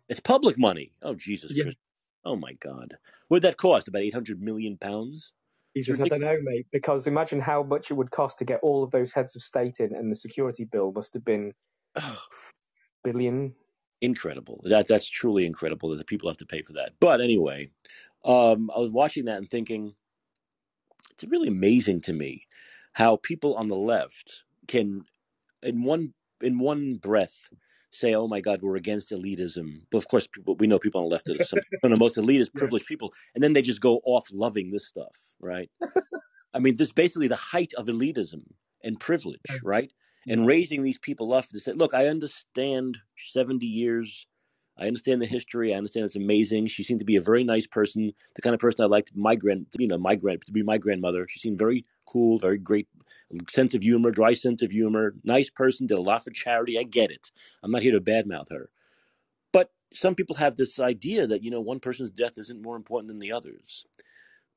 It's 0.08 0.20
public 0.20 0.58
money. 0.58 0.92
Oh 1.02 1.14
Jesus 1.14 1.52
Yeah. 1.54 1.64
Christ! 1.64 1.78
Oh 2.24 2.36
my 2.36 2.54
God! 2.54 2.96
Would 3.28 3.42
that 3.42 3.56
cost? 3.56 3.88
About 3.88 4.02
eight 4.02 4.14
hundred 4.14 4.42
million 4.42 4.76
pounds. 4.76 5.32
Jesus, 5.76 6.00
I 6.00 6.08
don't 6.08 6.20
know, 6.20 6.36
mate. 6.42 6.66
Because 6.72 7.06
imagine 7.06 7.40
how 7.40 7.62
much 7.62 7.92
it 7.92 7.94
would 7.94 8.10
cost 8.10 8.40
to 8.40 8.44
get 8.44 8.58
all 8.62 8.82
of 8.82 8.90
those 8.90 9.12
heads 9.12 9.36
of 9.36 9.42
state 9.42 9.78
in, 9.78 9.94
and 9.94 10.10
the 10.10 10.16
security 10.16 10.64
bill 10.64 10.90
must 10.92 11.14
have 11.14 11.24
been 11.24 11.52
billion. 13.02 13.54
incredible. 14.00 14.60
That 14.64 14.88
that's 14.88 15.08
truly 15.08 15.46
incredible 15.46 15.90
that 15.90 15.96
the 15.98 16.04
people 16.04 16.28
have 16.28 16.38
to 16.38 16.46
pay 16.46 16.62
for 16.62 16.72
that. 16.74 16.92
But 17.00 17.20
anyway, 17.20 17.70
um, 18.24 18.70
I 18.74 18.78
was 18.78 18.90
watching 18.90 19.26
that 19.26 19.38
and 19.38 19.48
thinking, 19.48 19.94
it's 21.12 21.24
really 21.30 21.48
amazing 21.48 22.00
to 22.02 22.12
me 22.12 22.46
how 22.92 23.16
people 23.16 23.54
on 23.54 23.68
the 23.68 23.76
left 23.76 24.44
can, 24.68 25.04
in 25.62 25.82
one 25.82 26.14
in 26.40 26.58
one 26.58 26.94
breath, 26.96 27.48
say, 27.90 28.14
"Oh 28.14 28.28
my 28.28 28.40
God, 28.40 28.62
we're 28.62 28.76
against 28.76 29.10
elitism." 29.10 29.82
But 29.90 29.98
of 29.98 30.08
course, 30.08 30.26
people, 30.26 30.56
we 30.56 30.66
know 30.66 30.78
people 30.78 31.00
on 31.00 31.08
the 31.08 31.14
left 31.14 31.28
are 31.28 31.44
some, 31.44 31.60
some 31.80 31.92
of 31.92 31.98
the 31.98 32.04
most 32.04 32.16
elitist, 32.16 32.54
privileged 32.54 32.86
people, 32.86 33.12
and 33.34 33.42
then 33.44 33.52
they 33.52 33.62
just 33.62 33.80
go 33.80 34.00
off 34.04 34.28
loving 34.32 34.70
this 34.70 34.86
stuff, 34.86 35.16
right? 35.40 35.70
I 36.54 36.58
mean, 36.58 36.76
this 36.76 36.88
is 36.88 36.92
basically 36.92 37.28
the 37.28 37.36
height 37.36 37.72
of 37.76 37.86
elitism 37.86 38.42
and 38.82 38.98
privilege, 38.98 39.40
right? 39.62 39.92
And 40.28 40.46
raising 40.46 40.82
these 40.82 40.98
people 40.98 41.32
up 41.32 41.46
to 41.48 41.60
say, 41.60 41.72
"Look, 41.72 41.94
I 41.94 42.06
understand 42.06 42.98
seventy 43.16 43.66
years." 43.66 44.26
I 44.78 44.86
understand 44.86 45.20
the 45.20 45.26
history. 45.26 45.74
I 45.74 45.76
understand 45.76 46.06
it's 46.06 46.16
amazing. 46.16 46.68
She 46.68 46.82
seemed 46.82 47.00
to 47.00 47.06
be 47.06 47.16
a 47.16 47.20
very 47.20 47.44
nice 47.44 47.66
person, 47.66 48.12
the 48.34 48.40
kind 48.42 48.54
of 48.54 48.60
person 48.60 48.82
I 48.82 48.88
liked 48.88 49.14
my 49.14 49.36
grand, 49.36 49.66
you 49.78 49.86
know, 49.86 49.98
my 49.98 50.16
grand 50.16 50.40
to 50.46 50.52
be 50.52 50.62
my 50.62 50.78
grandmother. 50.78 51.26
She 51.28 51.38
seemed 51.38 51.58
very 51.58 51.82
cool, 52.06 52.38
very 52.38 52.56
great 52.56 52.88
sense 53.50 53.74
of 53.74 53.82
humor, 53.82 54.10
dry 54.10 54.32
sense 54.32 54.62
of 54.62 54.70
humor, 54.70 55.14
nice 55.22 55.50
person, 55.50 55.86
did 55.86 55.98
a 55.98 56.00
lot 56.00 56.24
for 56.24 56.30
charity. 56.30 56.78
I 56.78 56.84
get 56.84 57.10
it. 57.10 57.30
I'm 57.62 57.70
not 57.70 57.82
here 57.82 57.92
to 57.92 58.00
badmouth 58.00 58.50
her. 58.50 58.70
But 59.52 59.72
some 59.92 60.14
people 60.14 60.36
have 60.36 60.56
this 60.56 60.80
idea 60.80 61.26
that, 61.26 61.42
you 61.44 61.50
know, 61.50 61.60
one 61.60 61.80
person's 61.80 62.10
death 62.10 62.38
isn't 62.38 62.62
more 62.62 62.76
important 62.76 63.08
than 63.08 63.18
the 63.18 63.32
others. 63.32 63.86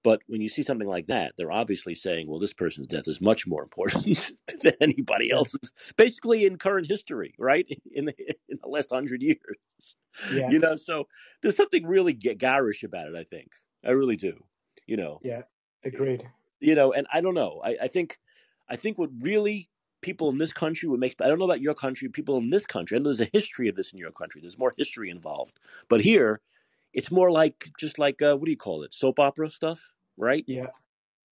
But 0.03 0.21
when 0.27 0.41
you 0.41 0.49
see 0.49 0.63
something 0.63 0.88
like 0.88 1.07
that, 1.07 1.34
they're 1.38 1.51
obviously 1.51 1.95
saying, 1.95 2.27
well, 2.27 2.39
this 2.39 2.53
person's 2.53 2.88
death 2.88 3.07
is 3.07 3.21
much 3.21 3.47
more 3.47 3.63
important 3.63 4.34
than 4.61 4.73
anybody 4.81 5.31
else's, 5.31 5.73
basically 5.97 6.45
in 6.45 6.57
current 6.57 6.88
history, 6.88 7.34
right? 7.39 7.65
In 7.95 8.05
the, 8.05 8.15
in 8.49 8.59
the 8.61 8.67
last 8.69 8.91
hundred 8.91 9.21
years. 9.21 9.38
Yeah. 10.31 10.49
You 10.49 10.59
know, 10.59 10.75
so 10.75 11.07
there's 11.41 11.55
something 11.55 11.85
really 11.85 12.13
garish 12.13 12.84
about 12.84 13.07
it, 13.07 13.15
I 13.15 13.23
think. 13.23 13.51
I 13.85 13.91
really 13.91 14.15
do. 14.15 14.43
You 14.85 14.97
know, 14.97 15.19
Yeah. 15.23 15.43
Agreed. 15.85 16.23
you 16.59 16.75
know, 16.75 16.91
and 16.93 17.07
I 17.13 17.21
don't 17.21 17.34
know. 17.34 17.61
I, 17.63 17.77
I 17.84 17.88
think, 17.88 18.19
I 18.69 18.75
think 18.75 18.97
what 18.97 19.09
really 19.21 19.69
people 20.01 20.30
in 20.30 20.38
this 20.38 20.53
country, 20.53 20.89
what 20.89 20.99
makes, 20.99 21.15
I 21.21 21.27
don't 21.27 21.39
know 21.39 21.45
about 21.45 21.61
your 21.61 21.73
country, 21.73 22.09
people 22.09 22.38
in 22.38 22.49
this 22.49 22.65
country, 22.65 22.97
I 22.97 22.99
know 22.99 23.13
there's 23.13 23.21
a 23.21 23.30
history 23.31 23.67
of 23.69 23.75
this 23.75 23.93
in 23.93 23.99
your 23.99 24.11
country. 24.11 24.41
There's 24.41 24.57
more 24.59 24.71
history 24.77 25.09
involved. 25.09 25.59
But 25.89 26.01
here, 26.01 26.41
it's 26.94 27.11
more 27.11 27.32
like, 27.32 27.70
just 27.80 27.99
like, 27.99 28.22
uh, 28.22 28.36
what 28.36 28.45
do 28.45 28.52
you 28.52 28.57
call 28.57 28.84
it? 28.84 28.94
Soap 28.94 29.20
opera 29.20 29.49
stuff, 29.49 29.94
right? 30.18 30.48
Yeah. 30.48 30.72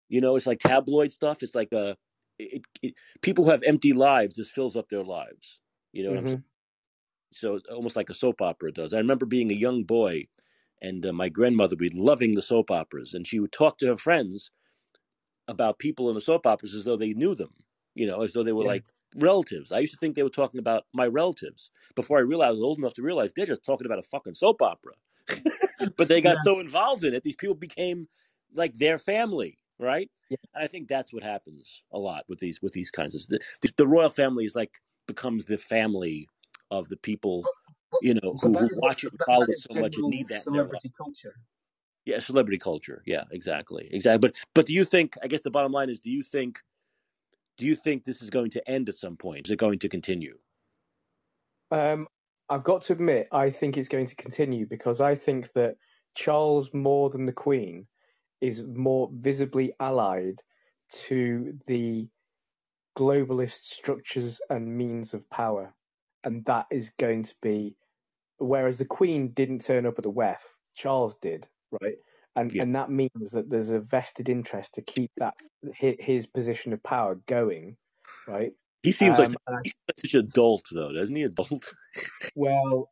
You 0.09 0.21
know, 0.21 0.37
it's 0.37 0.47
like 0.47 0.59
tabloid 0.61 1.13
stuff. 1.13 1.43
It's 1.43 1.55
like 1.55 1.73
a, 1.73 1.97
it, 2.39 2.63
it, 2.83 2.95
people 3.23 3.45
who 3.45 3.51
have 3.51 3.63
empty 3.65 3.93
lives, 3.93 4.37
this 4.37 4.51
fills 4.51 4.77
up 4.77 4.89
their 4.89 5.05
lives. 5.05 5.61
You 5.93 6.05
know 6.05 6.11
what 6.11 6.19
I'm 6.19 6.27
saying? 6.27 6.37
Mhm. 6.37 6.45
So 7.33 7.57
it's 7.57 7.69
almost 7.69 7.97
like 7.97 8.11
a 8.11 8.15
soap 8.15 8.43
opera 8.43 8.73
does. 8.73 8.93
I 8.95 8.99
remember 8.99 9.27
being 9.27 9.51
a 9.51 9.55
young 9.55 9.85
boy, 9.85 10.27
and 10.83 11.05
uh, 11.07 11.13
my 11.13 11.29
grandmother 11.29 11.75
would 11.75 11.91
be 11.93 11.99
loving 11.99 12.35
the 12.35 12.43
soap 12.43 12.71
operas, 12.71 13.15
and 13.15 13.27
she 13.27 13.41
would 13.41 13.53
talk 13.53 13.79
to 13.79 13.87
her 13.89 13.97
friends 13.97 14.51
about 15.49 15.79
people 15.79 16.09
in 16.09 16.15
the 16.15 16.21
soap 16.21 16.47
operas 16.47 16.75
as 16.75 16.85
though 16.85 16.97
they 16.97 17.13
knew 17.15 17.35
them. 17.35 17.55
You 17.95 18.07
know, 18.07 18.23
as 18.23 18.33
though 18.33 18.45
they 18.45 18.53
were 18.53 18.63
Yeah. 18.63 18.67
like 18.67 18.85
relatives. 19.17 19.73
I 19.73 19.81
used 19.81 19.93
to 19.93 19.99
think 19.99 20.15
they 20.17 20.23
were 20.23 20.31
talking 20.31 20.61
about 20.61 20.85
my 20.95 21.07
relatives 21.07 21.71
before 21.97 22.19
I 22.19 22.23
realized 22.23 22.49
I 22.49 22.53
was 22.53 22.63
old 22.63 22.79
enough 22.79 22.95
to 22.95 23.03
realize 23.03 23.35
they're 23.35 23.47
just 23.47 23.65
talking 23.65 23.87
about 23.87 23.99
a 23.99 24.03
fucking 24.03 24.35
soap 24.35 24.63
opera. 24.63 24.95
but 25.97 26.09
they 26.09 26.21
got 26.21 26.37
Yeah. 26.37 26.43
so 26.45 26.61
involved 26.61 27.05
in 27.05 27.15
it, 27.15 27.23
these 27.23 27.37
people 27.37 27.55
became 27.55 28.09
like 28.55 28.75
their 28.75 28.99
family, 28.99 29.59
right? 29.79 30.11
Yeah. 30.29 30.37
And 30.55 30.65
I 30.65 30.67
think 30.67 30.89
that's 30.89 31.13
what 31.13 31.23
happens 31.23 31.83
a 31.93 31.99
lot 31.99 32.25
with 32.29 32.39
these 32.39 32.63
with 32.63 32.73
these 32.73 32.91
kinds 32.91 33.15
of 33.15 33.27
the, 33.29 33.41
the 33.77 33.87
royal 33.87 34.11
family 34.11 34.45
is 34.45 34.55
like 34.55 34.81
becomes 35.07 35.45
the 35.45 35.59
family 35.59 36.29
of 36.71 36.89
the 36.89 36.97
people 36.97 37.45
you 38.03 38.15
know 38.15 38.37
who, 38.41 38.53
who 38.57 38.69
watch 38.77 39.05
it 39.05 39.13
and 39.13 39.21
follow 39.27 39.47
it 39.49 39.59
so 39.59 39.81
much 39.81 39.97
and 39.97 40.09
need 40.09 40.29
that 40.29 40.47
in 40.47 40.53
their 40.53 40.65
life. 40.65 40.83
culture. 40.97 41.35
Yeah, 42.07 42.19
celebrity 42.21 42.59
culture. 42.59 43.03
Yeah, 43.07 43.25
exactly, 43.31 43.89
exactly. 43.93 44.29
But 44.29 44.37
but 44.55 44.67
do 44.67 44.73
you 44.73 44.85
think? 44.85 45.17
I 45.23 45.27
guess 45.27 45.41
the 45.43 45.51
bottom 45.51 45.73
line 45.73 45.91
is: 45.91 46.01
Do 46.01 46.11
you 46.11 46.23
think? 46.23 46.61
Do 47.57 47.67
you 47.67 47.77
think 47.77 48.05
this 48.05 48.23
is 48.23 48.31
going 48.31 48.51
to 48.53 48.71
end 48.71 48.89
at 48.89 48.97
some 48.97 49.17
point? 49.17 49.47
Is 49.47 49.53
it 49.53 49.59
going 49.59 49.79
to 49.81 49.89
continue? 49.89 50.39
Um, 51.71 52.09
I've 52.51 52.65
got 52.65 52.83
to 52.85 52.95
admit, 52.95 53.29
I 53.33 53.51
think 53.51 53.79
it's 53.79 53.89
going 53.89 54.07
to 54.09 54.17
continue 54.17 54.67
because 54.67 55.01
I 55.01 55.17
think 55.17 55.53
that 55.55 55.77
Charles, 56.17 56.75
more 56.75 57.11
than 57.11 57.27
the 57.27 57.33
Queen, 57.33 57.89
is 58.43 58.63
more 58.65 59.11
visibly 59.13 59.75
allied 59.81 60.37
to 61.07 61.59
the 61.69 62.09
globalist 62.99 63.65
structures 63.65 64.41
and 64.51 64.77
means 64.77 65.15
of 65.15 65.31
power. 65.31 65.75
And 66.25 66.45
that 66.47 66.67
is 66.73 66.91
going 66.99 67.25
to 67.25 67.37
be, 67.43 67.77
whereas 68.39 68.79
the 68.79 68.87
Queen 68.87 69.33
didn't 69.33 69.61
turn 69.65 69.87
up 69.87 69.99
at 69.99 70.05
the 70.05 70.13
WEF, 70.13 70.41
Charles 70.75 71.19
did, 71.19 71.49
right? 71.83 71.97
And 72.37 72.53
Yeah. 72.53 72.63
and 72.65 72.77
that 72.77 72.91
means 72.91 73.33
that 73.33 73.51
there's 73.51 73.73
a 73.73 73.81
vested 73.81 74.29
interest 74.29 74.75
to 74.75 74.83
keep 74.83 75.13
that 75.19 75.35
his 76.01 76.27
position 76.27 76.73
of 76.73 76.83
power 76.83 77.17
going, 77.17 77.79
right? 78.27 78.53
He 78.83 78.93
seems 78.93 79.19
like 79.19 79.29
Um, 79.29 79.37
and 79.47 79.57
I 79.57 79.61
he's 79.65 79.75
such 79.97 80.15
a 80.15 80.23
dolt, 80.23 80.67
though, 80.73 80.93
doesn't 80.93 81.15
he? 81.15 81.23
Adult. 81.25 81.75
Well, 82.35 82.91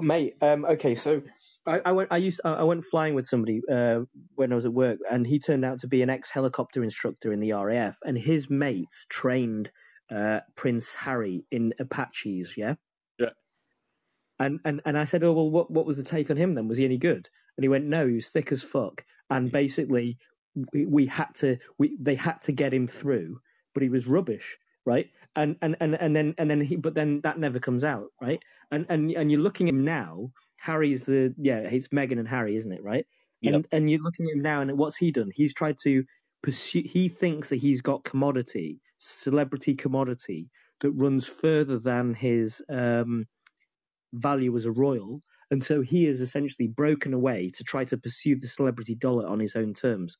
mate. 0.00 0.36
Um. 0.40 0.64
Okay. 0.64 0.94
So 0.94 1.22
I, 1.66 1.80
I 1.84 1.92
went. 1.92 2.12
I 2.12 2.16
used. 2.18 2.40
I 2.44 2.64
went 2.64 2.84
flying 2.84 3.14
with 3.14 3.26
somebody 3.26 3.62
uh, 3.70 4.00
when 4.34 4.52
I 4.52 4.54
was 4.54 4.64
at 4.64 4.72
work, 4.72 4.98
and 5.10 5.26
he 5.26 5.38
turned 5.38 5.64
out 5.64 5.80
to 5.80 5.88
be 5.88 6.02
an 6.02 6.10
ex-helicopter 6.10 6.82
instructor 6.82 7.32
in 7.32 7.40
the 7.40 7.52
RAF, 7.52 7.98
and 8.04 8.16
his 8.16 8.48
mates 8.48 9.06
trained 9.08 9.70
uh, 10.10 10.40
Prince 10.56 10.94
Harry 10.94 11.44
in 11.50 11.74
Apaches. 11.78 12.52
Yeah. 12.56 12.74
Yeah. 13.18 13.30
And 14.38 14.60
and 14.64 14.80
and 14.84 14.96
I 14.96 15.04
said, 15.04 15.24
oh 15.24 15.32
well, 15.32 15.50
what 15.50 15.70
what 15.70 15.86
was 15.86 15.96
the 15.96 16.04
take 16.04 16.30
on 16.30 16.36
him 16.36 16.54
then? 16.54 16.68
Was 16.68 16.78
he 16.78 16.84
any 16.84 16.98
good? 16.98 17.28
And 17.56 17.64
he 17.64 17.68
went, 17.68 17.86
no, 17.86 18.06
he 18.06 18.14
was 18.14 18.28
thick 18.28 18.52
as 18.52 18.62
fuck, 18.62 19.04
and 19.28 19.50
basically 19.50 20.18
we, 20.72 20.86
we 20.86 21.06
had 21.06 21.34
to 21.36 21.58
we 21.76 21.96
they 22.00 22.14
had 22.14 22.40
to 22.42 22.52
get 22.52 22.72
him 22.72 22.86
through, 22.86 23.40
but 23.74 23.82
he 23.82 23.88
was 23.88 24.06
rubbish, 24.06 24.56
right? 24.88 25.10
And 25.36 25.56
and 25.62 25.76
and 25.80 25.96
and 25.96 26.16
then 26.16 26.34
and 26.38 26.50
then 26.50 26.62
he 26.62 26.76
but 26.76 26.94
then 26.94 27.22
that 27.24 27.38
never 27.38 27.60
comes 27.60 27.84
out, 27.84 28.08
right? 28.22 28.40
And 28.72 28.86
and 28.90 29.12
and 29.12 29.32
you're 29.32 29.42
looking 29.42 29.68
at 29.68 29.74
him 29.74 29.84
now. 29.84 30.32
Harry's 30.58 31.06
the 31.06 31.34
yeah, 31.38 31.60
it's 31.60 31.90
Meghan 31.90 32.20
and 32.20 32.28
Harry, 32.28 32.56
isn't 32.56 32.72
it, 32.72 32.84
right? 32.84 33.06
Yep. 33.42 33.54
And 33.54 33.68
and 33.72 33.90
you're 33.90 34.02
looking 34.02 34.28
at 34.30 34.36
him 34.38 34.42
now, 34.42 34.62
and 34.62 34.78
what's 34.78 34.98
he 34.98 35.12
done? 35.12 35.30
He's 35.34 35.54
tried 35.54 35.78
to 35.84 36.04
pursue. 36.42 36.84
He 36.86 37.10
thinks 37.10 37.50
that 37.50 37.58
he's 37.58 37.82
got 37.82 38.04
commodity, 38.04 38.80
celebrity 38.98 39.76
commodity 39.76 40.50
that 40.82 40.92
runs 40.92 41.28
further 41.28 41.80
than 41.80 42.14
his 42.14 42.62
um, 42.70 43.26
value 44.14 44.56
as 44.56 44.66
a 44.66 44.72
royal, 44.72 45.22
and 45.50 45.64
so 45.64 45.82
he 45.82 46.06
has 46.06 46.20
essentially 46.20 46.68
broken 46.68 47.14
away 47.14 47.50
to 47.56 47.64
try 47.64 47.84
to 47.86 47.98
pursue 47.98 48.36
the 48.40 48.48
celebrity 48.48 48.96
dollar 48.96 49.28
on 49.28 49.40
his 49.40 49.56
own 49.56 49.74
terms. 49.74 50.18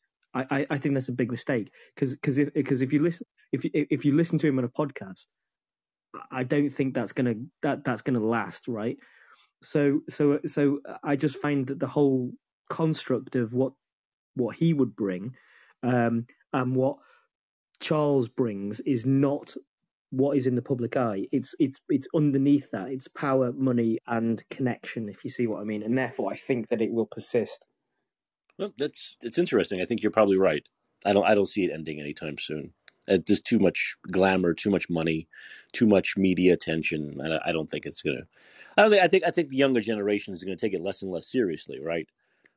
I, 0.50 0.66
I, 0.70 0.78
think 0.78 0.94
that's 0.94 1.08
a 1.08 1.12
big 1.12 1.30
mistake 1.30 1.70
because 1.94 2.14
because 2.14 2.38
if 2.38 2.52
because 2.54 2.82
if 2.82 2.92
you 2.92 3.02
listen 3.02 3.26
if 3.52 3.64
you, 3.64 3.70
if 3.72 4.04
you 4.04 4.14
listen 4.14 4.38
to 4.38 4.46
him 4.46 4.58
on 4.58 4.64
a 4.64 4.68
podcast, 4.68 5.26
I 6.30 6.44
don't 6.44 6.70
think 6.70 6.94
that's 6.94 7.12
gonna 7.12 7.34
that 7.62 7.84
that's 7.84 8.02
gonna 8.02 8.20
last, 8.20 8.68
right? 8.68 8.98
So 9.62 10.00
so 10.08 10.40
so 10.46 10.80
I 11.02 11.16
just 11.16 11.38
find 11.40 11.66
that 11.66 11.78
the 11.78 11.86
whole 11.86 12.32
construct 12.68 13.36
of 13.36 13.52
what 13.52 13.72
what 14.34 14.56
he 14.56 14.72
would 14.72 14.94
bring 14.94 15.34
um, 15.82 16.26
and 16.52 16.74
what 16.74 16.98
Charles 17.80 18.28
brings 18.28 18.80
is 18.80 19.06
not 19.06 19.54
what 20.10 20.36
is 20.36 20.46
in 20.46 20.54
the 20.54 20.62
public 20.62 20.96
eye. 20.96 21.26
It's 21.32 21.54
it's 21.58 21.80
it's 21.88 22.08
underneath 22.14 22.70
that. 22.72 22.88
It's 22.88 23.08
power, 23.08 23.52
money, 23.52 23.98
and 24.06 24.42
connection. 24.50 25.08
If 25.08 25.24
you 25.24 25.30
see 25.30 25.46
what 25.46 25.60
I 25.60 25.64
mean, 25.64 25.82
and 25.82 25.96
therefore 25.96 26.32
I 26.32 26.36
think 26.36 26.68
that 26.68 26.80
it 26.80 26.90
will 26.90 27.06
persist. 27.06 27.58
Well, 28.58 28.72
that's 28.78 29.16
it's 29.22 29.38
interesting. 29.38 29.82
I 29.82 29.86
think 29.86 30.02
you're 30.02 30.12
probably 30.12 30.38
right. 30.38 30.66
I 31.06 31.12
don't 31.14 31.26
I 31.26 31.34
don't 31.36 31.48
see 31.48 31.64
it 31.64 31.72
ending 31.72 32.00
anytime 32.00 32.38
soon. 32.38 32.72
Uh, 33.08 33.18
There's 33.26 33.42
too 33.42 33.60
much 33.60 33.96
glamour, 34.10 34.54
too 34.54 34.70
much 34.70 34.90
money, 34.90 35.28
too 35.72 35.86
much 35.86 36.16
media 36.16 36.54
attention. 36.54 37.20
I, 37.22 37.50
I 37.50 37.52
don't 37.52 37.70
think 37.70 37.86
it's 37.86 38.02
gonna. 38.02 38.22
I 38.76 38.82
don't 38.82 38.90
think. 38.92 39.02
I 39.04 39.08
think. 39.08 39.24
I 39.26 39.32
think 39.32 39.50
the 39.50 39.56
younger 39.56 39.82
generation 39.82 40.34
is 40.34 40.44
going 40.44 40.56
to 40.56 40.60
take 40.60 40.74
it 40.74 40.82
less 40.82 41.02
and 41.02 41.12
less 41.12 41.30
seriously, 41.30 41.80
right? 41.80 42.08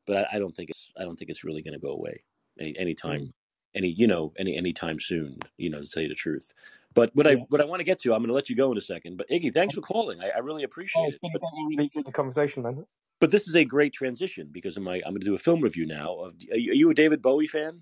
But 0.08 0.18
I, 0.18 0.38
I 0.38 0.40
don't 0.40 0.56
think 0.56 0.72
it's. 0.72 0.92
I 0.98 1.04
don't 1.04 1.18
think 1.18 1.32
it's 1.32 1.44
really 1.44 1.62
going 1.64 1.74
to 1.74 1.80
go 1.80 1.92
away 1.92 2.24
any 2.60 2.78
anytime, 2.80 3.34
any 3.76 3.90
you 3.90 4.08
know 4.08 4.34
any 4.40 4.58
anytime 4.58 5.00
soon. 5.00 5.40
You 5.58 5.70
know, 5.72 5.82
to 5.82 5.88
tell 5.88 6.04
you 6.04 6.10
the 6.10 6.16
truth. 6.16 6.54
But 6.96 7.12
what 7.16 7.28
I 7.28 7.36
what 7.50 7.62
I 7.62 7.66
want 7.66 7.82
to 7.82 7.86
get 7.86 8.00
to, 8.02 8.14
I'm 8.14 8.22
going 8.22 8.30
to 8.30 8.34
let 8.36 8.50
you 8.50 8.56
go 8.58 8.72
in 8.72 8.78
a 8.78 8.82
second. 8.82 9.18
But 9.18 9.30
Iggy, 9.30 9.54
thanks 9.54 9.76
for 9.76 9.82
calling. 9.82 10.22
I, 10.22 10.30
I 10.36 10.40
really 10.40 10.64
Oh, 10.64 10.66
appreciate 10.66 11.08
it's 11.08 11.16
it. 11.16 11.22
But, 11.34 11.42
really 11.70 11.86
enjoyed 11.86 12.06
the 12.06 12.12
conversation, 12.12 12.64
man. 12.64 12.86
But 13.22 13.32
this 13.32 13.48
is 13.48 13.56
a 13.56 13.64
great 13.64 13.94
transition 13.94 14.50
because 14.52 14.78
my. 14.78 14.96
I'm 15.06 15.14
going 15.14 15.22
to 15.22 15.26
do 15.26 15.36
a 15.36 15.40
film 15.40 15.62
review 15.62 15.86
now. 15.86 16.14
Of, 16.16 16.34
are 16.52 16.58
you 16.58 16.90
a 16.90 16.94
David 16.94 17.22
Bowie 17.22 17.48
fan? 17.48 17.82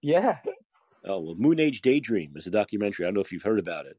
Yeah, 0.00 0.38
Oh 1.04 1.20
well, 1.20 1.34
Moonage 1.36 1.80
Daydream 1.80 2.36
is 2.36 2.46
a 2.46 2.50
documentary. 2.50 3.04
I 3.04 3.08
don't 3.08 3.14
know 3.14 3.20
if 3.20 3.32
you've 3.32 3.42
heard 3.42 3.58
about 3.58 3.86
it. 3.86 3.96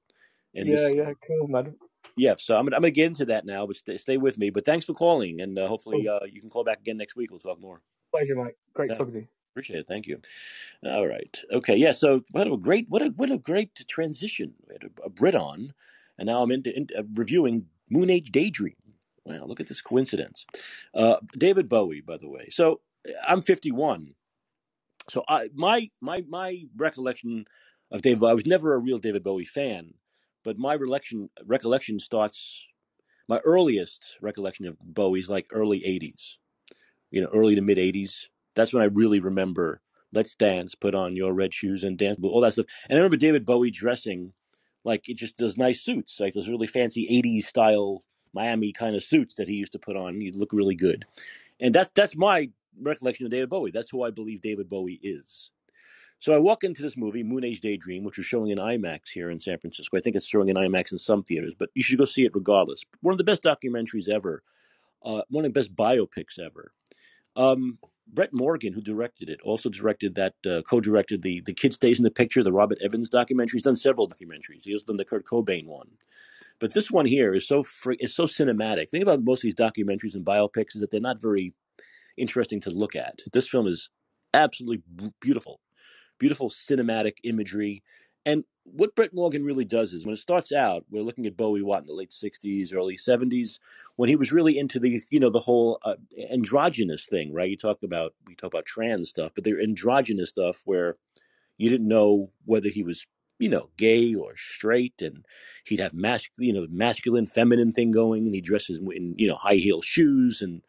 And 0.55 0.67
yeah, 0.67 0.75
this, 0.75 0.95
yeah. 0.95 1.13
Cool, 1.25 1.47
man. 1.47 1.75
yeah. 2.17 2.35
So 2.37 2.55
I'm 2.55 2.67
I'm 2.67 2.81
gonna 2.81 2.91
get 2.91 3.07
into 3.07 3.25
that 3.25 3.45
now, 3.45 3.65
but 3.65 3.75
stay, 3.75 3.97
stay 3.97 4.17
with 4.17 4.37
me. 4.37 4.49
But 4.49 4.65
thanks 4.65 4.85
for 4.85 4.93
calling, 4.93 5.41
and 5.41 5.57
uh, 5.57 5.67
hopefully 5.67 6.07
uh, 6.07 6.19
you 6.25 6.41
can 6.41 6.49
call 6.49 6.63
back 6.63 6.79
again 6.79 6.97
next 6.97 7.15
week. 7.15 7.31
We'll 7.31 7.39
talk 7.39 7.59
more. 7.59 7.81
Pleasure, 8.11 8.35
Mike. 8.35 8.57
Great 8.73 8.91
Yeah. 8.91 8.97
talking 8.97 9.13
to 9.13 9.19
you. 9.19 9.27
Appreciate 9.53 9.79
it. 9.79 9.87
Thank 9.87 10.07
you. 10.07 10.19
All 10.85 11.07
right. 11.07 11.37
Okay. 11.51 11.75
Yeah. 11.75 11.91
So 11.91 12.23
what 12.31 12.47
a 12.47 12.57
great 12.57 12.87
what 12.89 13.01
a 13.01 13.07
what 13.15 13.31
a 13.31 13.37
great 13.37 13.75
transition. 13.87 14.53
We 14.67 14.75
had 14.75 14.83
a, 14.83 15.05
a 15.05 15.09
Brit 15.09 15.35
on, 15.35 15.73
and 16.17 16.27
now 16.27 16.41
I'm 16.41 16.51
into, 16.51 16.75
into 16.75 16.97
uh, 16.99 17.03
reviewing 17.15 17.65
Moonage 17.91 18.31
Daydream. 18.31 18.75
Wow, 19.29 19.45
look 19.45 19.59
at 19.59 19.67
this 19.67 19.81
coincidence. 19.81 20.45
Uh, 20.93 21.17
David 21.37 21.69
Bowie, 21.69 22.01
by 22.01 22.17
the 22.17 22.27
way. 22.27 22.49
So 22.49 22.81
I'm 23.27 23.41
51. 23.41 24.15
So 25.07 25.23
I 25.27 25.49
my 25.53 25.89
my 26.01 26.23
my 26.27 26.63
recollection 26.75 27.45
of 27.91 28.01
David 28.01 28.21
Bowie. 28.21 28.31
I 28.31 28.35
was 28.35 28.47
never 28.47 28.73
a 28.73 28.79
real 28.79 28.97
David 28.97 29.23
Bowie 29.23 29.45
fan, 29.45 29.93
but 30.43 30.57
my 30.57 30.73
recollection 30.73 31.29
recollection 31.45 31.99
starts. 31.99 32.65
My 33.27 33.39
earliest 33.45 34.17
recollection 34.21 34.65
of 34.65 34.79
Bowie's 34.79 35.29
like 35.29 35.45
early 35.51 35.79
'80s, 35.81 36.37
you 37.11 37.21
know, 37.21 37.29
early 37.31 37.53
to 37.53 37.61
mid 37.61 37.77
'80s. 37.77 38.27
That's 38.55 38.73
when 38.73 38.81
I 38.81 38.87
really 38.87 39.19
remember 39.19 39.81
"Let's 40.11 40.35
Dance," 40.35 40.73
"Put 40.73 40.95
on 40.95 41.15
Your 41.15 41.33
Red 41.33 41.53
Shoes," 41.53 41.83
and 41.83 41.97
dance, 41.97 42.17
all 42.23 42.41
that 42.41 42.53
stuff. 42.53 42.65
And 42.89 42.97
I 42.97 42.99
remember 42.99 43.17
David 43.17 43.45
Bowie 43.45 43.71
dressing 43.71 44.33
like 44.83 45.07
it 45.07 45.17
just 45.17 45.37
does 45.37 45.57
nice 45.57 45.81
suits, 45.81 46.19
like 46.19 46.33
those 46.33 46.49
really 46.49 46.67
fancy 46.67 47.07
'80s 47.11 47.45
style 47.45 48.03
Miami 48.33 48.71
kind 48.71 48.95
of 48.95 49.03
suits 49.03 49.35
that 49.35 49.47
he 49.47 49.55
used 49.55 49.71
to 49.73 49.79
put 49.79 49.95
on. 49.95 50.19
He'd 50.19 50.35
look 50.35 50.53
really 50.53 50.75
good, 50.75 51.05
and 51.59 51.73
that's 51.73 51.91
that's 51.95 52.15
my 52.15 52.49
recollection 52.81 53.25
of 53.25 53.31
David 53.31 53.49
Bowie. 53.49 53.71
That's 53.71 53.89
who 53.89 54.03
I 54.03 54.11
believe 54.11 54.41
David 54.41 54.69
Bowie 54.69 54.99
is. 55.03 55.51
So 56.19 56.33
I 56.33 56.37
walk 56.37 56.65
into 56.65 56.81
this 56.81 56.97
movie, 56.97 57.23
Moonage 57.23 57.61
Daydream, 57.61 58.03
which 58.03 58.17
was 58.17 58.25
showing 58.25 58.51
in 58.51 58.57
IMAX 58.57 59.09
here 59.13 59.29
in 59.29 59.39
San 59.39 59.57
Francisco. 59.57 59.97
I 59.97 60.01
think 60.01 60.17
it's 60.17 60.27
showing 60.27 60.49
in 60.49 60.57
IMAX 60.57 60.91
in 60.91 60.99
some 60.99 61.23
theaters, 61.23 61.55
but 61.55 61.69
you 61.75 61.81
should 61.81 61.97
go 61.97 62.03
see 62.05 62.25
it 62.25 62.35
regardless. 62.35 62.83
One 63.01 63.13
of 63.13 63.17
the 63.17 63.23
best 63.23 63.41
documentaries 63.41 64.09
ever, 64.09 64.43
uh, 65.03 65.21
one 65.29 65.45
of 65.45 65.53
the 65.53 65.57
best 65.57 65.73
biopics 65.75 66.37
ever. 66.37 66.73
Um, 67.37 67.79
Brett 68.11 68.33
Morgen, 68.33 68.73
who 68.73 68.81
directed 68.81 69.29
it, 69.29 69.39
also 69.43 69.69
directed 69.69 70.15
that, 70.15 70.33
uh, 70.45 70.61
co-directed 70.63 71.21
the 71.21 71.41
the 71.41 71.53
Kid 71.53 71.73
Stays 71.73 71.99
in 71.99 72.03
the 72.03 72.11
Picture, 72.11 72.43
the 72.43 72.51
Robert 72.51 72.79
Evans 72.81 73.07
documentary. 73.07 73.57
He's 73.57 73.63
done 73.63 73.77
several 73.77 74.09
documentaries. 74.09 74.65
He 74.65 74.73
also 74.73 74.87
done 74.87 74.97
the 74.97 75.05
Kurt 75.05 75.25
Cobain 75.25 75.67
one, 75.67 75.87
but 76.59 76.73
this 76.73 76.91
one 76.91 77.05
here 77.05 77.33
is 77.33 77.47
so 77.47 77.63
free, 77.63 77.97
is 77.99 78.15
so 78.15 78.25
cinematic. 78.25 78.89
The 78.89 78.97
thing 78.97 79.01
about 79.01 79.23
most 79.23 79.39
of 79.39 79.43
these 79.43 79.55
documentaries 79.55 80.15
and 80.15 80.25
biopics 80.25 80.75
is 80.75 80.81
that 80.81 80.91
they're 80.91 80.99
not 80.99 81.21
very 81.21 81.53
interesting 82.17 82.59
to 82.61 82.69
look 82.69 82.95
at. 82.95 83.19
This 83.31 83.47
film 83.47 83.67
is 83.67 83.89
absolutely 84.33 84.83
beautiful, 85.21 85.61
beautiful 86.19 86.49
cinematic 86.49 87.13
imagery. 87.23 87.83
And 88.25 88.43
what 88.63 88.93
Brett 88.95 89.13
Morgen 89.13 89.43
really 89.43 89.65
does 89.65 89.93
is 89.93 90.05
when 90.05 90.13
it 90.13 90.19
starts 90.19 90.51
out, 90.51 90.85
we're 90.91 91.01
looking 91.01 91.25
at 91.25 91.37
Bowie 91.37 91.61
Watt 91.61 91.81
in 91.81 91.87
the 91.87 91.93
late 91.93 92.11
'60s, 92.11 92.73
early 92.73 92.97
'70s, 92.97 93.59
when 93.95 94.09
he 94.09 94.15
was 94.15 94.31
really 94.31 94.57
into 94.57 94.79
the 94.79 95.01
you 95.09 95.19
know 95.19 95.29
the 95.29 95.39
whole 95.39 95.79
uh, 95.83 95.95
androgynous 96.29 97.05
thing, 97.05 97.33
right? 97.33 97.49
You 97.49 97.57
talk 97.57 97.81
about 97.83 98.13
we 98.27 98.35
talk 98.35 98.53
about 98.53 98.65
trans 98.65 99.09
stuff, 99.09 99.31
but 99.33 99.43
they're 99.43 99.61
androgynous 99.61 100.29
stuff 100.29 100.61
where 100.65 100.97
you 101.57 101.69
didn't 101.69 101.87
know 101.87 102.31
whether 102.45 102.69
he 102.69 102.83
was 102.83 103.07
you 103.39 103.49
know 103.49 103.69
gay 103.77 104.13
or 104.13 104.35
straight, 104.35 105.01
and 105.01 105.25
he'd 105.65 105.79
have 105.79 105.93
mas- 105.93 106.29
you 106.37 106.53
know 106.53 106.67
masculine, 106.69 107.25
feminine 107.25 107.73
thing 107.73 107.91
going, 107.91 108.25
and 108.25 108.35
he 108.35 108.41
dresses 108.41 108.79
in 108.79 109.15
you 109.17 109.27
know 109.27 109.35
high 109.35 109.55
heel 109.55 109.81
shoes 109.81 110.41
and 110.41 110.61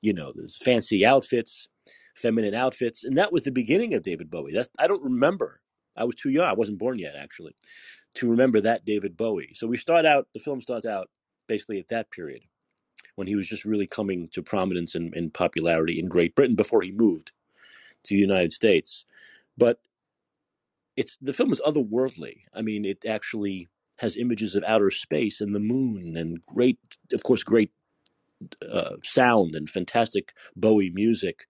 you 0.00 0.12
know 0.12 0.32
those 0.34 0.56
fancy 0.56 1.04
outfits, 1.04 1.68
feminine 2.14 2.54
outfits, 2.54 3.04
and 3.04 3.16
that 3.18 3.32
was 3.32 3.42
the 3.42 3.52
beginning 3.52 3.94
of 3.94 4.02
David 4.02 4.30
Bowie. 4.30 4.52
That's 4.52 4.68
I 4.78 4.86
don't 4.86 5.04
remember. 5.04 5.60
I 5.96 6.04
was 6.04 6.16
too 6.16 6.30
young. 6.30 6.46
I 6.46 6.54
wasn't 6.54 6.78
born 6.78 6.98
yet, 6.98 7.14
actually, 7.16 7.54
to 8.14 8.28
remember 8.28 8.60
that 8.62 8.84
David 8.84 9.16
Bowie. 9.16 9.52
So 9.54 9.66
we 9.66 9.76
start 9.76 10.06
out. 10.06 10.26
The 10.34 10.40
film 10.40 10.60
starts 10.60 10.86
out 10.86 11.08
basically 11.46 11.78
at 11.78 11.88
that 11.88 12.10
period 12.10 12.42
when 13.16 13.26
he 13.26 13.36
was 13.36 13.46
just 13.46 13.64
really 13.64 13.86
coming 13.86 14.28
to 14.32 14.42
prominence 14.42 14.94
and, 14.94 15.14
and 15.14 15.32
popularity 15.32 16.00
in 16.00 16.08
Great 16.08 16.34
Britain 16.34 16.56
before 16.56 16.82
he 16.82 16.90
moved 16.90 17.32
to 18.04 18.14
the 18.14 18.20
United 18.20 18.52
States. 18.52 19.04
But 19.56 19.78
it's 20.96 21.16
the 21.20 21.32
film 21.32 21.52
is 21.52 21.60
otherworldly. 21.66 22.42
I 22.52 22.62
mean, 22.62 22.84
it 22.84 23.04
actually 23.06 23.68
has 23.98 24.16
images 24.16 24.56
of 24.56 24.64
outer 24.64 24.90
space 24.90 25.40
and 25.40 25.54
the 25.54 25.60
moon 25.60 26.16
and 26.16 26.44
great, 26.46 26.78
of 27.12 27.22
course, 27.22 27.44
great 27.44 27.70
uh, 28.68 28.96
sound 29.02 29.54
and 29.54 29.68
fantastic 29.68 30.34
Bowie 30.56 30.90
music, 30.90 31.46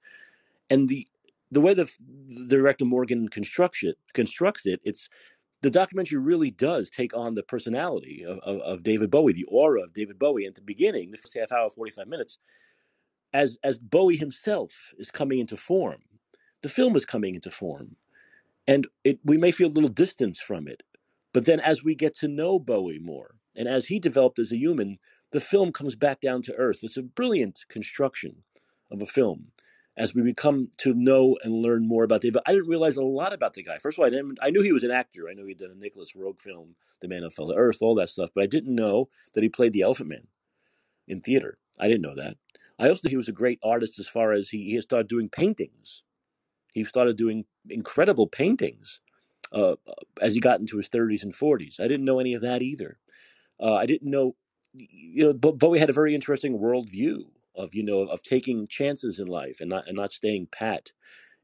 and 0.70 0.88
the 0.88 1.06
the 1.50 1.60
way 1.60 1.74
the, 1.74 1.90
the 2.28 2.56
director 2.56 2.84
Morgen 2.84 3.28
constructs 3.28 3.84
it, 3.84 3.96
constructs 4.12 4.66
it, 4.66 4.80
it's 4.82 5.08
the 5.62 5.70
documentary 5.70 6.18
really 6.18 6.50
does 6.50 6.90
take 6.90 7.16
on 7.16 7.34
the 7.34 7.42
personality 7.42 8.24
of, 8.26 8.38
of, 8.40 8.60
of, 8.60 8.82
David 8.82 9.10
Bowie, 9.10 9.32
the 9.32 9.46
aura 9.48 9.82
of 9.82 9.94
David 9.94 10.18
Bowie. 10.18 10.46
At 10.46 10.56
the 10.56 10.60
beginning, 10.60 11.10
the 11.10 11.16
first 11.16 11.36
half 11.38 11.52
hour, 11.52 11.70
forty 11.70 11.90
five 11.90 12.08
minutes, 12.08 12.38
as 13.32 13.58
as 13.64 13.78
Bowie 13.78 14.16
himself 14.16 14.92
is 14.98 15.10
coming 15.10 15.38
into 15.38 15.56
form, 15.56 16.00
the 16.62 16.68
film 16.68 16.96
is 16.96 17.06
coming 17.06 17.34
into 17.34 17.50
form, 17.50 17.96
and 18.66 18.86
it 19.04 19.18
we 19.24 19.36
may 19.36 19.50
feel 19.50 19.68
a 19.68 19.70
little 19.70 19.88
distance 19.88 20.40
from 20.40 20.68
it, 20.68 20.82
but 21.32 21.46
then 21.46 21.60
as 21.60 21.84
we 21.84 21.94
get 21.94 22.14
to 22.16 22.28
know 22.28 22.58
Bowie 22.58 22.98
more, 22.98 23.36
and 23.56 23.68
as 23.68 23.86
he 23.86 23.98
developed 23.98 24.38
as 24.38 24.52
a 24.52 24.58
human, 24.58 24.98
the 25.32 25.40
film 25.40 25.72
comes 25.72 25.96
back 25.96 26.20
down 26.20 26.42
to 26.42 26.54
earth. 26.54 26.80
It's 26.82 26.96
a 26.96 27.02
brilliant 27.02 27.64
construction 27.68 28.44
of 28.90 29.02
a 29.02 29.06
film 29.06 29.48
as 29.96 30.14
we 30.14 30.22
become 30.22 30.68
to 30.78 30.92
know 30.92 31.36
and 31.44 31.54
learn 31.54 31.86
more 31.86 32.04
about 32.04 32.20
David. 32.20 32.42
I 32.46 32.52
didn't 32.52 32.68
realize 32.68 32.96
a 32.96 33.02
lot 33.02 33.32
about 33.32 33.54
the 33.54 33.62
guy. 33.62 33.78
First 33.78 33.98
of 33.98 34.02
all, 34.02 34.06
I 34.06 34.10
didn't. 34.10 34.38
I 34.42 34.50
knew 34.50 34.62
he 34.62 34.72
was 34.72 34.84
an 34.84 34.90
actor. 34.90 35.28
I 35.28 35.34
knew 35.34 35.46
he'd 35.46 35.58
done 35.58 35.70
a 35.70 35.78
Nicolas 35.78 36.12
Roeg 36.16 36.40
film, 36.40 36.74
The 37.00 37.08
Man 37.08 37.22
Who 37.22 37.30
Fell 37.30 37.48
to 37.48 37.54
Earth, 37.54 37.78
all 37.80 37.94
that 37.96 38.10
stuff. 38.10 38.30
But 38.34 38.44
I 38.44 38.46
didn't 38.46 38.74
know 38.74 39.08
that 39.34 39.42
he 39.42 39.48
played 39.48 39.72
the 39.72 39.82
Elephant 39.82 40.08
Man 40.08 40.26
in 41.06 41.20
theater. 41.20 41.58
I 41.78 41.88
didn't 41.88 42.02
know 42.02 42.14
that. 42.16 42.36
I 42.78 42.88
also 42.88 43.02
knew 43.04 43.10
he 43.10 43.16
was 43.16 43.28
a 43.28 43.32
great 43.32 43.60
artist 43.62 43.98
as 43.98 44.08
far 44.08 44.32
as 44.32 44.48
he, 44.48 44.70
he 44.70 44.80
started 44.80 45.08
doing 45.08 45.28
paintings. 45.28 46.02
He 46.74 46.84
started 46.84 47.16
doing 47.16 47.46
incredible 47.70 48.28
paintings 48.28 49.00
uh, 49.52 49.76
as 50.22 50.34
he 50.34 50.40
got 50.40 50.60
into 50.60 50.78
his 50.78 50.90
30s 50.90 51.24
and 51.24 51.34
40s. 51.34 51.80
I 51.80 51.88
didn't 51.88 52.06
know 52.06 52.20
any 52.20 52.34
of 52.34 52.42
that 52.42 52.62
either. 52.62 52.98
Uh, 53.60 53.74
I 53.74 53.86
didn't 53.86 54.10
know 54.10 54.36
you 54.74 55.24
know, 55.24 55.32
Bowie 55.34 55.78
had 55.78 55.90
a 55.90 55.94
very 55.94 56.14
interesting 56.14 56.58
worldview 56.58 57.24
of 57.56 57.74
you 57.74 57.84
know 57.84 58.00
of 58.00 58.22
taking 58.22 58.66
chances 58.66 59.20
in 59.20 59.28
life 59.28 59.60
and 59.60 59.70
not 59.70 59.86
and 59.86 59.96
not 59.96 60.12
staying 60.12 60.48
pat, 60.50 60.92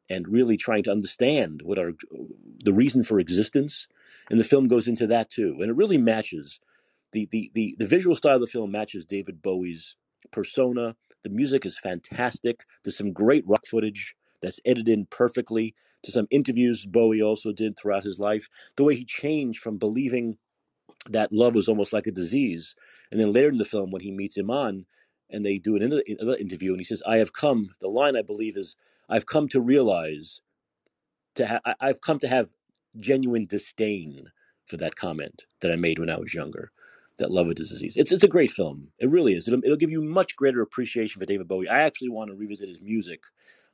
and 0.08 0.28
really 0.28 0.56
trying 0.56 0.82
to 0.84 0.92
understand 0.92 1.62
what 1.62 1.78
are 1.78 1.92
the 2.64 2.72
reason 2.72 3.02
for 3.02 3.20
existence. 3.20 3.86
And 4.30 4.40
the 4.40 4.44
film 4.44 4.68
goes 4.68 4.88
into 4.88 5.06
that 5.08 5.30
too, 5.30 5.56
and 5.60 5.70
it 5.70 5.76
really 5.76 5.98
matches 5.98 6.60
the 7.12 7.28
the 7.30 7.50
the, 7.54 7.76
the 7.78 7.86
visual 7.86 8.16
style 8.16 8.36
of 8.36 8.40
the 8.40 8.46
film 8.46 8.72
matches 8.72 9.06
David 9.06 9.42
Bowie's 9.42 9.96
persona. 10.32 10.96
The 11.22 11.30
music 11.30 11.66
is 11.66 11.78
fantastic. 11.78 12.64
There's 12.84 12.96
some 12.96 13.12
great 13.12 13.46
rock 13.46 13.66
footage 13.66 14.16
that's 14.42 14.60
edited 14.64 14.88
in 14.90 15.06
perfectly. 15.06 15.74
To 16.04 16.12
some 16.12 16.28
interviews 16.30 16.86
Bowie 16.86 17.22
also 17.22 17.52
did 17.52 17.78
throughout 17.78 18.04
his 18.04 18.18
life, 18.20 18.48
the 18.76 18.84
way 18.84 18.94
he 18.96 19.04
changed 19.04 19.60
from 19.62 19.78
believing 19.78 20.38
that 21.10 21.32
love 21.32 21.54
was 21.54 21.68
almost 21.68 21.92
like 21.92 22.06
a 22.06 22.12
disease. 22.12 22.74
And 23.10 23.20
then 23.20 23.32
later 23.32 23.48
in 23.48 23.58
the 23.58 23.64
film, 23.64 23.90
when 23.90 24.02
he 24.02 24.10
meets 24.12 24.38
Iman, 24.38 24.86
and 25.30 25.44
they 25.46 25.58
do 25.58 25.76
another, 25.76 26.02
interview, 26.38 26.72
and 26.72 26.80
he 26.80 26.84
says, 26.84 27.02
"I 27.06 27.18
have 27.18 27.32
come." 27.32 27.74
The 27.80 27.88
line 27.88 28.16
I 28.16 28.22
believe 28.22 28.56
is, 28.56 28.76
"I've 29.08 29.26
come 29.26 29.48
to 29.50 29.60
realize, 29.60 30.42
to 31.36 31.46
ha- 31.46 31.74
I've 31.80 32.00
come 32.00 32.18
to 32.20 32.28
have 32.28 32.52
genuine 32.98 33.46
disdain 33.46 34.32
for 34.66 34.76
that 34.78 34.96
comment 34.96 35.46
that 35.60 35.72
I 35.72 35.76
made 35.76 35.98
when 36.00 36.10
I 36.10 36.18
was 36.18 36.34
younger." 36.34 36.72
That 37.18 37.32
love 37.32 37.48
is 37.48 37.70
a 37.70 37.74
disease. 37.74 37.96
It's 37.96 38.12
it's 38.12 38.24
a 38.24 38.28
great 38.28 38.50
film. 38.50 38.92
It 38.98 39.10
really 39.10 39.34
is. 39.34 39.48
It'll, 39.48 39.64
it'll 39.64 39.76
give 39.76 39.90
you 39.90 40.02
much 40.02 40.36
greater 40.36 40.62
appreciation 40.62 41.20
for 41.20 41.26
David 41.26 41.48
Bowie. 41.48 41.68
I 41.68 41.82
actually 41.82 42.10
want 42.10 42.30
to 42.30 42.36
revisit 42.36 42.68
his 42.68 42.82
music. 42.82 43.24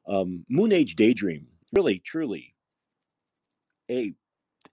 Um, 0.06 0.44
Moonage 0.50 0.94
Daydream, 0.96 1.46
really, 1.72 1.98
truly, 1.98 2.54
a 3.90 4.14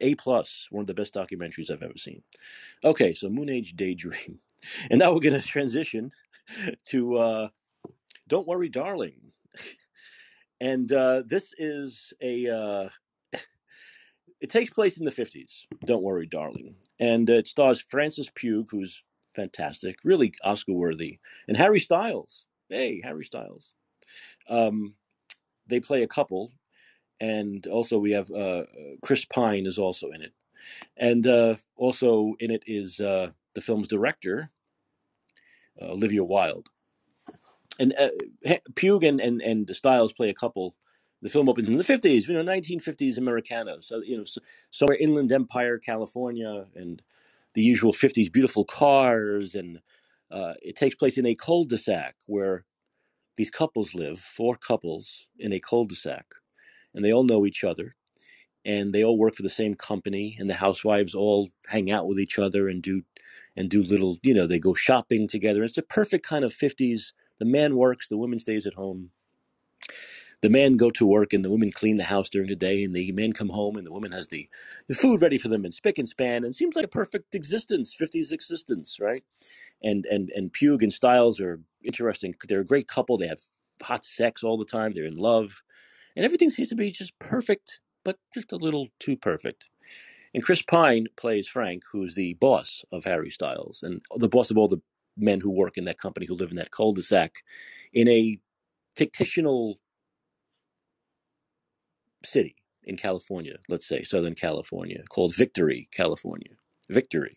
a 0.02 0.16
plus, 0.16 0.68
one 0.72 0.82
of 0.82 0.88
the 0.88 0.94
best 0.94 1.14
documentaries 1.14 1.72
I've 1.72 1.84
ever 1.84 1.98
seen. 1.98 2.24
Okay, 2.84 3.14
so 3.14 3.30
Moonage 3.30 3.76
Daydream. 3.76 4.40
And 4.90 5.00
now 5.00 5.12
we're 5.12 5.20
going 5.20 5.38
to 5.40 5.46
transition 5.46 6.12
to 6.86 7.16
uh, 7.18 7.48
Don't 8.30 8.48
Worry, 8.48 8.70
Darling. 8.70 9.34
And 10.62 10.90
uh, 10.90 11.24
this 11.26 11.54
is 11.58 12.14
a. 12.22 12.48
Uh, 12.48 12.90
it 14.40 14.50
takes 14.50 14.70
place 14.70 14.98
in 14.98 15.04
the 15.04 15.12
50s, 15.12 15.66
Don't 15.86 16.02
Worry, 16.02 16.28
Darling. 16.28 16.76
And 16.98 17.30
it 17.30 17.46
stars 17.48 17.82
Francis 17.82 18.32
Pugh, 18.34 18.66
who's 18.72 19.04
fantastic, 19.36 19.98
really 20.06 20.34
Oscar 20.46 20.72
worthy, 20.72 21.20
and 21.50 21.58
Harry 21.58 21.82
Styles. 21.82 22.46
Hey, 22.70 23.02
Harry 23.04 23.26
Styles. 23.26 23.74
Um, 24.48 24.94
they 25.68 25.80
play 25.80 26.04
a 26.04 26.08
couple, 26.08 26.52
and 27.20 27.66
also 27.68 27.98
we 27.98 28.12
have 28.12 28.30
uh, 28.32 28.64
Chris 29.02 29.26
Pine 29.26 29.66
is 29.66 29.78
also 29.78 30.12
in 30.12 30.22
it, 30.22 30.34
and 30.98 31.26
uh, 31.28 31.56
also 31.76 32.36
in 32.40 32.52
it 32.52 32.64
is 32.68 33.00
uh, 33.00 33.30
the 33.54 33.62
film's 33.62 33.88
director, 33.88 34.50
uh, 35.82 35.92
Olivia 35.92 36.24
Wilde, 36.24 36.70
and 37.80 37.94
uh, 37.98 38.56
Pugh 38.76 39.00
and, 39.04 39.20
and 39.20 39.42
and 39.42 39.76
Styles 39.76 40.14
play 40.14 40.30
a 40.30 40.34
couple. 40.34 40.76
The 41.22 41.30
film 41.30 41.48
opens 41.48 41.70
in 41.70 41.78
the 41.78 41.86
fifties, 41.86 42.28
you 42.28 42.34
know, 42.34 42.42
nineteen 42.42 42.80
fifties 42.80 43.18
Americana. 43.18 43.78
So 43.82 44.02
you 44.02 44.18
know, 44.18 44.26
so, 44.26 44.42
somewhere 44.72 44.98
inland 45.00 45.32
Empire, 45.32 45.78
California, 45.78 46.66
and 46.76 47.02
the 47.54 47.62
usual 47.62 47.94
fifties 47.94 48.30
beautiful 48.30 48.66
cars, 48.66 49.56
and 49.56 49.80
uh, 50.30 50.56
it 50.62 50.76
takes 50.76 50.96
place 50.96 51.18
in 51.18 51.26
a 51.26 51.36
cul-de-sac 51.36 52.16
where 52.28 52.66
these 53.36 53.50
couples 53.50 53.96
live, 53.96 54.20
four 54.20 54.56
couples 54.56 55.28
in 55.38 55.54
a 55.54 55.60
cul-de-sac 55.60 56.26
and 56.94 57.04
they 57.04 57.12
all 57.12 57.24
know 57.24 57.46
each 57.46 57.64
other 57.64 57.96
and 58.66 58.94
they 58.94 59.04
all 59.04 59.18
work 59.18 59.36
for 59.36 59.44
the 59.44 59.50
same 59.50 59.76
company 59.76 60.36
and 60.40 60.48
the 60.48 60.56
housewives 60.56 61.16
all 61.16 61.50
hang 61.68 61.92
out 61.92 62.08
with 62.08 62.20
each 62.20 62.40
other 62.40 62.70
and 62.70 62.82
do 62.82 63.04
and 63.56 63.70
do 63.70 63.84
little 63.84 64.18
you 64.24 64.34
know 64.34 64.48
they 64.48 64.60
go 64.60 64.74
shopping 64.74 65.28
together. 65.28 65.64
It's 65.64 65.78
a 65.78 65.84
perfect 65.84 66.26
kind 66.26 66.46
of 66.46 66.54
50s 66.54 67.14
the 67.40 67.46
man 67.46 67.76
works 67.76 68.08
the 68.08 68.18
woman 68.18 68.40
stays 68.40 68.66
at 68.66 68.76
home 68.76 69.10
the 70.44 70.52
men 70.52 70.78
go 70.78 70.92
to 70.92 71.08
work 71.08 71.34
and 71.34 71.46
the 71.46 71.52
women 71.52 71.72
clean 71.72 71.98
the 71.98 72.06
house 72.06 72.30
during 72.30 72.50
the 72.50 72.58
day 72.58 72.84
and 72.86 72.96
the 72.96 73.12
men 73.14 73.34
come 73.34 73.50
home 73.50 73.78
and 73.78 73.88
the 73.88 73.94
woman 73.94 74.14
has 74.14 74.30
the, 74.30 74.50
the 74.90 74.96
food 74.96 75.24
ready 75.24 75.40
for 75.40 75.50
them 75.50 75.66
and 75.66 75.74
spick 75.74 76.00
and 76.00 76.10
span 76.10 76.46
and 76.46 76.56
seems 76.56 76.78
like 76.78 76.86
a 76.86 76.90
perfect 76.90 77.36
existence 77.36 77.98
50s 78.00 78.34
existence 78.34 79.00
right? 79.02 79.26
And 79.84 80.06
and 80.08 80.32
and 80.36 80.54
pugh 80.54 80.80
and 80.82 80.94
styles 80.94 81.42
are 81.42 81.62
interesting. 81.84 82.36
They're 82.48 82.62
a 82.62 82.66
great 82.66 82.90
couple. 82.90 83.18
They 83.18 83.30
have 83.30 83.42
hot 83.84 84.06
sex 84.06 84.44
all 84.44 84.60
the 84.60 84.66
time. 84.66 84.94
They're 84.94 85.06
in 85.06 85.18
love. 85.18 85.64
And 86.16 86.26
everything 86.26 86.52
seems 86.52 86.70
to 86.70 86.76
be 86.76 86.92
just 86.92 87.20
perfect, 87.20 87.82
but 88.06 88.18
just 88.34 88.54
a 88.54 88.58
little 88.58 88.90
too 89.00 89.18
perfect. 89.18 89.70
And 90.34 90.44
Chris 90.44 90.64
Pine 90.64 91.08
plays 91.18 91.48
Frank, 91.50 91.84
who's 91.92 92.16
the 92.16 92.36
boss 92.36 92.86
of 92.94 93.06
Harry 93.06 93.32
Styles 93.32 93.84
and 93.84 94.02
the 94.18 94.30
boss 94.30 94.52
of 94.52 94.58
all 94.60 94.70
the 94.70 94.82
men 95.18 95.42
who 95.42 95.52
work 95.52 95.78
in 95.78 95.86
that 95.86 96.00
company 96.00 96.28
who 96.28 96.36
live 96.36 96.52
in 96.52 96.58
that 96.58 96.72
cul-de-sac 96.72 97.36
in 97.94 98.10
a 98.10 98.40
fictional 99.14 99.80
city 102.26 102.56
in 102.84 102.98
California, 102.98 103.58
let's 103.70 103.88
say 103.88 104.04
Southern 104.04 104.36
California, 104.36 105.04
called 105.10 105.36
Victory, 105.36 105.88
California. 105.92 106.52
Victory. 106.90 107.36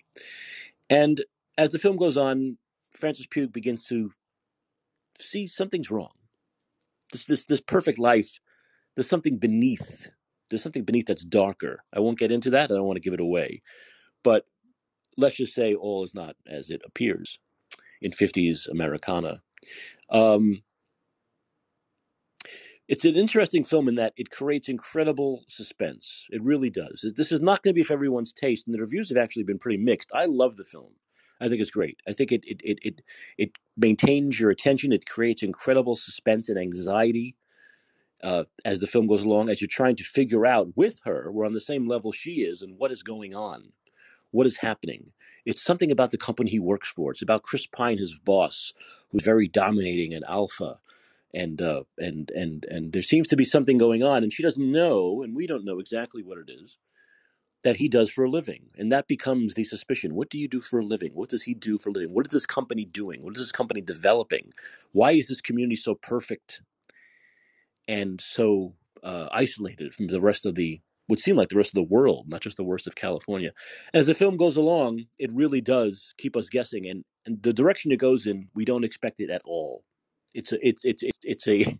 And 0.91 1.25
as 1.57 1.71
the 1.71 1.79
film 1.79 1.97
goes 1.97 2.17
on, 2.17 2.59
Francis 2.93 3.27
Pugh 3.27 3.49
begins 3.49 3.87
to 3.87 4.11
see 5.19 5.47
something's 5.47 5.91
wrong 5.91 6.11
this 7.13 7.25
this 7.25 7.45
this 7.47 7.61
perfect 7.61 7.99
life. 7.99 8.41
There's 8.95 9.09
something 9.09 9.39
beneath. 9.39 10.11
There's 10.49 10.63
something 10.63 10.85
beneath 10.85 11.07
that's 11.07 11.25
darker. 11.25 11.83
I 11.93 12.01
won't 12.01 12.19
get 12.19 12.33
into 12.33 12.51
that. 12.51 12.71
I 12.71 12.75
don't 12.75 12.87
want 12.87 12.97
to 12.97 13.03
give 13.03 13.15
it 13.15 13.21
away, 13.21 13.63
but 14.23 14.45
let's 15.17 15.37
just 15.37 15.55
say 15.55 15.75
all 15.75 16.05
is 16.05 16.15
not 16.15 16.37
as 16.47 16.71
it 16.71 16.83
appears 16.85 17.39
in 18.01 18.13
50s 18.13 18.69
Americana. 18.69 19.43
Um, 20.11 20.63
it's 22.89 23.05
an 23.05 23.17
interesting 23.17 23.65
film 23.65 23.89
in 23.89 23.97
that 23.97 24.13
it 24.17 24.31
creates 24.31 24.69
incredible 24.69 25.45
suspense. 25.49 26.27
It 26.31 26.43
really 26.43 26.71
does. 26.71 27.05
This 27.17 27.33
is 27.33 27.41
not 27.41 27.63
going 27.63 27.75
to 27.75 27.79
be 27.79 27.83
for 27.83 27.95
everyone's 27.95 28.33
taste, 28.33 28.67
and 28.67 28.75
the 28.75 28.81
reviews 28.81 29.09
have 29.09 29.19
actually 29.19 29.45
been 29.45 29.59
pretty 29.59 29.79
mixed. 29.79 30.11
I 30.15 30.27
love 30.27 30.57
the 30.57 30.65
film. 30.65 30.93
I 31.41 31.49
think 31.49 31.61
it's 31.61 31.71
great. 31.71 32.01
I 32.09 32.13
think 32.13 32.33
it 32.33 32.45
it 32.47 32.61
it 32.65 32.79
it, 32.83 33.03
it 33.39 33.51
maintains 33.77 34.41
your 34.41 34.51
attention. 34.51 34.93
It 34.93 35.07
creates 35.07 35.43
incredible 35.43 35.97
suspense 35.97 36.49
and 36.49 36.59
anxiety 36.59 37.37
uh, 38.23 38.45
as 38.65 38.81
the 38.81 38.87
film 38.87 39.07
goes 39.07 39.23
along, 39.23 39.49
as 39.49 39.61
you're 39.61 39.69
trying 39.69 39.97
to 39.97 40.05
figure 40.05 40.47
out 40.47 40.77
with 40.77 41.01
her, 41.05 41.31
we're 41.31 41.47
on 41.47 41.53
the 41.53 41.61
same 41.61 41.87
level 41.87 42.13
she 42.13 42.43
is, 42.43 42.63
and 42.63 42.79
what 42.79 42.91
is 42.91 43.03
going 43.03 43.35
on, 43.35 43.73
what 44.31 44.47
is 44.47 44.59
happening. 44.59 45.13
It's 45.45 45.63
something 45.63 45.91
about 45.91 46.11
the 46.11 46.19
company 46.19 46.51
he 46.51 46.59
works 46.59 46.89
for. 46.89 47.11
It's 47.13 47.23
about 47.23 47.43
Chris 47.43 47.67
Pine, 47.67 47.99
his 47.99 48.19
boss, 48.19 48.73
who's 49.11 49.23
very 49.23 49.49
dominating 49.49 50.15
and 50.15 50.25
alpha, 50.29 50.81
and 51.37 51.61
uh, 51.61 51.85
and 51.99 52.31
and 52.31 52.65
and 52.65 52.93
there 52.93 53.03
seems 53.03 53.29
to 53.29 53.37
be 53.37 53.45
something 53.45 53.77
going 53.77 54.03
on, 54.03 54.23
and 54.23 54.33
she 54.33 54.43
doesn't 54.43 54.73
know, 54.73 55.23
and 55.23 55.37
we 55.37 55.47
don't 55.47 55.65
know 55.65 55.79
exactly 55.79 56.23
what 56.23 56.39
it 56.39 56.51
is 56.51 56.79
that 57.63 57.77
he 57.77 57.89
does 57.89 58.11
for 58.11 58.25
a 58.25 58.31
living, 58.31 58.71
and 58.79 58.91
that 58.93 59.09
becomes 59.09 59.55
the 59.55 59.65
suspicion. 59.65 60.15
What 60.15 60.31
do 60.31 60.39
you 60.39 60.49
do 60.49 60.61
for 60.61 60.79
a 60.79 60.85
living? 60.85 61.11
What 61.15 61.29
does 61.29 61.43
he 61.43 61.53
do 61.53 61.79
for 61.79 61.91
a 61.91 61.93
living? 61.93 62.15
What 62.15 62.27
is 62.27 62.33
this 62.33 62.47
company 62.47 62.85
doing? 62.85 63.23
What 63.23 63.37
is 63.37 63.43
this 63.43 63.53
company 63.53 63.81
developing? 63.81 64.53
Why 64.93 65.13
is 65.13 65.29
this 65.29 65.41
community 65.41 65.77
so 65.77 65.95
perfect 65.95 66.63
and 67.89 68.21
so 68.21 68.75
uh, 69.03 69.29
isolated 69.33 69.95
from 69.95 70.07
the 70.07 70.21
rest 70.21 70.47
of 70.47 70.55
the 70.55 70.81
would 71.09 71.21
seem 71.21 71.37
like 71.37 71.51
the 71.51 71.57
rest 71.57 71.71
of 71.71 71.75
the 71.75 71.95
world, 71.95 72.27
not 72.29 72.41
just 72.41 72.57
the 72.57 72.65
worst 72.65 72.89
of 72.89 72.97
California. 72.97 73.53
As 73.95 74.09
the 74.09 74.15
film 74.15 74.37
goes 74.37 74.57
along, 74.57 75.05
it 75.21 75.31
really 75.33 75.61
does 75.61 76.15
keep 76.19 76.37
us 76.37 76.49
guessing, 76.49 76.85
and, 76.89 77.05
and 77.25 77.41
the 77.43 77.53
direction 77.53 77.93
it 77.93 77.99
goes 77.99 78.27
in, 78.27 78.49
we 78.57 78.65
don't 78.65 78.85
expect 78.85 79.21
it 79.21 79.31
at 79.31 79.43
all. 79.45 79.85
It's 80.37 80.53
a, 80.53 80.59
it's 80.69 80.85
it's 80.87 81.05
it's 81.05 81.19
it's 81.25 81.49
a 81.49 81.79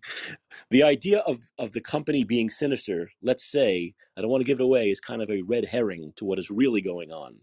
the 0.71 0.83
idea 0.83 1.19
of 1.21 1.39
of 1.59 1.73
the 1.73 1.81
company 1.81 2.25
being 2.25 2.49
sinister. 2.51 3.11
Let's 3.23 3.45
say 3.45 3.95
I 4.17 4.21
don't 4.21 4.31
want 4.31 4.41
to 4.41 4.47
give 4.47 4.61
it 4.61 4.65
away 4.65 4.91
is 4.91 5.01
kind 5.01 5.21
of 5.23 5.31
a 5.31 5.43
red 5.43 5.65
herring 5.65 6.13
to 6.17 6.25
what 6.25 6.39
is 6.39 6.51
really 6.51 6.81
going 6.81 7.11
on. 7.11 7.37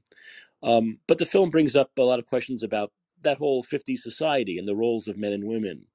Um, 0.62 0.98
but 1.08 1.18
the 1.18 1.26
film 1.26 1.50
brings 1.50 1.76
up 1.76 1.92
a 1.98 2.02
lot 2.02 2.20
of 2.20 2.26
questions 2.26 2.62
about 2.64 2.92
that 3.22 3.38
whole 3.38 3.64
50s 3.64 3.98
society 4.00 4.58
and 4.58 4.68
the 4.68 4.76
roles 4.76 5.08
of 5.08 5.18
men 5.18 5.32
and 5.34 5.44
women 5.44 5.86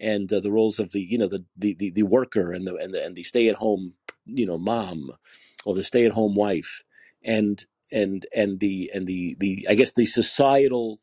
and 0.00 0.32
uh, 0.32 0.40
the 0.40 0.52
roles 0.52 0.80
of 0.80 0.92
the 0.92 1.02
you 1.02 1.18
know 1.18 1.28
the 1.28 1.46
the 1.56 1.74
the, 1.76 1.90
the 1.92 2.04
worker 2.04 2.52
and 2.52 2.68
the 2.68 2.76
and 2.76 2.94
the 2.94 3.04
and 3.04 3.16
the 3.16 3.24
stay 3.24 3.48
at 3.48 3.56
home 3.56 3.94
you 4.26 4.46
know 4.46 4.58
mom 4.58 5.12
or 5.66 5.74
the 5.76 5.84
stay 5.84 6.06
at 6.06 6.12
home 6.12 6.36
wife 6.36 6.84
and 7.24 7.66
and 7.92 8.26
and 8.36 8.60
the 8.60 8.92
and 8.94 9.08
the 9.08 9.36
the 9.40 9.66
I 9.70 9.76
guess 9.76 9.92
the 9.94 10.06
societal 10.06 11.00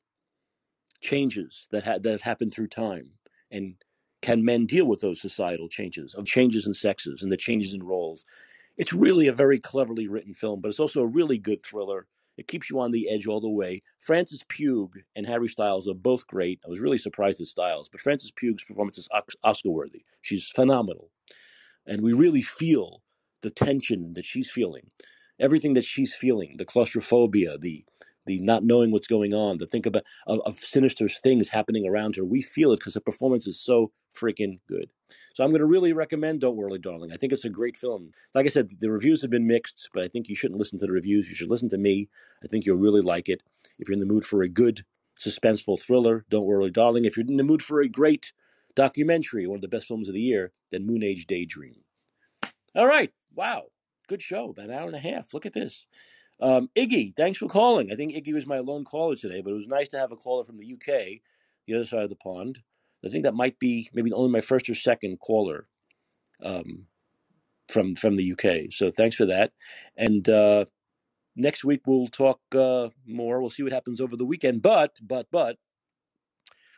changes 1.02 1.68
that 1.72 1.86
ha- 1.86 2.00
that 2.02 2.22
happened 2.22 2.54
through 2.54 2.68
time 2.70 3.12
and 3.52 3.76
can 4.22 4.44
men 4.44 4.66
deal 4.66 4.86
with 4.86 5.00
those 5.00 5.22
societal 5.22 5.70
changes 5.70 6.16
of 6.16 6.26
changes 6.26 6.66
in 6.66 6.74
sexes 6.74 7.22
and 7.22 7.32
the 7.32 7.38
changes 7.38 7.74
in 7.74 7.84
roles 7.84 8.26
it's 8.78 8.94
really 8.94 9.28
a 9.28 9.34
very 9.34 9.60
cleverly 9.60 10.08
written 10.08 10.34
film, 10.34 10.62
but 10.62 10.70
it's 10.70 10.80
also 10.80 11.02
a 11.02 11.08
really 11.08 11.40
good 11.40 11.64
thriller. 11.66 12.08
It 12.38 12.48
keeps 12.48 12.70
you 12.70 12.80
on 12.80 12.92
the 12.92 13.10
edge 13.10 13.26
all 13.26 13.42
the 13.42 13.50
way. 13.50 13.82
Francis 14.00 14.44
Pugh 14.48 14.92
and 15.16 15.26
Harry 15.26 15.48
Styles 15.48 15.88
are 15.88 15.96
both 15.96 16.28
great. 16.28 16.60
I 16.64 16.70
was 16.70 16.80
really 16.80 17.00
surprised 17.00 17.42
at 17.42 17.48
Styles, 17.48 17.90
but 17.90 18.02
Francis 18.02 18.32
Pugh's 18.32 18.64
performance 18.64 19.00
is 19.00 19.10
Oscar 19.44 19.72
worthy. 19.72 20.06
She's 20.22 20.48
phenomenal. 20.48 21.10
And 21.88 22.04
we 22.04 22.14
really 22.14 22.44
feel 22.44 23.02
the 23.42 23.50
tension 23.50 24.14
that 24.14 24.26
she's 24.26 24.52
feeling, 24.52 24.92
everything 25.40 25.74
that 25.74 25.86
she's 25.86 26.14
feeling, 26.14 26.56
the 26.58 26.66
claustrophobia, 26.66 27.58
the 27.58 27.86
the 28.28 28.40
not 28.40 28.64
knowing 28.64 28.92
what's 28.92 29.08
going 29.08 29.34
on, 29.34 29.58
the 29.58 29.66
think 29.66 29.86
about 29.86 30.04
of, 30.28 30.40
of 30.46 30.58
sinister 30.58 31.10
things 31.10 31.50
happening 31.50 31.88
around 31.88 32.16
her. 32.16 32.24
We 32.24 32.42
feel 32.42 32.72
it 32.72 32.78
because 32.78 32.94
the 32.94 33.02
performance 33.02 33.48
is 33.48 33.60
so 33.60 33.92
freaking 34.16 34.60
good. 34.68 34.90
So 35.34 35.44
I'm 35.44 35.52
going 35.52 35.60
to 35.60 35.66
really 35.66 35.94
recommend 35.94 36.42
Don't 36.42 36.56
Worry, 36.56 36.80
Darling. 36.80 37.12
I 37.12 37.18
think 37.18 37.34
it's 37.34 37.46
a 37.46 37.50
great 37.50 37.78
film. 37.78 38.12
Like 38.34 38.46
I 38.46 38.50
said, 38.50 38.70
the 38.80 38.92
reviews 38.92 39.22
have 39.22 39.32
been 39.32 39.48
mixed, 39.48 39.90
but 39.94 40.04
I 40.04 40.08
think 40.08 40.30
you 40.30 40.36
shouldn't 40.36 40.60
listen 40.60 40.80
to 40.80 40.86
the 40.86 40.92
reviews. 40.92 41.30
You 41.30 41.36
should 41.36 41.50
listen 41.50 41.70
to 41.70 41.78
me. 41.78 42.10
I 42.44 42.48
think 42.48 42.66
you'll 42.66 42.78
really 42.78 43.02
like 43.02 43.30
it. 43.30 43.42
If 43.80 43.88
you're 43.88 43.94
in 43.94 44.00
the 44.00 44.06
mood 44.06 44.26
for 44.26 44.42
a 44.42 44.50
good 44.50 44.84
suspenseful 45.20 45.82
thriller, 45.82 46.26
Don't 46.30 46.46
Worry, 46.46 46.70
Darling. 46.70 47.06
If 47.06 47.18
you're 47.18 47.26
in 47.26 47.38
the 47.38 47.44
mood 47.44 47.64
for 47.64 47.82
a 47.82 47.90
great 47.90 48.34
documentary, 48.76 49.48
one 49.48 49.58
of 49.58 49.62
the 49.62 49.68
best 49.68 49.88
films 49.88 50.08
of 50.08 50.14
the 50.14 50.22
year, 50.22 50.52
then 50.72 50.88
Moonage 50.88 51.26
Daydream. 51.26 51.82
All 52.76 52.86
right. 52.88 53.12
Wow. 53.34 53.66
Good 54.08 54.22
show. 54.22 54.52
About 54.52 54.66
an 54.66 54.72
hour 54.72 54.88
and 54.88 54.96
a 54.96 55.00
half. 55.00 55.34
Look 55.34 55.46
at 55.46 55.54
this. 55.54 55.86
Um, 56.40 56.70
Iggy, 56.76 57.16
thanks 57.16 57.40
for 57.40 57.48
calling. 57.48 57.92
I 57.92 57.96
think 57.96 58.14
Iggy 58.14 58.34
was 58.34 58.46
my 58.46 58.60
lone 58.60 58.86
caller 58.86 59.16
today, 59.16 59.42
but 59.42 59.52
it 59.52 59.56
was 59.56 59.68
nice 59.68 59.88
to 59.90 60.00
have 60.00 60.12
a 60.12 60.16
caller 60.16 60.44
from 60.44 60.58
the 60.58 60.74
UK, 60.74 61.22
the 61.66 61.76
other 61.76 61.86
side 61.86 62.04
of 62.04 62.10
the 62.10 62.16
pond. 62.16 62.60
I 63.06 63.10
think 63.10 63.24
that 63.24 63.34
might 63.34 63.60
be 63.60 63.90
maybe 63.94 64.12
only 64.12 64.32
my 64.32 64.42
first 64.42 64.70
or 64.70 64.76
second 64.76 65.20
caller 65.20 65.68
um, 66.44 66.86
from 67.70 67.96
from 67.96 68.16
the 68.16 68.34
UK. 68.34 68.72
So 68.72 68.92
thanks 68.92 69.16
for 69.16 69.26
that. 69.26 69.52
And 69.96 70.28
uh, 70.30 70.66
next 71.36 71.64
week 71.64 71.82
we'll 71.86 72.08
talk 72.08 72.40
uh, 72.56 72.90
more. 73.06 73.40
We'll 73.40 73.50
see 73.50 73.64
what 73.64 73.72
happens 73.72 74.02
over 74.02 74.16
the 74.16 74.26
weekend. 74.26 74.62
But 74.62 74.98
but 75.02 75.28
but 75.32 75.58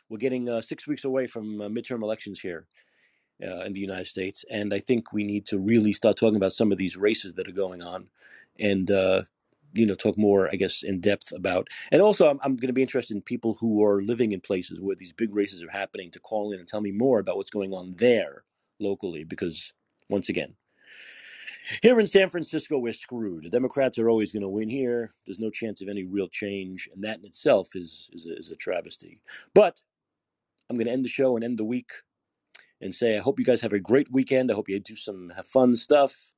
we're 0.08 0.18
getting 0.18 0.48
uh, 0.48 0.60
six 0.60 0.86
weeks 0.86 1.04
away 1.04 1.26
from 1.26 1.60
uh, 1.60 1.68
midterm 1.68 2.02
elections 2.02 2.40
here 2.40 2.66
uh, 3.42 3.60
in 3.60 3.72
the 3.72 3.80
United 3.80 4.06
States, 4.06 4.44
and 4.50 4.74
I 4.74 4.80
think 4.80 5.12
we 5.12 5.24
need 5.24 5.46
to 5.46 5.58
really 5.58 5.92
start 5.92 6.16
talking 6.16 6.36
about 6.36 6.52
some 6.52 6.72
of 6.72 6.78
these 6.78 6.96
races 6.96 7.34
that 7.34 7.48
are 7.48 7.52
going 7.52 7.82
on, 7.82 8.08
and 8.58 8.90
uh, 8.90 9.22
you 9.74 9.86
know 9.86 9.94
talk 9.94 10.18
more 10.18 10.48
i 10.52 10.56
guess 10.56 10.82
in 10.82 11.00
depth 11.00 11.32
about. 11.32 11.68
And 11.92 12.02
also 12.02 12.28
i'm, 12.28 12.40
I'm 12.42 12.56
going 12.56 12.68
to 12.68 12.72
be 12.74 12.82
interested 12.82 13.14
in 13.14 13.22
people 13.22 13.56
who 13.60 13.84
are 13.84 14.02
living 14.02 14.32
in 14.32 14.40
places 14.40 14.80
where 14.80 14.96
these 14.96 15.12
big 15.12 15.34
races 15.34 15.62
are 15.62 15.70
happening 15.70 16.10
to 16.12 16.20
call 16.20 16.52
in 16.52 16.58
and 16.58 16.68
tell 16.68 16.80
me 16.80 16.92
more 16.92 17.18
about 17.18 17.36
what's 17.36 17.50
going 17.50 17.72
on 17.72 17.94
there 17.96 18.44
locally 18.78 19.24
because 19.24 19.72
once 20.08 20.28
again 20.28 20.54
here 21.82 22.00
in 22.00 22.06
san 22.06 22.30
francisco 22.30 22.78
we're 22.78 22.92
screwed. 22.92 23.44
The 23.44 23.50
democrats 23.50 23.98
are 23.98 24.08
always 24.08 24.32
going 24.32 24.42
to 24.42 24.48
win 24.48 24.68
here. 24.68 25.14
There's 25.26 25.38
no 25.38 25.50
chance 25.50 25.82
of 25.82 25.88
any 25.88 26.04
real 26.04 26.28
change 26.28 26.88
and 26.92 27.04
that 27.04 27.18
in 27.18 27.24
itself 27.24 27.68
is 27.74 28.08
is 28.12 28.26
a, 28.26 28.36
is 28.36 28.50
a 28.50 28.56
travesty. 28.56 29.20
But 29.54 29.78
i'm 30.68 30.76
going 30.76 30.86
to 30.86 30.92
end 30.92 31.04
the 31.04 31.08
show 31.08 31.36
and 31.36 31.44
end 31.44 31.58
the 31.58 31.64
week 31.64 31.90
and 32.80 32.94
say 32.94 33.16
i 33.16 33.20
hope 33.20 33.38
you 33.38 33.44
guys 33.44 33.60
have 33.60 33.72
a 33.72 33.80
great 33.80 34.10
weekend. 34.10 34.50
I 34.50 34.54
hope 34.54 34.68
you 34.68 34.80
do 34.80 34.96
some 34.96 35.30
have 35.36 35.46
fun 35.46 35.76
stuff 35.76 36.32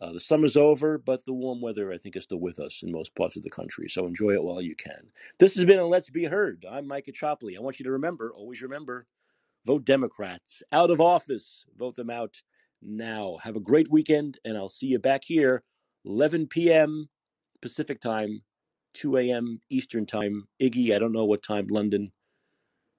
uh, 0.00 0.12
the 0.12 0.20
summer's 0.20 0.56
over, 0.56 0.98
but 0.98 1.24
the 1.24 1.32
warm 1.32 1.60
weather, 1.60 1.92
I 1.92 1.98
think, 1.98 2.16
is 2.16 2.24
still 2.24 2.40
with 2.40 2.60
us 2.60 2.82
in 2.82 2.92
most 2.92 3.14
parts 3.14 3.36
of 3.36 3.42
the 3.42 3.50
country. 3.50 3.88
So 3.88 4.06
enjoy 4.06 4.32
it 4.32 4.42
while 4.42 4.60
you 4.60 4.76
can. 4.76 5.08
This 5.38 5.54
has 5.54 5.64
been 5.64 5.78
a 5.78 5.86
Let's 5.86 6.10
Be 6.10 6.24
Heard. 6.24 6.66
I'm 6.70 6.86
Micah 6.86 7.12
Chopley. 7.12 7.56
I 7.56 7.62
want 7.62 7.78
you 7.78 7.84
to 7.84 7.90
remember, 7.92 8.32
always 8.34 8.62
remember, 8.62 9.06
vote 9.64 9.84
Democrats 9.84 10.62
out 10.70 10.90
of 10.90 11.00
office. 11.00 11.64
Vote 11.78 11.96
them 11.96 12.10
out 12.10 12.42
now. 12.82 13.38
Have 13.42 13.56
a 13.56 13.60
great 13.60 13.90
weekend, 13.90 14.38
and 14.44 14.56
I'll 14.56 14.68
see 14.68 14.86
you 14.86 14.98
back 14.98 15.22
here, 15.24 15.62
11 16.04 16.48
p.m. 16.48 17.08
Pacific 17.62 18.00
time, 18.00 18.42
2 18.94 19.16
a.m. 19.16 19.60
Eastern 19.70 20.04
time. 20.04 20.44
Iggy, 20.60 20.94
I 20.94 20.98
don't 20.98 21.12
know 21.12 21.24
what 21.24 21.42
time 21.42 21.68
London. 21.68 22.12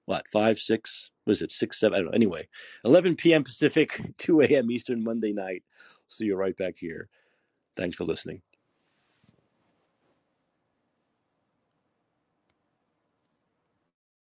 What, 0.06 0.26
5, 0.26 0.58
6? 0.58 1.10
Was 1.26 1.42
it 1.42 1.52
6, 1.52 1.78
7? 1.78 1.94
I 1.94 1.98
don't 1.98 2.06
know. 2.06 2.12
Anyway, 2.12 2.48
11 2.84 3.16
p.m. 3.16 3.44
Pacific, 3.44 4.00
2 4.18 4.40
a.m. 4.40 4.70
Eastern 4.70 5.04
Monday 5.04 5.32
night. 5.32 5.62
See 6.08 6.26
you 6.26 6.36
right 6.36 6.56
back 6.56 6.76
here. 6.78 7.08
Thanks 7.76 7.96
for 7.96 8.04
listening. 8.04 8.42